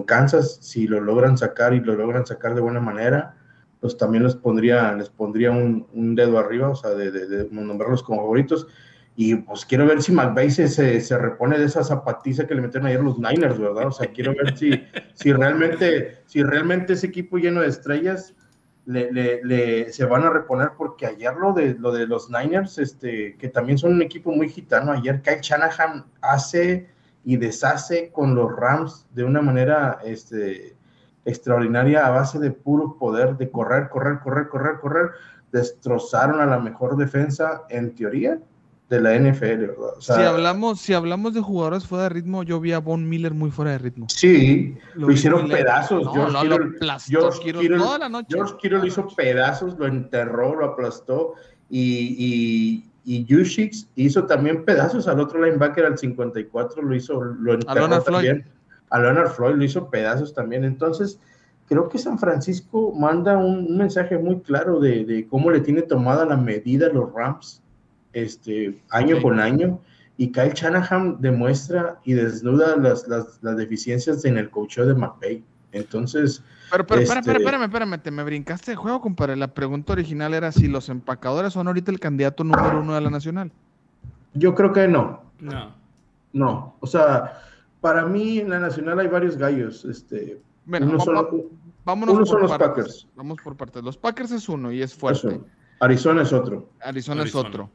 Kansas, 0.06 0.58
si 0.60 0.88
lo 0.88 1.00
logran 1.00 1.38
sacar 1.38 1.74
y 1.74 1.80
lo 1.80 1.94
logran 1.94 2.26
sacar 2.26 2.54
de 2.54 2.60
buena 2.60 2.80
manera, 2.80 3.36
pues 3.80 3.96
también 3.96 4.26
pondría, 4.42 4.92
les 4.94 5.10
pondría 5.10 5.50
un, 5.52 6.14
dedo 6.14 6.38
arriba, 6.38 6.70
o 6.70 6.74
sea, 6.74 6.90
de 6.90 7.48
nombrarlos 7.50 8.02
como 8.02 8.22
favoritos. 8.22 8.66
Y 9.16 9.36
pues 9.36 9.64
quiero 9.64 9.86
ver 9.86 10.02
si 10.02 10.10
McVay 10.10 10.50
se, 10.50 10.68
se, 10.68 11.18
repone 11.18 11.58
de 11.58 11.66
esa 11.66 11.84
zapatiza 11.84 12.46
que 12.46 12.54
le 12.54 12.62
metieron 12.62 12.88
ayer 12.88 13.00
los 13.00 13.18
Niners, 13.18 13.58
¿verdad? 13.58 13.86
O 13.86 13.92
sea, 13.92 14.08
quiero 14.08 14.34
ver 14.34 14.56
si, 14.58 14.82
si, 15.14 15.32
realmente, 15.32 16.18
si 16.26 16.42
realmente 16.42 16.94
ese 16.94 17.06
equipo 17.06 17.38
lleno 17.38 17.60
de 17.60 17.68
estrellas 17.68 18.34
le, 18.86 19.40
le, 19.42 19.92
se 19.92 20.04
van 20.04 20.24
a 20.24 20.30
reponer, 20.30 20.70
porque 20.76 21.06
ayer 21.06 21.34
lo 21.36 21.52
de, 21.52 21.74
lo 21.74 21.92
de 21.92 22.06
los 22.06 22.28
Niners, 22.28 22.78
este, 22.78 23.36
que 23.36 23.48
también 23.48 23.78
son 23.78 23.92
un 23.92 24.02
equipo 24.02 24.32
muy 24.32 24.48
gitano, 24.48 24.92
ayer 24.92 25.22
Kyle 25.22 25.40
Shanahan 25.40 26.04
hace 26.20 26.88
y 27.24 27.36
deshace 27.36 28.10
con 28.12 28.34
los 28.34 28.54
Rams 28.54 29.06
de 29.14 29.24
una 29.24 29.40
manera 29.40 29.98
este, 30.04 30.76
extraordinaria 31.24 32.06
a 32.06 32.10
base 32.10 32.38
de 32.38 32.50
puro 32.50 32.98
poder, 32.98 33.36
de 33.36 33.50
correr, 33.50 33.88
correr, 33.88 34.18
correr, 34.20 34.48
correr, 34.48 34.78
correr. 34.80 35.10
Destrozaron 35.50 36.40
a 36.40 36.46
la 36.46 36.58
mejor 36.58 36.96
defensa, 36.96 37.62
en 37.70 37.94
teoría, 37.94 38.38
de 38.90 39.00
la 39.00 39.18
NFL, 39.18 39.66
¿verdad? 39.66 39.94
si, 39.98 40.12
hablamos, 40.12 40.80
si 40.80 40.92
hablamos 40.92 41.32
de 41.32 41.40
jugadores 41.40 41.86
fuera 41.86 42.04
de 42.04 42.10
ritmo, 42.10 42.42
yo 42.42 42.60
vi 42.60 42.72
a 42.72 42.80
Von 42.80 43.08
Miller 43.08 43.32
muy 43.32 43.50
fuera 43.50 43.72
de 43.72 43.78
ritmo. 43.78 44.06
Sí, 44.10 44.76
lo, 44.94 45.10
hicieron 45.10 45.48
pedazos. 45.48 46.06
George, 47.06 47.40
Kittle, 47.42 47.78
toda 47.78 47.98
la 47.98 48.08
noche. 48.08 48.28
George 48.30 48.54
Kittle 48.60 48.78
lo 48.78 48.86
hizo 48.86 49.06
pedazos, 49.16 49.78
lo 49.78 49.86
enterró, 49.86 50.54
lo 50.54 50.66
aplastó 50.66 51.34
y, 51.70 52.84
y, 53.04 53.26
hizo 53.96 54.24
también 54.24 54.64
pedazos 54.64 55.08
al 55.08 55.20
otro 55.20 55.42
linebacker 55.42 55.86
al 55.86 55.98
54, 55.98 56.82
lo 56.82 56.94
hizo, 56.94 57.20
lo 57.22 57.54
enterró 57.54 57.86
a 57.86 58.02
también. 58.02 58.46
A 58.90 59.00
Leonard 59.00 59.30
Floyd 59.30 59.56
lo 59.56 59.64
hizo 59.64 59.90
pedazos 59.90 60.34
también. 60.34 60.62
Entonces, 60.62 61.18
creo 61.66 61.88
que 61.88 61.98
San 61.98 62.18
Francisco 62.18 62.92
manda 62.92 63.38
un, 63.38 63.76
mensaje 63.76 64.18
muy 64.18 64.40
claro 64.40 64.78
de, 64.78 65.04
de, 65.04 65.26
cómo 65.26 65.50
le 65.50 65.60
tiene 65.60 65.82
tomada 65.82 66.26
la 66.26 66.36
medida 66.36 66.88
los 66.90 67.12
Rams 67.12 67.63
este, 68.14 68.80
año 68.90 69.20
con 69.20 69.40
año. 69.40 69.80
Y 70.16 70.30
Kyle 70.30 70.52
Shanahan 70.54 71.20
demuestra 71.20 71.98
y 72.04 72.12
desnuda 72.14 72.76
las, 72.76 73.08
las, 73.08 73.38
las 73.42 73.56
deficiencias 73.56 74.24
en 74.24 74.38
el 74.38 74.48
coach 74.48 74.78
de 74.78 74.94
McVay. 74.94 75.42
Entonces. 75.72 76.42
Pero, 76.70 76.86
pero, 76.86 77.00
este... 77.00 77.14
espérame, 77.18 77.40
espérame, 77.40 77.62
espérame, 77.64 77.98
te 78.00 78.10
me 78.10 78.22
brincaste 78.22 78.70
de 78.70 78.76
juego, 78.76 79.00
compadre. 79.00 79.36
La 79.36 79.48
pregunta 79.48 79.92
original 79.92 80.32
era 80.32 80.52
si 80.52 80.68
los 80.68 80.88
empacadores 80.88 81.52
son 81.52 81.66
ahorita 81.66 81.90
el 81.90 82.00
candidato 82.00 82.44
número 82.44 82.80
uno 82.80 82.94
de 82.94 83.00
la 83.00 83.10
nacional. 83.10 83.50
Yo 84.34 84.54
creo 84.54 84.72
que 84.72 84.88
no. 84.88 85.22
No. 85.40 85.74
No. 86.32 86.76
O 86.80 86.86
sea, 86.86 87.40
para 87.80 88.06
mí 88.06 88.38
en 88.38 88.50
la 88.50 88.60
nacional 88.60 88.98
hay 89.00 89.08
varios 89.08 89.36
gallos. 89.36 89.84
Este, 89.84 90.40
bueno, 90.64 90.86
uno 90.86 91.00
son, 91.00 91.26
vámonos 91.84 92.28
por 92.28 92.42
los 92.42 92.52
Packers. 92.56 93.06
Vamos 93.16 93.38
por 93.42 93.56
partes. 93.56 93.82
Los 93.82 93.96
Packers 93.96 94.32
es 94.32 94.48
uno 94.48 94.72
y 94.72 94.82
es 94.82 94.94
fuerte. 94.94 95.40
Arizona 95.80 96.22
es 96.22 96.32
otro. 96.32 96.70
Arizona, 96.80 97.24
es 97.24 97.34
otro. 97.34 97.70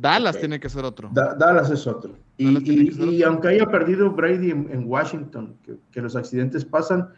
Dallas 0.00 0.38
tiene 0.38 0.60
que 0.60 0.68
ser 0.68 0.84
otro. 0.84 1.10
Dallas 1.12 1.70
es 1.70 1.86
otro. 1.86 2.12
Y, 2.38 3.22
aunque 3.22 3.48
haya 3.48 3.66
perdido 3.66 4.10
Brady 4.10 4.50
en, 4.50 4.84
Washington, 4.86 5.56
que, 5.90 6.00
los 6.00 6.16
accidentes 6.16 6.64
pasan, 6.64 7.08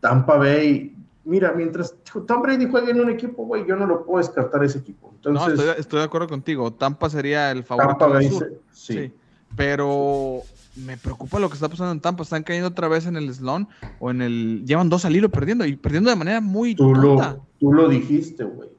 Tampa 0.00 0.36
Bay, 0.36 0.94
mira, 1.24 1.52
mientras 1.52 1.94
Tom 2.26 2.42
Brady 2.42 2.68
juegue 2.68 2.90
en 2.90 3.00
un 3.00 3.10
equipo, 3.10 3.46
güey, 3.46 3.66
yo 3.66 3.76
no 3.76 3.86
lo 3.86 4.04
puedo 4.04 4.18
descartar 4.18 4.64
ese 4.64 4.78
equipo. 4.78 5.12
Entonces, 5.14 5.56
no, 5.56 5.72
estoy, 5.72 6.00
de 6.00 6.04
acuerdo 6.04 6.28
contigo. 6.28 6.72
Tampa 6.72 7.08
sería 7.08 7.50
el 7.52 7.62
favorito. 7.62 7.96
Tampa 7.98 8.06
Bay, 8.08 8.30
sí. 8.72 9.12
Pero 9.54 10.40
me 10.74 10.96
preocupa 10.96 11.38
lo 11.38 11.48
que 11.48 11.54
está 11.54 11.68
pasando 11.68 11.92
en 11.92 12.00
Tampa. 12.00 12.22
Están 12.22 12.42
cayendo 12.42 12.68
otra 12.68 12.88
vez 12.88 13.06
en 13.06 13.16
el 13.16 13.32
slon 13.32 13.68
o 14.00 14.10
en 14.10 14.22
el. 14.22 14.64
Llevan 14.66 14.88
dos 14.88 15.04
al 15.04 15.14
hilo 15.14 15.28
perdiendo 15.28 15.64
y 15.66 15.76
perdiendo 15.76 16.10
de 16.10 16.16
manera 16.16 16.40
muy. 16.40 16.74
Tú, 16.74 16.94
lo, 16.94 17.46
tú 17.60 17.72
lo 17.72 17.88
dijiste, 17.88 18.42
güey 18.42 18.71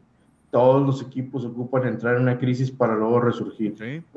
todos 0.53 0.85
los 0.85 1.01
equipos 1.01 1.43
ocupan 1.45 1.87
entrar 1.87 2.15
en 2.15 2.21
una 2.21 2.37
crisis 2.37 2.69
para 2.69 2.93
luego 2.93 3.19
resurgir. 3.19 3.73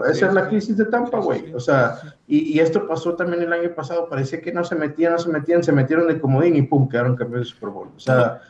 Esa 0.07 0.27
es 0.27 0.35
la 0.35 0.47
crisis 0.47 0.77
de 0.77 0.85
Tampa, 0.85 1.19
güey. 1.19 1.55
o 1.55 1.59
sea, 1.59 1.99
y, 2.27 2.59
esto 2.59 2.87
pasó 2.87 3.17
también 3.17 3.43
el 3.43 3.51
año 3.55 3.75
pasado. 3.75 4.07
Parecía 4.07 4.43
que 4.43 4.53
no 4.53 4.63
se 4.63 4.75
metían, 4.75 5.13
no 5.13 5.19
se 5.19 5.31
metían, 5.31 5.65
se 5.65 5.73
metieron 5.73 6.07
de 6.07 6.21
comodín 6.21 6.55
y 6.57 6.61
pum, 6.61 6.91
quedaron 6.91 7.17
campeones 7.17 7.49
de 7.49 7.55
Super 7.55 7.71
Bowl. 7.71 7.89
O 7.97 7.99
sea, 7.99 8.43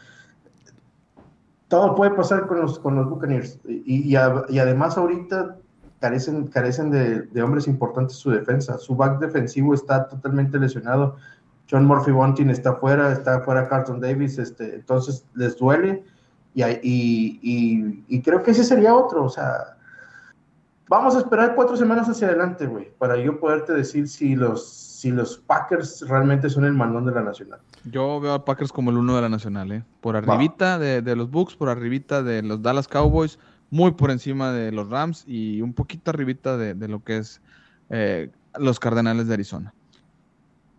todo 1.69 1.95
puede 1.95 2.11
pasar 2.11 2.49
con 2.49 2.61
los, 2.61 2.77
con 2.81 2.97
los 2.97 3.09
Buccaneers. 3.09 3.61
Y, 3.69 4.13
y, 4.13 4.17
además 4.17 4.99
ahorita 4.99 5.57
carecen, 6.01 6.49
carecen 6.49 6.91
de, 6.91 7.23
de, 7.23 7.43
hombres 7.45 7.69
importantes 7.69 8.17
su 8.17 8.33
defensa. 8.33 8.79
Su 8.79 8.97
back 8.97 9.21
defensivo 9.21 9.75
está 9.75 10.09
totalmente 10.09 10.59
lesionado. 10.59 11.15
John 11.71 11.85
Murphy 11.85 12.11
Bunting 12.11 12.51
está 12.51 12.75
fuera, 12.75 13.13
está 13.13 13.43
fuera 13.43 13.69
Carlton 13.69 14.01
Davis, 14.01 14.39
este, 14.39 14.75
entonces 14.75 15.25
les 15.35 15.57
duele 15.57 16.03
y, 16.57 18.05
y, 18.09 18.23
creo 18.23 18.43
que 18.43 18.53
ese 18.53 18.65
sería 18.65 18.95
otro, 18.95 19.25
o 19.25 19.29
sea, 19.29 19.77
vamos 20.89 21.15
a 21.15 21.19
esperar 21.19 21.55
cuatro 21.55 21.77
semanas 21.77 22.09
hacia 22.09 22.29
adelante, 22.29 22.67
güey, 22.67 22.91
para 22.99 23.17
yo 23.17 23.39
poderte 23.39 23.75
decir 23.75 24.09
si 24.09 24.35
los, 24.35 24.67
si 24.67 25.11
los 25.11 25.37
Packers 25.39 26.07
realmente 26.09 26.49
son 26.49 26.65
el 26.65 26.73
mandón 26.73 27.05
de 27.05 27.13
la 27.13 27.23
Nacional. 27.23 27.61
Yo 27.85 28.21
veo 28.21 28.33
a 28.33 28.45
Packers 28.45 28.73
como 28.73 28.91
el 28.91 28.97
uno 28.97 29.15
de 29.17 29.23
la 29.23 29.29
Nacional, 29.29 29.71
¿eh? 29.71 29.85
Por 30.01 30.17
arribita 30.17 30.79
de, 30.79 31.03
de, 31.03 31.15
los 31.15 31.31
Bucks, 31.31 31.55
por 31.57 31.69
arribita 31.69 32.23
de 32.23 32.43
los 32.43 32.63
Dallas 32.63 32.89
Cowboys, 32.89 33.39
muy 33.71 33.93
por 33.93 34.11
encima 34.11 34.53
de 34.53 34.73
los 34.73 34.89
Rams 34.89 35.25
y 35.27 35.61
un 35.61 35.75
poquito 35.75 36.11
arribita 36.11 36.57
de, 36.57 36.75
de 36.75 36.89
lo 36.89 37.05
que 37.05 37.19
es 37.19 37.41
eh, 37.91 38.31
los 38.59 38.81
Cardenales 38.81 39.29
de 39.29 39.35
Arizona. 39.35 39.75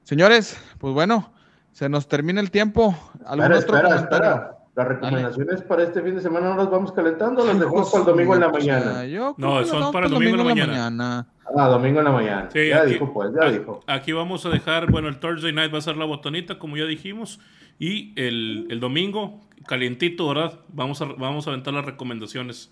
Señores, 0.04 0.58
pues 0.80 0.94
bueno, 0.94 1.32
se 1.72 1.90
nos 1.90 2.08
termina 2.08 2.42
el 2.42 2.50
tiempo. 2.50 2.98
¿Algún 3.26 3.52
otro 3.52 3.78
espera, 3.78 4.57
las 4.78 4.88
recomendaciones 4.88 5.64
para 5.64 5.84
este 5.84 6.04
fin 6.04 6.14
de 6.14 6.22
semana 6.22 6.50
no 6.50 6.58
las 6.58 6.70
vamos 6.70 6.92
calentando, 6.92 7.44
las 7.44 7.60
dejamos 7.60 7.90
para 7.90 8.02
el 8.02 8.06
domingo 8.06 8.36
en 8.36 8.42
la 8.42 8.50
mañana. 8.50 9.04
no, 9.36 9.66
son 9.66 9.92
para 9.92 10.06
el 10.06 10.12
domingo, 10.12 10.36
en 10.36 10.38
la 10.38 10.44
mañana. 10.44 11.28
Ah, 11.58 11.68
domingo 11.68 11.98
en 11.98 12.06
la 12.06 12.12
mañana. 12.12 12.50
ya 12.54 12.86
dijo, 12.86 13.12
pues, 13.12 13.32
ya 13.34 13.50
dijo. 13.50 13.80
Aquí 13.88 14.12
vamos 14.12 14.46
a 14.46 14.50
dejar, 14.50 14.92
bueno, 14.92 15.08
el 15.08 15.18
Thursday 15.18 15.52
night 15.52 15.74
va 15.74 15.80
a 15.80 15.82
ser 15.82 15.98
la 15.98 16.06
botonita, 16.06 16.60
como 16.60 16.78
ya 16.78 16.86
dijimos, 16.86 17.40
y 17.80 18.14
el, 18.22 18.68
el 18.70 18.80
domingo, 18.80 19.42
calientito, 19.66 20.28
¿verdad? 20.28 20.60
Vamos 20.68 21.02
a, 21.02 21.06
vamos 21.06 21.48
a 21.48 21.50
aventar 21.50 21.74
las 21.74 21.84
recomendaciones 21.84 22.72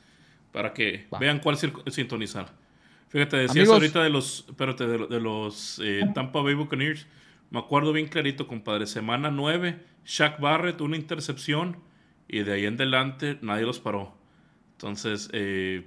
para 0.51 0.74
que 0.74 1.08
vean 1.20 1.39
cuál 1.39 1.58
sintonizar. 1.58 2.49
Fíjate, 3.08 3.38
decías 3.38 3.68
ahorita 3.68 4.03
de 4.03 4.12
los, 4.12 4.45
espérate, 4.47 4.86
de, 4.86 5.20
los 5.20 5.82
eh, 5.84 6.03
Tampa 6.14 6.41
Bay 6.41 6.53
Buccaneers, 6.53 7.08
me 7.49 7.58
acuerdo 7.58 7.93
bien 7.93 8.08
clarito, 8.08 8.45
compadre, 8.45 8.86
semana 8.86 9.32
9, 9.32 9.80
Shaq 10.06 10.39
Barrett, 10.39 10.82
una 10.82 10.97
intercepción, 10.97 11.78
y 12.28 12.43
de 12.43 12.53
ahí 12.53 12.65
en 12.65 12.76
adelante 12.76 13.38
nadie 13.41 13.65
los 13.65 13.80
paró. 13.80 14.13
Entonces, 14.73 15.30
eh, 15.32 15.86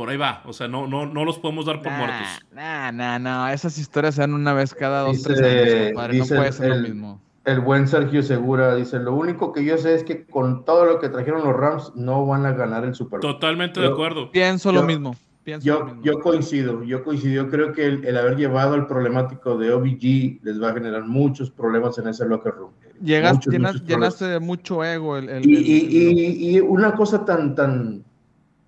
por 0.00 0.08
ahí 0.08 0.16
va. 0.16 0.42
O 0.46 0.52
sea, 0.52 0.68
no, 0.68 0.86
no, 0.86 1.06
no 1.06 1.24
los 1.24 1.38
podemos 1.38 1.66
dar 1.66 1.82
por 1.82 1.92
muertos. 1.92 2.26
No, 2.52 2.92
no, 2.92 3.18
no. 3.18 3.48
Esas 3.48 3.78
historias 3.78 4.14
se 4.14 4.22
dan 4.22 4.34
una 4.34 4.52
vez 4.52 4.74
cada 4.74 5.02
dos, 5.02 5.22
tres 5.22 5.40
años, 5.40 5.88
compadre. 5.88 6.18
No 6.18 6.26
puede 6.26 6.52
ser 6.52 6.72
el, 6.72 6.82
lo 6.82 6.88
mismo. 6.88 7.20
El 7.44 7.60
buen 7.60 7.88
Sergio 7.88 8.22
Segura 8.22 8.74
dice: 8.74 8.98
Lo 8.98 9.14
único 9.14 9.52
que 9.52 9.64
yo 9.64 9.76
sé 9.78 9.94
es 9.94 10.04
que 10.04 10.24
con 10.24 10.64
todo 10.64 10.84
lo 10.84 11.00
que 11.00 11.08
trajeron 11.08 11.44
los 11.44 11.56
Rams, 11.56 11.92
no 11.96 12.26
van 12.26 12.46
a 12.46 12.52
ganar 12.52 12.84
el 12.84 12.94
Super 12.94 13.20
Bowl. 13.20 13.32
Totalmente 13.32 13.80
de 13.80 13.88
acuerdo. 13.88 14.30
Pienso 14.30 14.72
lo 14.72 14.82
mismo. 14.82 15.16
yo, 15.44 15.96
yo 16.02 16.20
coincido, 16.20 16.82
yo 16.82 17.02
coincido. 17.04 17.48
Creo 17.48 17.72
que 17.72 17.86
el, 17.86 18.16
haber 18.16 18.36
llevado 18.36 18.74
al 18.74 18.86
problemático 18.86 19.58
de 19.58 19.72
OBG 19.72 20.44
les 20.44 20.62
va 20.62 20.70
a 20.70 20.72
generar 20.74 21.04
muchos 21.04 21.50
problemas 21.50 21.98
en 21.98 22.08
ese 22.08 22.26
locker 22.26 22.54
room. 22.54 22.72
Llegaste, 23.00 23.50
llenaste 23.50 24.26
de 24.26 24.40
mucho 24.40 24.84
ego. 24.84 25.16
El, 25.16 25.42
y, 25.44 26.60
una 26.60 26.94
cosa 26.94 27.24
tan, 27.24 27.54
tan, 27.54 28.04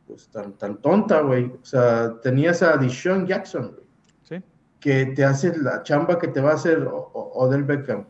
pues, 0.06 0.28
tan, 0.28 0.52
tan 0.52 0.76
tonta, 0.80 1.20
güey. 1.20 1.46
O 1.46 1.64
sea, 1.64 2.20
tenías 2.22 2.62
a 2.62 2.76
Deshaun 2.76 3.26
Jackson, 3.26 3.76
que 4.80 5.06
te 5.06 5.24
hace 5.24 5.56
la 5.58 5.82
chamba 5.84 6.18
que 6.18 6.28
te 6.28 6.40
va 6.40 6.50
a 6.50 6.54
hacer 6.54 6.88
Odell 6.90 7.62
Beckham 7.62 8.04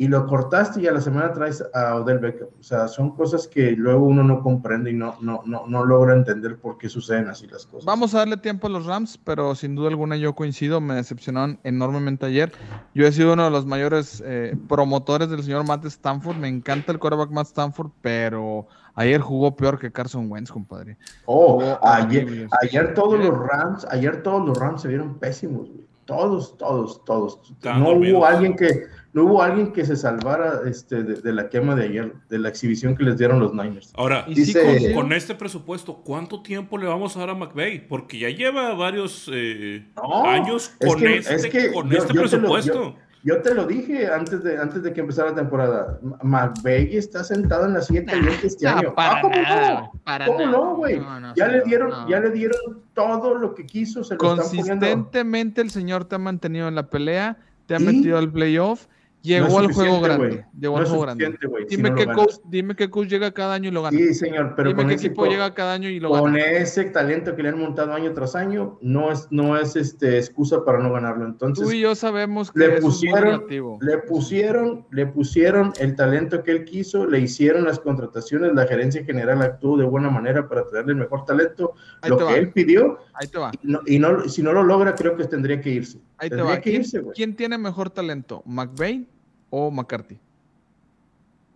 y 0.00 0.06
lo 0.06 0.28
cortaste 0.28 0.80
y 0.80 0.86
a 0.86 0.92
la 0.92 1.00
semana 1.00 1.32
traes 1.32 1.62
a 1.74 1.96
Odell 1.96 2.20
Beckham. 2.20 2.46
O 2.58 2.62
sea, 2.62 2.86
son 2.86 3.16
cosas 3.16 3.48
que 3.48 3.72
luego 3.72 4.06
uno 4.06 4.22
no 4.22 4.44
comprende 4.44 4.92
y 4.92 4.94
no, 4.94 5.16
no, 5.20 5.42
no, 5.44 5.66
no 5.66 5.84
logra 5.84 6.14
entender 6.14 6.56
por 6.56 6.78
qué 6.78 6.88
suceden 6.88 7.26
así 7.26 7.48
las 7.48 7.66
cosas. 7.66 7.84
Vamos 7.84 8.14
a 8.14 8.18
darle 8.18 8.36
tiempo 8.36 8.68
a 8.68 8.70
los 8.70 8.86
Rams, 8.86 9.18
pero 9.18 9.56
sin 9.56 9.74
duda 9.74 9.88
alguna 9.88 10.16
yo 10.16 10.36
coincido, 10.36 10.80
me 10.80 10.94
decepcionaron 10.94 11.58
enormemente 11.64 12.26
ayer. 12.26 12.52
Yo 12.94 13.08
he 13.08 13.12
sido 13.12 13.32
uno 13.32 13.46
de 13.46 13.50
los 13.50 13.66
mayores 13.66 14.22
eh, 14.24 14.56
promotores 14.68 15.30
del 15.30 15.42
señor 15.42 15.66
Matt 15.66 15.84
Stanford, 15.86 16.36
me 16.36 16.46
encanta 16.46 16.92
el 16.92 17.00
quarterback 17.00 17.30
Matt 17.30 17.48
Stanford, 17.48 17.90
pero 18.00 18.68
ayer 18.94 19.20
jugó 19.20 19.56
peor 19.56 19.80
que 19.80 19.90
Carson 19.90 20.30
Wentz, 20.30 20.52
compadre. 20.52 20.96
Oh, 21.26 21.76
ayer, 21.82 22.46
ayer 22.62 22.94
todos 22.94 23.18
los 23.18 23.36
Rams, 23.36 23.84
ayer 23.90 24.22
todos 24.22 24.46
los 24.46 24.56
Rams 24.56 24.80
se 24.80 24.86
vieron 24.86 25.18
pésimos, 25.18 25.68
güey. 25.68 25.88
Todos, 26.04 26.56
todos, 26.56 27.04
todos. 27.04 27.38
No 27.62 27.90
hubo 27.90 28.24
alguien 28.24 28.56
que 28.56 28.86
no 29.12 29.24
hubo 29.24 29.42
alguien 29.42 29.72
que 29.72 29.84
se 29.84 29.96
salvara 29.96 30.60
este, 30.66 31.02
de, 31.02 31.32
la 31.32 31.48
quema 31.48 31.74
de 31.74 31.84
ayer, 31.84 32.12
de 32.28 32.38
la 32.38 32.48
exhibición 32.48 32.94
que 32.94 33.04
les 33.04 33.16
dieron 33.16 33.40
los 33.40 33.52
Niners. 33.54 33.92
Ahora, 33.96 34.24
Dice, 34.28 34.92
con, 34.94 35.12
este 35.12 35.34
presupuesto, 35.34 36.02
¿cuánto 36.04 36.42
tiempo 36.42 36.76
le 36.78 36.86
vamos 36.86 37.16
a 37.16 37.20
dar 37.20 37.30
a 37.30 37.34
McVeigh? 37.34 37.88
Porque 37.88 38.18
ya 38.18 38.28
lleva 38.28 38.74
varios 38.74 39.28
eh, 39.32 39.86
años 40.24 40.72
con 40.84 41.06
este, 41.06 41.72
con 41.72 41.92
este 41.92 42.12
presupuesto. 42.14 42.96
yo, 43.24 43.34
yo 43.36 43.42
te 43.42 43.54
lo 43.54 43.66
dije 43.66 44.06
antes 44.12 44.44
de, 44.44 44.58
antes 44.58 44.82
de 44.82 44.92
que 44.92 45.00
empezara 45.00 45.30
la 45.30 45.36
temporada. 45.36 45.98
McVeigh 46.22 46.96
está 46.96 47.24
sentado 47.24 47.66
en 47.66 47.74
la 47.74 47.82
silla 47.82 48.04
caliente 48.04 48.46
este 48.46 48.68
año. 48.68 48.94
Para 48.94 49.18
Ah, 49.18 49.20
¿Cómo 49.22 49.34
nada, 49.34 49.80
no? 49.80 49.92
para 50.04 50.26
¿Cómo 50.26 50.38
nada. 50.38 50.52
no, 50.52 50.76
güey? 50.76 51.00
No, 51.00 51.20
no, 51.20 51.34
ya 51.34 51.48
le 51.48 51.62
dieron, 51.62 51.90
no. 51.90 52.08
ya 52.08 52.20
le 52.20 52.30
dieron 52.30 52.82
todo 52.94 53.34
lo 53.34 53.54
que 53.54 53.66
quiso, 53.66 54.04
se 54.04 54.14
lo 54.14 54.32
están 54.32 54.46
poniendo. 54.46 54.76
Consistentemente 54.76 55.60
el 55.62 55.70
señor 55.70 56.04
te 56.04 56.14
ha 56.14 56.18
mantenido 56.18 56.68
en 56.68 56.74
la 56.74 56.88
pelea, 56.90 57.38
te 57.66 57.74
ha 57.74 57.80
¿Y? 57.80 57.84
metido 57.84 58.18
al 58.18 58.30
playoff, 58.30 58.86
llegó 59.28 59.48
No 59.48 59.58
al 59.58 59.72
juego 59.72 60.00
grande. 60.00 60.44
Llegó 60.58 60.74
No 60.76 60.80
al 60.82 60.86
juego 60.88 61.02
grande. 61.02 61.38
güey, 61.46 61.64
si 61.68 61.76
Dime, 61.76 61.90
no 61.90 61.96
qué 61.96 62.06
coach, 62.06 62.34
dime 62.44 62.74
qué 62.74 62.90
coach 62.90 63.08
llega 63.08 63.30
cada 63.32 63.54
año 63.54 63.68
y 63.68 63.72
lo 63.72 63.82
gana. 63.82 63.96
Sí, 63.96 64.14
señor, 64.14 64.54
pero 64.56 64.70
dime 64.70 64.80
con 64.82 64.88
qué 64.88 64.94
ese 64.94 65.06
equipo 65.06 65.24
equipo- 65.24 65.32
llega 65.32 65.54
cada 65.54 65.74
año 65.74 65.88
y 65.88 66.00
lo 66.00 66.08
con 66.10 66.32
gana. 66.32 66.44
ese 66.44 66.84
talento 66.84 67.36
que 67.36 67.42
le 67.42 67.50
han 67.50 67.58
montado 67.58 67.92
año 67.92 68.12
tras 68.12 68.34
año, 68.34 68.78
no 68.80 69.12
es, 69.12 69.28
no 69.30 69.56
es 69.58 69.76
este, 69.76 70.18
excusa 70.18 70.64
para 70.64 70.78
no 70.78 70.92
ganarlo. 70.92 71.26
Entonces, 71.26 71.64
Tú 71.64 71.72
y 71.72 71.80
yo 71.80 71.94
sabemos 71.94 72.50
que 72.50 72.58
le 72.58 72.64
eso 72.66 72.74
es 72.76 72.82
muy 72.82 72.90
pusieron, 72.90 73.44
le 73.80 73.98
pusieron, 73.98 74.86
le 74.90 75.06
pusieron 75.06 75.72
el 75.78 75.94
talento 75.96 76.42
que 76.42 76.50
él 76.52 76.64
quiso, 76.64 77.06
le 77.06 77.20
hicieron 77.20 77.64
las 77.64 77.78
contrataciones, 77.78 78.52
la 78.54 78.66
gerencia 78.66 79.04
general 79.04 79.42
actuó 79.42 79.76
de 79.76 79.84
buena 79.84 80.10
manera 80.10 80.48
para 80.48 80.66
traerle 80.66 80.92
el 80.92 80.98
mejor 80.98 81.24
talento, 81.24 81.74
Ahí 82.02 82.10
lo 82.10 82.18
que 82.18 82.24
va. 82.24 82.34
él 82.36 82.50
pidió, 82.52 82.98
Ahí 83.14 83.28
te 83.28 83.38
va. 83.38 83.50
y, 83.62 83.66
no, 83.66 83.80
y 83.86 83.98
no- 83.98 84.28
si 84.28 84.42
no 84.42 84.52
lo 84.52 84.62
logra, 84.62 84.94
creo 84.94 85.16
que 85.16 85.24
tendría 85.24 85.60
que 85.60 85.70
irse. 85.70 85.98
Ahí 86.18 86.30
te 86.30 86.36
va. 86.42 86.56
que 86.56 86.70
¿Quién, 86.70 86.82
irse, 86.82 86.98
güey. 87.00 87.14
quién 87.14 87.36
tiene 87.36 87.58
mejor 87.58 87.90
talento? 87.90 88.42
¿McVeigh 88.46 89.06
o 89.50 89.70
McCarthy? 89.70 90.18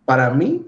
Para 0.05 0.31
mí, 0.31 0.67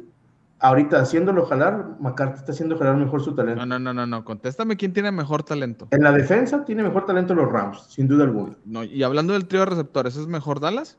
ahorita 0.60 1.00
haciéndolo 1.00 1.44
jalar, 1.46 1.96
McCarthy 2.00 2.38
está 2.38 2.52
haciendo 2.52 2.78
jalar 2.78 2.96
mejor 2.96 3.22
su 3.22 3.34
talento. 3.34 3.64
No, 3.66 3.78
no, 3.78 3.78
no, 3.78 3.92
no, 3.94 4.06
no. 4.06 4.24
Contéstame 4.24 4.76
quién 4.76 4.92
tiene 4.92 5.10
mejor 5.12 5.42
talento. 5.42 5.88
En 5.90 6.02
la 6.02 6.12
defensa 6.12 6.64
tiene 6.64 6.82
mejor 6.82 7.06
talento 7.06 7.34
los 7.34 7.50
Rams, 7.50 7.82
sin 7.88 8.06
duda 8.08 8.24
alguna. 8.24 8.56
No, 8.64 8.84
y 8.84 9.02
hablando 9.02 9.32
del 9.32 9.46
trío 9.46 9.60
de 9.60 9.66
receptores, 9.66 10.16
¿es 10.16 10.26
mejor 10.26 10.60
Dallas? 10.60 10.98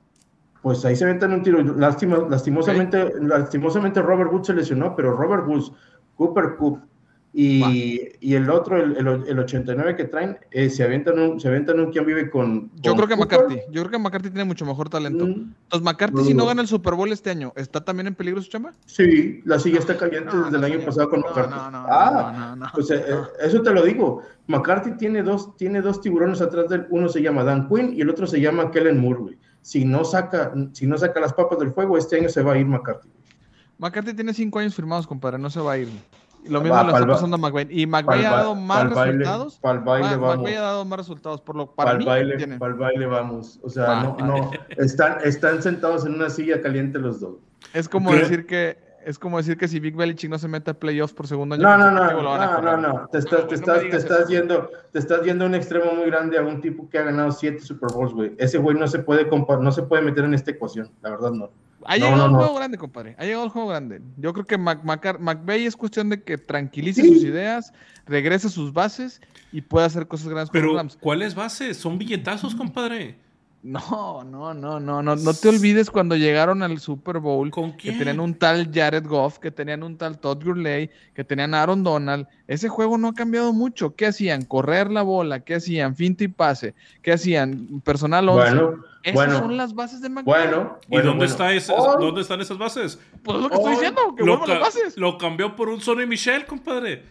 Pues 0.62 0.84
ahí 0.84 0.96
se 0.96 1.04
aventan 1.06 1.32
un 1.32 1.44
tiro. 1.44 1.62
Lástima- 1.64 2.28
lastimosamente, 2.30 3.14
lastimosamente 3.22 4.02
Robert 4.02 4.32
Woods 4.32 4.48
se 4.48 4.54
lesionó, 4.54 4.96
pero 4.96 5.16
Robert 5.16 5.48
Woods, 5.48 5.72
Cooper 6.16 6.56
Coop 6.58 6.80
y, 7.38 8.14
y 8.22 8.36
el 8.36 8.50
otro, 8.50 8.82
el, 8.82 8.96
el, 8.96 9.08
el 9.28 9.40
89 9.40 9.98
que 9.98 10.06
traen, 10.06 10.38
eh, 10.52 10.70
se 10.70 10.86
aventan 10.86 11.20
un, 11.20 11.38
se 11.38 11.50
un 11.50 11.92
quien 11.92 12.06
vive 12.06 12.30
con. 12.30 12.72
Yo 12.82 12.96
con 12.96 13.06
creo 13.06 13.08
que 13.10 13.16
Cooper. 13.18 13.40
McCarthy. 13.40 13.60
Yo 13.74 13.82
creo 13.82 13.92
que 13.92 14.00
McCarthy 14.00 14.30
tiene 14.30 14.46
mucho 14.46 14.66
mejor 14.66 14.88
talento. 14.88 15.26
Mm, 15.28 15.54
Entonces, 15.64 15.82
McCarthy, 15.82 16.16
no 16.16 16.24
si 16.24 16.34
no 16.34 16.46
gana 16.46 16.62
el 16.62 16.70
Super 16.70 16.94
Bowl 16.94 17.12
este 17.12 17.32
año, 17.32 17.52
¿está 17.58 17.84
también 17.84 18.08
en 18.08 18.16
peligro 18.16 18.42
su 18.42 18.50
chamba? 18.50 18.74
sí, 18.86 19.42
la 19.44 19.60
silla 19.60 19.80
está 19.80 19.98
caliente 19.98 20.30
No, 20.34 20.46
desde 20.46 20.58
no, 20.58 20.66
el 20.66 20.72
año 20.74 20.86
pasado 20.86 21.10
con 21.10 21.20
McCarthy. 21.20 21.54
ah, 21.54 22.32
no, 22.38 22.40
no, 22.40 22.56
no, 22.56 22.72
pues 22.74 22.90
eh, 22.92 23.04
eh, 23.06 23.16
eso 23.42 23.62
te 23.62 23.74
lo 23.74 23.84
digo. 23.84 24.22
McCarthy 24.48 24.92
tiene 24.96 25.22
dos, 25.22 25.58
tiene 25.58 25.82
dos 25.82 26.00
tiburones 26.00 26.40
atrás 26.40 26.70
de 26.70 26.78
él. 26.78 26.86
Uno 26.90 27.10
se 27.10 27.22
llama 27.22 27.44
Dan 27.44 27.68
Quinn 27.68 27.94
y 27.98 28.00
el 28.00 28.10
otro 28.10 28.28
se 28.28 28.40
llama 28.40 28.72
Kellen 28.72 29.02
Moore. 29.02 29.38
Si 29.60 29.84
no 29.84 30.06
saca, 30.06 30.54
si 30.72 30.88
no 30.88 30.98
saca 30.98 31.20
las 31.20 31.34
papas 31.34 31.60
del 31.60 31.74
fuego, 31.74 31.98
este 31.98 32.16
año 32.18 32.30
se 32.30 32.42
va 32.42 32.54
a 32.54 32.58
ir 32.58 32.66
McCarthy. 32.66 33.10
McCarthy 33.78 34.14
tiene 34.14 34.34
cinco 34.34 34.60
años 34.60 34.74
firmados, 34.74 35.06
compadre, 35.06 35.38
no 35.38 35.50
se 35.50 35.60
va 35.60 35.74
a 35.74 35.78
ir. 35.80 35.90
Lo 36.48 36.62
mismo 36.62 36.84
le 36.84 36.92
está 36.92 37.08
pasando 37.08 37.36
a 37.36 37.40
McVay. 37.40 37.68
Y 37.70 37.88
McVay 37.88 38.26
ha 38.26 38.32
dado 38.32 38.56
más 38.56 38.90
resultados. 38.90 39.60
Para 39.60 39.80
el 39.80 39.84
baile 39.84 40.16
vamos. 40.16 40.38
McVay 40.38 40.56
ha 40.56 40.62
dado 40.62 40.86
más 40.86 41.00
resultados. 41.00 41.42
Por 41.42 41.56
lo 41.56 41.68
para 41.68 41.92
Para 41.98 42.20
el 42.20 42.28
mí, 42.28 42.66
baile, 42.78 43.06
vamos. 43.06 43.60
O 43.64 43.70
sea, 43.70 44.04
no, 44.04 44.18
no, 44.20 44.52
están, 44.78 45.18
están 45.24 45.62
sentados 45.62 46.06
en 46.06 46.16
una 46.16 46.30
silla 46.30 46.62
caliente 46.62 47.00
los 47.00 47.20
dos. 47.20 47.36
es 47.74 47.90
como 47.90 48.12
¿Qué? 48.12 48.20
decir 48.20 48.46
que 48.46 48.86
es 49.06 49.20
como 49.20 49.38
decir 49.38 49.56
que 49.56 49.68
si 49.68 49.80
Big 49.80 49.96
Belichick 49.96 50.32
no 50.32 50.40
se 50.40 50.48
mete 50.48 50.72
a 50.72 50.74
playoffs 50.74 51.14
por 51.14 51.28
segundo 51.28 51.54
año 51.54 51.64
No, 51.64 51.78
no, 51.78 51.92
no, 51.92 52.12
no, 52.12 52.62
no, 52.62 52.78
no. 52.78 53.08
Te 53.12 53.20
estás, 53.20 53.48
te 53.48 53.54
estás, 53.54 53.82
te 53.82 53.98
estás 53.98 54.28
yendo, 54.28 54.72
te 54.92 54.98
estás 54.98 55.22
yendo 55.22 55.46
a 55.46 55.48
un 55.48 55.54
extremo 55.54 55.94
muy 55.94 56.08
grande 56.08 56.40
a 56.40 56.42
un 56.42 56.60
tipo 56.60 56.90
que 56.90 56.98
ha 56.98 57.04
ganado 57.04 57.32
siete 57.32 57.60
Super 57.60 57.90
Bowls, 57.94 58.14
güey. 58.14 58.34
Ese 58.40 58.58
güey 58.58 58.76
no 58.76 58.88
se 58.88 59.00
puede 59.00 59.28
no 59.30 59.72
se 59.72 59.84
puede 59.84 60.02
meter 60.02 60.26
en 60.26 60.34
esta 60.34 60.52
ecuación, 60.52 60.90
la 61.04 61.12
verdad 61.12 61.32
no. 61.32 61.52
Ha 61.86 61.98
No, 61.98 62.06
llegado 62.06 62.28
no, 62.28 62.34
no. 62.34 62.38
juego 62.40 62.56
grande, 62.56 62.78
compadre. 62.78 63.16
Ha 63.18 63.24
llegado 63.26 63.44
al 63.44 63.50
juego 63.50 63.68
grande. 63.70 64.02
Yo 64.18 64.34
creo 64.34 64.46
que 64.46 64.58
Mac, 64.58 64.84
McVay 64.84 65.66
es 65.66 65.76
cuestión 65.76 66.10
de 66.10 66.22
que 66.24 66.38
tranquilice 66.38 67.02
Sí. 67.02 67.14
sus 67.14 67.24
ideas, 67.24 67.74
regrese 68.06 68.48
a 68.48 68.50
sus 68.50 68.74
bases 68.74 69.22
y 69.52 69.62
pueda 69.62 69.86
hacer 69.86 70.08
cosas 70.08 70.28
grandes 70.28 70.50
con 70.50 70.60
Pero, 70.62 70.76
Rams. 70.76 70.98
¿cuáles 71.00 71.36
bases? 71.36 71.78
Son 71.78 71.98
billetazos, 71.98 72.56
compadre. 72.56 73.18
No, 73.64 74.24
no, 74.24 74.54
no, 74.54 74.80
no, 74.80 75.02
no, 75.02 75.16
no 75.16 75.34
te 75.34 75.50
olvides 75.50 75.90
cuando 75.90 76.16
llegaron 76.16 76.62
al 76.62 76.80
Super 76.80 77.18
Bowl 77.18 77.50
¿Con 77.50 77.76
que 77.76 77.94
tenían 77.94 78.20
un 78.20 78.36
tal 78.36 78.70
Jared 78.72 79.08
Goff, 79.08 79.40
que 79.40 79.50
tenían 79.50 79.82
un 79.82 79.98
tal 79.98 80.20
Todd 80.20 80.44
Gurley, 80.44 80.92
que 81.16 81.24
tenían 81.24 81.56
a 81.56 81.64
Aaron 81.64 81.84
Donald. 81.84 82.28
Ese 82.48 82.70
juego 82.70 83.00
no 83.00 83.08
ha 83.08 83.14
cambiado 83.16 83.54
mucho. 83.54 83.96
¿Qué 83.96 84.06
hacían? 84.06 84.44
Correr 84.44 84.92
la 84.92 85.02
bola, 85.02 85.40
¿qué 85.40 85.56
hacían? 85.56 85.96
Finta 85.96 86.24
y 86.24 86.28
pase, 86.28 86.76
¿qué 87.02 87.14
hacían? 87.14 87.82
Personal 87.84 88.30
11. 88.30 88.52
Bueno, 88.56 88.84
Esas 89.06 89.14
bueno. 89.14 89.38
son 89.40 89.56
las 89.56 89.74
bases 89.76 90.02
de 90.02 90.10
McVay. 90.10 90.24
bueno. 90.26 90.80
¿Y 90.88 90.90
bueno, 90.90 91.10
dónde, 91.10 91.18
bueno. 91.20 91.24
está 91.26 91.54
ese- 91.54 91.74
dónde 92.00 92.22
están 92.22 92.42
esas 92.42 92.58
bases? 92.58 93.00
Pues 93.24 93.38
es 93.38 93.44
lo 93.44 93.50
que 93.50 93.56
estoy 93.56 93.72
diciendo, 93.74 94.02
que 94.18 94.24
Lo, 94.26 94.38
vuelvan 94.40 94.50
las 94.50 94.58
ca- 94.58 94.80
bases. 94.80 94.98
lo 94.98 95.18
cambió 95.18 95.56
por 95.56 95.70
un 95.70 95.80
Sonny 95.80 96.06
Michel, 96.08 96.46
compadre. 96.46 97.04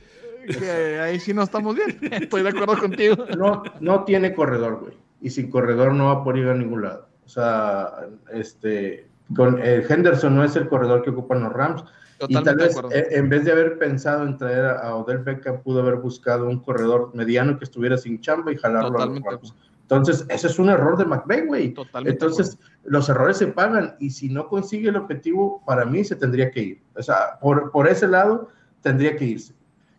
Que 0.47 1.01
ahí 1.01 1.19
sí 1.21 1.33
no 1.33 1.43
estamos 1.43 1.75
bien. 1.77 1.97
Estoy 2.13 2.43
de 2.43 2.49
acuerdo 2.51 2.77
contigo. 2.79 3.17
no, 3.39 3.63
no 3.81 4.05
tiene 4.05 4.35
corredor, 4.35 4.81
güey. 4.81 4.93
Y 5.23 5.31
sin 5.31 5.51
corredor 5.51 5.95
no 5.95 6.07
va 6.07 6.13
a 6.21 6.25
poder 6.25 6.43
ir 6.43 6.49
a 6.49 6.55
ningún 6.55 6.83
lado. 6.83 7.09
O 7.25 7.29
sea, 7.29 7.93
este, 8.33 9.07
con 9.35 9.59
eh, 9.63 9.83
Henderson 9.89 10.35
no 10.37 10.45
es 10.45 10.55
el 10.57 10.69
corredor 10.69 11.03
que 11.03 11.11
ocupan 11.11 11.43
los 11.45 11.53
Rams. 11.53 11.83
y 12.29 12.43
tal 12.43 12.57
vez, 12.57 12.77
eh, 12.91 13.07
en 13.13 13.29
vez 13.31 13.45
de 13.45 13.53
haber 13.53 13.79
pensado 13.79 14.25
en 14.27 14.37
traer 14.37 14.67
a, 14.67 14.95
Odell 14.97 15.19
Beckham, 15.19 15.63
pudo 15.63 15.81
haber 15.81 15.95
buscado 15.97 16.47
un 16.49 16.59
corredor 16.61 17.11
mediano 17.15 17.57
que 17.57 17.65
estuviera 17.65 17.97
sin 17.97 18.21
chamba 18.21 18.53
y 18.53 18.57
jalarlo 18.59 18.91
Totalmente 18.93 19.29
a 19.29 19.33
los 19.33 19.39
acuerdo. 19.51 19.57
Rams. 19.61 19.74
Entonces, 19.85 20.25
ese 20.31 20.47
es 20.47 20.59
un 20.59 20.71
error 20.71 20.97
de 20.97 21.05
McVay, 21.05 21.47
güey. 21.47 21.75
Entonces, 22.07 22.59
los 22.85 23.09
errores 23.09 23.37
se 23.37 23.49
pagan 23.49 23.97
y 24.01 24.11
si 24.11 24.31
no 24.31 24.49
consigue 24.49 24.89
el 24.89 24.97
objetivo, 24.97 25.63
para 25.67 25.85
mí 25.85 26.03
se 26.05 26.17
tendría 26.17 26.51
que 26.51 26.61
ir. 26.61 26.83
O 26.97 27.03
sea, 27.03 27.39
por, 27.41 27.71
por 27.71 27.87
ese 27.87 28.09
lado, 28.09 28.49
tendría 28.81 29.15
que 29.17 29.27
irse. 29.27 29.55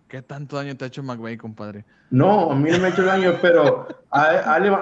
¿Qué 0.08 0.22
tanto 0.22 0.56
daño 0.56 0.76
te 0.78 0.86
ha 0.86 0.88
hecho 0.88 1.04
McVay, 1.04 1.36
compadre? 1.38 1.84
No, 2.10 2.52
a 2.52 2.56
mí 2.56 2.70
no 2.72 2.78
me 2.78 2.86
ha 2.86 2.90
hecho 2.90 3.04
daño, 3.04 3.34
pero 3.42 3.88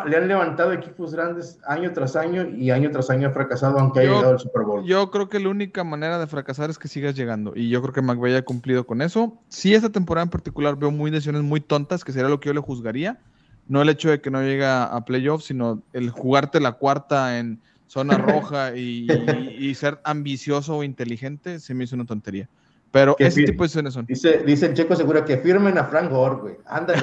le 0.06 0.18
han 0.18 0.28
levantado 0.28 0.74
equipos 0.74 1.14
grandes 1.14 1.60
año 1.66 1.92
tras 1.94 2.16
año 2.16 2.48
y 2.50 2.72
año 2.72 2.92
tras 2.92 3.10
año 3.10 3.30
ha 3.30 3.32
fracasado, 3.32 3.80
aunque 3.80 4.02
haya 4.02 4.10
llegado 4.10 4.32
al 4.32 4.40
Super 4.40 4.64
Bowl. 4.64 4.86
Yo 4.86 5.10
creo 5.12 5.30
que 5.30 5.40
la 5.40 5.50
única 5.50 5.84
manera 5.84 6.20
de 6.20 6.28
fracasar 6.28 6.70
es 6.70 6.78
que 6.78 6.88
sigas 6.88 7.16
llegando. 7.16 7.54
Y 7.56 7.70
yo 7.70 7.82
creo 7.82 7.94
que 7.94 8.02
McVay 8.02 8.36
ha 8.36 8.44
cumplido 8.44 8.86
con 8.86 9.02
eso. 9.02 9.40
Sí, 9.48 9.74
esta 9.74 9.90
temporada 9.90 10.24
en 10.24 10.30
particular 10.30 10.78
veo 10.78 10.92
muy 10.92 11.10
decisiones 11.10 11.42
muy 11.42 11.62
tontas, 11.62 12.04
que 12.04 12.12
sería 12.12 12.30
lo 12.30 12.40
que 12.40 12.48
yo 12.48 12.54
le 12.54 12.60
juzgaría. 12.60 13.20
No 13.68 13.82
el 13.82 13.90
hecho 13.90 14.10
de 14.10 14.20
que 14.22 14.30
no 14.32 14.42
llega 14.42 14.84
a 14.86 15.06
playoffs, 15.06 15.46
sino 15.46 15.82
el 15.94 16.10
jugarte 16.10 16.60
la 16.60 16.74
cuarta 16.74 17.40
en 17.40 17.60
zona 17.88 18.18
roja 18.18 18.76
y, 18.76 19.08
y- 19.10 19.68
y 19.70 19.76
ser 19.76 20.00
ambicioso 20.04 20.78
o 20.78 20.84
inteligente, 20.84 21.60
se 21.60 21.74
me 21.74 21.84
hizo 21.86 21.96
una 21.96 22.06
tontería. 22.06 22.50
Pero 22.92 23.16
Que 23.16 23.26
ese 23.26 23.44
tipo 23.44 23.64
de 23.64 23.68
decisiones 23.68 23.94
son. 23.96 24.06
Dice, 24.06 24.44
dice 24.46 24.68
el 24.68 24.74
Checo 24.76 24.96
Segura 24.96 25.26
que 25.26 25.38
firmen 25.38 25.78
a 25.80 25.86
Frank 25.86 26.12
Gore, 26.12 26.36
güey. 26.36 26.56
Ándale. 26.68 27.02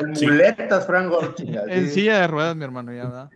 En 0.00 0.16
Sí. 0.16 0.26
muletas, 0.26 0.86
Frank 0.86 1.08
Gore, 1.08 1.34
chingada. 1.34 1.72
En 1.72 1.86
Sí. 1.86 1.94
silla 1.94 2.20
de 2.20 2.26
ruedas, 2.26 2.56
mi 2.56 2.64
hermano, 2.64 2.92
ya, 2.92 3.04
¿verdad? 3.04 3.30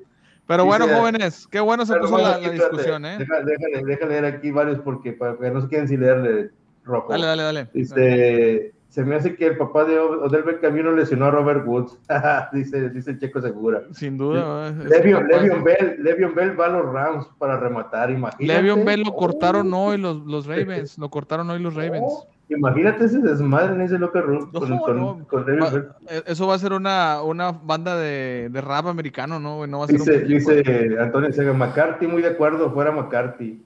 Pero 0.49 0.65
Dice- 0.65 0.79
bueno, 0.79 0.97
jóvenes, 0.99 1.47
qué 1.49 1.61
bueno 1.61 1.87
se 1.87 1.95
puso 1.97 2.13
bueno, 2.13 2.29
la, 2.31 2.39
la 2.39 2.51
discusión, 2.51 3.05
¿eh? 3.05 3.19
Deja, 3.19 3.41
déjale, 3.45 3.85
déjale 3.85 4.21
leer 4.21 4.25
aquí 4.25 4.51
varios 4.51 4.81
porque 4.81 5.13
para 5.13 5.37
que 5.37 5.51
no 5.51 5.61
se 5.61 5.69
queden 5.69 5.87
sin 5.89 6.01
leerle 6.01 6.51
rojo. 6.85 7.13
Dale, 7.13 7.27
dale, 7.27 7.43
dale. 7.45 7.69
Dice, 7.73 8.73
se 8.97 9.05
me 9.05 9.15
hace 9.15 9.37
que 9.37 9.45
el 9.49 9.59
papá 9.59 9.85
de 9.85 9.99
Odell 9.99 10.43
Beckham 10.43 10.75
lesionó 10.97 11.27
a 11.27 11.31
Robert 11.31 11.67
Woods. 11.67 11.99
dice, 12.55 12.89
dice 12.89 13.11
el 13.11 13.19
Checo 13.21 13.43
Segura. 13.43 13.83
Sin 13.93 14.17
duda. 14.17 14.71
Levion. 14.73 15.29
Levion 15.29 15.63
Bell, 15.63 15.97
Levion 16.03 16.35
Bell 16.35 16.59
va 16.59 16.65
a 16.65 16.69
los 16.71 16.91
Rams 16.91 17.27
para 17.37 17.61
rematar, 17.61 18.11
imagínate. 18.11 18.47
Le'Veon 18.47 18.87
Bell 18.87 19.03
lo 19.03 19.11
Oh, 19.11 19.17
cortaron 19.17 19.75
hoy 19.75 19.99
los, 19.99 20.25
los 20.25 20.47
Ravens, 20.47 20.97
lo 20.97 21.11
cortaron 21.11 21.51
hoy 21.51 21.59
los 21.61 21.75
Ravens. 21.75 22.05
oh, 22.07 22.27
imagínate 22.49 23.05
ese 23.05 23.19
desmadre 23.19 23.75
en 23.75 23.83
ese 23.83 23.99
locker 23.99 24.25
room 24.25 24.49
No, 24.51 24.61
con, 24.61 24.97
no. 24.97 25.27
con 25.29 25.43
Va- 25.43 25.45
Bell. 25.45 25.89
eh, 26.09 26.23
Eso 26.25 26.47
va 26.47 26.55
a 26.55 26.59
ser 26.59 26.73
una, 26.73 27.21
una 27.21 27.53
banda 27.53 27.99
de, 27.99 28.49
de 28.51 28.61
rap 28.63 28.87
americano, 28.87 29.39
¿no? 29.39 29.67
No 29.67 29.81
va 29.81 29.85
a 29.85 29.89
ser 29.89 29.99
Dice, 29.99 30.23
un 30.23 30.29
dice 30.29 30.97
Antonio 30.99 31.31
Sega, 31.35 31.53
McCarthy, 31.53 32.07
muy 32.07 32.23
de 32.23 32.29
acuerdo, 32.29 32.73
fuera 32.73 32.93
McCarthy. 32.93 33.63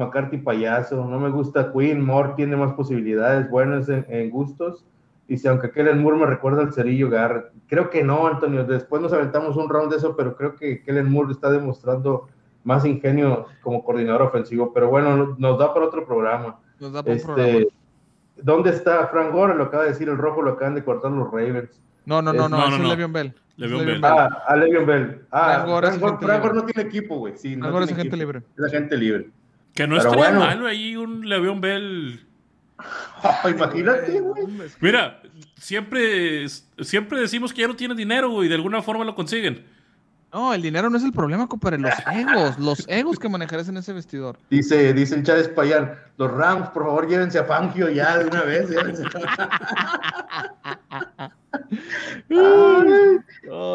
McCarthy 0.00 0.38
payaso, 0.38 1.04
no 1.04 1.18
me 1.20 1.30
gusta 1.30 1.72
Queen, 1.72 2.04
Moore 2.04 2.32
tiene 2.36 2.56
más 2.56 2.72
posibilidades 2.72 3.48
buenas 3.50 3.88
en, 3.88 4.04
en 4.08 4.30
gustos. 4.30 4.84
Dice, 5.28 5.48
aunque 5.48 5.70
Kellen 5.70 6.02
Moore 6.02 6.16
me 6.18 6.26
recuerda 6.26 6.62
al 6.62 6.72
Cerillo 6.72 7.08
Garrett. 7.08 7.52
Creo 7.68 7.88
que 7.88 8.02
no, 8.02 8.26
Antonio, 8.26 8.64
después 8.64 9.00
nos 9.00 9.12
aventamos 9.12 9.56
un 9.56 9.68
round 9.68 9.92
de 9.92 9.98
eso, 9.98 10.16
pero 10.16 10.34
creo 10.34 10.56
que 10.56 10.82
Kellen 10.82 11.08
Moore 11.08 11.30
está 11.32 11.50
demostrando 11.52 12.26
más 12.64 12.84
ingenio 12.84 13.46
como 13.62 13.84
coordinador 13.84 14.22
ofensivo. 14.22 14.72
Pero 14.74 14.88
bueno, 14.88 15.36
nos 15.38 15.58
da 15.58 15.72
para 15.72 15.86
otro 15.86 16.04
programa. 16.04 16.58
Nos 16.80 16.92
da 16.92 17.02
para 17.04 17.14
un 17.14 17.22
programa. 17.22 17.48
Este, 17.48 17.68
¿Dónde 18.42 18.70
está 18.70 19.06
Frank 19.06 19.32
Gore? 19.32 19.54
Lo 19.54 19.64
acaba 19.64 19.84
de 19.84 19.90
decir 19.90 20.08
el 20.08 20.18
rojo, 20.18 20.42
lo 20.42 20.52
acaban 20.52 20.74
de 20.74 20.82
cortar 20.82 21.12
los 21.12 21.30
Ravens. 21.30 21.80
No, 22.06 22.20
no, 22.22 22.32
no, 22.32 22.44
es- 22.46 22.50
no, 22.50 22.56
no, 22.58 22.68
no, 22.68 22.74
es 22.76 22.82
no. 22.82 22.88
Le'Veon 22.88 23.12
Bell. 23.12 23.34
Le'Veon 23.56 23.86
Bell. 23.86 24.00
Ah, 24.04 24.42
a 24.48 24.56
Le'Veon 24.56 24.86
Bell. 24.86 25.22
Ah, 25.30 25.44
Frank 25.62 25.66
Gore 25.68 25.86
Frank 25.88 26.00
Gore, 26.00 26.16
Frank 26.26 26.42
Gore 26.42 26.54
no 26.54 26.64
tiene 26.64 26.88
equipo, 26.88 27.18
güey. 27.18 27.36
Sí, 27.36 27.54
no 27.54 27.60
Frank 27.64 27.72
Gore 27.74 27.84
es 27.84 27.92
agente 27.92 28.16
libre. 28.16 28.42
Es 28.58 28.64
agente 28.64 28.96
libre. 28.96 29.30
Que 29.74 29.86
no 29.86 29.96
Pero 29.96 30.08
estaría 30.08 30.30
bueno. 30.30 30.40
malo 30.40 30.66
ahí 30.66 30.96
un 30.96 31.28
Le'Veon 31.28 31.60
Bell. 31.60 32.20
Imagínate, 33.48 34.20
güey. 34.20 34.46
Mira, 34.80 35.22
siempre, 35.58 36.48
siempre 36.48 37.20
decimos 37.20 37.52
que 37.52 37.62
ya 37.62 37.68
no 37.68 37.76
tiene 37.76 37.94
dinero, 37.94 38.30
güey, 38.30 38.46
y 38.46 38.48
de 38.48 38.54
alguna 38.54 38.82
forma 38.82 39.04
lo 39.04 39.14
consiguen. 39.14 39.64
No, 40.32 40.54
el 40.54 40.62
dinero 40.62 40.88
no 40.88 40.96
es 40.96 41.02
el 41.02 41.12
problema, 41.12 41.48
compadre. 41.48 41.78
Los 41.78 41.92
egos, 42.12 42.58
los 42.58 42.84
egos 42.88 43.18
que 43.18 43.28
manejarás 43.28 43.68
en 43.68 43.76
ese 43.78 43.92
vestidor. 43.92 44.38
Dice, 44.48 44.92
dice 44.94 45.16
el 45.16 45.24
Chávez 45.24 45.48
Payán, 45.48 45.98
los 46.18 46.30
Rams, 46.30 46.70
por 46.70 46.84
favor, 46.84 47.08
llévense 47.08 47.38
a 47.38 47.44
Fangio 47.44 47.90
ya 47.90 48.18
de 48.18 48.26
una 48.26 48.42
vez. 48.42 48.70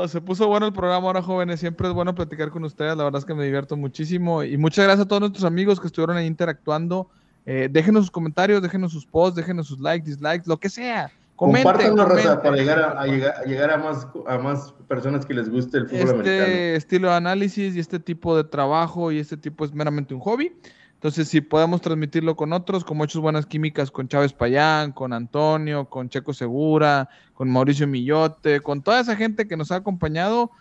se 0.07 0.21
puso 0.21 0.47
bueno 0.47 0.67
el 0.67 0.73
programa 0.73 1.07
ahora, 1.07 1.21
jóvenes. 1.21 1.59
Siempre 1.59 1.87
es 1.87 1.93
bueno 1.93 2.15
platicar 2.15 2.49
con 2.51 2.63
ustedes. 2.63 2.95
La 2.95 3.03
verdad 3.03 3.19
es 3.19 3.25
que 3.25 3.33
me 3.33 3.43
divierto 3.43 3.75
muchísimo. 3.75 4.43
Y 4.43 4.57
muchas 4.57 4.85
gracias 4.85 5.05
a 5.05 5.07
todos 5.07 5.19
nuestros 5.21 5.43
amigos 5.43 5.79
que 5.79 5.87
estuvieron 5.87 6.17
ahí 6.17 6.25
interactuando. 6.25 7.09
Eh, 7.45 7.67
déjenos 7.69 8.03
sus 8.03 8.11
comentarios, 8.11 8.61
déjenos 8.61 8.91
sus 8.91 9.05
posts, 9.05 9.35
déjenos 9.35 9.67
sus 9.67 9.79
likes, 9.79 10.09
dislikes, 10.09 10.43
lo 10.47 10.57
que 10.57 10.69
sea. 10.69 11.11
Compártanlo, 11.35 12.05
Rosa, 12.05 12.41
para 12.41 12.55
llegar 12.55 12.97
a, 12.97 13.05
llegar, 13.05 13.71
a, 13.71 13.77
más, 13.77 14.07
a 14.25 14.37
más 14.37 14.73
personas 14.87 15.25
que 15.25 15.33
les 15.33 15.49
guste 15.49 15.79
el 15.79 15.87
fútbol 15.87 15.99
este 15.99 16.13
americano. 16.13 16.43
Este 16.43 16.75
estilo 16.75 17.09
de 17.09 17.15
análisis 17.15 17.75
y 17.75 17.79
este 17.79 17.99
tipo 17.99 18.37
de 18.37 18.45
trabajo 18.45 19.11
y 19.11 19.19
este 19.19 19.35
tipo 19.35 19.65
es 19.65 19.73
meramente 19.73 20.13
un 20.13 20.21
hobby. 20.21 20.53
Entonces, 20.93 21.27
si 21.27 21.41
podemos 21.41 21.81
transmitirlo 21.81 22.37
con 22.37 22.53
otros, 22.53 22.85
como 22.85 23.03
hecho 23.03 23.21
buenas 23.21 23.45
químicas 23.45 23.91
con 23.91 24.07
Chávez 24.07 24.31
Payán, 24.31 24.93
con 24.93 25.11
Antonio, 25.11 25.89
con 25.89 26.09
Checo 26.09 26.33
Segura, 26.33 27.09
con 27.33 27.49
Mauricio 27.51 27.85
Millote, 27.85 28.61
con 28.61 28.81
toda 28.81 29.01
esa 29.01 29.15
gente 29.17 29.45
que 29.47 29.57
nos 29.57 29.71
ha 29.71 29.75
acompañado, 29.75 30.51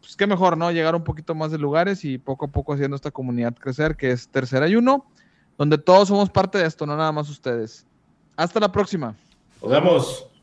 pues 0.00 0.16
qué 0.16 0.26
mejor, 0.26 0.58
¿no? 0.58 0.70
Llegar 0.72 0.96
un 0.96 1.04
poquito 1.04 1.34
más 1.34 1.52
de 1.52 1.58
lugares 1.58 2.04
y 2.04 2.18
poco 2.18 2.46
a 2.46 2.48
poco 2.48 2.74
haciendo 2.74 2.96
esta 2.96 3.12
comunidad 3.12 3.54
crecer, 3.54 3.96
que 3.96 4.10
es 4.10 4.28
Tercer 4.28 4.64
Ayuno, 4.64 5.06
donde 5.56 5.78
todos 5.78 6.08
somos 6.08 6.28
parte 6.28 6.58
de 6.58 6.66
esto, 6.66 6.86
no 6.86 6.96
nada 6.96 7.12
más 7.12 7.30
ustedes. 7.30 7.86
Hasta 8.36 8.58
la 8.58 8.72
próxima. 8.72 9.14
Nos 9.64 9.72
vemos. 9.72 10.33